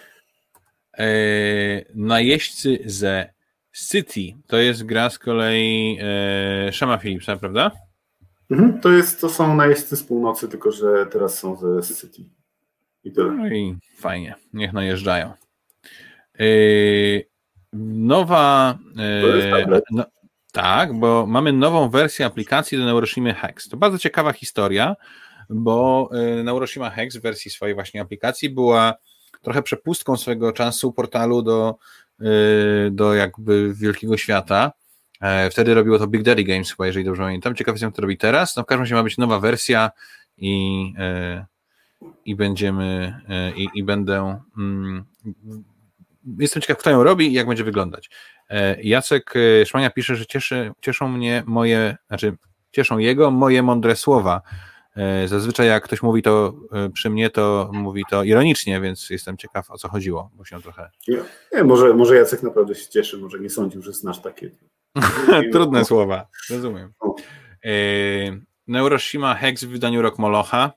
Okay. 0.93 1.85
najeźdźcy 1.95 2.79
ze 2.85 3.38
City 3.73 4.37
to 4.47 4.57
jest 4.57 4.85
gra 4.85 5.11
z 5.11 5.19
kolei 5.19 5.99
e, 6.01 6.73
Shama 6.73 6.99
Philipsa, 6.99 7.37
prawda? 7.37 7.71
Mhm, 8.51 8.81
to, 8.81 8.93
jest, 8.93 9.21
to 9.21 9.31
są 9.31 9.57
najeźdźcy 9.57 9.97
z 9.97 10.03
północy, 10.03 10.49
tylko 10.49 10.73
że 10.73 11.07
teraz 11.07 11.39
są 11.39 11.57
ze 11.57 11.95
City. 11.95 12.23
I 13.05 13.13
tyle. 13.13 13.31
No 13.31 13.49
i 13.49 13.77
fajnie, 13.97 14.35
niech 14.53 14.73
najeżdżają. 14.73 15.33
E, 16.41 16.45
nowa. 17.73 18.79
E, 18.99 19.81
no, 19.91 20.05
tak, 20.53 20.99
bo 20.99 21.27
mamy 21.27 21.53
nową 21.53 21.89
wersję 21.89 22.27
aplikacji 22.27 22.79
do 22.79 22.85
Neuroshima 22.85 23.33
Hex. 23.33 23.69
To 23.69 23.77
bardzo 23.77 23.99
ciekawa 23.99 24.33
historia, 24.33 24.97
bo 25.51 26.11
e, 26.13 26.43
Neuroshima 26.43 26.91
Hex 26.91 27.17
w 27.17 27.23
wersji 27.23 27.51
swojej 27.51 27.75
właśnie 27.75 28.01
aplikacji 28.01 28.51
była 28.51 28.95
trochę 29.43 29.63
przepustką 29.63 30.17
swojego 30.17 30.53
czasu 30.53 30.93
portalu 30.93 31.43
do 31.43 31.77
do 32.91 33.15
jakby 33.15 33.75
wielkiego 33.75 34.17
świata. 34.17 34.73
E, 35.21 35.51
wtedy 35.51 35.75
robiło 35.75 35.99
to 35.99 36.07
Big 36.07 36.23
Daddy 36.23 36.45
Games 36.45 36.71
chyba, 36.71 36.87
jeżeli 36.87 37.05
dobrze 37.05 37.23
pamiętam. 37.23 37.55
Ciekaw 37.55 37.75
jestem, 37.75 37.93
kto 37.93 38.03
robi 38.03 38.17
teraz. 38.17 38.57
No 38.57 38.63
w 38.63 38.67
każdym 38.67 38.83
razie 38.83 38.95
ma 38.95 39.03
być 39.03 39.19
nowa 39.19 39.41
wersja 39.41 39.91
i, 40.37 40.95
e, 40.99 41.47
i 42.25 42.37
będziemy 42.37 43.21
e, 43.29 43.51
i, 43.51 43.69
i 43.75 43.85
będę 43.85 44.41
mm, 44.59 45.05
jestem 46.39 46.63
ciekaw, 46.63 46.79
kto 46.79 46.91
ją 46.91 47.05
robi 47.05 47.27
i 47.27 47.33
jak 47.33 47.47
będzie 47.47 47.65
wyglądać. 47.65 48.11
Jacek 48.83 49.35
Szmania 49.67 49.91
pisze, 49.91 50.17
że 50.17 50.27
cieszy, 50.27 50.73
cieszą 50.81 51.09
mnie 51.09 51.43
moje, 51.47 51.97
znaczy 52.09 52.37
cieszą 52.73 52.99
jego 52.99 53.31
moje 53.31 53.63
mądre 53.63 53.97
słowa. 53.97 54.43
Zazwyczaj 55.27 55.67
jak 55.67 55.85
ktoś 55.85 56.03
mówi 56.03 56.23
to 56.23 56.55
przy 56.93 57.11
mnie, 57.11 57.31
to 57.31 57.71
mówi 57.73 58.03
to 58.11 58.25
ironicznie, 58.25 58.81
więc 58.81 59.11
jestem 59.11 59.37
ciekaw 59.37 59.71
o 59.71 59.79
co 59.79 59.89
chodziło, 59.89 60.31
bo 60.35 60.45
się 60.45 60.63
trochę... 60.63 60.91
Nie, 61.53 61.65
może, 61.65 61.95
może 61.95 62.17
Jacek 62.17 62.43
naprawdę 62.43 62.75
się 62.75 62.89
cieszy, 62.89 63.19
może 63.19 63.39
nie 63.39 63.51
sądził, 63.51 63.83
że 63.83 63.93
znasz 63.93 64.21
takie... 64.21 64.51
Trudne 65.53 65.85
słowa, 65.85 66.27
rozumiem. 66.51 66.93
Neuroshima 68.69 69.35
Hex 69.35 69.65
w 69.65 69.69
wydaniu 69.69 70.03
Rock 70.03 70.19
Molocha, 70.19 70.73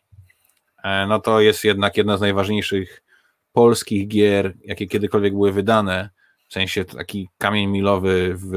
e, 0.83 1.07
no 1.07 1.19
to 1.19 1.41
jest 1.41 1.63
jednak 1.63 1.97
jedna 1.97 2.17
z 2.17 2.21
najważniejszych 2.21 3.03
polskich 3.51 4.07
gier, 4.07 4.53
jakie 4.63 4.87
kiedykolwiek 4.87 5.33
były 5.33 5.51
wydane, 5.51 6.09
w 6.47 6.53
sensie 6.53 6.85
taki 6.85 7.29
kamień 7.37 7.69
milowy 7.69 8.35
w, 8.35 8.49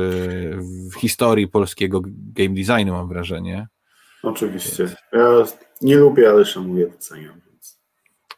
w 0.93 1.01
historii 1.01 1.49
polskiego 1.49 2.01
game 2.07 2.55
designu, 2.55 2.93
mam 2.93 3.09
wrażenie. 3.09 3.69
Oczywiście. 4.25 4.89
Ja 5.13 5.29
nie 5.81 5.97
lubię, 5.97 6.31
ale 6.31 6.45
szanuję, 6.45 6.87
doceniam. 6.87 7.41
Więc... 7.47 7.81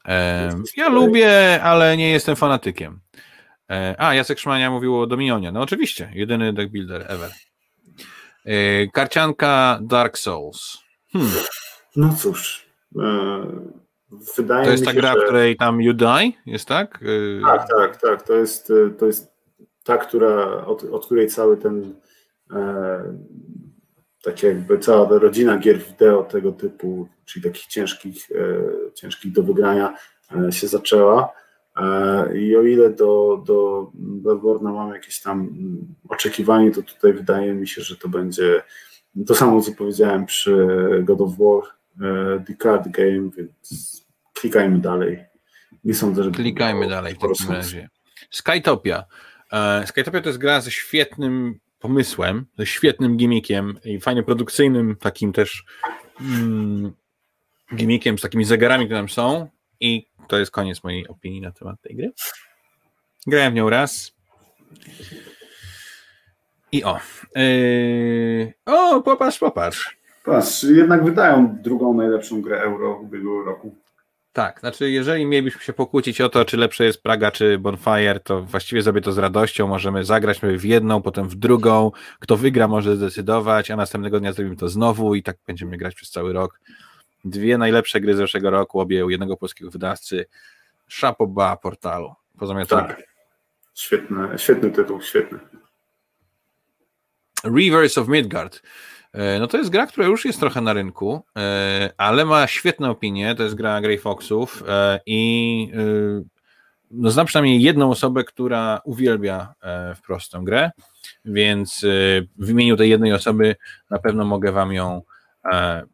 E, 0.09 0.51
ja 0.77 0.89
lubię, 0.89 1.63
ale 1.63 1.97
nie 1.97 2.11
jestem 2.11 2.37
fanatykiem. 2.37 3.01
E, 3.71 3.95
a, 3.99 4.15
Jacek 4.15 4.39
Szmania 4.39 4.71
mówił 4.71 5.01
o 5.01 5.07
Dominionie. 5.07 5.53
No 5.53 5.61
oczywiście, 5.61 6.11
jedyny 6.15 6.53
deck 6.53 6.71
builder 6.71 7.07
ever. 7.09 7.31
E, 8.45 8.87
karcianka 8.87 9.79
Dark 9.83 10.19
Souls. 10.19 10.79
Hmm. 11.13 11.33
No 11.97 12.15
cóż, 12.19 12.67
e, 12.99 13.03
wydaje 14.37 14.65
To 14.65 14.71
jest 14.71 14.83
mi 14.83 14.87
ta 14.87 14.93
się, 14.93 14.99
gra, 14.99 15.13
że... 15.13 15.21
w 15.21 15.25
której 15.25 15.57
tam 15.57 15.83
you 15.83 15.93
die, 15.93 16.33
jest 16.47 16.69
tak? 16.69 17.01
Tak, 17.43 17.69
tak, 17.69 18.01
tak. 18.01 18.23
To 18.23 18.33
jest, 18.33 18.73
to 18.99 19.07
jest 19.07 19.33
ta, 19.85 19.99
która, 19.99 20.67
od, 20.67 20.85
od 20.85 21.07
której 21.07 21.29
cały 21.29 21.57
ten 21.57 21.95
tak 24.27 24.43
jakby 24.43 24.79
cała 24.79 25.19
rodzina 25.19 25.59
gier 25.59 25.79
wideo 25.79 26.23
tego 26.23 26.53
typu, 26.53 27.09
czyli 27.25 27.45
takich 27.45 27.67
ciężkich, 27.67 28.31
e, 28.31 28.93
ciężkich 28.95 29.33
do 29.33 29.43
wygrania 29.43 29.95
e, 30.49 30.53
się 30.53 30.69
zaczęła. 30.69 31.33
E, 31.77 32.39
I 32.39 32.57
o 32.57 32.63
ile 32.63 32.91
do, 32.91 33.43
do 33.47 33.91
Bloodborne'a 34.23 34.73
mam 34.73 34.93
jakieś 34.93 35.21
tam 35.21 35.41
mm, 35.41 35.95
oczekiwanie, 36.09 36.71
to 36.71 36.83
tutaj 36.83 37.13
wydaje 37.13 37.55
mi 37.55 37.69
się, 37.69 37.83
że 37.83 37.97
to 37.97 38.09
będzie 38.09 38.63
to 39.27 39.35
samo, 39.35 39.63
co 39.63 39.73
powiedziałem 39.73 40.27
przy 40.27 40.69
God 41.05 41.21
of 41.21 41.31
War, 41.39 41.63
The 42.47 42.55
Card 42.63 42.89
Game, 42.89 43.31
więc 43.37 44.07
klikajmy 44.35 44.79
dalej. 44.79 45.25
Nie 45.85 45.95
sądzę, 45.95 46.25
że... 46.25 46.31
Klikajmy 46.31 46.89
dalej 46.89 47.15
w 47.15 47.19
takim 47.19 47.55
razie. 47.55 47.89
Skytopia. 48.31 49.05
Skytopia 49.87 50.21
to 50.21 50.29
jest 50.29 50.39
gra 50.39 50.61
ze 50.61 50.71
świetnym 50.71 51.59
pomysłem, 51.87 52.47
ze 52.59 52.67
świetnym 52.67 53.17
gimmickiem 53.17 53.79
i 53.85 54.01
fajnie 54.01 54.23
produkcyjnym 54.23 54.97
takim 54.97 55.33
też 55.33 55.65
mm, 56.21 56.93
gimmickiem 57.75 58.19
z 58.19 58.23
takimi 58.23 58.45
zegarami, 58.45 58.85
które 58.85 59.01
tam 59.01 59.09
są 59.09 59.49
i 59.81 60.07
to 60.29 60.39
jest 60.39 60.51
koniec 60.51 60.85
mojej 60.85 61.09
opinii 61.09 61.41
na 61.41 61.53
temat 61.53 61.81
tej 61.81 61.97
gry. 61.97 62.13
Grałem 63.27 63.53
w 63.53 63.57
nią 63.57 63.71
raz. 63.71 64.13
I 66.73 66.85
o. 66.85 67.01
Yy, 67.37 68.53
o, 68.67 69.03
popatrz, 69.03 69.39
popatrz. 69.39 69.97
Patrz, 70.25 70.63
jednak 70.63 71.05
wydają 71.05 71.57
drugą 71.63 71.95
najlepszą 71.95 72.43
grę 72.43 72.61
euro 72.61 72.99
ubiegłego 73.01 73.45
roku. 73.45 73.86
Tak, 74.37 74.61
znaczy 74.61 74.91
jeżeli 74.91 75.27
mielibyśmy 75.27 75.61
się 75.61 75.73
pokłócić 75.73 76.21
o 76.21 76.29
to, 76.29 76.45
czy 76.45 76.57
lepsze 76.57 76.85
jest 76.85 77.03
Praga, 77.03 77.31
czy 77.31 77.59
Bonfire, 77.59 78.21
to 78.21 78.43
właściwie 78.43 78.83
sobie 78.83 79.01
to 79.01 79.13
z 79.13 79.19
radością 79.19 79.67
możemy 79.69 80.05
zagrać 80.05 80.41
w 80.41 80.65
jedną, 80.65 81.03
potem 81.03 81.29
w 81.29 81.35
drugą. 81.35 81.93
Kto 82.21 82.37
wygra 82.37 82.69
może 82.69 82.97
zdecydować, 82.97 83.71
a 83.71 83.77
następnego 83.77 84.21
dnia 84.21 84.33
zrobimy 84.33 84.57
to 84.57 84.69
znowu 84.69 85.15
i 85.15 85.23
tak 85.23 85.37
będziemy 85.47 85.77
grać 85.77 85.95
przez 85.95 86.11
cały 86.11 86.33
rok. 86.33 86.61
Dwie 87.25 87.59
najlepsze 87.59 88.01
gry 88.01 88.15
z 88.15 88.17
zeszłego 88.17 88.51
roku, 88.51 88.81
obie 88.81 89.07
u 89.07 89.11
jednego 89.11 89.37
polskiego 89.37 89.71
wydawcy. 89.71 90.27
Szapoba 90.89 91.57
portalu. 91.57 92.15
Pozamiatane. 92.39 92.89
Tak. 92.89 93.03
Świetny, 93.75 94.29
świetny 94.37 94.71
tytuł, 94.71 95.03
świetny. 95.03 95.39
Reverse 97.45 98.01
of 98.01 98.09
Midgard. 98.09 98.63
No 99.41 99.47
to 99.47 99.59
jest 99.59 99.71
gra, 99.71 99.87
która 99.87 100.07
już 100.07 100.25
jest 100.25 100.41
trochę 100.41 100.61
na 100.61 100.73
rynku, 100.73 101.25
ale 101.97 102.25
ma 102.25 102.47
świetne 102.47 102.91
opinie. 102.91 103.35
To 103.35 103.43
jest 103.43 103.55
gra 103.55 103.81
Grey 103.81 103.99
Foxów 103.99 104.65
i 105.07 105.71
no 106.91 107.11
znam 107.11 107.27
przynajmniej 107.27 107.63
jedną 107.63 107.91
osobę, 107.91 108.25
która 108.25 108.81
uwielbia 108.85 109.55
wprost 109.97 110.33
tę 110.33 110.41
grę, 110.43 110.71
więc 111.25 111.81
w 112.39 112.51
imieniu 112.51 112.77
tej 112.77 112.91
jednej 112.91 113.13
osoby 113.13 113.57
na 113.91 113.99
pewno 113.99 114.25
mogę 114.25 114.53
Wam 114.53 114.73
ją 114.73 115.03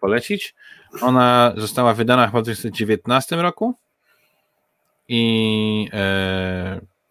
polecić. 0.00 0.54
Ona 1.02 1.52
została 1.56 1.94
wydana 1.94 2.26
chyba 2.26 2.40
w 2.40 2.44
2019 2.44 3.36
roku 3.36 3.74
i 5.08 5.88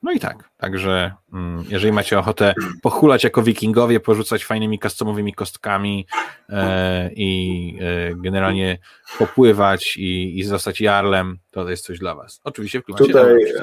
no 0.03 0.11
i 0.11 0.19
tak, 0.19 0.49
także 0.57 1.13
mm, 1.33 1.63
jeżeli 1.69 1.93
macie 1.93 2.19
ochotę 2.19 2.53
pochulać 2.81 3.23
jako 3.23 3.43
wikingowie, 3.43 3.99
porzucać 3.99 4.45
fajnymi 4.45 4.79
customowymi 4.79 5.33
kostkami 5.33 6.07
e, 6.49 7.09
i 7.13 7.77
e, 7.81 8.15
generalnie 8.15 8.77
popływać 9.19 9.97
i, 9.97 10.39
i 10.39 10.43
zostać 10.43 10.81
jarlem, 10.81 11.37
to 11.51 11.69
jest 11.69 11.85
coś 11.85 11.99
dla 11.99 12.15
was. 12.15 12.41
Oczywiście 12.43 12.81
w 12.81 12.83
klimacie 12.83 13.05
Tutaj, 13.05 13.53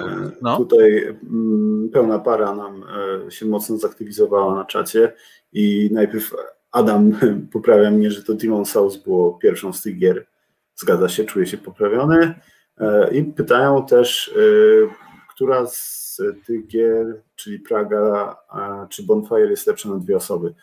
no. 0.43 0.57
tutaj 0.57 1.17
mm, 1.23 1.91
pełna 1.93 2.19
para 2.19 2.55
nam 2.55 2.85
e, 3.27 3.31
się 3.31 3.47
mocno 3.47 3.77
zaktywizowała 3.77 4.55
na 4.55 4.65
czacie 4.65 5.13
i 5.53 5.91
najpierw 5.93 6.35
Adam 6.73 7.13
poprawia 7.53 7.91
mnie, 7.91 8.11
że 8.11 8.23
to 8.23 8.35
Demon 8.35 8.65
Souls 8.65 8.97
było 8.97 9.33
pierwszą 9.35 9.73
z 9.73 9.83
tych 9.83 9.99
gier. 9.99 10.27
Zgadza 10.75 11.09
się, 11.09 11.25
czuje 11.25 11.47
się 11.47 11.59
poprawiony. 11.59 12.35
I 13.13 13.25
pytają 13.25 13.87
też, 13.87 14.35
która 15.35 15.67
z 15.67 16.08
tych 16.47 16.67
gier, 16.67 17.23
czyli 17.37 17.59
Praga 17.59 18.37
czy 18.89 19.03
Bonfire 19.03 19.51
jest 19.51 19.67
lepsza 19.67 19.89
na 19.89 19.97
dwie 19.97 20.17
osoby. 20.17 20.55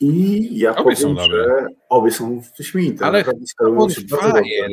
I 0.00 0.48
ja 0.58 0.70
obie 0.70 0.82
powiem, 0.82 0.96
są 0.96 1.16
że 1.30 1.66
obie 1.88 2.10
są 2.10 2.42
wyśmienite. 2.58 3.04
Ale 3.04 3.24
chyba 3.24 3.70
Bonfire, 3.70 4.68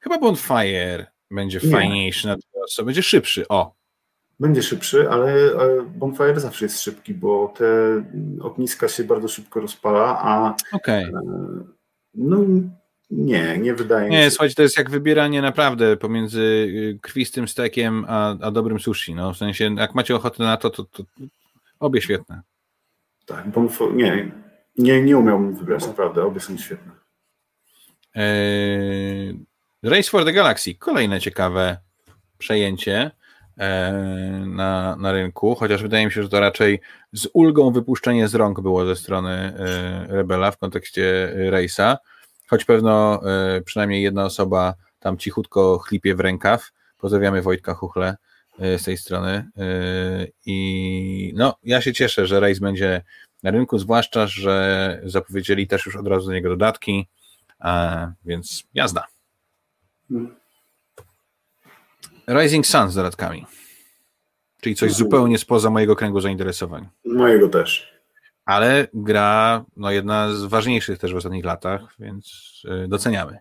chyba 0.00 0.18
Bonfire 0.18 1.06
będzie 1.30 1.60
Nie. 1.64 1.70
fajniejszy 1.70 2.26
na 2.26 2.36
dwie 2.36 2.62
osoby, 2.64 2.86
będzie 2.86 3.02
szybszy, 3.02 3.48
o. 3.48 3.74
Będzie 4.40 4.62
szybszy, 4.62 5.10
ale 5.10 5.34
Bonfire 5.84 6.40
zawsze 6.40 6.64
jest 6.64 6.80
szybki, 6.80 7.14
bo 7.14 7.52
te 7.56 7.64
ogniska 8.40 8.88
się 8.88 9.04
bardzo 9.04 9.28
szybko 9.28 9.60
rozpala, 9.60 10.20
a 10.22 10.54
okay. 10.72 11.12
no 12.14 12.38
nie, 13.10 13.58
nie 13.58 13.74
wydaje 13.74 14.08
mi 14.08 14.14
się. 14.14 14.20
Nie, 14.20 14.30
słuchajcie, 14.30 14.54
to 14.54 14.62
jest 14.62 14.78
jak 14.78 14.90
wybieranie 14.90 15.42
naprawdę 15.42 15.96
pomiędzy 15.96 16.40
y, 16.40 16.98
krwistym 17.02 17.48
stekiem 17.48 18.04
a, 18.08 18.36
a 18.40 18.50
dobrym 18.50 18.80
sushi. 18.80 19.14
No, 19.14 19.34
w 19.34 19.36
sensie, 19.36 19.74
jak 19.76 19.94
macie 19.94 20.16
ochotę 20.16 20.42
na 20.42 20.56
to, 20.56 20.70
to, 20.70 20.84
to 20.84 21.02
obie 21.80 22.00
świetne. 22.00 22.42
Tak, 23.26 23.48
bo 23.48 23.68
nie, 23.94 24.30
nie, 24.78 25.02
nie 25.02 25.18
umiałbym 25.18 25.54
wybrać, 25.54 25.86
naprawdę, 25.86 26.24
obie 26.24 26.40
są 26.40 26.58
świetne. 26.58 26.92
Eee, 28.14 29.38
Race 29.82 30.10
for 30.10 30.24
the 30.24 30.32
Galaxy, 30.32 30.74
kolejne 30.74 31.20
ciekawe 31.20 31.76
przejęcie 32.38 33.10
eee, 33.58 34.46
na, 34.46 34.96
na 34.96 35.12
rynku, 35.12 35.54
chociaż 35.54 35.82
wydaje 35.82 36.06
mi 36.06 36.12
się, 36.12 36.22
że 36.22 36.28
to 36.28 36.40
raczej 36.40 36.80
z 37.12 37.28
ulgą 37.32 37.70
wypuszczenie 37.70 38.28
z 38.28 38.34
rąk 38.34 38.60
było 38.60 38.86
ze 38.86 38.96
strony 38.96 39.30
e, 39.30 40.06
Rebela 40.08 40.50
w 40.50 40.58
kontekście 40.58 41.34
Race'a 41.50 41.96
choć 42.50 42.64
pewno 42.64 43.20
e, 43.24 43.60
przynajmniej 43.60 44.02
jedna 44.02 44.24
osoba 44.24 44.74
tam 44.98 45.18
cichutko 45.18 45.78
chlipie 45.78 46.14
w 46.14 46.20
rękaw. 46.20 46.70
Pozdrawiamy 46.98 47.42
Wojtka 47.42 47.74
Chuchle 47.74 48.16
e, 48.58 48.78
z 48.78 48.84
tej 48.84 48.96
strony. 48.96 49.50
E, 49.56 50.26
I 50.46 51.32
no, 51.36 51.56
ja 51.62 51.80
się 51.80 51.92
cieszę, 51.92 52.26
że 52.26 52.40
Race 52.40 52.60
będzie 52.60 53.02
na 53.42 53.50
rynku, 53.50 53.78
zwłaszcza, 53.78 54.26
że 54.26 55.00
zapowiedzieli 55.04 55.66
też 55.66 55.86
już 55.86 55.96
od 55.96 56.06
razu 56.06 56.26
do 56.26 56.32
niego 56.32 56.48
dodatki, 56.48 57.08
więc 58.24 58.64
jazda. 58.74 59.06
Rising 62.28 62.66
Sun 62.66 62.90
z 62.90 62.94
dodatkami. 62.94 63.46
Czyli 64.60 64.74
coś 64.74 64.92
zupełnie 64.92 65.38
spoza 65.38 65.70
mojego 65.70 65.96
kręgu 65.96 66.20
zainteresowań. 66.20 66.88
Mojego 67.04 67.48
też 67.48 67.99
ale 68.44 68.88
gra 68.94 69.64
no, 69.76 69.90
jedna 69.90 70.34
z 70.34 70.44
ważniejszych 70.44 70.98
też 70.98 71.12
w 71.12 71.16
ostatnich 71.16 71.44
latach, 71.44 71.80
więc 71.98 72.52
e, 72.68 72.88
doceniamy. 72.88 73.38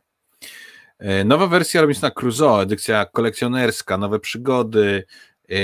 E, 0.99 1.23
nowa 1.23 1.47
wersja 1.47 1.81
Robinson 1.81 2.11
Crusoe, 2.11 2.61
edycja 2.61 3.05
kolekcjonerska, 3.05 3.97
nowe 3.97 4.19
przygody, 4.19 5.03
e, 5.49 5.55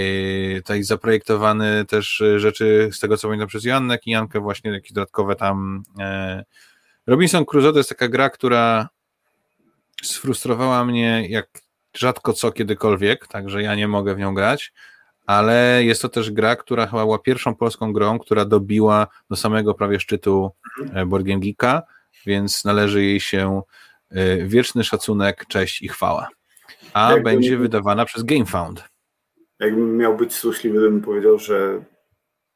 tutaj 0.55 0.83
zaprojektowane 0.83 1.85
też 1.85 2.23
rzeczy 2.37 2.89
z 2.91 2.99
tego 2.99 3.17
co 3.17 3.27
pamiętam 3.27 3.47
przez 3.47 3.65
i 3.65 4.11
Jankę 4.11 4.39
właśnie 4.39 4.71
jakieś 4.71 4.93
dodatkowe 4.93 5.35
tam 5.35 5.83
Robinson 7.07 7.45
Crusoe 7.45 7.71
to 7.71 7.77
jest 7.77 7.89
taka 7.89 8.07
gra, 8.07 8.29
która 8.29 8.89
sfrustrowała 10.03 10.85
mnie 10.85 11.27
jak 11.29 11.47
rzadko 11.97 12.33
co 12.33 12.51
kiedykolwiek, 12.51 13.27
także 13.27 13.61
ja 13.61 13.75
nie 13.75 13.87
mogę 13.87 14.15
w 14.15 14.19
nią 14.19 14.33
grać, 14.33 14.73
ale 15.25 15.83
jest 15.83 16.01
to 16.01 16.09
też 16.09 16.31
gra, 16.31 16.55
która 16.55 16.87
chyba 16.87 17.03
była 17.03 17.19
pierwszą 17.19 17.55
polską 17.55 17.93
grą, 17.93 18.19
która 18.19 18.45
dobiła 18.45 19.07
do 19.29 19.35
samego 19.35 19.73
prawie 19.73 19.99
szczytu 19.99 20.51
e, 20.93 21.05
Board 21.05 21.25
Game 21.25 21.39
Geeka, 21.39 21.83
więc 22.25 22.65
należy 22.65 23.03
jej 23.03 23.19
się 23.19 23.61
e, 24.09 24.37
wieczny 24.37 24.83
szacunek, 24.83 25.45
cześć 25.47 25.81
i 25.81 25.87
chwała. 25.87 26.29
A 26.93 27.11
Jakby 27.11 27.23
będzie 27.23 27.57
wydawana 27.57 28.05
przez 28.05 28.23
GameFound. 28.23 28.83
Jakbym 29.59 29.97
miał 29.97 30.17
być 30.17 30.33
złośliwy, 30.33 30.79
bym 30.79 31.01
powiedział, 31.01 31.39
że 31.39 31.81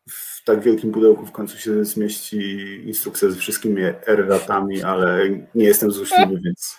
w 0.10 0.44
tak 0.44 0.62
wielkim 0.62 0.92
pudełku 0.92 1.26
w 1.26 1.32
końcu 1.32 1.58
się 1.58 1.86
zmieści 1.86 2.38
instrukcja 2.86 3.30
ze 3.30 3.36
wszystkimi 3.36 3.82
R-ratami, 4.08 4.84
ale 4.84 5.30
nie 5.56 5.66
jestem 5.66 5.92
złośliwy, 5.92 6.42
więc 6.46 6.78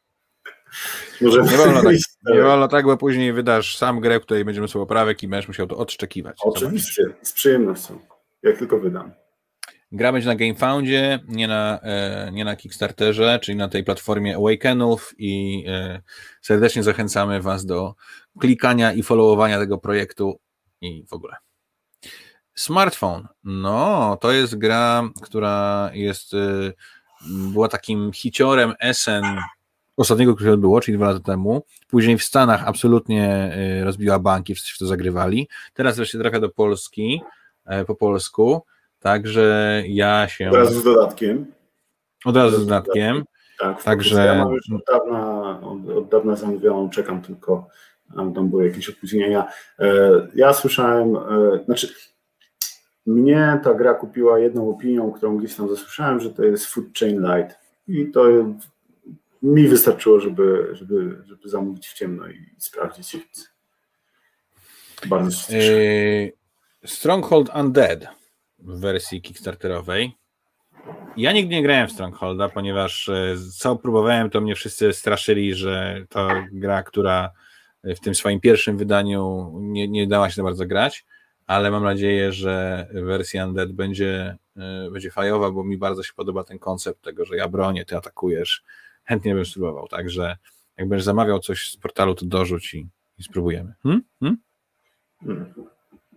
może 1.20 1.42
nie 1.42 1.56
wolno, 1.56 1.82
tak, 1.82 1.94
nie 2.26 2.42
wolno 2.42 2.68
tak, 2.68 2.84
bo 2.84 2.96
później 2.96 3.32
wydasz 3.32 3.76
sam 3.76 4.00
grę, 4.00 4.20
w 4.20 4.22
której 4.22 4.44
będziemy 4.44 4.68
sobie 4.68 4.82
poprawek 4.82 5.22
i 5.22 5.28
będziesz 5.28 5.48
musiał 5.48 5.66
to 5.66 5.76
odszczekiwać. 5.76 6.38
Oczywiście, 6.42 7.04
z 7.22 7.32
przyjemnością, 7.32 7.98
jak 8.42 8.58
tylko 8.58 8.78
wydam. 8.78 9.12
Gra 9.92 10.12
będzie 10.12 10.28
na 10.28 10.36
GameFoundzie, 10.36 11.18
nie 11.28 11.48
na, 11.48 11.80
e, 11.82 12.30
nie 12.32 12.44
na 12.44 12.56
Kickstarterze, 12.56 13.38
czyli 13.42 13.58
na 13.58 13.68
tej 13.68 13.84
platformie 13.84 14.36
Awakenów 14.36 15.14
i 15.18 15.64
e, 15.68 16.02
serdecznie 16.42 16.82
zachęcamy 16.82 17.42
Was 17.42 17.66
do 17.66 17.94
klikania 18.40 18.92
i 18.92 19.02
followowania 19.02 19.58
tego 19.58 19.78
projektu 19.78 20.40
i 20.80 21.04
w 21.06 21.12
ogóle. 21.12 21.36
Smartphone. 22.54 23.28
No, 23.44 24.16
to 24.20 24.32
jest 24.32 24.58
gra, 24.58 25.02
która 25.22 25.90
jest, 25.92 26.34
e, 26.34 26.72
była 27.28 27.68
takim 27.68 28.12
hiciorem 28.12 28.74
SN 28.92 29.24
ostatniego, 29.96 30.34
który 30.34 30.52
odbyło, 30.52 30.80
czyli 30.80 30.96
dwa 30.96 31.06
lata 31.06 31.20
temu. 31.20 31.62
Później 31.88 32.18
w 32.18 32.24
Stanach 32.24 32.68
absolutnie 32.68 33.56
rozbiła 33.84 34.18
banki, 34.18 34.54
wszyscy 34.54 34.74
w 34.74 34.78
to 34.78 34.86
zagrywali. 34.86 35.48
Teraz 35.74 35.96
wreszcie 35.96 36.18
trafia 36.18 36.40
do 36.40 36.48
Polski 36.48 37.22
po 37.86 37.94
polsku. 37.94 38.62
Także 39.00 39.82
ja 39.86 40.28
się. 40.28 40.48
Od 40.48 40.54
razu 40.54 40.80
z 40.80 40.84
dodatkiem. 40.84 41.46
Od 42.24 42.36
razu 42.36 42.56
z 42.56 42.66
dodatkiem. 42.66 43.24
Tak, 43.58 43.82
Także. 43.82 44.26
Ja 44.26 44.44
mam 44.44 44.52
już 44.52 44.72
od 44.72 44.84
dawna, 44.84 45.60
od, 45.60 45.96
od 45.98 46.08
dawna 46.08 46.36
zamówioną, 46.36 46.90
czekam 46.90 47.22
tylko. 47.22 47.68
Tam 48.34 48.48
były 48.48 48.66
jakieś 48.66 48.90
opóźnienia. 48.90 49.48
E, 49.78 50.10
ja 50.34 50.52
słyszałem, 50.52 51.16
e, 51.16 51.20
znaczy, 51.64 51.94
mnie 53.06 53.60
ta 53.64 53.74
gra 53.74 53.94
kupiła 53.94 54.38
jedną 54.38 54.70
opinią, 54.70 55.12
którą 55.12 55.36
gdzieś 55.36 55.54
tam 55.54 55.68
zasłyszałem, 55.68 56.20
że 56.20 56.30
to 56.30 56.44
jest 56.44 56.66
Food 56.66 56.86
Chain 57.00 57.20
Light. 57.20 57.58
I 57.88 58.10
to 58.10 58.24
mi 59.44 59.68
wystarczyło, 59.68 60.20
żeby, 60.20 60.68
żeby, 60.72 61.22
żeby 61.24 61.48
zamówić 61.48 61.88
w 61.88 61.94
ciemno 61.94 62.28
i 62.28 62.46
sprawdzić. 62.58 63.16
Bardzo 65.06 65.30
się 65.30 65.46
cieszę. 65.52 65.72
Stronghold 66.84 67.50
Undead 67.56 68.06
w 68.58 68.80
wersji 68.80 69.22
kickstarterowej. 69.22 70.16
Ja 71.16 71.32
nigdy 71.32 71.54
nie 71.54 71.62
grałem 71.62 71.88
w 71.88 71.92
Strongholda, 71.92 72.48
ponieważ 72.48 73.08
e, 73.08 73.36
co 73.58 73.76
próbowałem, 73.76 74.30
to 74.30 74.40
mnie 74.40 74.54
wszyscy 74.54 74.92
straszyli, 74.92 75.54
że 75.54 76.04
to 76.08 76.28
gra, 76.52 76.82
która 76.82 77.30
w 77.84 78.00
tym 78.00 78.14
swoim 78.14 78.40
pierwszym 78.40 78.78
wydaniu 78.78 79.52
nie, 79.60 79.88
nie 79.88 80.06
dała 80.06 80.30
się 80.30 80.36
za 80.36 80.42
bardzo 80.42 80.66
grać, 80.66 81.04
ale 81.46 81.70
mam 81.70 81.84
nadzieję, 81.84 82.32
że 82.32 82.86
wersja 82.92 83.46
Undead 83.46 83.72
będzie, 83.72 84.36
e, 84.56 84.90
będzie 84.90 85.10
fajowa, 85.10 85.50
bo 85.50 85.64
mi 85.64 85.78
bardzo 85.78 86.02
się 86.02 86.12
podoba 86.16 86.44
ten 86.44 86.58
koncept 86.58 87.02
tego, 87.02 87.24
że 87.24 87.36
ja 87.36 87.48
bronię, 87.48 87.84
ty 87.84 87.96
atakujesz. 87.96 88.64
Chętnie 89.04 89.34
bym 89.34 89.44
spróbował, 89.44 89.88
także 89.88 90.36
jak 90.76 90.88
będziesz 90.88 91.04
zamawiał 91.04 91.38
coś 91.38 91.70
z 91.70 91.76
portalu, 91.76 92.14
to 92.14 92.26
dorzuć 92.26 92.74
i, 92.74 92.88
i 93.18 93.22
spróbujemy. 93.22 93.74
Hmm? 93.82 94.02
Hmm? 94.20 94.38
Hmm. 95.24 95.54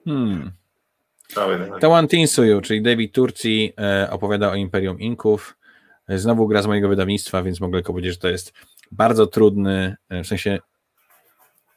hmm. 0.05 0.51
Tawan 1.79 2.07
Tinsuyu, 2.07 2.61
czyli 2.61 2.81
David 2.81 3.13
Turcji, 3.13 3.73
e, 3.79 4.07
opowiada 4.11 4.51
o 4.51 4.55
Imperium 4.55 4.99
Inków. 4.99 5.57
Znowu 6.09 6.47
gra 6.47 6.61
z 6.61 6.67
mojego 6.67 6.89
wydawnictwa, 6.89 7.43
więc 7.43 7.61
mogę 7.61 7.77
tylko 7.77 7.93
powiedzieć, 7.93 8.13
że 8.13 8.19
to 8.19 8.27
jest 8.27 8.53
bardzo 8.91 9.27
trudny, 9.27 9.95
e, 10.09 10.23
w 10.23 10.27
sensie 10.27 10.59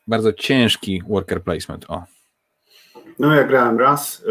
bardzo 0.07 0.33
ciężki 0.33 1.03
worker 1.09 1.43
placement. 1.43 1.85
O. 1.89 2.05
No 3.19 3.35
ja 3.35 3.45
grałem 3.45 3.79
raz 3.79 4.25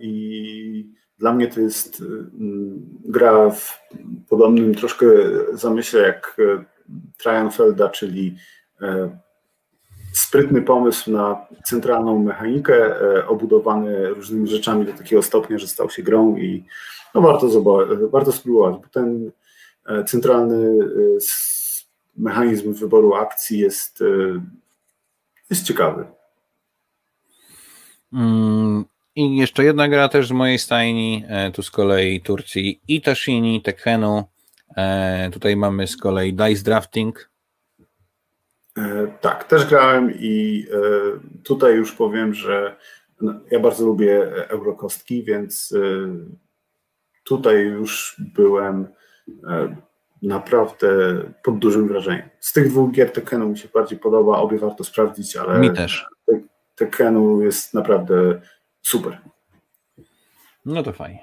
i 0.00 0.98
dla 1.18 1.32
mnie 1.32 1.48
to 1.48 1.60
jest 1.60 2.02
gra 3.04 3.50
w 3.50 3.80
podobnym 4.28 4.74
troszkę 4.74 5.06
zamyśle 5.52 6.00
jak 6.00 6.36
Trianfelda, 7.18 7.88
czyli 7.88 8.36
sprytny 10.12 10.62
pomysł 10.62 11.10
na 11.10 11.46
centralną 11.64 12.18
mechanikę, 12.18 12.94
obudowany 13.26 14.08
różnymi 14.08 14.48
rzeczami 14.48 14.86
do 14.86 14.92
takiego 14.92 15.22
stopnia, 15.22 15.58
że 15.58 15.66
stał 15.66 15.90
się 15.90 16.02
grą 16.02 16.36
i 16.36 16.64
no 17.14 17.20
warto, 17.20 17.48
zobaczyć, 17.48 17.98
warto 18.10 18.32
spróbować, 18.32 18.74
bo 18.82 18.88
ten 18.88 19.30
centralny 20.06 20.78
mechanizm 22.16 22.72
wyboru 22.72 23.14
akcji 23.14 23.58
jest, 23.58 24.04
jest 25.50 25.64
ciekawy. 25.64 26.04
I 29.18 29.36
jeszcze 29.36 29.64
jedna 29.64 29.88
gra 29.88 30.08
też 30.08 30.28
z 30.28 30.32
mojej 30.32 30.58
stajni, 30.58 31.24
tu 31.54 31.62
z 31.62 31.70
kolei 31.70 32.20
Turcji 32.20 32.80
i 32.88 33.00
Tashini, 33.00 33.62
Tekhenu. 33.62 34.24
Tutaj 35.32 35.56
mamy 35.56 35.86
z 35.86 35.96
kolei 35.96 36.34
Dice 36.34 36.62
Drafting, 36.62 37.28
E, 38.78 39.06
tak, 39.20 39.44
też 39.44 39.66
grałem 39.66 40.12
i 40.18 40.66
e, 40.72 40.78
tutaj 41.44 41.74
już 41.74 41.92
powiem, 41.92 42.34
że 42.34 42.76
no, 43.20 43.34
ja 43.50 43.60
bardzo 43.60 43.86
lubię 43.86 44.46
eurokostki, 44.48 45.24
więc 45.24 45.74
e, 45.76 46.08
tutaj 47.24 47.64
już 47.64 48.16
byłem 48.34 48.86
naprawdę 50.22 50.88
pod 51.44 51.58
dużym 51.58 51.88
wrażeniem. 51.88 52.28
Z 52.40 52.52
tych 52.52 52.68
dwóch 52.68 52.92
gier 52.92 53.12
Tekenu 53.12 53.48
mi 53.48 53.58
się 53.58 53.68
bardziej 53.74 53.98
podoba, 53.98 54.38
obie 54.38 54.58
warto 54.58 54.84
sprawdzić, 54.84 55.36
ale 55.36 55.58
mi 55.58 55.72
też. 55.72 56.06
Tekenu 56.76 57.42
jest 57.42 57.74
naprawdę 57.74 58.40
super. 58.88 59.18
No 60.64 60.82
to 60.82 60.92
fajnie. 60.92 61.22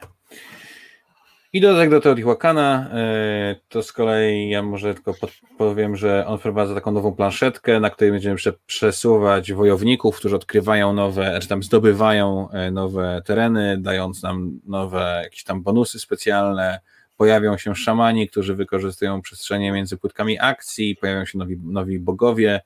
I 1.53 1.61
dodatek 1.61 1.89
do 1.89 2.01
Teotihuacana, 2.01 2.89
e, 2.93 3.55
to 3.69 3.83
z 3.83 3.93
kolei 3.93 4.49
ja 4.49 4.63
może 4.63 4.93
tylko 4.93 5.13
powiem, 5.57 5.95
że 5.95 6.27
on 6.27 6.37
wprowadza 6.37 6.75
taką 6.75 6.91
nową 6.91 7.15
planszetkę, 7.15 7.79
na 7.79 7.89
której 7.89 8.11
będziemy 8.11 8.35
przesuwać 8.65 9.53
wojowników, 9.53 10.17
którzy 10.17 10.35
odkrywają 10.35 10.93
nowe, 10.93 11.39
czy 11.41 11.47
tam 11.47 11.63
zdobywają 11.63 12.49
e, 12.49 12.71
nowe 12.71 13.21
tereny, 13.25 13.77
dając 13.77 14.23
nam 14.23 14.59
nowe 14.65 15.19
jakieś 15.23 15.43
tam 15.43 15.63
bonusy 15.63 15.99
specjalne. 15.99 16.79
Pojawią 17.17 17.57
się 17.57 17.75
szamani, 17.75 18.29
którzy 18.29 18.55
wykorzystują 18.55 19.21
przestrzenie 19.21 19.71
między 19.71 19.97
płytkami 19.97 20.39
akcji, 20.39 20.95
pojawią 20.95 21.25
się 21.25 21.37
nowi, 21.37 21.57
nowi 21.63 21.99
bogowie. 21.99 22.61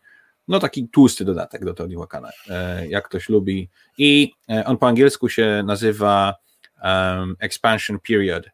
No 0.49 0.59
taki 0.59 0.87
tłusty 0.87 1.25
dodatek 1.25 1.65
do 1.65 1.73
Teotihuacana, 1.73 2.29
e, 2.49 2.87
jak 2.87 3.07
ktoś 3.07 3.29
lubi. 3.29 3.69
I 3.97 4.31
on 4.65 4.77
po 4.77 4.87
angielsku 4.87 5.29
się 5.29 5.63
nazywa 5.65 6.35
um, 6.83 7.35
Expansion 7.39 7.99
Period 8.07 8.49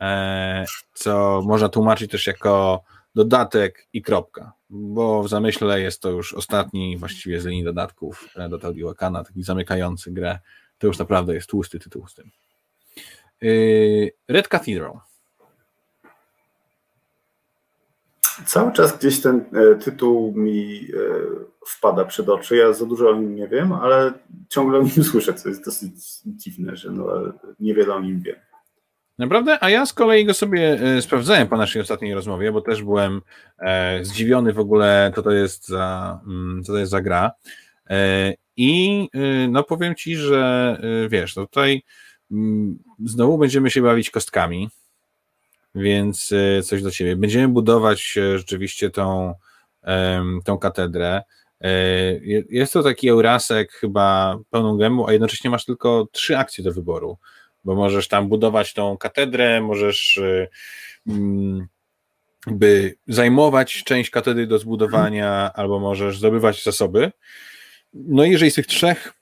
E, 0.00 0.64
co 0.94 1.42
można 1.44 1.68
tłumaczyć 1.68 2.10
też 2.10 2.26
jako 2.26 2.82
dodatek 3.14 3.88
i 3.92 4.02
kropka, 4.02 4.52
bo 4.70 5.22
w 5.22 5.28
zamyśle 5.28 5.80
jest 5.80 6.02
to 6.02 6.10
już 6.10 6.34
ostatni 6.34 6.98
właściwie 6.98 7.40
z 7.40 7.44
linii 7.44 7.64
dodatków 7.64 8.28
e, 8.36 8.48
do 8.48 8.58
Teotihuacana, 8.58 9.24
taki 9.24 9.42
zamykający 9.42 10.10
grę, 10.10 10.38
to 10.78 10.86
już 10.86 10.98
naprawdę 10.98 11.34
jest 11.34 11.48
tłusty 11.48 11.78
tytuł 11.78 12.08
z 12.08 12.14
tym. 12.14 12.30
E, 13.42 13.48
Red 14.28 14.48
Cathedral. 14.48 15.00
Cały 18.46 18.72
czas 18.72 18.98
gdzieś 18.98 19.20
ten 19.20 19.44
tytuł 19.84 20.32
mi 20.36 20.88
wpada 21.66 22.04
przed 22.04 22.28
oczy. 22.28 22.56
Ja 22.56 22.72
za 22.72 22.86
dużo 22.86 23.10
o 23.10 23.14
nim 23.14 23.34
nie 23.34 23.48
wiem, 23.48 23.72
ale 23.72 24.12
ciągle 24.48 24.78
o 24.78 24.82
nim 24.82 25.04
słyszę, 25.10 25.34
co 25.34 25.48
jest 25.48 25.64
dosyć 25.64 25.92
dziwne, 26.26 26.76
że 26.76 26.90
no, 26.90 27.06
niewiele 27.60 27.94
o 27.94 28.00
nim 28.00 28.20
wiem. 28.20 28.36
Naprawdę? 29.18 29.58
A 29.60 29.70
ja 29.70 29.86
z 29.86 29.92
kolei 29.92 30.24
go 30.24 30.34
sobie 30.34 30.80
e, 30.80 31.02
sprawdzałem 31.02 31.48
po 31.48 31.56
naszej 31.56 31.82
ostatniej 31.82 32.14
rozmowie, 32.14 32.52
bo 32.52 32.60
też 32.60 32.82
byłem 32.82 33.20
e, 33.58 34.04
zdziwiony 34.04 34.52
w 34.52 34.58
ogóle, 34.58 35.12
co 35.14 35.22
to 35.22 35.30
jest 35.30 35.68
za, 35.68 36.20
mm, 36.26 36.62
co 36.62 36.72
to 36.72 36.78
jest 36.78 36.90
za 36.90 37.00
gra. 37.00 37.30
E, 37.90 38.34
I 38.56 39.08
no 39.48 39.64
powiem 39.64 39.94
ci, 39.94 40.16
że 40.16 40.76
wiesz, 41.08 41.36
no 41.36 41.46
tutaj 41.46 41.82
mm, 42.30 42.78
znowu 43.04 43.38
będziemy 43.38 43.70
się 43.70 43.82
bawić 43.82 44.10
kostkami, 44.10 44.68
więc 45.74 46.30
coś 46.64 46.82
do 46.82 46.90
ciebie. 46.90 47.16
Będziemy 47.16 47.48
budować 47.48 48.18
rzeczywiście 48.36 48.90
tą, 48.90 49.34
tą 50.44 50.58
katedrę. 50.58 51.22
Jest 52.48 52.72
to 52.72 52.82
taki 52.82 53.08
Eurasek 53.08 53.72
chyba 53.72 54.38
pełną 54.50 54.76
gębą, 54.76 55.06
a 55.06 55.12
jednocześnie 55.12 55.50
masz 55.50 55.64
tylko 55.64 56.08
trzy 56.12 56.38
akcje 56.38 56.64
do 56.64 56.72
wyboru 56.72 57.18
bo 57.64 57.74
możesz 57.74 58.08
tam 58.08 58.28
budować 58.28 58.74
tą 58.74 58.96
katedrę, 58.96 59.60
możesz 59.60 60.20
mm, 61.06 61.66
by 62.46 62.96
zajmować 63.08 63.84
część 63.84 64.10
katedry 64.10 64.46
do 64.46 64.58
zbudowania, 64.58 65.52
albo 65.54 65.80
możesz 65.80 66.18
zdobywać 66.18 66.64
zasoby. 66.64 67.12
No 67.94 68.24
i 68.24 68.30
jeżeli 68.30 68.50
z 68.50 68.54
tych 68.54 68.66
trzech 68.66 69.12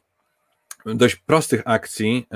dość 0.87 1.17
prostych 1.17 1.63
akcji, 1.65 2.27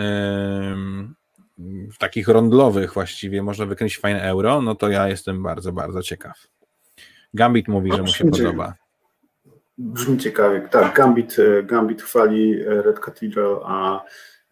takich 1.99 2.29
rondlowych 2.29 2.93
właściwie 2.93 3.43
można 3.43 3.67
wykręcić 3.67 3.99
fajne 3.99 4.23
euro, 4.23 4.63
no 4.63 4.75
to 4.75 4.89
ja 4.89 5.09
jestem 5.09 5.43
bardzo, 5.43 5.73
bardzo 5.73 6.03
ciekaw. 6.03 6.47
Gambit 7.35 7.69
mówi, 7.69 7.93
że 7.93 8.03
mu 8.03 8.09
się 8.09 8.31
podoba. 8.31 8.75
Brzmi 9.79 10.19
ciekawie. 10.19 10.69
Tak, 10.71 10.97
Gambit, 10.97 11.37
e, 11.39 11.63
Gambit 11.63 12.03
chwali 12.03 12.61
e, 12.61 12.83
Red 12.83 13.01
Cathedral, 13.01 13.61
a 13.65 14.05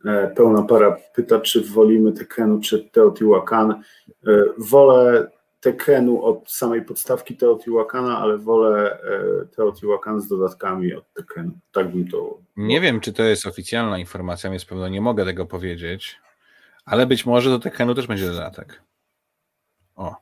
e, 0.04 0.28
pełna 0.28 0.62
para 0.62 0.96
pyta, 1.14 1.40
czy 1.40 1.60
wolimy 1.60 2.12
Tekenu 2.12 2.60
czy 2.60 2.90
Teotihuacan. 2.92 3.82
Wolę 4.58 5.30
Tekenu 5.60 6.22
od 6.22 6.50
samej 6.50 6.82
podstawki 6.82 7.36
Teotihuacana, 7.36 8.18
ale 8.18 8.38
wolę 8.38 8.98
Teotihuacan 9.56 10.20
z 10.20 10.28
dodatkami 10.28 10.94
od 10.94 11.12
Tekenu. 11.12 11.50
Tak 11.72 11.92
bym 11.92 12.08
to... 12.08 12.38
Nie 12.56 12.80
wiem, 12.80 13.00
czy 13.00 13.12
to 13.12 13.22
jest 13.22 13.46
oficjalna 13.46 13.98
informacja, 13.98 14.50
więc 14.50 14.64
pewno 14.64 14.88
nie 14.88 15.00
mogę 15.00 15.24
tego 15.24 15.46
powiedzieć, 15.46 16.20
ale 16.84 17.06
być 17.06 17.26
może 17.26 17.50
do 17.50 17.58
Tekenu 17.58 17.94
też 17.94 18.06
będzie 18.06 18.26
dodatek. 18.26 18.82
O. 19.96 20.16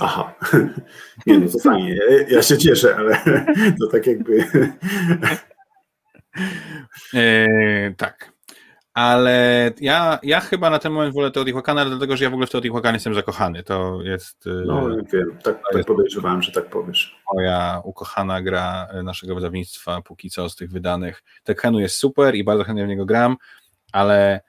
Aha, 0.00 0.34
nie 1.26 1.38
no 1.38 1.50
to 1.52 1.58
fajnie, 1.58 1.98
ja 2.28 2.42
się 2.42 2.58
cieszę, 2.58 2.96
ale 2.96 3.20
to 3.80 3.86
tak 3.92 4.06
jakby... 4.06 4.44
E, 7.14 7.94
tak, 7.96 8.32
ale 8.94 9.70
ja, 9.80 10.18
ja 10.22 10.40
chyba 10.40 10.70
na 10.70 10.78
ten 10.78 10.92
moment 10.92 11.14
wolę 11.14 11.30
Teotihuacana, 11.30 11.84
dlatego 11.84 12.16
że 12.16 12.24
ja 12.24 12.30
w 12.30 12.32
ogóle 12.32 12.46
w 12.46 12.50
Teotihuacanie 12.50 12.96
jestem 12.96 13.14
zakochany, 13.14 13.62
to 13.62 14.02
jest... 14.02 14.46
E, 14.46 14.50
no 14.50 14.88
wiem, 15.12 15.38
tak, 15.42 15.60
tak 15.72 15.84
podejrzewałem, 15.84 16.42
że 16.42 16.52
tak 16.52 16.70
powiesz. 16.70 17.22
Moja 17.34 17.80
ukochana 17.84 18.42
gra 18.42 18.88
naszego 19.02 19.34
wydawnictwa, 19.34 20.02
póki 20.02 20.30
co 20.30 20.48
z 20.48 20.56
tych 20.56 20.70
wydanych. 20.70 21.22
Tekkenu 21.44 21.80
jest 21.80 21.96
super 21.96 22.34
i 22.34 22.44
bardzo 22.44 22.64
chętnie 22.64 22.84
w 22.84 22.88
niego 22.88 23.06
gram, 23.06 23.36
ale 23.92 24.40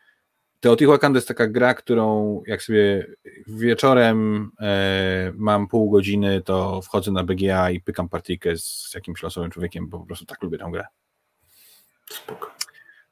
Teotihuacan 0.63 1.13
to 1.13 1.17
jest 1.17 1.27
taka 1.27 1.47
gra, 1.47 1.73
którą 1.73 2.41
jak 2.47 2.61
sobie 2.63 3.07
wieczorem 3.47 4.51
e, 4.59 5.31
mam 5.35 5.67
pół 5.67 5.89
godziny, 5.89 6.41
to 6.41 6.81
wchodzę 6.81 7.11
na 7.11 7.23
BGA 7.23 7.71
i 7.71 7.79
pykam 7.79 8.09
partyjkę 8.09 8.57
z 8.57 8.91
jakimś 8.95 9.23
losowym 9.23 9.51
człowiekiem, 9.51 9.89
bo 9.89 9.99
po 9.99 10.05
prostu 10.05 10.25
tak 10.25 10.41
lubię 10.41 10.57
tę 10.57 10.69
grę. 10.71 10.85
Spoko. 12.09 12.51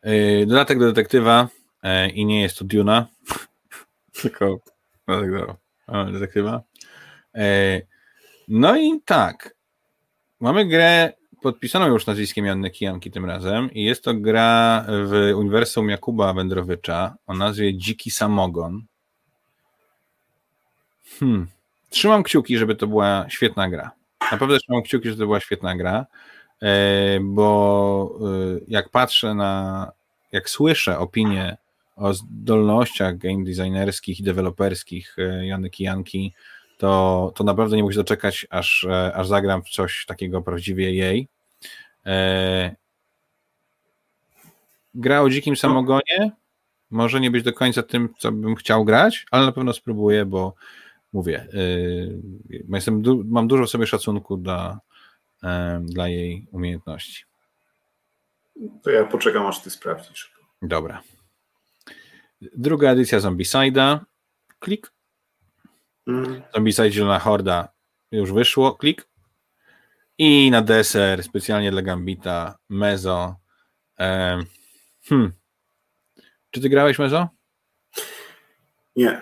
E, 0.02 0.46
dodatek 0.46 0.80
do 0.80 0.86
detektywa 0.86 1.48
e, 1.84 2.10
i 2.10 2.26
nie 2.26 2.42
jest 2.42 2.58
to 2.58 2.66
Duna, 2.66 3.08
tylko 4.22 4.60
dodatek 5.08 5.58
do 5.88 6.12
detektywa. 6.12 6.62
E, 7.36 7.82
no 8.48 8.78
i 8.78 9.02
tak, 9.06 9.56
mamy 10.40 10.66
grę 10.66 11.14
podpisano 11.42 11.88
już 11.88 12.06
nazwiskiem 12.06 12.46
Janny 12.46 12.70
Kijanki 12.70 13.12
tym 13.12 13.26
razem 13.26 13.72
i 13.72 13.84
jest 13.84 14.04
to 14.04 14.14
gra 14.14 14.86
w 14.88 15.32
uniwersum 15.36 15.90
Jakuba 15.90 16.34
Wędrowycza 16.34 17.16
o 17.28 17.34
nazwie 17.34 17.78
Dziki 17.78 18.12
Samogon. 18.12 18.82
Hmm. 21.20 21.48
Trzymam 21.90 22.24
kciuki, 22.24 22.58
żeby 22.58 22.76
to 22.76 22.88
była 22.88 23.26
świetna 23.30 23.70
gra. 23.70 23.92
Naprawdę 24.32 24.60
trzymam 24.60 24.84
kciuki, 24.84 25.10
żeby 25.10 25.20
to 25.20 25.26
była 25.26 25.40
świetna 25.40 25.76
gra, 25.76 26.06
e, 26.62 27.20
bo 27.22 28.20
e, 28.22 28.60
jak 28.68 28.90
patrzę 28.90 29.34
na, 29.34 29.92
jak 30.32 30.50
słyszę 30.50 31.00
opinie 31.00 31.58
o 31.96 32.14
zdolnościach 32.14 33.18
game 33.18 33.44
designerskich 33.44 34.20
i 34.20 34.24
deweloperskich 34.24 35.16
e, 35.20 35.46
Jany 35.46 35.70
Kijanki, 35.70 36.34
to, 36.82 37.32
to 37.36 37.44
naprawdę 37.44 37.76
nie 37.76 37.84
muszę 37.84 37.96
doczekać, 37.96 38.48
aż, 38.50 38.84
e, 38.84 39.14
aż 39.16 39.28
zagram 39.28 39.64
w 39.64 39.70
coś 39.70 40.06
takiego 40.06 40.42
prawdziwie 40.42 40.94
jej. 40.94 41.28
E, 42.06 42.76
gra 44.96 45.22
o 45.22 45.30
dzikim 45.30 45.56
samogonie 45.56 46.32
może 46.92 47.20
nie 47.20 47.32
być 47.32 47.44
do 47.44 47.54
końca 47.54 47.84
tym, 47.84 48.10
co 48.18 48.32
bym 48.32 48.56
chciał 48.56 48.86
grać, 48.86 49.26
ale 49.32 49.46
na 49.46 49.52
pewno 49.52 49.74
spróbuję, 49.74 50.26
bo 50.26 50.54
mówię, 51.14 51.48
yy, 51.54 52.62
jestem, 52.70 53.02
du 53.02 53.24
mam 53.26 53.48
dużo 53.48 53.68
sobie 53.68 53.88
szacunku 53.88 54.38
dla, 54.38 54.80
yy, 55.44 55.50
dla 55.82 56.08
jej 56.08 56.48
umiejętności. 56.52 57.26
To 58.84 58.90
ja 58.90 59.06
poczekam, 59.06 59.46
aż 59.46 59.62
ty 59.62 59.70
sprawdzisz. 59.70 60.34
Dobra. 60.62 61.02
Druga 62.42 62.92
edycja 62.92 63.20
Zombicide'a. 63.20 64.00
Klik. 64.60 64.92
Zombicide 66.54 66.92
Zielona 66.92 67.20
Horda 67.20 67.68
już 68.12 68.32
wyszło. 68.34 68.76
Klik. 68.76 69.08
I 70.18 70.52
na 70.52 70.62
deser, 70.62 71.24
specjalnie 71.24 71.72
dla 71.72 71.82
Gambita, 71.82 72.58
Mezo. 72.70 73.36
hmm. 75.04 75.32
Czy 76.52 76.62
ty 76.62 76.70
grałeś 76.70 77.00
Mezo? 77.00 77.28
Nie. 78.96 79.22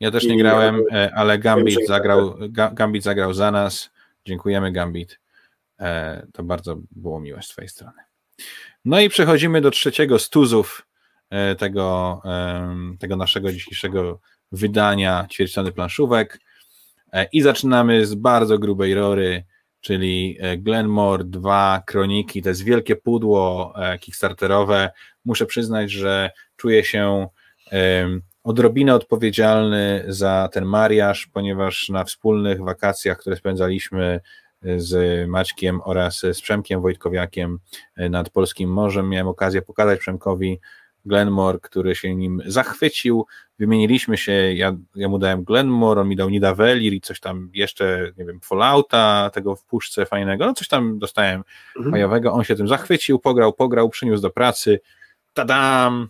Ja 0.00 0.10
też 0.10 0.24
nie, 0.24 0.30
nie 0.30 0.38
grałem, 0.38 0.82
nie, 0.92 1.14
ale 1.14 1.38
Gambit 1.38 1.86
zagrał, 1.86 2.34
Gambit 2.72 3.02
zagrał 3.02 3.34
za 3.34 3.50
nas. 3.50 3.90
Dziękujemy 4.24 4.72
Gambit. 4.72 5.20
E, 5.80 6.26
to 6.32 6.42
bardzo 6.42 6.76
było 6.90 7.20
miłe 7.20 7.42
z 7.42 7.48
twojej 7.48 7.68
strony. 7.68 8.02
No 8.84 9.00
i 9.00 9.08
przechodzimy 9.08 9.60
do 9.60 9.70
trzeciego 9.70 10.18
z 10.18 10.30
tuzów 10.30 10.86
e, 11.30 11.54
tego, 11.54 12.22
tego 12.98 13.16
naszego 13.16 13.52
dzisiejszego 13.52 14.20
wydania 14.52 15.26
ćwierćstrony 15.30 15.72
planszówek 15.72 16.40
e, 17.12 17.24
i 17.32 17.42
zaczynamy 17.42 18.06
z 18.06 18.14
bardzo 18.14 18.58
grubej 18.58 18.94
rory, 18.94 19.44
czyli 19.80 20.36
e, 20.40 20.56
Glenmore 20.56 21.24
2 21.24 21.82
Kroniki, 21.86 22.42
to 22.42 22.48
jest 22.48 22.64
wielkie 22.64 22.96
pudło 22.96 23.72
e, 23.76 23.98
kickstarterowe. 23.98 24.90
Muszę 25.24 25.46
przyznać, 25.46 25.90
że 25.90 26.30
czuję 26.56 26.84
się 26.84 27.26
odrobinę 28.44 28.94
odpowiedzialny 28.94 30.04
za 30.08 30.48
ten 30.52 30.64
mariaż, 30.64 31.26
ponieważ 31.26 31.88
na 31.88 32.04
wspólnych 32.04 32.60
wakacjach, 32.60 33.18
które 33.18 33.36
spędzaliśmy 33.36 34.20
z 34.76 35.28
Maćkiem 35.28 35.80
oraz 35.84 36.20
z 36.20 36.40
Przemkiem 36.40 36.80
Wojtkowiakiem 36.82 37.58
nad 37.96 38.30
Polskim 38.30 38.70
Morzem, 38.70 39.08
miałem 39.08 39.28
okazję 39.28 39.62
pokazać 39.62 40.00
Przemkowi 40.00 40.60
Glenmore, 41.04 41.58
który 41.62 41.94
się 41.94 42.14
nim 42.14 42.42
zachwycił. 42.46 43.26
Wymieniliśmy 43.58 44.16
się, 44.16 44.32
ja, 44.32 44.76
ja 44.94 45.08
mu 45.08 45.18
dałem 45.18 45.44
Glenmore, 45.44 46.00
on 46.00 46.08
mi 46.08 46.16
dał 46.16 46.28
Nidavellir 46.30 46.92
i 46.92 47.00
coś 47.00 47.20
tam 47.20 47.50
jeszcze, 47.54 48.12
nie 48.18 48.24
wiem, 48.24 48.40
Fallouta, 48.40 49.30
tego 49.34 49.56
w 49.56 49.64
puszce 49.64 50.06
fajnego, 50.06 50.46
no 50.46 50.54
coś 50.54 50.68
tam 50.68 50.98
dostałem 50.98 51.42
mhm. 51.76 51.90
majowego, 51.90 52.32
on 52.32 52.44
się 52.44 52.56
tym 52.56 52.68
zachwycił, 52.68 53.18
pograł, 53.18 53.52
pograł, 53.52 53.88
przyniósł 53.88 54.22
do 54.22 54.30
pracy, 54.30 54.80
tadam! 55.34 56.08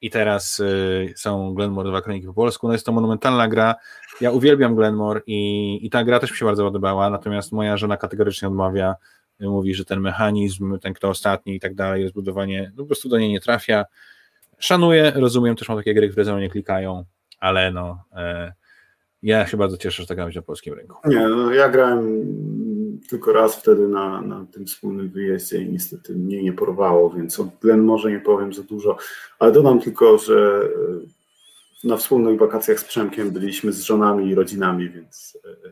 I 0.00 0.10
teraz 0.10 0.60
y, 0.60 1.14
są 1.16 1.54
Glenmore 1.54 1.88
dwa 1.88 2.02
kroniki 2.02 2.26
po 2.26 2.34
polsku. 2.34 2.66
No 2.66 2.72
jest 2.72 2.86
to 2.86 2.92
monumentalna 2.92 3.48
gra. 3.48 3.74
Ja 4.20 4.30
uwielbiam 4.30 4.74
Glenmore 4.74 5.20
i, 5.26 5.78
i 5.86 5.90
ta 5.90 6.04
gra 6.04 6.20
też 6.20 6.30
mi 6.30 6.36
się 6.36 6.44
bardzo 6.44 6.64
podobała, 6.64 7.10
natomiast 7.10 7.52
moja 7.52 7.76
żona 7.76 7.96
kategorycznie 7.96 8.48
odmawia. 8.48 8.94
Mówi, 9.40 9.74
że 9.74 9.84
ten 9.84 10.00
mechanizm, 10.00 10.78
ten 10.78 10.94
kto 10.94 11.08
ostatni 11.08 11.54
i 11.54 11.60
tak 11.60 11.74
dalej, 11.74 12.02
rozbudowanie 12.02 12.72
no 12.76 12.82
po 12.82 12.86
prostu 12.86 13.08
do 13.08 13.18
niej 13.18 13.30
nie 13.30 13.40
trafia. 13.40 13.84
Szanuję, 14.58 15.12
rozumiem, 15.14 15.56
też 15.56 15.68
mam 15.68 15.78
takie 15.78 15.94
gry, 15.94 16.08
które 16.08 16.24
za 16.24 16.40
nie 16.40 16.50
klikają, 16.50 17.04
ale 17.40 17.70
no, 17.70 18.04
e, 18.12 18.52
ja 19.22 19.46
się 19.46 19.56
bardzo 19.56 19.76
cieszę, 19.76 20.02
że 20.02 20.06
tak 20.06 20.34
na 20.34 20.42
polskim 20.42 20.74
rynku. 20.74 20.96
Nie, 21.04 21.28
no, 21.28 21.54
ja 21.54 21.68
grałem 21.68 22.26
tylko 23.08 23.32
raz 23.32 23.56
wtedy 23.56 23.88
na, 23.88 24.20
na 24.20 24.46
tym 24.52 24.66
wspólnym 24.66 25.08
wyjeździe 25.08 25.58
i 25.58 25.72
niestety 25.72 26.14
mnie 26.14 26.42
nie 26.42 26.52
porwało, 26.52 27.10
więc 27.10 27.40
od 27.40 27.48
Glen 27.60 27.80
może 27.80 28.10
nie 28.10 28.20
powiem 28.20 28.54
za 28.54 28.62
dużo, 28.62 28.96
ale 29.38 29.52
dodam 29.52 29.80
tylko, 29.80 30.18
że 30.18 30.68
e, 31.84 31.88
na 31.88 31.96
wspólnych 31.96 32.38
wakacjach 32.38 32.80
z 32.80 32.84
Przemkiem 32.84 33.30
byliśmy 33.30 33.72
z 33.72 33.82
żonami 33.82 34.30
i 34.30 34.34
rodzinami, 34.34 34.90
więc 34.90 35.38
e, 35.44 35.70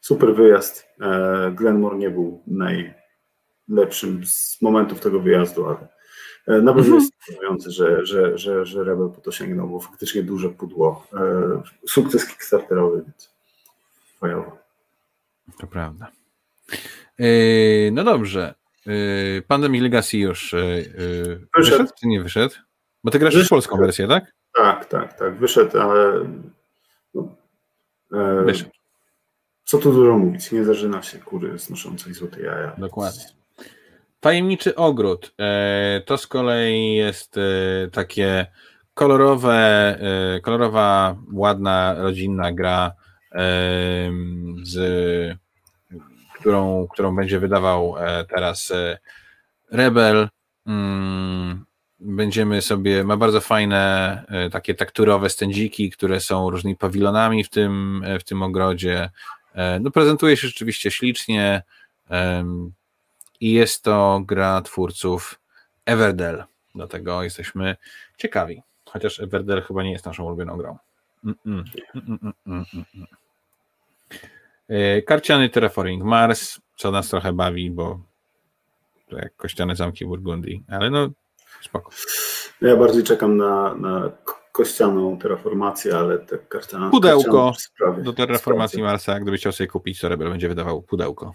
super 0.00 0.34
wyjazd. 0.34 0.86
E, 1.00 1.52
Glenmore 1.54 1.98
nie 1.98 2.10
był 2.10 2.42
najlepszym 2.46 4.26
z 4.26 4.62
momentów 4.62 5.00
tego 5.00 5.20
wyjazdu, 5.20 5.66
ale 5.66 5.88
na 6.46 6.74
pewno 6.74 6.96
jest 6.96 7.12
imponujące, 7.28 7.70
że, 7.70 8.06
że, 8.06 8.38
że, 8.38 8.66
że 8.66 8.84
Rebel 8.84 9.08
po 9.08 9.20
to 9.20 9.32
sięgnął, 9.32 9.68
bo 9.68 9.80
faktycznie 9.80 10.22
duże 10.22 10.50
pudło. 10.50 11.06
E, 11.14 11.62
sukces 11.88 12.26
kickstarterowy, 12.26 13.02
więc 13.02 13.30
fajowo. 14.20 14.58
To 15.60 15.66
prawda. 15.66 16.10
E, 17.18 17.26
no 17.92 18.04
dobrze. 18.04 18.54
Pandemic 19.48 19.82
Legacy 19.82 20.18
już 20.18 20.54
wyszedł. 20.54 21.46
wyszedł 21.56 21.90
czy 22.00 22.06
nie 22.06 22.22
wyszedł? 22.22 22.54
Bo 23.04 23.10
ty 23.10 23.18
grasz 23.18 23.34
wyszedł. 23.34 23.46
w 23.46 23.50
polską 23.50 23.76
wersję, 23.76 24.08
tak? 24.08 24.24
Tak, 24.54 24.84
tak, 24.84 25.18
tak. 25.18 25.38
Wyszedł, 25.38 25.78
ale 25.78 26.26
no, 27.14 27.28
wyszedł. 28.44 28.70
Co 29.64 29.78
tu 29.78 29.92
dużo 29.92 30.18
mówić, 30.18 30.52
nie 30.52 30.64
zażyna 30.64 31.02
się 31.02 31.18
kury 31.18 31.58
znoszącej 31.58 32.14
złote 32.14 32.40
jaja. 32.40 32.74
Dokładnie. 32.78 33.41
Tajemniczy 34.22 34.74
ogród. 34.74 35.34
E, 35.38 36.02
to 36.06 36.18
z 36.18 36.26
kolei 36.26 36.94
jest 36.94 37.36
e, 37.38 37.90
takie 37.90 38.46
kolorowe, 38.94 39.54
e, 40.36 40.40
kolorowa, 40.40 41.16
ładna, 41.32 41.94
rodzinna 41.94 42.52
gra, 42.52 42.92
z, 44.62 45.38
którą, 46.40 46.86
którą 46.92 47.16
będzie 47.16 47.38
wydawał 47.38 47.94
teraz 48.28 48.72
Rebel. 49.70 50.28
mm, 50.66 51.64
będziemy 52.00 52.62
sobie, 52.62 53.04
ma 53.04 53.16
bardzo 53.16 53.40
fajne 53.40 54.24
takie 54.52 54.74
takturowe 54.74 55.30
stędziki, 55.30 55.90
które 55.90 56.20
są 56.20 56.50
różnymi 56.50 56.76
pawilonami 56.76 57.44
w 57.44 57.50
tym, 57.50 58.04
w 58.20 58.24
tym 58.24 58.42
ogrodzie. 58.42 59.10
No 59.80 59.90
prezentuje 59.90 60.36
się 60.36 60.48
rzeczywiście 60.48 60.90
ślicznie 60.90 61.62
i 63.42 63.52
jest 63.52 63.82
to 63.82 64.22
gra 64.26 64.62
twórców 64.62 65.40
Everdell. 65.86 66.44
Dlatego 66.74 67.22
jesteśmy 67.22 67.76
ciekawi. 68.16 68.62
Chociaż 68.84 69.20
Everdell 69.20 69.62
chyba 69.62 69.82
nie 69.82 69.92
jest 69.92 70.06
naszą 70.06 70.24
ulubioną 70.24 70.56
grą. 70.56 70.78
Mm 71.24 71.36
-mm. 71.46 71.64
Karciany 75.06 75.48
Terraforming 75.48 76.04
Mars, 76.04 76.60
co 76.76 76.90
nas 76.90 77.08
trochę 77.08 77.32
bawi, 77.32 77.70
bo 77.70 78.00
to 79.08 79.16
jak 79.16 79.36
kościane 79.36 79.76
zamki 79.76 80.06
Burgundii, 80.06 80.64
ale 80.68 80.90
no 80.90 81.08
spoko. 81.62 81.90
Ja 82.60 82.76
bardziej 82.76 83.02
czekam 83.02 83.36
na, 83.36 83.74
na 83.74 84.10
kościaną 84.52 85.18
terraformację, 85.18 85.96
ale 85.96 86.18
te 86.18 86.38
karciane... 86.38 86.90
Pudełko 86.90 87.52
do 88.02 88.12
terraformacji 88.12 88.82
Marsa, 88.82 89.20
gdybyś 89.20 89.40
chciał 89.40 89.52
sobie 89.52 89.68
kupić, 89.68 90.00
to 90.00 90.08
Rebel 90.08 90.30
będzie 90.30 90.48
wydawał 90.48 90.82
pudełko. 90.82 91.34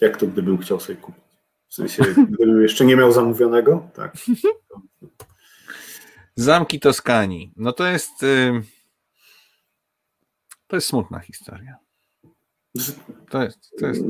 Jak 0.00 0.16
to 0.16 0.26
gdybym 0.26 0.58
chciał 0.58 0.80
sobie 0.80 0.98
kupić? 0.98 1.24
W 1.68 1.74
sensie, 1.74 2.02
gdybym 2.28 2.62
jeszcze 2.62 2.84
nie 2.84 2.96
miał 2.96 3.12
zamówionego? 3.12 3.88
Tak. 3.94 4.12
Zamki 6.34 6.80
Toskanii. 6.80 7.52
No 7.56 7.72
to 7.72 7.86
jest. 7.86 8.22
Yy, 8.22 8.62
to 10.66 10.76
jest 10.76 10.88
smutna 10.88 11.18
historia. 11.18 11.76
To 13.30 13.42
jest. 13.42 13.70
To 13.80 13.86
jest 13.86 14.02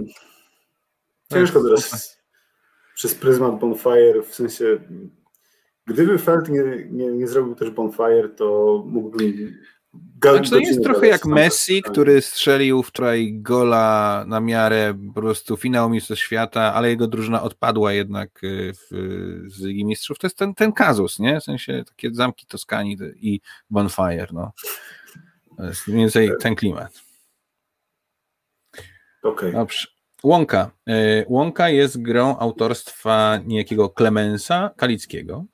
Ciężko 1.33 1.63
teraz 1.63 2.19
przez 2.95 3.15
pryzmat 3.15 3.59
Bonfire, 3.59 4.23
w 4.23 4.35
sensie. 4.35 4.79
Gdyby 5.87 6.19
Feld 6.19 6.49
nie, 6.49 6.63
nie, 6.91 7.07
nie 7.07 7.29
zrobił 7.29 7.55
też 7.55 7.71
Bonfire, 7.71 8.29
to 8.29 8.83
mógłbym 8.87 9.59
znaczy, 10.23 10.51
to 10.51 10.59
jest 10.59 10.83
trochę 10.83 11.07
jak 11.07 11.25
Messi, 11.25 11.83
który 11.83 12.23
strzelił 12.23 12.83
wczoraj 12.83 13.33
gola 13.33 14.25
na 14.27 14.41
miarę 14.41 14.95
po 15.15 15.21
prostu 15.21 15.57
finału 15.57 15.91
Mistrzostw 15.91 16.25
Świata, 16.25 16.75
ale 16.75 16.89
jego 16.89 17.07
drużyna 17.07 17.43
odpadła 17.43 17.93
jednak 17.93 18.45
y, 18.45 18.73
w, 18.73 18.89
z 19.47 19.61
Ligi 19.61 19.85
Mistrzów. 19.85 20.19
To 20.19 20.27
jest 20.27 20.39
ten, 20.39 20.55
ten 20.55 20.73
kazus, 20.73 21.19
nie? 21.19 21.41
W 21.41 21.45
sensie 21.45 21.85
takie 21.87 22.15
zamki 22.15 22.47
Toskanii 22.47 22.97
i 23.17 23.41
Bonfire, 23.71 24.29
no. 24.33 24.53
To 25.57 25.65
jest 25.65 25.89
mniej 25.89 26.01
więcej 26.01 26.31
ten 26.41 26.55
klimat. 26.55 27.01
Okej. 29.23 29.55
Okay. 29.55 29.67
Łąka. 30.23 30.71
Y, 30.89 31.25
Łąka 31.29 31.69
jest 31.69 32.03
grą 32.03 32.39
autorstwa 32.39 33.39
niejakiego 33.45 33.89
Klemensa 33.89 34.71
Kalickiego. 34.77 35.45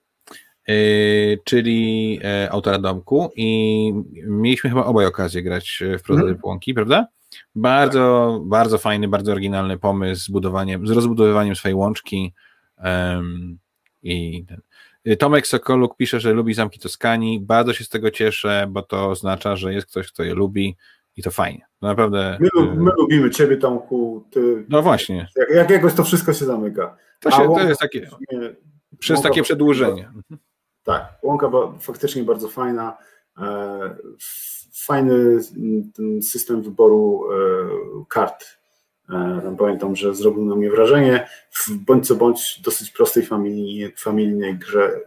Yy, 0.68 1.38
czyli 1.44 2.20
e, 2.24 2.48
autora 2.50 2.78
domku 2.78 3.30
i 3.36 3.92
mieliśmy 4.26 4.70
chyba 4.70 4.84
obaj 4.84 5.06
okazję 5.06 5.42
grać 5.42 5.82
w 5.98 6.02
prototyp 6.02 6.28
mm. 6.28 6.40
Łąki, 6.44 6.74
prawda? 6.74 7.06
Bardzo, 7.54 8.34
tak. 8.38 8.48
bardzo 8.48 8.78
fajny, 8.78 9.08
bardzo 9.08 9.32
oryginalny 9.32 9.78
pomysł 9.78 10.24
z 10.24 10.28
budowaniem, 10.28 10.86
z 10.86 10.90
rozbudowywaniem 10.90 11.56
swojej 11.56 11.74
łączki 11.74 12.32
um, 12.84 13.58
i 14.02 14.44
ten. 14.44 14.60
Tomek 15.18 15.46
Sokoluk 15.46 15.96
pisze, 15.96 16.20
że 16.20 16.32
lubi 16.32 16.54
zamki 16.54 16.78
Toskanii. 16.78 17.40
Bardzo 17.40 17.72
się 17.72 17.84
z 17.84 17.88
tego 17.88 18.10
cieszę, 18.10 18.66
bo 18.70 18.82
to 18.82 19.10
oznacza, 19.10 19.56
że 19.56 19.74
jest 19.74 19.86
ktoś, 19.86 20.12
kto 20.12 20.22
je 20.22 20.34
lubi 20.34 20.76
i 21.16 21.22
to 21.22 21.30
fajnie. 21.30 21.66
To 21.80 21.86
naprawdę. 21.86 22.38
My, 22.40 22.74
my 22.76 22.90
lubimy 22.96 23.30
Ciebie, 23.30 23.56
Tomku. 23.56 24.24
Ty, 24.30 24.64
no 24.68 24.82
właśnie. 24.82 25.28
Jak, 25.36 25.50
jak 25.50 25.70
jakoś 25.70 25.94
to 25.94 26.04
wszystko 26.04 26.32
się 26.32 26.44
zamyka. 26.44 26.96
To, 27.20 27.30
się, 27.30 27.54
to 27.54 27.68
jest 27.68 27.80
takie. 27.80 28.10
Przez 28.98 29.22
takie 29.22 29.42
przedłużenie. 29.42 30.10
Tak, 30.84 31.18
łąka 31.22 31.50
faktycznie 31.80 32.22
bardzo 32.22 32.48
fajna. 32.48 32.96
E, 33.38 33.96
fajny 34.72 35.40
system 36.22 36.62
wyboru 36.62 37.24
e, 37.24 38.04
kart. 38.08 38.44
E, 39.10 39.56
pamiętam, 39.58 39.96
że 39.96 40.14
zrobił 40.14 40.44
na 40.44 40.54
mnie 40.54 40.70
wrażenie. 40.70 41.28
W 41.50 41.70
bądź 41.70 42.06
co 42.06 42.14
bądź 42.14 42.60
dosyć 42.64 42.90
prostej 42.90 43.26
familijnej, 43.26 43.94
familijnej 43.96 44.58
grze, 44.58 45.00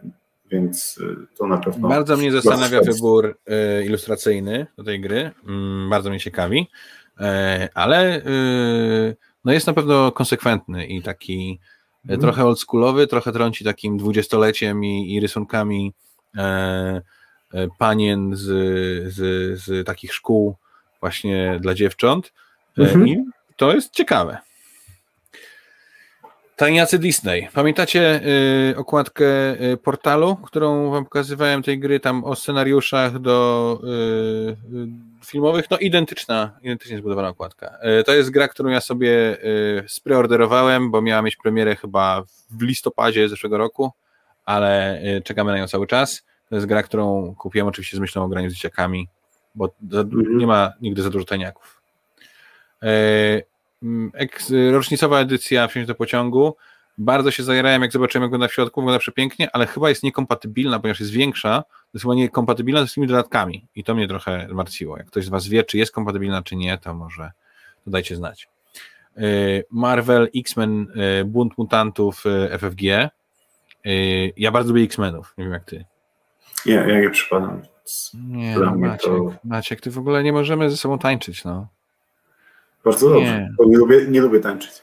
więc 0.50 1.00
to 1.38 1.46
na 1.46 1.56
pewno. 1.56 1.88
Bardzo 1.88 2.16
mnie 2.16 2.32
zastanawia 2.32 2.80
wybór 2.80 3.38
ilustracyjny 3.86 4.66
do 4.76 4.84
tej 4.84 5.00
gry. 5.00 5.30
Mm, 5.48 5.90
bardzo 5.90 6.10
mnie 6.10 6.20
ciekawi, 6.20 6.66
ale 7.74 8.22
no 9.44 9.52
jest 9.52 9.66
na 9.66 9.72
pewno 9.72 10.12
konsekwentny 10.12 10.86
i 10.86 11.02
taki 11.02 11.60
Mhm. 12.04 12.20
Trochę 12.20 12.44
oldschoolowy, 12.44 13.06
trochę 13.06 13.32
trąci 13.32 13.64
takim 13.64 13.98
dwudziestoleciem 13.98 14.84
i, 14.84 15.14
i 15.14 15.20
rysunkami 15.20 15.92
e, 16.36 16.42
e, 17.54 17.68
panien 17.78 18.36
z, 18.36 18.44
z, 19.14 19.18
z 19.62 19.86
takich 19.86 20.14
szkół 20.14 20.56
właśnie 21.00 21.58
dla 21.60 21.74
dziewcząt. 21.74 22.32
E, 22.78 22.82
mhm. 22.82 23.08
I 23.08 23.24
to 23.56 23.74
jest 23.74 23.92
ciekawe. 23.92 24.38
Tajniacy 26.58 26.98
Disney. 26.98 27.48
Pamiętacie 27.52 28.20
y, 28.70 28.76
okładkę 28.76 29.26
y, 29.72 29.76
portalu, 29.76 30.36
którą 30.36 30.90
wam 30.90 31.04
pokazywałem 31.04 31.62
tej 31.62 31.78
gry, 31.78 32.00
tam 32.00 32.24
o 32.24 32.36
scenariuszach 32.36 33.18
do 33.18 33.80
y, 33.84 34.88
filmowych? 35.30 35.70
No 35.70 35.78
identyczna, 35.78 36.58
identycznie 36.62 36.98
zbudowana 36.98 37.28
okładka. 37.28 37.78
to 38.06 38.14
jest 38.14 38.30
gra, 38.30 38.48
którą 38.48 38.70
ja 38.70 38.80
sobie 38.80 39.36
spreorderowałem, 39.86 40.90
bo 40.90 41.02
miała 41.02 41.22
mieć 41.22 41.36
premierę 41.36 41.76
chyba 41.76 42.22
w 42.50 42.62
listopadzie 42.62 43.28
zeszłego 43.28 43.58
roku, 43.58 43.92
ale 44.44 45.02
czekamy 45.24 45.52
na 45.52 45.58
nią 45.58 45.68
cały 45.68 45.86
czas. 45.86 46.22
To 46.48 46.54
jest 46.54 46.66
gra, 46.66 46.82
którą 46.82 47.34
kupiłem 47.34 47.68
oczywiście 47.68 47.96
z 47.96 48.00
myślą 48.00 48.24
o 48.24 48.28
graniu 48.28 48.50
z 48.50 48.52
dzieciakami, 48.54 49.08
bo 49.54 49.74
mhm. 49.92 50.38
nie 50.38 50.46
ma 50.46 50.72
nigdy 50.80 51.02
za 51.02 51.10
dużo 51.10 51.24
tajniaków. 51.24 51.82
Rocznicowa 54.72 55.20
edycja 55.20 55.68
Wsiąść 55.68 55.88
do 55.88 55.94
pociągu. 55.94 56.56
Bardzo 56.98 57.30
się 57.30 57.42
zajerałem, 57.42 57.82
jak 57.82 57.92
zobaczyłem, 57.92 58.22
jak 58.22 58.30
wygląda 58.30 58.48
w 58.48 58.52
środku, 58.52 58.80
wygląda 58.80 58.98
przepięknie, 58.98 59.48
ale 59.52 59.66
chyba 59.66 59.88
jest 59.88 60.02
niekompatybilna, 60.02 60.80
ponieważ 60.80 61.00
jest 61.00 61.12
większa, 61.12 61.64
jest 61.94 62.02
chyba 62.02 62.14
niekompatybilna 62.14 62.86
z 62.86 62.94
tymi 62.94 63.06
dodatkami 63.06 63.66
i 63.74 63.84
to 63.84 63.94
mnie 63.94 64.08
trochę 64.08 64.46
zmartwiło. 64.50 64.98
Jak 64.98 65.06
ktoś 65.06 65.24
z 65.24 65.28
Was 65.28 65.48
wie, 65.48 65.64
czy 65.64 65.78
jest 65.78 65.92
kompatybilna, 65.92 66.42
czy 66.42 66.56
nie, 66.56 66.78
to 66.78 66.94
może 66.94 67.30
to 67.84 67.90
dajcie 67.90 68.16
znać. 68.16 68.48
Y, 69.18 69.64
Marvel, 69.70 70.28
X-Men, 70.36 70.86
y, 71.20 71.24
Bunt 71.24 71.58
Mutantów, 71.58 72.26
y, 72.26 72.58
FFG. 72.58 73.10
Ja 74.36 74.52
bardzo 74.52 74.72
lubię 74.72 74.82
X-Menów, 74.82 75.34
nie 75.38 75.44
wiem 75.44 75.52
jak 75.52 75.64
Ty. 75.64 75.84
Nie, 76.66 76.74
ja 76.74 77.00
nie 77.00 77.10
przypadam. 77.10 77.62
Nie, 78.14 78.58
no, 78.58 78.76
Maciek, 78.76 79.00
to... 79.00 79.32
Maciek, 79.44 79.80
Ty 79.80 79.90
w 79.90 79.98
ogóle 79.98 80.22
nie 80.22 80.32
możemy 80.32 80.70
ze 80.70 80.76
sobą 80.76 80.98
tańczyć, 80.98 81.44
no. 81.44 81.68
Bardzo 82.84 83.08
dobrze, 83.08 83.40
nie. 83.40 83.54
bo 83.58 83.64
nie 83.64 83.76
lubię, 83.76 84.06
nie 84.08 84.20
lubię 84.20 84.40
tańczyć. 84.40 84.82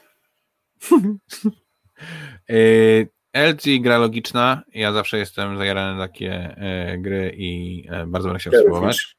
LG 3.36 3.82
gra 3.82 3.98
logiczna. 3.98 4.62
Ja 4.74 4.92
zawsze 4.92 5.18
jestem 5.18 5.58
zajarany 5.58 5.98
na 5.98 6.08
takie 6.08 6.56
y, 6.94 6.98
gry 6.98 7.34
i 7.36 7.82
y, 8.02 8.06
bardzo 8.06 8.28
będę 8.28 8.40
chciał 8.40 8.52
ja 8.52 8.58
spróbować. 8.58 8.82
Również, 8.82 9.16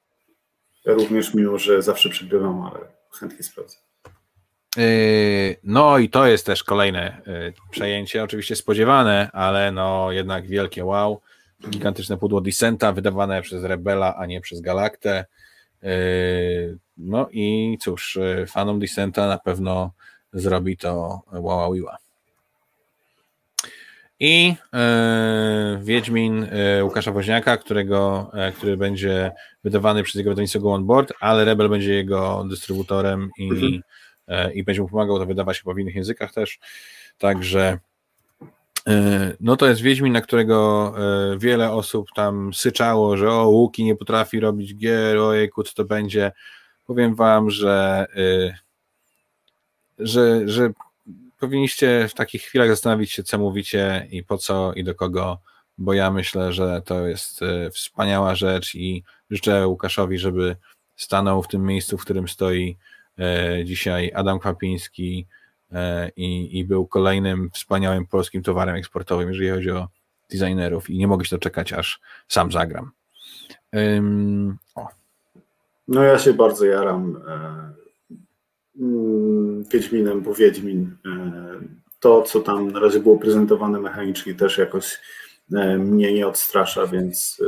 ja 0.85 0.94
również, 0.94 1.34
mimo 1.34 1.57
że 1.57 1.81
zawsze 1.81 2.10
przegrywam, 2.10 2.61
ale 2.61 2.80
chętnie 3.19 3.44
sprawdzę. 3.44 3.77
No 5.64 5.98
i 5.98 6.10
to 6.10 6.27
jest 6.27 6.45
też 6.45 6.64
kolejne 6.64 7.22
przejęcie, 7.72 8.23
oczywiście 8.23 8.56
spodziewane, 8.56 9.30
ale 9.34 9.72
no 9.72 10.11
jednak 10.11 10.48
wielkie 10.48 10.85
wow. 10.85 11.22
Gigantyczne 11.69 12.18
pudło 12.18 12.41
Dissenta 12.41 12.94
wydawane 12.94 13.41
przez 13.41 13.64
Rebela, 13.64 14.15
a 14.15 14.26
nie 14.26 14.41
przez 14.41 14.61
Galaktę. 14.61 15.26
No 16.98 17.27
i 17.31 17.77
cóż, 17.81 18.19
fanom 18.48 18.80
Dissenta 18.80 19.27
na 19.27 19.38
pewno 19.38 19.91
zrobi 20.34 20.77
to 20.77 21.22
Wawawiła. 21.31 21.98
I 24.19 24.56
yy, 24.73 25.84
Wiedźmin 25.84 26.48
yy, 26.76 26.84
Łukasza 26.84 27.11
Woźniaka, 27.11 27.57
którego, 27.57 28.31
yy, 28.34 28.52
który 28.52 28.77
będzie 28.77 29.31
wydawany 29.64 30.03
przez 30.03 30.15
jego 30.15 30.30
wydawnictwo 30.31 30.60
Go 30.60 30.73
On 30.73 30.85
Board, 30.85 31.14
ale 31.19 31.45
Rebel 31.45 31.69
będzie 31.69 31.94
jego 31.94 32.45
dystrybutorem 32.49 33.30
i, 33.38 33.49
mhm. 33.49 33.84
i 34.53 34.64
będzie 34.64 34.81
mu 34.81 34.89
pomagał 34.89 35.19
to 35.19 35.26
wydawać 35.26 35.60
chyba 35.60 35.73
w 35.73 35.80
innych 35.80 35.95
językach 35.95 36.34
też. 36.34 36.60
Także 37.18 37.80
no 39.39 39.57
to 39.57 39.68
jest 39.68 39.81
Wiedźmin, 39.81 40.14
na 40.14 40.22
którego 40.22 40.94
wiele 41.38 41.72
osób 41.72 42.07
tam 42.15 42.53
syczało, 42.53 43.18
że 43.18 43.31
o, 43.31 43.48
Łuki 43.49 43.84
nie 43.84 43.95
potrafi 43.95 44.39
robić 44.39 44.76
gier, 44.76 45.18
ojejku, 45.18 45.64
co 45.64 45.73
to 45.73 45.85
będzie 45.85 46.31
powiem 46.85 47.15
wam, 47.15 47.49
że, 47.49 48.06
że, 49.99 50.49
że 50.49 50.69
powinniście 51.39 52.07
w 52.09 52.14
takich 52.14 52.41
chwilach 52.41 52.69
zastanowić 52.69 53.11
się, 53.11 53.23
co 53.23 53.38
mówicie 53.38 54.07
i 54.11 54.23
po 54.23 54.38
co 54.38 54.73
i 54.73 54.84
do 54.84 54.95
kogo, 54.95 55.38
bo 55.77 55.93
ja 55.93 56.11
myślę, 56.11 56.53
że 56.53 56.81
to 56.85 57.07
jest 57.07 57.41
y, 57.41 57.72
wspaniała 57.72 58.35
rzecz 58.35 58.76
i 58.76 59.03
życzę 59.30 59.68
Łukaszowi, 59.68 60.18
żeby 60.18 60.55
stanął 60.95 61.43
w 61.43 61.47
tym 61.47 61.65
miejscu, 61.65 61.97
w 61.97 62.01
którym 62.01 62.27
stoi 62.27 62.77
y, 63.59 63.65
dzisiaj 63.65 64.11
Adam 64.15 64.39
Kwapiński, 64.39 65.27
i, 66.15 66.59
i 66.59 66.65
był 66.65 66.88
kolejnym 66.88 67.49
wspaniałym 67.53 68.07
polskim 68.07 68.43
towarem 68.43 68.76
eksportowym, 68.76 69.30
jeżeli 69.30 69.49
chodzi 69.49 69.72
o 69.72 69.88
designerów 70.31 70.89
i 70.89 70.97
nie 70.97 71.07
mogę 71.07 71.26
się 71.26 71.35
doczekać, 71.35 71.73
aż 71.73 71.99
sam 72.27 72.51
zagram. 72.51 72.91
Um, 73.73 74.57
no 75.88 76.03
ja 76.03 76.19
się 76.19 76.34
bardzo 76.34 76.65
jaram 76.65 77.23
Wiedźminem, 79.73 80.21
bo 80.21 80.33
Wiedźmin 80.33 80.97
to, 81.99 82.21
co 82.21 82.39
tam 82.39 82.71
na 82.71 82.79
razie 82.79 82.99
było 82.99 83.17
prezentowane 83.17 83.79
mechanicznie 83.79 84.33
też 84.33 84.57
jakoś 84.57 84.99
mnie 85.79 86.13
nie 86.13 86.27
odstrasza, 86.27 86.87
więc 86.87 87.41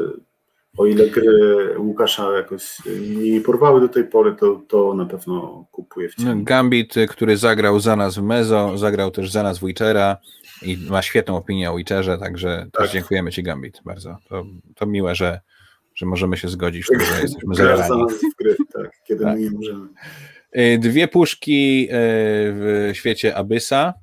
o 0.78 0.86
ile 0.86 1.08
gry 1.08 1.76
Łukasza 1.78 2.32
jakoś 2.38 2.78
nie 3.18 3.42
porwały 3.42 3.82
do 3.82 3.90
tej 3.90 4.04
pory, 4.04 4.36
to, 4.36 4.62
to 4.68 4.94
na 4.94 5.06
pewno 5.06 5.66
kupuję 5.72 6.10
w 6.10 6.16
ciemno. 6.16 6.36
No, 6.36 6.44
Gambit, 6.44 6.96
który 7.10 7.38
zagrał 7.38 7.80
za 7.80 7.96
nas 7.96 8.16
w 8.18 8.22
Mezo, 8.22 8.78
zagrał 8.78 9.12
też 9.12 9.32
za 9.32 9.44
nas 9.44 9.60
w 9.60 9.66
Witchera 9.66 10.18
i 10.62 10.78
ma 10.90 11.02
świetną 11.02 11.38
opinię 11.38 11.72
o 11.72 11.76
Witcherze, 11.76 12.18
także 12.18 12.68
tak. 12.72 12.82
też 12.82 12.92
dziękujemy 12.92 13.32
Ci 13.32 13.44
Gambit 13.44 13.82
bardzo. 13.86 14.18
To, 14.30 14.46
to 14.76 14.86
miłe, 14.86 15.16
że, 15.16 15.40
że 15.96 16.06
możemy 16.06 16.38
się 16.38 16.48
zgodzić, 16.48 16.88
że 17.16 17.22
jesteśmy 17.22 17.56
zajarani. 17.56 18.04
Gry, 18.40 18.56
tak, 18.74 18.92
kiedy 19.08 19.24
tak. 19.24 19.34
my 19.36 19.42
nie 19.42 19.52
możemy. 19.52 19.88
Y, 20.58 20.78
dwie 20.80 21.08
puszki 21.08 21.84
y, 21.84 21.88
w 21.92 22.90
świecie 22.94 23.36
Abyssa. 23.36 23.94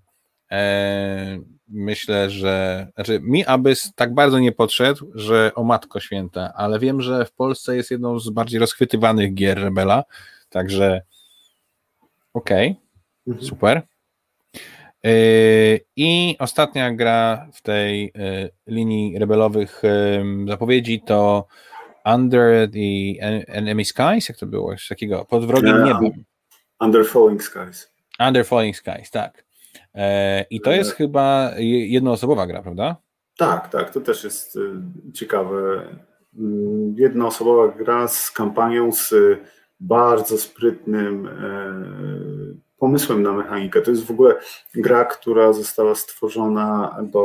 E, 0.51 1.39
myślę, 1.69 2.31
że. 2.31 2.87
Znaczy, 2.95 3.21
mi 3.23 3.45
Abyss 3.45 3.93
tak 3.95 4.15
bardzo 4.15 4.39
nie 4.39 4.53
podszedł, 4.53 5.11
że 5.15 5.53
o 5.55 5.65
matko 5.65 6.01
święta, 6.01 6.53
ale 6.55 6.79
wiem, 6.79 7.01
że 7.01 7.25
w 7.25 7.33
Polsce 7.33 7.77
jest 7.77 7.91
jedną 7.91 8.19
z 8.19 8.31
bardziej 8.31 8.61
rozchwytywanych 8.61 9.35
gier 9.35 9.59
Rebela, 9.59 10.05
także 10.51 11.03
okej, 12.35 12.71
okay, 12.71 12.83
mhm. 13.27 13.47
super. 13.47 13.83
I 15.97 16.37
ostatnia 16.39 16.95
gra 16.95 17.49
w 17.53 17.63
tej 17.63 18.13
linii 18.67 19.19
rebelowych 19.19 19.83
zapowiedzi 20.49 21.01
to 21.01 21.47
Under 22.15 22.71
the 22.71 23.21
Enemy 23.47 23.85
Skies, 23.85 24.29
jak 24.29 24.39
to 24.39 24.47
było? 24.47 24.73
Coś 24.73 24.89
takiego, 24.89 25.25
pod 25.25 25.47
wrogiem 25.47 25.85
niebem. 25.85 26.25
Under 26.81 27.05
Falling 27.05 27.43
Skies. 27.43 27.93
Under 28.19 28.45
Falling 28.45 28.77
Skies, 28.77 29.11
tak. 29.11 29.45
E, 29.95 30.45
I 30.51 30.61
to 30.61 30.73
jest 30.73 30.93
chyba 30.93 31.51
jednoosobowa 31.59 32.47
gra, 32.47 32.63
prawda? 32.63 32.97
Tak, 33.37 33.69
tak, 33.69 33.91
to 33.91 34.01
też 34.01 34.25
jest 34.25 34.57
y, 34.57 34.61
ciekawe. 35.13 35.83
Mm, 36.39 36.95
jednoosobowa 36.99 37.69
gra 37.69 38.09
z 38.09 38.31
kampanią, 38.31 38.93
z 38.93 39.15
bardzo 39.81 40.39
sprytnym 40.39 41.27
e, 41.27 41.33
pomysłem 42.79 43.23
na 43.23 43.33
mechanikę. 43.33 43.83
To 43.83 43.91
jest 43.91 44.05
w 44.05 44.11
ogóle 44.11 44.35
gra, 44.75 45.05
która 45.05 45.53
została 45.53 45.95
stworzona 45.95 46.97
do, 47.03 47.23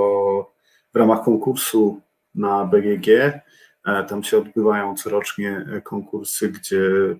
w 0.93 0.95
ramach 0.95 1.23
konkursu 1.23 2.01
na 2.35 2.65
BGG. 2.65 3.07
E, 3.85 4.03
tam 4.03 4.23
się 4.23 4.37
odbywają 4.37 4.95
corocznie 4.95 5.65
konkursy, 5.83 6.49
gdzie 6.49 6.79
mm, 6.85 7.17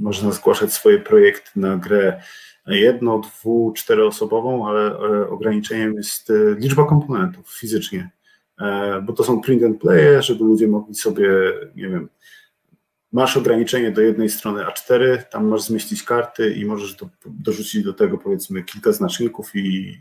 można 0.00 0.32
zgłaszać 0.32 0.72
swoje 0.72 0.98
projekty 0.98 1.50
na 1.56 1.76
grę 1.76 2.20
jedno, 2.66 3.18
dwu, 3.18 3.72
czteroosobową, 3.76 4.68
ale 4.68 4.98
e, 4.98 5.28
ograniczeniem 5.28 5.94
jest 5.94 6.30
e, 6.30 6.34
liczba 6.58 6.84
komponentów 6.84 7.58
fizycznie, 7.58 8.10
bo 9.02 9.12
to 9.12 9.24
są 9.24 9.40
print 9.40 9.62
and 9.62 9.80
play, 9.80 10.22
żeby 10.22 10.44
ludzie 10.44 10.68
mogli 10.68 10.94
sobie, 10.94 11.28
nie 11.76 11.88
wiem, 11.88 12.08
masz 13.12 13.36
ograniczenie 13.36 13.90
do 13.90 14.00
jednej 14.00 14.28
strony 14.28 14.64
A4, 14.64 15.22
tam 15.22 15.48
masz 15.48 15.62
zmieścić 15.62 16.02
karty 16.02 16.54
i 16.54 16.64
możesz 16.64 16.94
do, 16.94 17.08
dorzucić 17.26 17.84
do 17.84 17.92
tego 17.92 18.18
powiedzmy 18.18 18.62
kilka 18.62 18.92
znaczników 18.92 19.50
i 19.54 19.98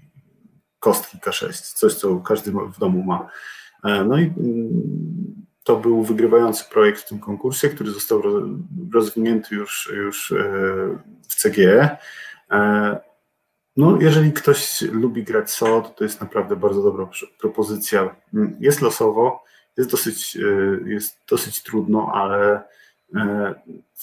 kostki 0.79 1.17
K6, 1.17 1.75
coś 1.75 1.93
co 1.93 2.17
każdy 2.17 2.51
w 2.51 2.79
domu 2.79 3.03
ma. 3.03 3.29
E, 3.83 4.03
no 4.03 4.17
i 4.17 4.23
mm, 4.23 5.22
to 5.63 5.75
był 5.75 6.03
wygrywający 6.03 6.65
projekt 6.69 7.01
w 7.01 7.07
tym 7.07 7.19
konkursie, 7.19 7.69
który 7.69 7.91
został 7.91 8.21
rozwinięty 8.93 9.55
już, 9.55 9.93
już 9.95 10.31
e, 10.31 10.35
w 11.29 11.41
CGE. 11.41 11.97
E, 12.51 12.99
no, 13.77 13.97
jeżeli 14.01 14.33
ktoś 14.33 14.81
lubi 14.81 15.23
grać 15.23 15.51
solo, 15.51 15.81
to 15.81 15.89
to 15.89 16.03
jest 16.03 16.21
naprawdę 16.21 16.55
bardzo 16.55 16.83
dobra 16.83 17.09
propozycja. 17.39 18.15
Mm, 18.33 18.57
jest 18.59 18.81
losowo, 18.81 19.43
jest 19.77 19.91
dosyć, 19.91 20.37
jest 20.85 21.17
dosyć 21.29 21.63
trudno, 21.63 22.11
ale 22.13 22.63
E, 23.15 23.55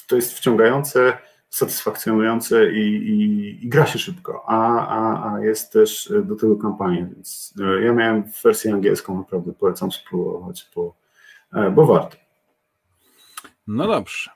to 0.07 0.17
jest 0.17 0.33
wciągające, 0.33 1.19
satysfakcjonujące 1.51 2.73
i, 2.73 2.97
i, 2.97 3.65
i 3.65 3.69
gra 3.69 3.87
się 3.87 3.99
szybko, 3.99 4.45
a, 4.47 4.87
a, 4.89 5.33
a, 5.35 5.41
jest 5.41 5.73
też 5.73 6.13
do 6.25 6.37
tego 6.37 6.57
kampania, 6.57 7.07
więc 7.07 7.55
e, 7.61 7.83
ja 7.85 7.93
miałem 7.93 8.25
wersję 8.45 8.75
angielską, 8.75 9.19
naprawdę 9.19 9.53
polecam 9.53 9.93
spróbować, 9.93 10.71
bo, 10.75 10.87
e, 10.87 11.10
bo 11.75 11.87
warto. 11.87 12.17
No 13.67 13.87
dobrze. 13.87 14.31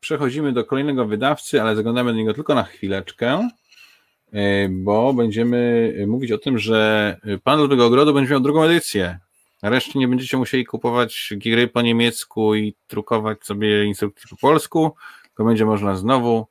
Przechodzimy 0.00 0.52
do 0.52 0.64
kolejnego 0.64 1.06
wydawcy, 1.06 1.62
ale 1.62 1.76
zaglądamy 1.76 2.12
do 2.12 2.18
niego 2.18 2.34
tylko 2.34 2.54
na 2.54 2.62
chwileczkę, 2.62 3.48
bo 4.70 5.14
będziemy 5.14 5.92
mówić 6.06 6.32
o 6.32 6.38
tym, 6.38 6.58
że 6.58 7.16
Pan 7.44 7.58
Ludwego 7.58 7.86
Ogrodu 7.86 8.14
będzie 8.14 8.30
miał 8.30 8.40
drugą 8.40 8.62
edycję 8.62 9.18
Reszcie 9.62 9.98
nie 9.98 10.08
będziecie 10.08 10.36
musieli 10.36 10.64
kupować 10.64 11.32
gry 11.36 11.68
po 11.68 11.82
niemiecku 11.82 12.54
i 12.54 12.74
drukować 12.88 13.44
sobie 13.44 13.84
instrukcji 13.84 14.28
po 14.30 14.36
polsku, 14.36 14.94
tylko 15.22 15.44
będzie 15.44 15.64
można 15.64 15.96
znowu 15.96 16.46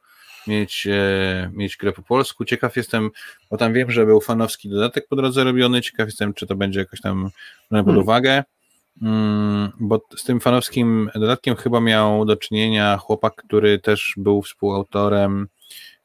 mieć, 0.47 0.87
e, 0.87 1.51
mieć 1.53 1.77
grę 1.77 1.91
po 1.91 2.01
polsku. 2.01 2.45
Ciekaw 2.45 2.75
jestem, 2.75 3.09
bo 3.51 3.57
tam 3.57 3.73
wiem, 3.73 3.91
że 3.91 4.05
był 4.05 4.21
fanowski 4.21 4.69
dodatek 4.69 5.07
po 5.07 5.15
drodze 5.15 5.43
robiony. 5.43 5.81
Ciekaw 5.81 6.07
jestem, 6.07 6.33
czy 6.33 6.47
to 6.47 6.55
będzie 6.55 6.79
jakoś 6.79 7.01
tam 7.01 7.29
brane 7.71 7.83
pod 7.83 7.93
hmm. 7.93 8.03
uwagę. 8.03 8.31
Mm, 8.31 8.43
bo 9.79 10.01
z 10.15 10.23
tym 10.23 10.39
fanowskim 10.39 11.09
dodatkiem 11.15 11.55
chyba 11.55 11.79
miał 11.79 12.25
do 12.25 12.37
czynienia 12.37 12.97
chłopak, 12.97 13.35
który 13.35 13.79
też 13.79 14.13
był 14.17 14.41
współautorem 14.41 15.47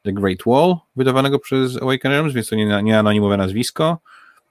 The 0.02 0.12
Great 0.12 0.38
Wall, 0.46 0.76
wydawanego 0.96 1.38
przez 1.38 1.82
Awaken 1.82 2.12
Realms, 2.12 2.32
więc 2.32 2.48
to 2.48 2.56
nie, 2.56 2.82
nie 2.82 2.98
anonimowe 2.98 3.36
nazwisko. 3.36 3.98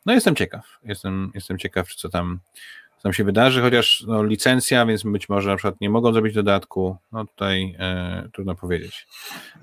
No 0.06 0.14
jestem 0.14 0.36
ciekaw, 0.36 0.80
jestem, 0.84 1.32
jestem 1.36 1.57
ciekaw, 1.57 1.95
co 1.95 2.10
tam, 2.10 2.40
co 2.98 3.03
tam 3.03 3.14
się 3.14 3.24
wydarzy, 3.24 3.61
chociaż 3.61 4.03
no, 4.07 4.24
licencja, 4.24 4.86
więc 4.86 5.03
być 5.03 5.30
może 5.30 5.49
na 5.49 5.56
przykład 5.56 5.82
nie 5.82 5.90
mogą 5.90 6.14
zrobić 6.14 6.34
dodatku, 6.34 6.98
no 7.11 7.26
tutaj 7.26 7.76
e, 7.80 8.30
trudno 8.34 8.56
powiedzieć. 8.56 9.07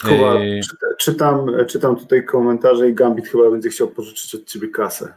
Kuba, 0.02 0.34
e... 0.34 0.60
czytam, 0.98 1.46
czytam 1.68 1.96
tutaj 1.96 2.24
komentarze 2.24 2.88
i 2.88 2.94
Gambit 2.94 3.28
chyba 3.28 3.50
będzie 3.50 3.68
chciał 3.68 3.88
pożyczyć 3.88 4.34
od 4.34 4.44
ciebie 4.44 4.68
kasę. 4.68 5.14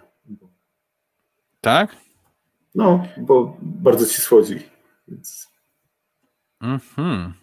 Tak? 1.62 1.96
No, 2.76 3.08
bo 3.18 3.58
bardzo 3.62 4.06
ci 4.06 4.22
słodzi. 4.22 4.60
Więc... 5.08 5.50
Mhm. 6.62 7.34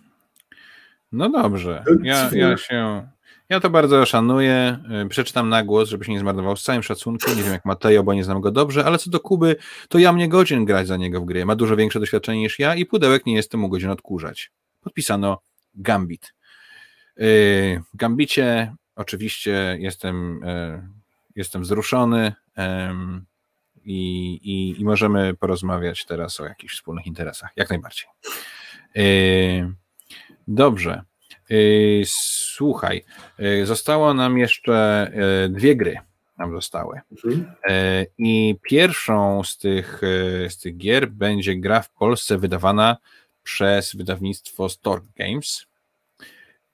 No 1.12 1.28
dobrze. 1.28 1.84
Ja, 2.02 2.30
ja 2.32 2.56
się 2.56 3.08
ja 3.50 3.60
to 3.60 3.70
bardzo 3.70 4.06
szanuję. 4.06 4.78
Y, 5.04 5.08
przeczytam 5.08 5.48
na 5.48 5.64
głos, 5.64 5.88
żeby 5.88 6.04
się 6.04 6.12
nie 6.12 6.20
zmarnował 6.20 6.56
z 6.56 6.62
całym 6.62 6.82
szacunkiem. 6.82 7.36
Nie 7.36 7.42
wiem 7.42 7.52
jak 7.52 7.64
Mateo, 7.64 8.02
bo 8.02 8.14
nie 8.14 8.24
znam 8.24 8.40
go 8.40 8.50
dobrze, 8.50 8.84
ale 8.84 8.98
co 8.98 9.10
do 9.10 9.20
Kuby, 9.20 9.56
to 9.88 9.98
ja 9.98 10.12
mnie 10.12 10.28
godzin 10.28 10.64
grać 10.64 10.86
za 10.86 10.96
niego 10.96 11.20
w 11.20 11.24
gry. 11.24 11.44
Ma 11.44 11.56
dużo 11.56 11.76
większe 11.76 12.00
doświadczenie 12.00 12.40
niż 12.40 12.58
ja 12.58 12.74
i 12.74 12.86
pudełek 12.86 13.26
nie 13.26 13.34
jestem 13.34 13.60
mu 13.60 13.68
godzin 13.68 13.90
odkurzać. 13.90 14.50
Podpisano 14.80 15.40
Gambit. 15.74 16.34
Y, 17.20 17.82
Gambicie 17.94 18.74
oczywiście 18.96 19.76
jestem, 19.80 20.44
y, 20.44 20.88
jestem 21.36 21.62
wzruszony 21.62 22.32
i, 23.90 24.32
i, 24.42 24.80
i 24.80 24.84
możemy 24.84 25.34
porozmawiać 25.34 26.04
teraz 26.04 26.40
o 26.40 26.44
jakichś 26.44 26.74
wspólnych 26.74 27.06
interesach. 27.06 27.50
Jak 27.56 27.70
najbardziej. 27.70 28.08
Dobrze. 30.48 31.02
Y, 31.50 32.02
słuchaj, 32.06 33.04
y, 33.40 33.66
zostało 33.66 34.14
nam 34.14 34.38
jeszcze 34.38 35.10
dwie 35.50 35.76
gry 35.76 35.98
nam 36.38 36.52
zostały. 36.52 37.00
Mhm. 37.12 37.54
I 38.18 38.56
pierwszą 38.62 39.44
z 39.44 39.58
tych, 39.58 40.00
z 40.48 40.58
tych 40.58 40.76
gier 40.76 41.08
będzie 41.08 41.56
gra 41.56 41.82
w 41.82 41.90
Polsce 41.90 42.38
wydawana 42.38 42.96
przez 43.42 43.96
wydawnictwo 43.96 44.68
Stork 44.68 45.04
Games, 45.16 45.66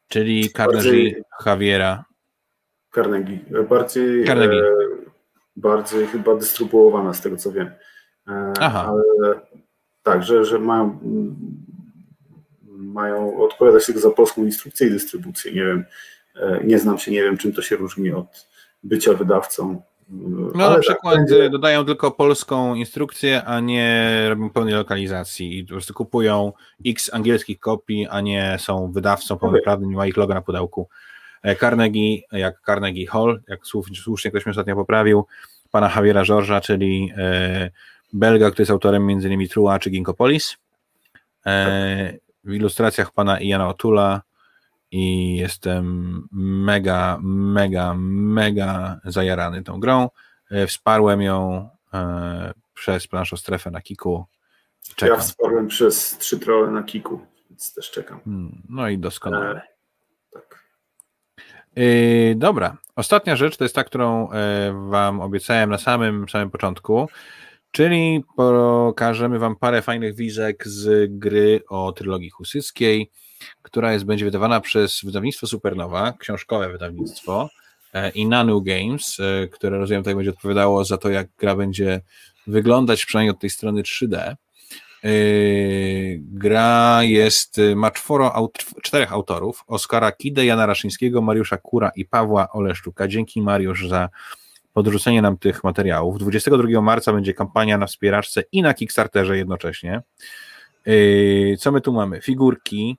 czyli 0.09 0.51
Carnegie 0.51 1.23
Javiera. 1.47 2.05
Carnegie. 2.95 3.39
Bardziej, 3.69 4.25
Carnegie. 4.25 4.63
E, 5.57 5.61
bardziej 5.61 6.07
chyba 6.07 6.35
dystrybuowana 6.35 7.15
z 7.15 7.21
tego 7.21 7.37
co 7.37 7.53
wiem. 7.53 7.71
E, 8.29 8.53
Aha. 8.61 8.87
Ale 8.89 9.41
tak, 10.03 10.23
że, 10.23 10.45
że 10.45 10.59
mają 10.59 10.99
mają 12.77 13.45
odpowiadać 13.45 13.87
tylko 13.87 14.01
za 14.01 14.11
polską 14.11 14.45
instrukcję 14.45 14.87
i 14.87 14.91
dystrybucję. 14.91 15.53
Nie 15.53 15.65
wiem, 15.65 15.85
e, 16.37 16.61
nie 16.65 16.79
znam 16.79 16.99
się, 16.99 17.11
nie 17.11 17.23
wiem, 17.23 17.37
czym 17.37 17.53
to 17.53 17.63
się 17.63 17.77
różni 17.77 18.13
od 18.13 18.49
bycia 18.83 19.15
wydawcą. 19.15 19.83
No 20.09 20.51
Ale 20.55 20.69
na 20.69 20.75
tak, 20.75 20.81
przykład 20.81 21.15
tak, 21.15 21.17
będzie... 21.17 21.51
dodają 21.51 21.85
tylko 21.85 22.11
polską 22.11 22.75
instrukcję, 22.75 23.45
a 23.45 23.61
nie 23.61 24.27
robią 24.29 24.51
pełnej 24.51 24.75
lokalizacji 24.75 25.59
i 25.59 25.65
po 25.65 25.73
prostu 25.73 25.95
kupują 25.95 26.53
x 26.87 27.15
angielskich 27.15 27.61
kopii, 27.61 28.07
a 28.11 28.21
nie 28.21 28.57
są 28.61 28.93
wydawcą 28.93 29.39
pełnoprawnym, 29.39 29.91
nie 29.91 29.97
ma 29.97 30.07
ich 30.07 30.17
logo 30.17 30.35
na 30.35 30.43
pudełku. 30.43 30.89
Carnegie, 31.61 32.23
jak 32.33 32.61
Carnegie 32.67 33.07
Hall, 33.07 33.43
jak 33.49 33.61
słusznie 33.95 34.31
ktoś 34.31 34.47
mnie 34.47 34.51
ostatnio 34.51 34.75
poprawił, 34.75 35.27
pana 35.71 35.93
Javiera 35.97 36.23
George'a, 36.23 36.61
czyli 36.61 37.13
Belga, 38.13 38.51
który 38.51 38.63
jest 38.63 38.71
autorem 38.71 39.11
m.in. 39.11 39.49
Trua 39.49 39.79
czy 39.79 39.91
Ginkopolis. 39.91 40.57
W 42.45 42.53
ilustracjach 42.53 43.13
pana 43.13 43.41
Iana 43.41 43.69
Otula 43.69 44.23
i 44.91 45.37
jestem 45.37 46.29
mega, 46.33 47.19
mega, 47.23 47.95
mega 47.99 49.01
zajarany 49.05 49.63
tą 49.63 49.81
grą. 49.81 50.09
Wsparłem 50.67 51.23
ją 51.23 51.69
przez 52.75 53.09
strefę 53.37 53.71
na 53.71 53.81
Kiku. 53.81 54.25
Czekam. 54.97 55.17
Ja 55.17 55.23
wsparłem 55.23 55.67
przez 55.67 56.19
trzy 56.19 56.39
trolle 56.39 56.71
na 56.71 56.83
Kiku, 56.83 57.21
więc 57.51 57.75
też 57.75 57.91
czekam. 57.91 58.21
Hmm, 58.25 58.63
no 58.69 58.89
i 58.89 58.99
doskonale. 58.99 59.63
E, 61.77 61.81
tak. 61.81 61.85
Yy, 61.85 62.35
dobra, 62.37 62.77
ostatnia 62.97 63.37
rzecz 63.37 63.57
to 63.57 63.65
jest 63.65 63.75
ta, 63.75 63.85
którą 63.85 64.31
e, 64.31 64.89
Wam 64.89 65.21
obiecałem 65.21 65.71
na 65.71 65.79
samym, 65.79 66.29
samym 66.29 66.51
początku, 66.51 67.09
czyli 67.71 68.25
pokażemy 68.37 69.39
Wam 69.39 69.57
parę 69.57 69.83
fajnych 69.83 70.15
wizek 70.15 70.69
z 70.69 71.11
gry 71.19 71.61
o 71.69 71.93
trylogii 71.93 72.31
husyckiej, 72.31 73.11
która 73.63 73.93
jest, 73.93 74.05
będzie 74.05 74.25
wydawana 74.25 74.61
przez 74.61 75.01
wydawnictwo 75.05 75.47
Supernowa, 75.47 76.13
książkowe 76.13 76.69
wydawnictwo 76.69 77.49
e, 77.95 78.11
i 78.11 78.27
Nanu 78.27 78.63
Games, 78.63 79.19
które 79.53 79.79
rozumiem 79.79 80.03
tutaj 80.03 80.15
będzie 80.15 80.31
odpowiadało 80.31 80.85
za 80.85 80.99
to, 80.99 81.09
jak 81.09 81.29
gra 81.39 81.57
będzie 81.57 82.01
wyglądać 82.47 83.07
przynajmniej 83.07 83.31
od 83.31 83.41
tej 83.41 83.51
strony 83.51 83.83
3D. 83.83 84.37
Yy, 85.07 86.21
gra 86.21 87.03
jest, 87.03 87.61
ma 87.77 87.91
czworo, 87.91 88.51
czterech 88.83 89.13
autorów, 89.13 89.65
Oskara 89.67 90.13
Kide, 90.13 90.47
Jana 90.47 90.67
Raszyńskiego, 90.67 91.23
Mariusza 91.23 91.57
Kura 91.57 91.91
i 91.97 92.05
Pawła 92.05 92.53
Oleszczuka. 92.53 93.09
Dzięki 93.09 93.43
Mariusz 93.43 93.89
za 93.89 94.09
podrzucenie 94.73 95.23
nam 95.23 95.39
tych 95.39 95.65
materiałów. 95.65 96.19
22 96.19 96.81
marca 96.81 97.13
będzie 97.13 97.35
kampania 97.35 97.79
na 97.79 97.87
wspieraczce 97.87 98.43
i 98.53 98.63
na 98.63 98.75
Kickstarterze 98.75 99.37
jednocześnie. 99.37 100.03
Yy, 100.87 101.57
co 101.59 101.73
my 101.73 101.81
tu 101.81 101.93
mamy? 101.93 102.21
Figurki, 102.21 102.99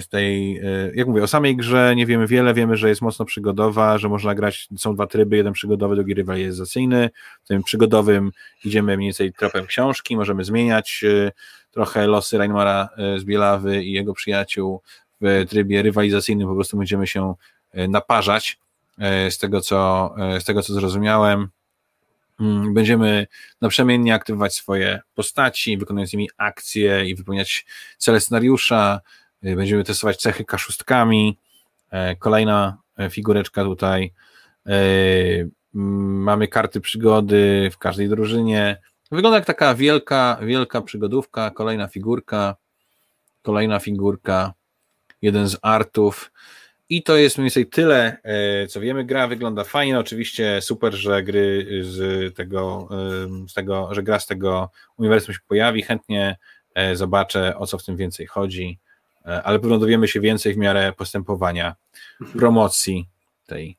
z 0.00 0.08
tej, 0.08 0.58
e, 0.58 0.62
jak 0.94 1.08
mówię, 1.08 1.22
o 1.22 1.26
samej 1.26 1.56
grze 1.56 1.96
nie 1.96 2.06
wiemy 2.06 2.26
wiele, 2.26 2.54
wiemy, 2.54 2.76
że 2.76 2.88
jest 2.88 3.02
mocno 3.02 3.24
przygodowa, 3.24 3.98
że 3.98 4.08
można 4.08 4.34
grać, 4.34 4.68
są 4.76 4.94
dwa 4.94 5.06
tryby, 5.06 5.36
jeden 5.36 5.52
przygodowy, 5.52 5.94
drugi 5.94 6.14
rywalizacyjny, 6.14 7.10
w 7.44 7.48
tym 7.48 7.62
przygodowym 7.62 8.30
idziemy 8.64 8.96
mniej 8.96 9.06
więcej 9.06 9.32
tropem 9.32 9.66
książki, 9.66 10.16
możemy 10.16 10.44
zmieniać 10.44 11.04
e, 11.04 11.32
trochę 11.70 12.06
losy 12.06 12.38
Reinmara 12.38 12.88
z 13.16 13.24
Bielawy 13.24 13.84
i 13.84 13.92
jego 13.92 14.14
przyjaciół, 14.14 14.80
w 15.20 15.44
trybie 15.48 15.82
rywalizacyjnym 15.82 16.48
po 16.48 16.54
prostu 16.54 16.76
będziemy 16.76 17.06
się 17.06 17.34
naparzać 17.88 18.58
z 19.30 19.38
tego, 19.38 19.60
co, 19.60 20.14
z 20.40 20.44
tego, 20.44 20.62
co 20.62 20.74
zrozumiałem, 20.74 21.48
mm, 22.40 22.74
będziemy 22.74 23.26
naprzemiennie 23.60 24.14
aktywować 24.14 24.54
swoje 24.54 25.00
postaci, 25.14 25.78
wykonując 25.78 26.12
nimi 26.12 26.28
akcje 26.36 27.04
i 27.04 27.14
wypełniać 27.14 27.66
cele 27.98 28.20
scenariusza, 28.20 29.00
będziemy 29.42 29.84
testować 29.84 30.16
cechy 30.16 30.44
kaszustkami. 30.44 31.38
E, 31.90 32.16
kolejna 32.16 32.78
e, 32.98 33.10
figureczka 33.10 33.64
tutaj. 33.64 34.12
E, 34.66 34.72
mamy 35.74 36.48
karty 36.48 36.80
przygody 36.80 37.70
w 37.72 37.78
każdej 37.78 38.08
drużynie. 38.08 38.80
Wygląda 39.10 39.38
jak 39.38 39.46
taka 39.46 39.74
wielka, 39.74 40.38
wielka 40.42 40.82
przygodówka. 40.82 41.50
Kolejna 41.50 41.88
figurka. 41.88 42.56
Kolejna 43.42 43.78
figurka. 43.78 44.52
Jeden 45.22 45.48
z 45.48 45.56
artów. 45.62 46.32
I 46.88 47.02
to 47.02 47.16
jest 47.16 47.38
mniej 47.38 47.44
więcej 47.44 47.66
tyle, 47.66 48.16
co 48.68 48.80
wiemy. 48.80 49.04
Gra 49.04 49.28
wygląda 49.28 49.64
fajnie. 49.64 49.98
Oczywiście 49.98 50.60
super, 50.60 50.94
że 50.94 51.22
gry 51.22 51.66
z 51.82 52.34
tego, 52.36 52.88
z 53.48 53.54
tego 53.54 53.88
że 53.94 54.02
gra 54.02 54.18
z 54.18 54.26
tego 54.26 54.70
uniwersum 54.96 55.34
się 55.34 55.40
pojawi. 55.48 55.82
Chętnie 55.82 56.36
zobaczę, 56.94 57.58
o 57.58 57.66
co 57.66 57.78
w 57.78 57.84
tym 57.84 57.96
więcej 57.96 58.26
chodzi. 58.26 58.78
E, 59.26 59.42
ale 59.42 59.58
pewno 59.58 59.78
dowiemy 59.78 60.08
się 60.08 60.20
więcej 60.20 60.54
w 60.54 60.56
miarę 60.56 60.92
postępowania 60.96 61.74
promocji 62.38 63.08
tej 63.46 63.76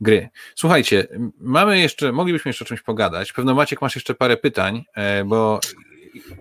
gry. 0.00 0.28
Słuchajcie, 0.54 1.06
mamy 1.40 1.80
jeszcze, 1.80 2.12
moglibyśmy 2.12 2.48
jeszcze 2.48 2.64
o 2.64 2.68
czymś 2.68 2.82
pogadać. 2.82 3.32
Pewno 3.32 3.54
Maciek 3.54 3.82
masz 3.82 3.94
jeszcze 3.94 4.14
parę 4.14 4.36
pytań, 4.36 4.84
e, 4.94 5.24
bo, 5.24 5.60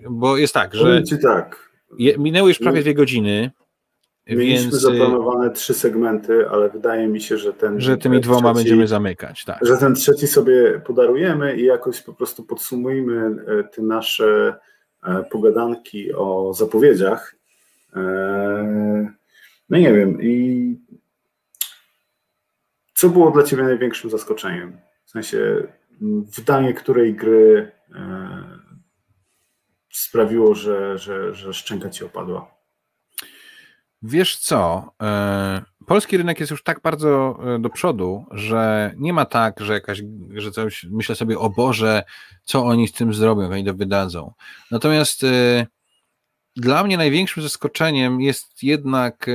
bo 0.09 0.37
jest 0.37 0.53
tak, 0.53 0.75
że 0.75 1.03
tak. 1.21 1.69
minęły 2.17 2.49
już 2.49 2.59
prawie 2.59 2.81
dwie 2.81 2.93
godziny. 2.93 3.51
Mieliśmy 4.27 4.71
więc, 4.71 4.73
zaplanowane 4.73 5.49
trzy 5.49 5.73
segmenty, 5.73 6.49
ale 6.49 6.69
wydaje 6.69 7.07
mi 7.07 7.21
się, 7.21 7.37
że 7.37 7.53
ten. 7.53 7.81
Że 7.81 7.97
tymi 7.97 8.19
dwoma 8.19 8.53
trzeci, 8.53 8.55
będziemy 8.55 8.87
zamykać. 8.87 9.45
Tak. 9.45 9.59
Że 9.61 9.77
ten 9.77 9.95
trzeci 9.95 10.27
sobie 10.27 10.81
podarujemy 10.85 11.57
i 11.57 11.65
jakoś 11.65 12.01
po 12.01 12.13
prostu 12.13 12.43
podsumujmy 12.43 13.43
e, 13.47 13.63
te 13.63 13.81
nasze 13.81 14.55
pogadanki 15.31 16.13
o 16.13 16.53
zapowiedziach 16.53 17.35
no 19.69 19.77
nie 19.77 19.93
wiem. 19.93 20.21
I 20.21 20.75
co 22.93 23.09
było 23.09 23.31
dla 23.31 23.43
Ciebie 23.43 23.63
największym 23.63 24.09
zaskoczeniem? 24.09 24.77
W 25.05 25.09
sensie, 25.09 25.67
wydanie 26.37 26.73
której 26.73 27.15
gry 27.15 27.71
eee, 27.95 28.43
sprawiło, 29.91 30.55
że, 30.55 30.97
że, 30.97 31.33
że 31.33 31.53
szczęka 31.53 31.89
Ci 31.89 32.05
opadła? 32.05 32.51
Wiesz 34.01 34.37
co? 34.37 34.91
Eee, 34.99 35.61
polski 35.87 36.17
rynek 36.17 36.39
jest 36.39 36.51
już 36.51 36.63
tak 36.63 36.81
bardzo 36.81 37.39
e, 37.55 37.59
do 37.59 37.69
przodu, 37.69 38.25
że 38.31 38.93
nie 38.97 39.13
ma 39.13 39.25
tak, 39.25 39.59
że 39.59 39.73
jakaś, 39.73 40.01
że 40.33 40.51
coś, 40.51 40.83
myślę 40.91 41.15
sobie, 41.15 41.39
o 41.39 41.49
Boże, 41.49 42.03
co 42.43 42.65
oni 42.65 42.87
z 42.87 42.91
tym 42.91 43.13
zrobią, 43.13 43.51
oni 43.51 43.65
to 43.65 43.73
wydadzą. 43.73 44.33
Natomiast 44.71 45.23
e, 45.23 45.67
dla 46.55 46.83
mnie 46.83 46.97
największym 46.97 47.43
zaskoczeniem 47.43 48.21
jest 48.21 48.63
jednak 48.63 49.29
e, 49.29 49.31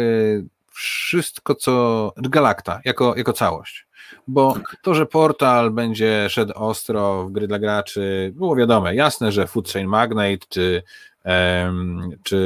wszystko, 0.75 1.55
co. 1.55 2.13
Galakta 2.17 2.81
jako, 2.85 3.17
jako 3.17 3.33
całość. 3.33 3.87
Bo 4.29 4.55
to, 4.83 4.95
że 4.95 5.07
portal 5.07 5.71
będzie 5.71 6.27
szedł 6.31 6.53
ostro 6.57 7.25
w 7.25 7.33
gry 7.33 7.47
dla 7.47 7.59
graczy, 7.59 8.33
było 8.35 8.57
wiadome. 8.57 8.95
Jasne, 8.95 9.33
że 9.33 9.47
Food 9.47 9.73
Chain 9.73 9.87
Magnate, 9.87 10.47
czy, 10.49 10.83
czy 12.23 12.37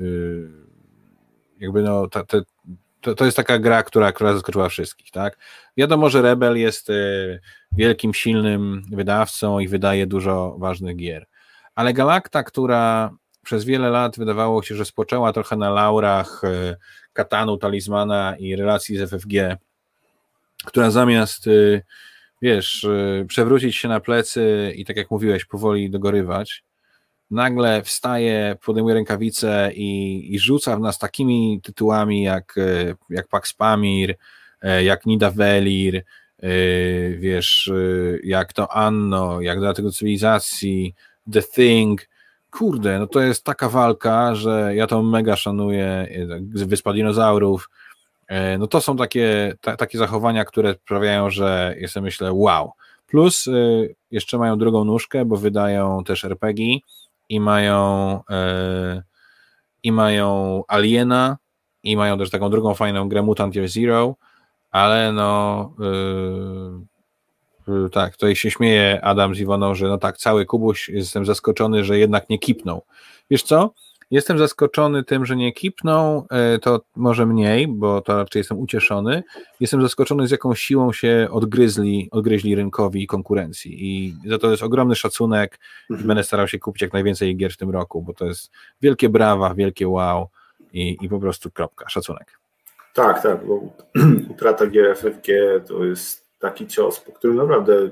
y, 0.00 0.50
jakby 1.60 1.82
no, 1.82 2.08
ta, 2.08 2.24
to, 3.00 3.14
to 3.14 3.24
jest 3.24 3.36
taka 3.36 3.58
gra, 3.58 3.82
która, 3.82 4.12
która 4.12 4.32
zaskoczyła 4.32 4.68
wszystkich, 4.68 5.10
tak? 5.10 5.38
Wiadomo, 5.76 6.10
że 6.10 6.22
Rebel 6.22 6.58
jest 6.58 6.90
e, 6.90 6.94
wielkim, 7.72 8.14
silnym 8.14 8.82
wydawcą 8.90 9.58
i 9.58 9.68
wydaje 9.68 10.06
dużo 10.06 10.56
ważnych 10.58 10.96
gier. 10.96 11.26
Ale 11.74 11.92
Galakta, 11.92 12.42
która 12.42 13.10
przez 13.46 13.64
wiele 13.64 13.90
lat 13.90 14.18
wydawało 14.18 14.62
się, 14.62 14.74
że 14.74 14.84
spoczęła 14.84 15.32
trochę 15.32 15.56
na 15.56 15.70
laurach 15.70 16.44
e, 16.44 16.76
Katanu, 17.12 17.56
Talizmana 17.56 18.36
i 18.38 18.56
relacji 18.56 18.96
z 18.96 19.10
FFG, 19.10 19.56
która 20.64 20.90
zamiast, 20.90 21.46
e, 21.46 21.50
wiesz, 22.42 22.84
e, 22.84 23.24
przewrócić 23.24 23.76
się 23.76 23.88
na 23.88 24.00
plecy 24.00 24.72
i 24.76 24.84
tak 24.84 24.96
jak 24.96 25.10
mówiłeś, 25.10 25.44
powoli 25.44 25.90
dogorywać, 25.90 26.64
nagle 27.30 27.82
wstaje, 27.82 28.56
podejmuje 28.64 28.94
rękawice 28.94 29.70
i, 29.74 30.34
i 30.34 30.38
rzuca 30.38 30.76
w 30.76 30.80
nas 30.80 30.98
takimi 30.98 31.60
tytułami 31.62 32.22
jak, 32.22 32.54
jak 33.10 33.28
Pax 33.28 33.52
Pamir, 33.52 34.14
jak 34.82 35.06
Nida 35.06 35.30
Velir, 35.30 36.02
wiesz, 37.18 37.72
jak 38.24 38.52
to 38.52 38.72
Anno, 38.72 39.40
jak 39.40 39.60
do 39.60 39.72
tego 39.74 39.90
cywilizacji, 39.92 40.94
The 41.32 41.42
Thing, 41.42 42.08
kurde, 42.58 42.98
no 42.98 43.06
to 43.06 43.20
jest 43.20 43.44
taka 43.44 43.68
walka, 43.68 44.34
że 44.34 44.74
ja 44.74 44.86
to 44.86 45.02
mega 45.02 45.36
szanuję, 45.36 46.08
Wyspa 46.40 46.92
Dinozaurów, 46.92 47.70
e, 48.28 48.58
no 48.58 48.66
to 48.66 48.80
są 48.80 48.96
takie, 48.96 49.54
ta, 49.60 49.76
takie 49.76 49.98
zachowania, 49.98 50.44
które 50.44 50.74
sprawiają, 50.74 51.30
że 51.30 51.74
jestem 51.78 52.04
myślę, 52.04 52.32
wow. 52.32 52.72
Plus 53.06 53.46
y, 53.46 53.94
jeszcze 54.10 54.38
mają 54.38 54.58
drugą 54.58 54.84
nóżkę, 54.84 55.24
bo 55.24 55.36
wydają 55.36 56.04
też 56.04 56.24
RPG 56.24 56.78
i 57.28 57.40
mają 57.40 58.20
i 59.82 59.92
mają 59.92 60.62
Aliena 60.68 61.36
i 61.82 61.96
mają 61.96 62.18
też 62.18 62.30
taką 62.30 62.50
drugą 62.50 62.74
fajną 62.74 63.08
grę 63.08 63.22
Mutant 63.22 63.56
Year 63.56 63.68
Zero, 63.68 64.14
ale 64.70 65.12
no 65.12 65.72
tak, 67.92 68.12
tutaj 68.12 68.36
się 68.36 68.50
śmieje 68.50 69.00
Adam 69.04 69.34
z 69.34 69.40
Iwoną, 69.40 69.74
że 69.74 69.88
no 69.88 69.98
tak, 69.98 70.18
cały 70.18 70.46
Kubuś, 70.46 70.88
jestem 70.88 71.26
zaskoczony, 71.26 71.84
że 71.84 71.98
jednak 71.98 72.28
nie 72.30 72.38
kipnął. 72.38 72.82
Wiesz 73.30 73.42
co? 73.42 73.74
Jestem 74.10 74.38
zaskoczony 74.38 75.04
tym, 75.04 75.26
że 75.26 75.36
nie 75.36 75.52
kipnął, 75.52 76.26
y, 76.56 76.58
to 76.58 76.80
może 76.96 77.26
mniej, 77.26 77.68
bo 77.68 78.00
to 78.00 78.16
raczej 78.16 78.40
jestem 78.40 78.58
ucieszony. 78.58 79.22
Jestem 79.60 79.82
zaskoczony, 79.82 80.26
z 80.26 80.30
jaką 80.30 80.54
siłą 80.54 80.92
się 80.92 81.28
odgryzli, 81.30 82.08
odgryźli 82.10 82.54
rynkowi 82.54 83.02
i 83.02 83.06
konkurencji. 83.06 83.76
I 83.78 84.14
za 84.28 84.38
to 84.38 84.50
jest 84.50 84.62
ogromny 84.62 84.94
szacunek. 84.94 85.58
Mhm. 85.90 86.08
Będę 86.08 86.24
starał 86.24 86.48
się 86.48 86.58
kupić 86.58 86.82
jak 86.82 86.92
najwięcej 86.92 87.36
gier 87.36 87.52
w 87.52 87.56
tym 87.56 87.70
roku, 87.70 88.02
bo 88.02 88.14
to 88.14 88.26
jest 88.26 88.50
wielkie 88.82 89.08
brawa, 89.08 89.54
wielkie 89.54 89.88
wow 89.88 90.28
i, 90.72 90.96
i 91.00 91.08
po 91.08 91.20
prostu 91.20 91.50
kropka, 91.50 91.88
szacunek. 91.88 92.38
Tak, 92.94 93.22
tak, 93.22 93.46
bo 93.46 93.60
utrata 94.32 94.66
GFFG 94.66 95.26
to 95.68 95.84
jest 95.84 96.25
taki 96.50 96.66
cios, 96.66 97.00
po 97.00 97.12
którym 97.12 97.36
naprawdę 97.36 97.90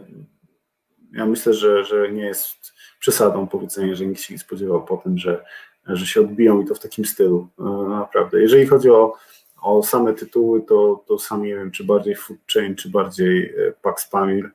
ja 1.12 1.26
myślę, 1.26 1.54
że, 1.54 1.84
że 1.84 2.12
nie 2.12 2.22
jest 2.22 2.72
przesadą 3.00 3.46
powiedzenie, 3.46 3.96
że 3.96 4.06
nikt 4.06 4.20
się 4.20 4.34
nie 4.34 4.40
spodziewał 4.40 4.84
po 4.84 4.96
tym, 4.96 5.18
że, 5.18 5.44
że 5.86 6.06
się 6.06 6.20
odbiją 6.20 6.62
i 6.62 6.66
to 6.66 6.74
w 6.74 6.80
takim 6.80 7.04
stylu. 7.04 7.48
E, 7.58 7.62
naprawdę. 7.88 8.40
Jeżeli 8.40 8.66
chodzi 8.66 8.90
o, 8.90 9.14
o 9.62 9.82
same 9.82 10.14
tytuły, 10.14 10.62
to, 10.62 11.04
to 11.06 11.18
sam 11.18 11.42
nie 11.42 11.54
wiem, 11.54 11.70
czy 11.70 11.84
bardziej 11.84 12.16
Food 12.16 12.38
Chain, 12.54 12.74
czy 12.74 12.90
bardziej 12.90 13.46
e, 13.46 13.72
Pax 13.82 14.10
Pamir 14.10 14.50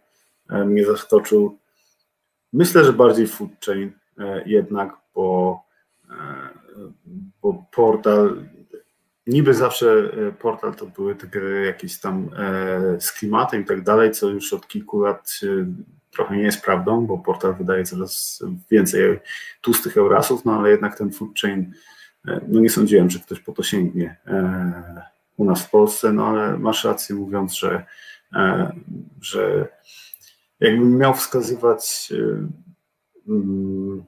e, 0.50 0.66
mnie 0.66 0.86
zaskoczył. 0.86 1.58
Myślę, 2.54 2.86
że 2.86 2.94
bardziej 2.94 3.28
Food 3.28 3.52
Chain 3.66 3.92
jednak, 4.46 4.98
bo, 5.16 5.62
bo 7.42 7.66
portal 7.72 8.46
niby 9.30 9.54
zawsze 9.54 10.10
portal 10.40 10.76
to 10.76 10.86
były 10.86 11.16
te 11.16 11.28
gry 11.28 11.66
jakieś 11.66 11.98
tam 11.98 12.30
z 13.00 13.12
klimatem 13.12 13.62
i 13.62 13.66
tak 13.66 13.84
dalej, 13.84 14.12
co 14.12 14.30
już 14.30 14.54
od 14.54 14.68
kilku 14.68 15.02
lat 15.02 15.40
trochę 16.12 16.38
nie 16.38 16.44
jest 16.44 16.62
prawdą, 16.62 17.06
bo 17.06 17.18
portal 17.18 17.56
wydaje 17.56 17.84
coraz 17.84 18.44
więcej 18.72 19.20
tłustych 19.62 19.98
eurasów, 19.98 20.46
no 20.46 20.60
ale 20.60 20.70
jednak 20.70 20.98
ten 20.98 21.12
food 21.12 21.40
chain, 21.42 21.74
e, 22.28 22.42
no 22.48 22.60
nie 22.60 22.70
sądziłem, 22.70 23.10
że 23.10 23.20
ktoś 23.20 23.40
po 23.40 23.52
to 23.52 23.64
sięgnie 23.64 24.18
e, 24.28 25.02
u 25.38 25.46
nas 25.46 25.64
w 25.64 25.70
Polsce, 25.70 26.14
no 26.14 26.28
ale 26.28 26.58
masz 26.58 26.84
rację 26.84 27.16
mówiąc, 27.16 27.54
że, 27.54 27.86
e, 28.34 28.72
że 29.22 29.68
jakbym 30.60 30.98
miał 30.98 31.14
wskazywać 31.14 32.14
mm, 33.28 34.04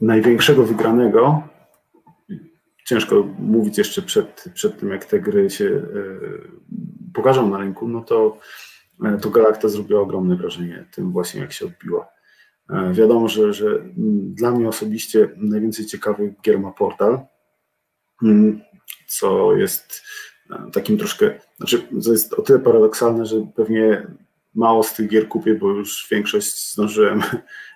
największego 0.00 0.64
wygranego, 0.64 1.42
ciężko 2.94 3.28
mówić 3.38 3.78
jeszcze 3.78 4.02
przed, 4.02 4.44
przed 4.54 4.80
tym, 4.80 4.90
jak 4.90 5.04
te 5.04 5.20
gry 5.20 5.50
się 5.50 5.82
pokażą 7.14 7.50
na 7.50 7.58
rynku, 7.58 7.88
no 7.88 8.00
to 8.00 8.38
E, 9.04 9.18
to 9.18 9.30
Galacta 9.30 9.68
zrobiła 9.68 10.00
ogromne 10.00 10.36
wrażenie 10.36 10.84
tym 10.94 11.12
właśnie, 11.12 11.40
jak 11.40 11.52
się 11.52 11.66
odbiła. 11.66 12.08
E, 12.70 12.92
wiadomo, 12.92 13.28
że, 13.28 13.52
że 13.52 13.66
dla 14.24 14.50
mnie 14.50 14.68
osobiście 14.68 15.28
najwięcej 15.36 15.86
ciekawych 15.86 16.40
gier 16.40 16.60
ma 16.60 16.72
Portal, 16.72 17.20
co 19.06 19.56
jest 19.56 20.02
e, 20.50 20.70
takim 20.72 20.98
troszkę, 20.98 21.40
znaczy 21.56 21.88
to 22.04 22.12
jest 22.12 22.34
o 22.34 22.42
tyle 22.42 22.58
paradoksalne, 22.58 23.26
że 23.26 23.46
pewnie 23.56 24.06
mało 24.54 24.82
z 24.82 24.94
tych 24.94 25.08
gier 25.08 25.28
kupię, 25.28 25.54
bo 25.54 25.70
już 25.70 26.08
większość 26.10 26.72
zdążyłem 26.72 27.22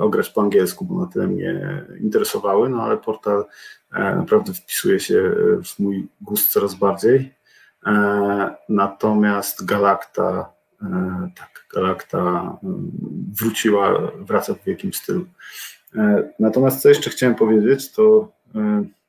ograć 0.00 0.30
po 0.30 0.40
angielsku, 0.42 0.84
bo 0.84 1.00
na 1.00 1.06
tyle 1.06 1.26
mnie 1.26 1.84
interesowały, 2.00 2.68
no 2.68 2.82
ale 2.82 2.96
portal 2.96 3.44
naprawdę 3.92 4.52
wpisuje 4.52 5.00
się 5.00 5.34
w 5.64 5.78
mój 5.78 6.08
gust 6.20 6.52
coraz 6.52 6.74
bardziej. 6.74 7.40
E, 7.86 8.56
natomiast 8.68 9.64
Galakta, 9.64 10.52
e, 10.82 11.30
tak, 11.36 11.66
Galakta 11.74 12.18
mm, 12.62 12.90
wróciła, 13.40 14.12
wraca 14.20 14.54
w 14.54 14.64
wielkim 14.64 14.92
stylu. 14.92 15.26
E, 15.96 16.32
natomiast 16.38 16.82
co 16.82 16.88
jeszcze 16.88 17.10
chciałem 17.10 17.34
powiedzieć, 17.34 17.92
to 17.92 18.32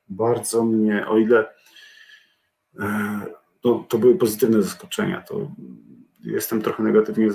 bardzo 0.09 0.63
mnie, 0.63 1.07
o 1.07 1.17
ile 1.17 1.45
to, 3.61 3.85
to 3.89 3.97
były 3.97 4.15
pozytywne 4.15 4.61
zaskoczenia, 4.61 5.21
to 5.21 5.51
jestem 6.23 6.61
trochę 6.61 6.83
negatywnie 6.83 7.29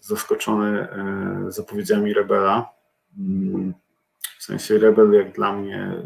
zaskoczony 0.00 0.88
zapowiedziami 1.48 2.14
Rebela. 2.14 2.70
Mm, 3.18 3.74
w 4.38 4.44
sensie 4.44 4.78
Rebel 4.78 5.12
jak 5.12 5.32
dla 5.32 5.52
mnie 5.52 6.02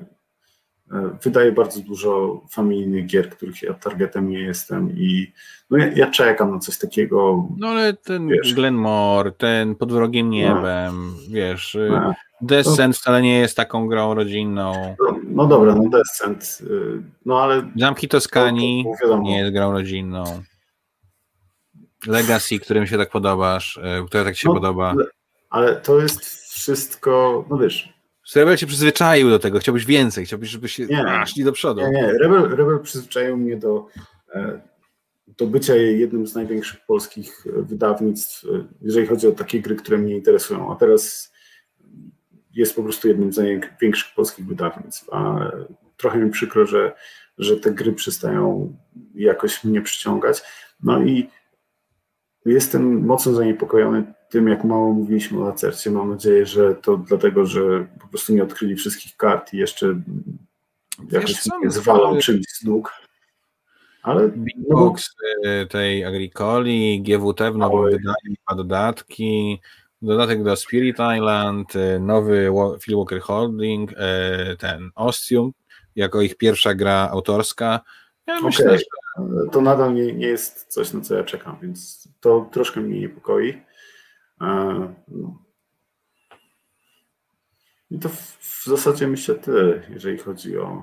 E, 0.93 1.11
wydaje 1.23 1.53
bardzo 1.53 1.81
dużo 1.81 2.41
familijnych 2.51 3.07
gier, 3.07 3.31
których 3.31 3.63
ja 3.63 3.75
targetem 3.75 4.29
nie 4.29 4.39
jestem 4.39 4.91
i 4.91 5.33
no 5.71 5.79
ja, 5.79 5.93
ja 5.97 6.11
czekam 6.11 6.51
na 6.51 6.59
coś 6.59 6.79
takiego. 6.79 7.49
No 7.57 7.69
ale 7.69 7.93
ten 7.93 8.29
wiesz, 8.29 8.55
Glenmore, 8.55 9.33
ten 9.33 9.75
Pod 9.75 9.93
wrogiem 9.93 10.27
no. 10.27 10.33
niebem, 10.33 11.15
no. 11.29 11.35
wiesz, 11.35 11.79
no. 11.91 12.15
Descent 12.41 12.95
no. 12.95 13.01
wcale 13.01 13.23
nie 13.23 13.39
jest 13.39 13.57
taką 13.57 13.87
grą 13.87 14.15
rodzinną. 14.15 14.97
No, 14.99 15.19
no 15.25 15.47
dobra, 15.47 15.75
no 15.75 15.89
Descent, 15.89 16.59
y, 16.71 17.03
no 17.27 17.43
ale... 17.43 17.63
Zamki 17.77 18.09
Toskanii 18.09 18.85
nie 19.23 19.39
jest 19.39 19.53
grą 19.53 19.73
rodzinną. 19.73 20.25
Legacy, 22.07 22.59
którym 22.59 22.87
się 22.87 22.99
tak 22.99 23.11
podobasz, 23.11 23.77
y, 23.77 24.07
które 24.07 24.25
tak 24.25 24.37
się 24.37 24.49
no, 24.49 24.55
podoba. 24.55 24.95
Ale 25.51 25.77
to 25.77 26.01
jest 26.01 26.25
wszystko, 26.53 27.45
no 27.51 27.59
wiesz, 27.59 27.99
Rebel 28.35 28.57
cię 28.57 28.67
przyzwyczaił 28.67 29.31
do 29.31 29.39
tego, 29.39 29.59
chciałbyś 29.59 29.85
więcej, 29.85 30.25
chciałbyś, 30.25 30.49
żeby 30.49 30.69
się 30.69 30.87
nie, 30.87 31.27
szli 31.27 31.45
do 31.45 31.53
przodu. 31.53 31.81
Nie, 31.81 31.91
nie. 31.91 32.13
Rebel, 32.13 32.57
Rebel 32.57 32.81
przyzwyczaił 32.81 33.37
mnie 33.37 33.57
do, 33.57 33.87
e, 34.35 34.61
do 35.27 35.47
bycia 35.47 35.75
jednym 35.75 36.27
z 36.27 36.35
największych 36.35 36.87
polskich 36.87 37.45
wydawnictw, 37.57 38.45
e, 38.45 38.65
jeżeli 38.83 39.07
chodzi 39.07 39.27
o 39.27 39.33
takie 39.33 39.61
gry, 39.61 39.77
które 39.77 39.99
mnie 39.99 40.15
interesują, 40.15 40.73
a 40.73 40.77
teraz 40.77 41.33
jest 42.55 42.77
po 42.77 42.83
prostu 42.83 43.09
jednym 43.09 43.33
z 43.33 43.37
największych 43.37 44.15
polskich 44.15 44.47
wydawnictw, 44.47 45.09
a 45.13 45.51
trochę 45.97 46.19
mi 46.19 46.31
przykro, 46.31 46.67
że, 46.67 46.95
że 47.39 47.57
te 47.57 47.71
gry 47.71 47.93
przestają 47.93 48.77
jakoś 49.15 49.65
mnie 49.65 49.83
przyciągać. 49.83 50.43
No 50.83 51.03
i 51.03 51.31
jestem 52.53 53.07
mocno 53.07 53.33
zaniepokojony 53.33 54.05
tym, 54.31 54.49
jak 54.49 54.65
mało 54.65 54.93
mówiliśmy 54.93 55.41
o 55.41 55.45
Lacercie. 55.45 55.91
Mam 55.91 56.11
nadzieję, 56.11 56.47
że 56.47 56.75
to 56.75 56.97
dlatego, 56.97 57.47
że 57.47 57.87
po 58.01 58.09
prostu 58.09 58.35
nie 58.35 58.43
odkryli 58.43 58.77
wszystkich 58.77 59.17
kart 59.17 59.55
i 59.55 59.57
jeszcze 59.57 60.01
jakoś 61.11 61.47
nie 61.63 61.71
zwalą 61.71 62.19
czymś 62.19 62.47
z 62.49 62.65
nóg. 62.65 62.93
Ale 64.03 64.31
Box 64.69 65.15
no, 65.45 65.67
tej 65.67 66.05
Agricoli, 66.05 67.03
GWT 67.03 67.53
w 67.53 67.57
nowym 67.57 67.85
wydaniu 67.85 68.35
ma 68.51 68.57
dodatki, 68.57 69.61
dodatek 70.03 70.45
do 70.45 70.57
Spirit 70.57 70.97
Island, 71.17 71.77
y, 71.77 72.01
nowy 72.01 72.51
Phil 72.81 72.97
Walker 72.97 73.21
Holding, 73.21 73.93
y, 73.93 73.97
ten 74.59 74.91
Ostium, 74.95 75.53
jako 75.97 76.23
ich 76.23 76.37
pierwsza 76.37 76.75
gra 76.75 77.09
autorska. 77.13 77.81
Ja 78.27 78.35
okay. 78.35 78.47
myślę, 78.47 78.79
że... 78.79 78.85
To 79.53 79.61
nadal 79.61 79.95
nie, 79.95 80.13
nie 80.13 80.27
jest 80.27 80.67
coś, 80.67 80.93
na 80.93 81.01
co 81.01 81.15
ja 81.15 81.25
czekam, 81.25 81.59
więc 81.63 82.09
to 82.21 82.49
troszkę 82.53 82.81
mnie 82.81 83.01
niepokoi. 83.01 83.63
No. 84.41 85.43
I 87.91 87.99
to 87.99 88.09
w 88.09 88.65
zasadzie 88.65 89.07
myślę 89.07 89.35
tyle, 89.35 89.83
jeżeli 89.91 90.19
chodzi 90.19 90.59
o, 90.59 90.83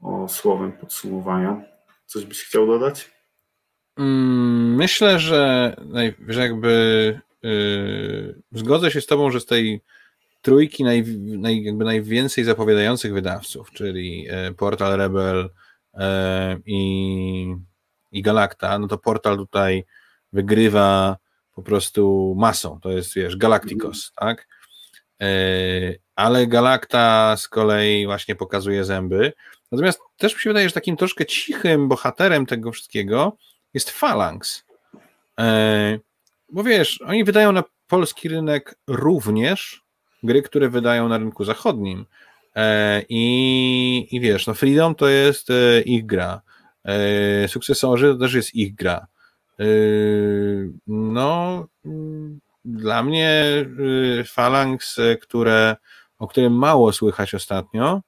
o 0.00 0.28
słowem 0.28 0.72
podsumowania. 0.72 1.62
Coś 2.06 2.24
byś 2.24 2.44
chciał 2.44 2.66
dodać? 2.66 3.10
Mm, 3.96 4.74
myślę, 4.74 5.18
że, 5.18 5.76
że 6.28 6.40
jakby 6.40 7.20
yy, 7.42 8.42
zgodzę 8.52 8.90
się 8.90 9.00
z 9.00 9.06
Tobą, 9.06 9.30
że 9.30 9.40
z 9.40 9.46
tej 9.46 9.80
trójki 10.42 10.84
naj, 10.84 11.04
naj, 11.18 11.62
jakby 11.62 11.84
najwięcej 11.84 12.44
zapowiadających 12.44 13.12
wydawców, 13.12 13.70
czyli 13.70 14.22
yy, 14.22 14.54
Portal 14.56 14.96
Rebel 14.96 15.50
i, 16.66 17.54
i 18.12 18.22
Galacta, 18.22 18.78
no 18.78 18.88
to 18.88 18.98
Portal 18.98 19.36
tutaj 19.36 19.84
wygrywa 20.32 21.16
po 21.54 21.62
prostu 21.62 22.34
masą. 22.38 22.80
To 22.80 22.90
jest, 22.90 23.14
wiesz, 23.14 23.36
Galacticos, 23.36 24.12
tak? 24.16 24.48
E, 25.20 25.28
ale 26.16 26.46
Galacta 26.46 27.36
z 27.36 27.48
kolei 27.48 28.06
właśnie 28.06 28.34
pokazuje 28.34 28.84
zęby. 28.84 29.32
Natomiast 29.72 30.00
też 30.16 30.34
mi 30.34 30.40
się 30.40 30.50
wydaje, 30.50 30.68
że 30.68 30.74
takim 30.74 30.96
troszkę 30.96 31.26
cichym 31.26 31.88
bohaterem 31.88 32.46
tego 32.46 32.72
wszystkiego 32.72 33.36
jest 33.74 33.90
Phalanx. 33.90 34.64
E, 35.40 35.98
bo 36.52 36.64
wiesz, 36.64 37.02
oni 37.02 37.24
wydają 37.24 37.52
na 37.52 37.64
polski 37.86 38.28
rynek 38.28 38.78
również 38.86 39.82
gry, 40.22 40.42
które 40.42 40.68
wydają 40.68 41.08
na 41.08 41.18
rynku 41.18 41.44
zachodnim. 41.44 42.06
E, 42.56 43.02
I, 43.08 44.08
i 44.10 44.20
wiesz, 44.20 44.46
no 44.46 44.54
Freedom 44.54 44.94
to 44.94 45.08
jest 45.08 45.48
ich 45.84 46.06
gra. 46.06 46.40
Sukcesorzy 47.46 48.14
to 48.14 48.18
też 48.18 48.34
jest 48.34 48.54
ich 48.54 48.74
gra. 48.74 49.06
No, 50.86 51.66
dla 52.64 53.02
mnie 53.02 53.42
Phalanx, 54.34 55.00
które, 55.22 55.76
o 56.18 56.28
którym 56.28 56.52
mało 56.52 56.92
słychać 56.92 57.34
ostatnio, 57.34 58.00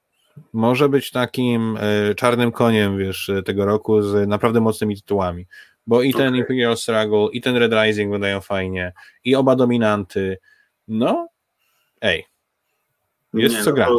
może 0.53 0.89
być 0.89 1.11
takim 1.11 1.77
czarnym 2.15 2.51
koniem, 2.51 2.97
wiesz, 2.97 3.31
tego 3.45 3.65
roku 3.65 4.01
z 4.01 4.27
naprawdę 4.27 4.61
mocnymi 4.61 4.95
tytułami. 4.95 5.47
Bo 5.87 6.01
i 6.01 6.13
ten 6.13 6.27
okay. 6.27 6.39
Imperial 6.39 6.77
Struggle, 6.77 7.27
i 7.31 7.41
ten 7.41 7.55
Red 7.55 7.73
Rising 7.73 8.11
wydają 8.13 8.41
fajnie, 8.41 8.93
i 9.23 9.35
oba 9.35 9.55
dominanty. 9.55 10.37
No, 10.87 11.27
ej, 12.01 12.25
jest 13.33 13.55
Nie, 13.55 13.63
co 13.63 13.69
no, 13.69 13.75
grać. 13.75 13.89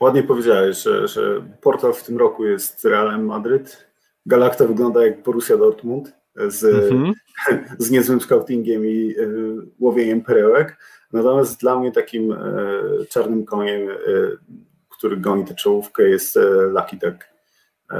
Ładnie 0.00 0.22
powiedziałeś, 0.22 0.82
że, 0.82 1.08
że 1.08 1.44
portal 1.60 1.92
w 1.92 2.02
tym 2.02 2.18
roku 2.18 2.44
jest 2.44 2.84
Realem 2.84 3.26
Madryt. 3.26 3.86
Galacta 4.26 4.66
wygląda 4.66 5.06
jak 5.06 5.22
Borussia 5.22 5.56
Dortmund 5.56 6.12
z, 6.36 6.62
mm-hmm. 6.62 7.12
z 7.78 7.90
niezłym 7.90 8.20
scoutingiem 8.20 8.86
i 8.86 9.14
y, 9.18 9.56
łowieniem 9.78 10.22
perełek. 10.22 10.78
Natomiast 11.12 11.60
dla 11.60 11.78
mnie 11.78 11.92
takim 11.92 12.32
y, 12.32 12.36
czarnym 13.08 13.44
koniem, 13.44 13.88
y, 13.88 14.38
który 14.88 15.16
goni 15.16 15.44
tę 15.44 15.54
czołówkę 15.54 16.02
jest 16.02 16.38
Lucky 16.68 16.96
Duck. 16.96 17.34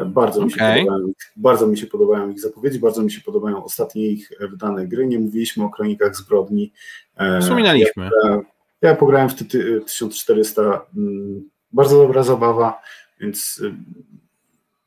Bardzo 0.07 0.45
mi, 0.45 0.51
się 0.51 0.59
podobają, 0.59 1.13
bardzo 1.37 1.67
mi 1.67 1.79
się 1.79 1.87
podobają 1.87 2.31
ich 2.31 2.41
zapowiedzi, 2.41 2.79
bardzo 2.79 3.03
mi 3.03 3.11
się 3.11 3.21
podobają 3.21 3.65
ostatnie 3.65 4.07
ich 4.07 4.33
wydane 4.41 4.87
gry. 4.87 5.07
Nie 5.07 5.19
mówiliśmy 5.19 5.65
o 5.65 5.71
kronikach 5.71 6.17
zbrodni. 6.17 6.73
Wspominaliśmy. 7.41 8.11
Ja, 8.25 8.41
ja 8.83 8.97
pograłem 8.97 9.29
w 9.29 9.35
1400, 9.35 10.87
mm, 10.97 11.51
bardzo 11.75 11.99
dobra 11.99 12.23
zabawa, 12.23 12.83
więc 13.21 13.63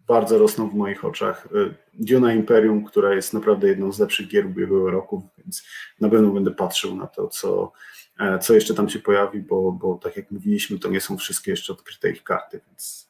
bardzo 0.07 0.37
rosną 0.37 0.69
w 0.69 0.73
moich 0.73 1.05
oczach. 1.05 1.47
Y, 1.55 1.73
Duna 1.93 2.33
Imperium, 2.33 2.85
która 2.85 3.13
jest 3.13 3.33
naprawdę 3.33 3.67
jedną 3.67 3.91
z 3.91 3.99
lepszych 3.99 4.27
gier 4.27 4.45
ubiegłego 4.45 4.91
roku, 4.91 5.29
więc 5.37 5.67
na 6.01 6.09
pewno 6.09 6.31
będę 6.31 6.51
patrzył 6.51 6.95
na 6.95 7.07
to, 7.07 7.27
co, 7.27 7.71
e, 8.19 8.39
co 8.39 8.53
jeszcze 8.53 8.73
tam 8.73 8.89
się 8.89 8.99
pojawi, 8.99 9.39
bo, 9.39 9.71
bo 9.71 9.95
tak 9.95 10.17
jak 10.17 10.31
mówiliśmy, 10.31 10.79
to 10.79 10.89
nie 10.89 11.01
są 11.01 11.17
wszystkie 11.17 11.51
jeszcze 11.51 11.73
odkryte 11.73 12.09
ich 12.09 12.23
karty, 12.23 12.61
więc 12.67 13.09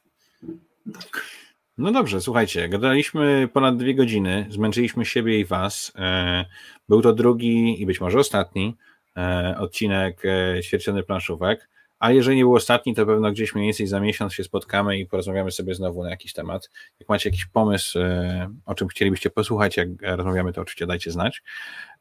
tak. 0.93 1.25
No 1.77 1.91
dobrze, 1.91 2.21
słuchajcie, 2.21 2.69
gadaliśmy 2.69 3.49
ponad 3.53 3.77
dwie 3.77 3.95
godziny, 3.95 4.47
zmęczyliśmy 4.49 5.05
siebie 5.05 5.39
i 5.39 5.45
was. 5.45 5.93
E, 5.95 6.45
był 6.89 7.01
to 7.01 7.13
drugi 7.13 7.81
i 7.81 7.85
być 7.85 8.01
może 8.01 8.19
ostatni 8.19 8.75
e, 9.17 9.55
odcinek 9.59 10.23
Świerczony 10.61 11.03
Planszówek. 11.03 11.69
A 11.99 12.11
jeżeli 12.11 12.37
nie 12.37 12.43
był 12.43 12.55
ostatni, 12.55 12.95
to 12.95 13.05
pewno 13.05 13.31
gdzieś 13.31 13.55
mniej 13.55 13.67
więcej 13.67 13.87
za 13.87 13.99
miesiąc 13.99 14.33
się 14.33 14.43
spotkamy 14.43 14.97
i 14.97 15.05
porozmawiamy 15.05 15.51
sobie 15.51 15.75
znowu 15.75 16.03
na 16.03 16.09
jakiś 16.09 16.33
temat. 16.33 16.69
Jak 16.99 17.09
macie 17.09 17.29
jakiś 17.29 17.45
pomysł, 17.45 17.99
e, 17.99 18.49
o 18.65 18.75
czym 18.75 18.87
chcielibyście 18.87 19.29
posłuchać, 19.29 19.77
jak 19.77 19.87
rozmawiamy, 20.01 20.53
to 20.53 20.61
oczywiście 20.61 20.87
dajcie 20.87 21.11
znać. 21.11 21.43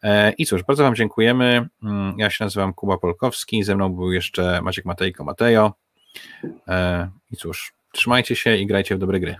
E, 0.02 0.32
I 0.32 0.46
cóż, 0.46 0.62
bardzo 0.62 0.82
Wam 0.82 0.94
dziękujemy. 0.94 1.68
Mm, 1.82 2.18
ja 2.18 2.30
się 2.30 2.44
nazywam 2.44 2.74
Kuba 2.74 2.98
Polkowski, 2.98 3.64
ze 3.64 3.76
mną 3.76 3.94
był 3.94 4.12
jeszcze 4.12 4.62
Maciek 4.62 4.84
Matejko 4.84 5.24
Matejo. 5.24 5.72
E, 6.68 7.10
I 7.32 7.36
cóż, 7.36 7.72
trzymajcie 7.92 8.36
się 8.36 8.56
i 8.56 8.66
grajcie 8.66 8.96
w 8.96 8.98
dobre 8.98 9.20
gry. 9.20 9.36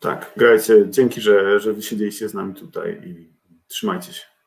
Tak, 0.00 0.32
grajcie. 0.36 0.74
Dzięki, 0.90 1.20
że, 1.20 1.60
że 1.60 1.72
wysiedzieliście 1.72 2.28
z 2.28 2.34
nami 2.34 2.54
tutaj 2.54 3.00
i 3.04 3.28
trzymajcie 3.68 4.12
się. 4.12 4.37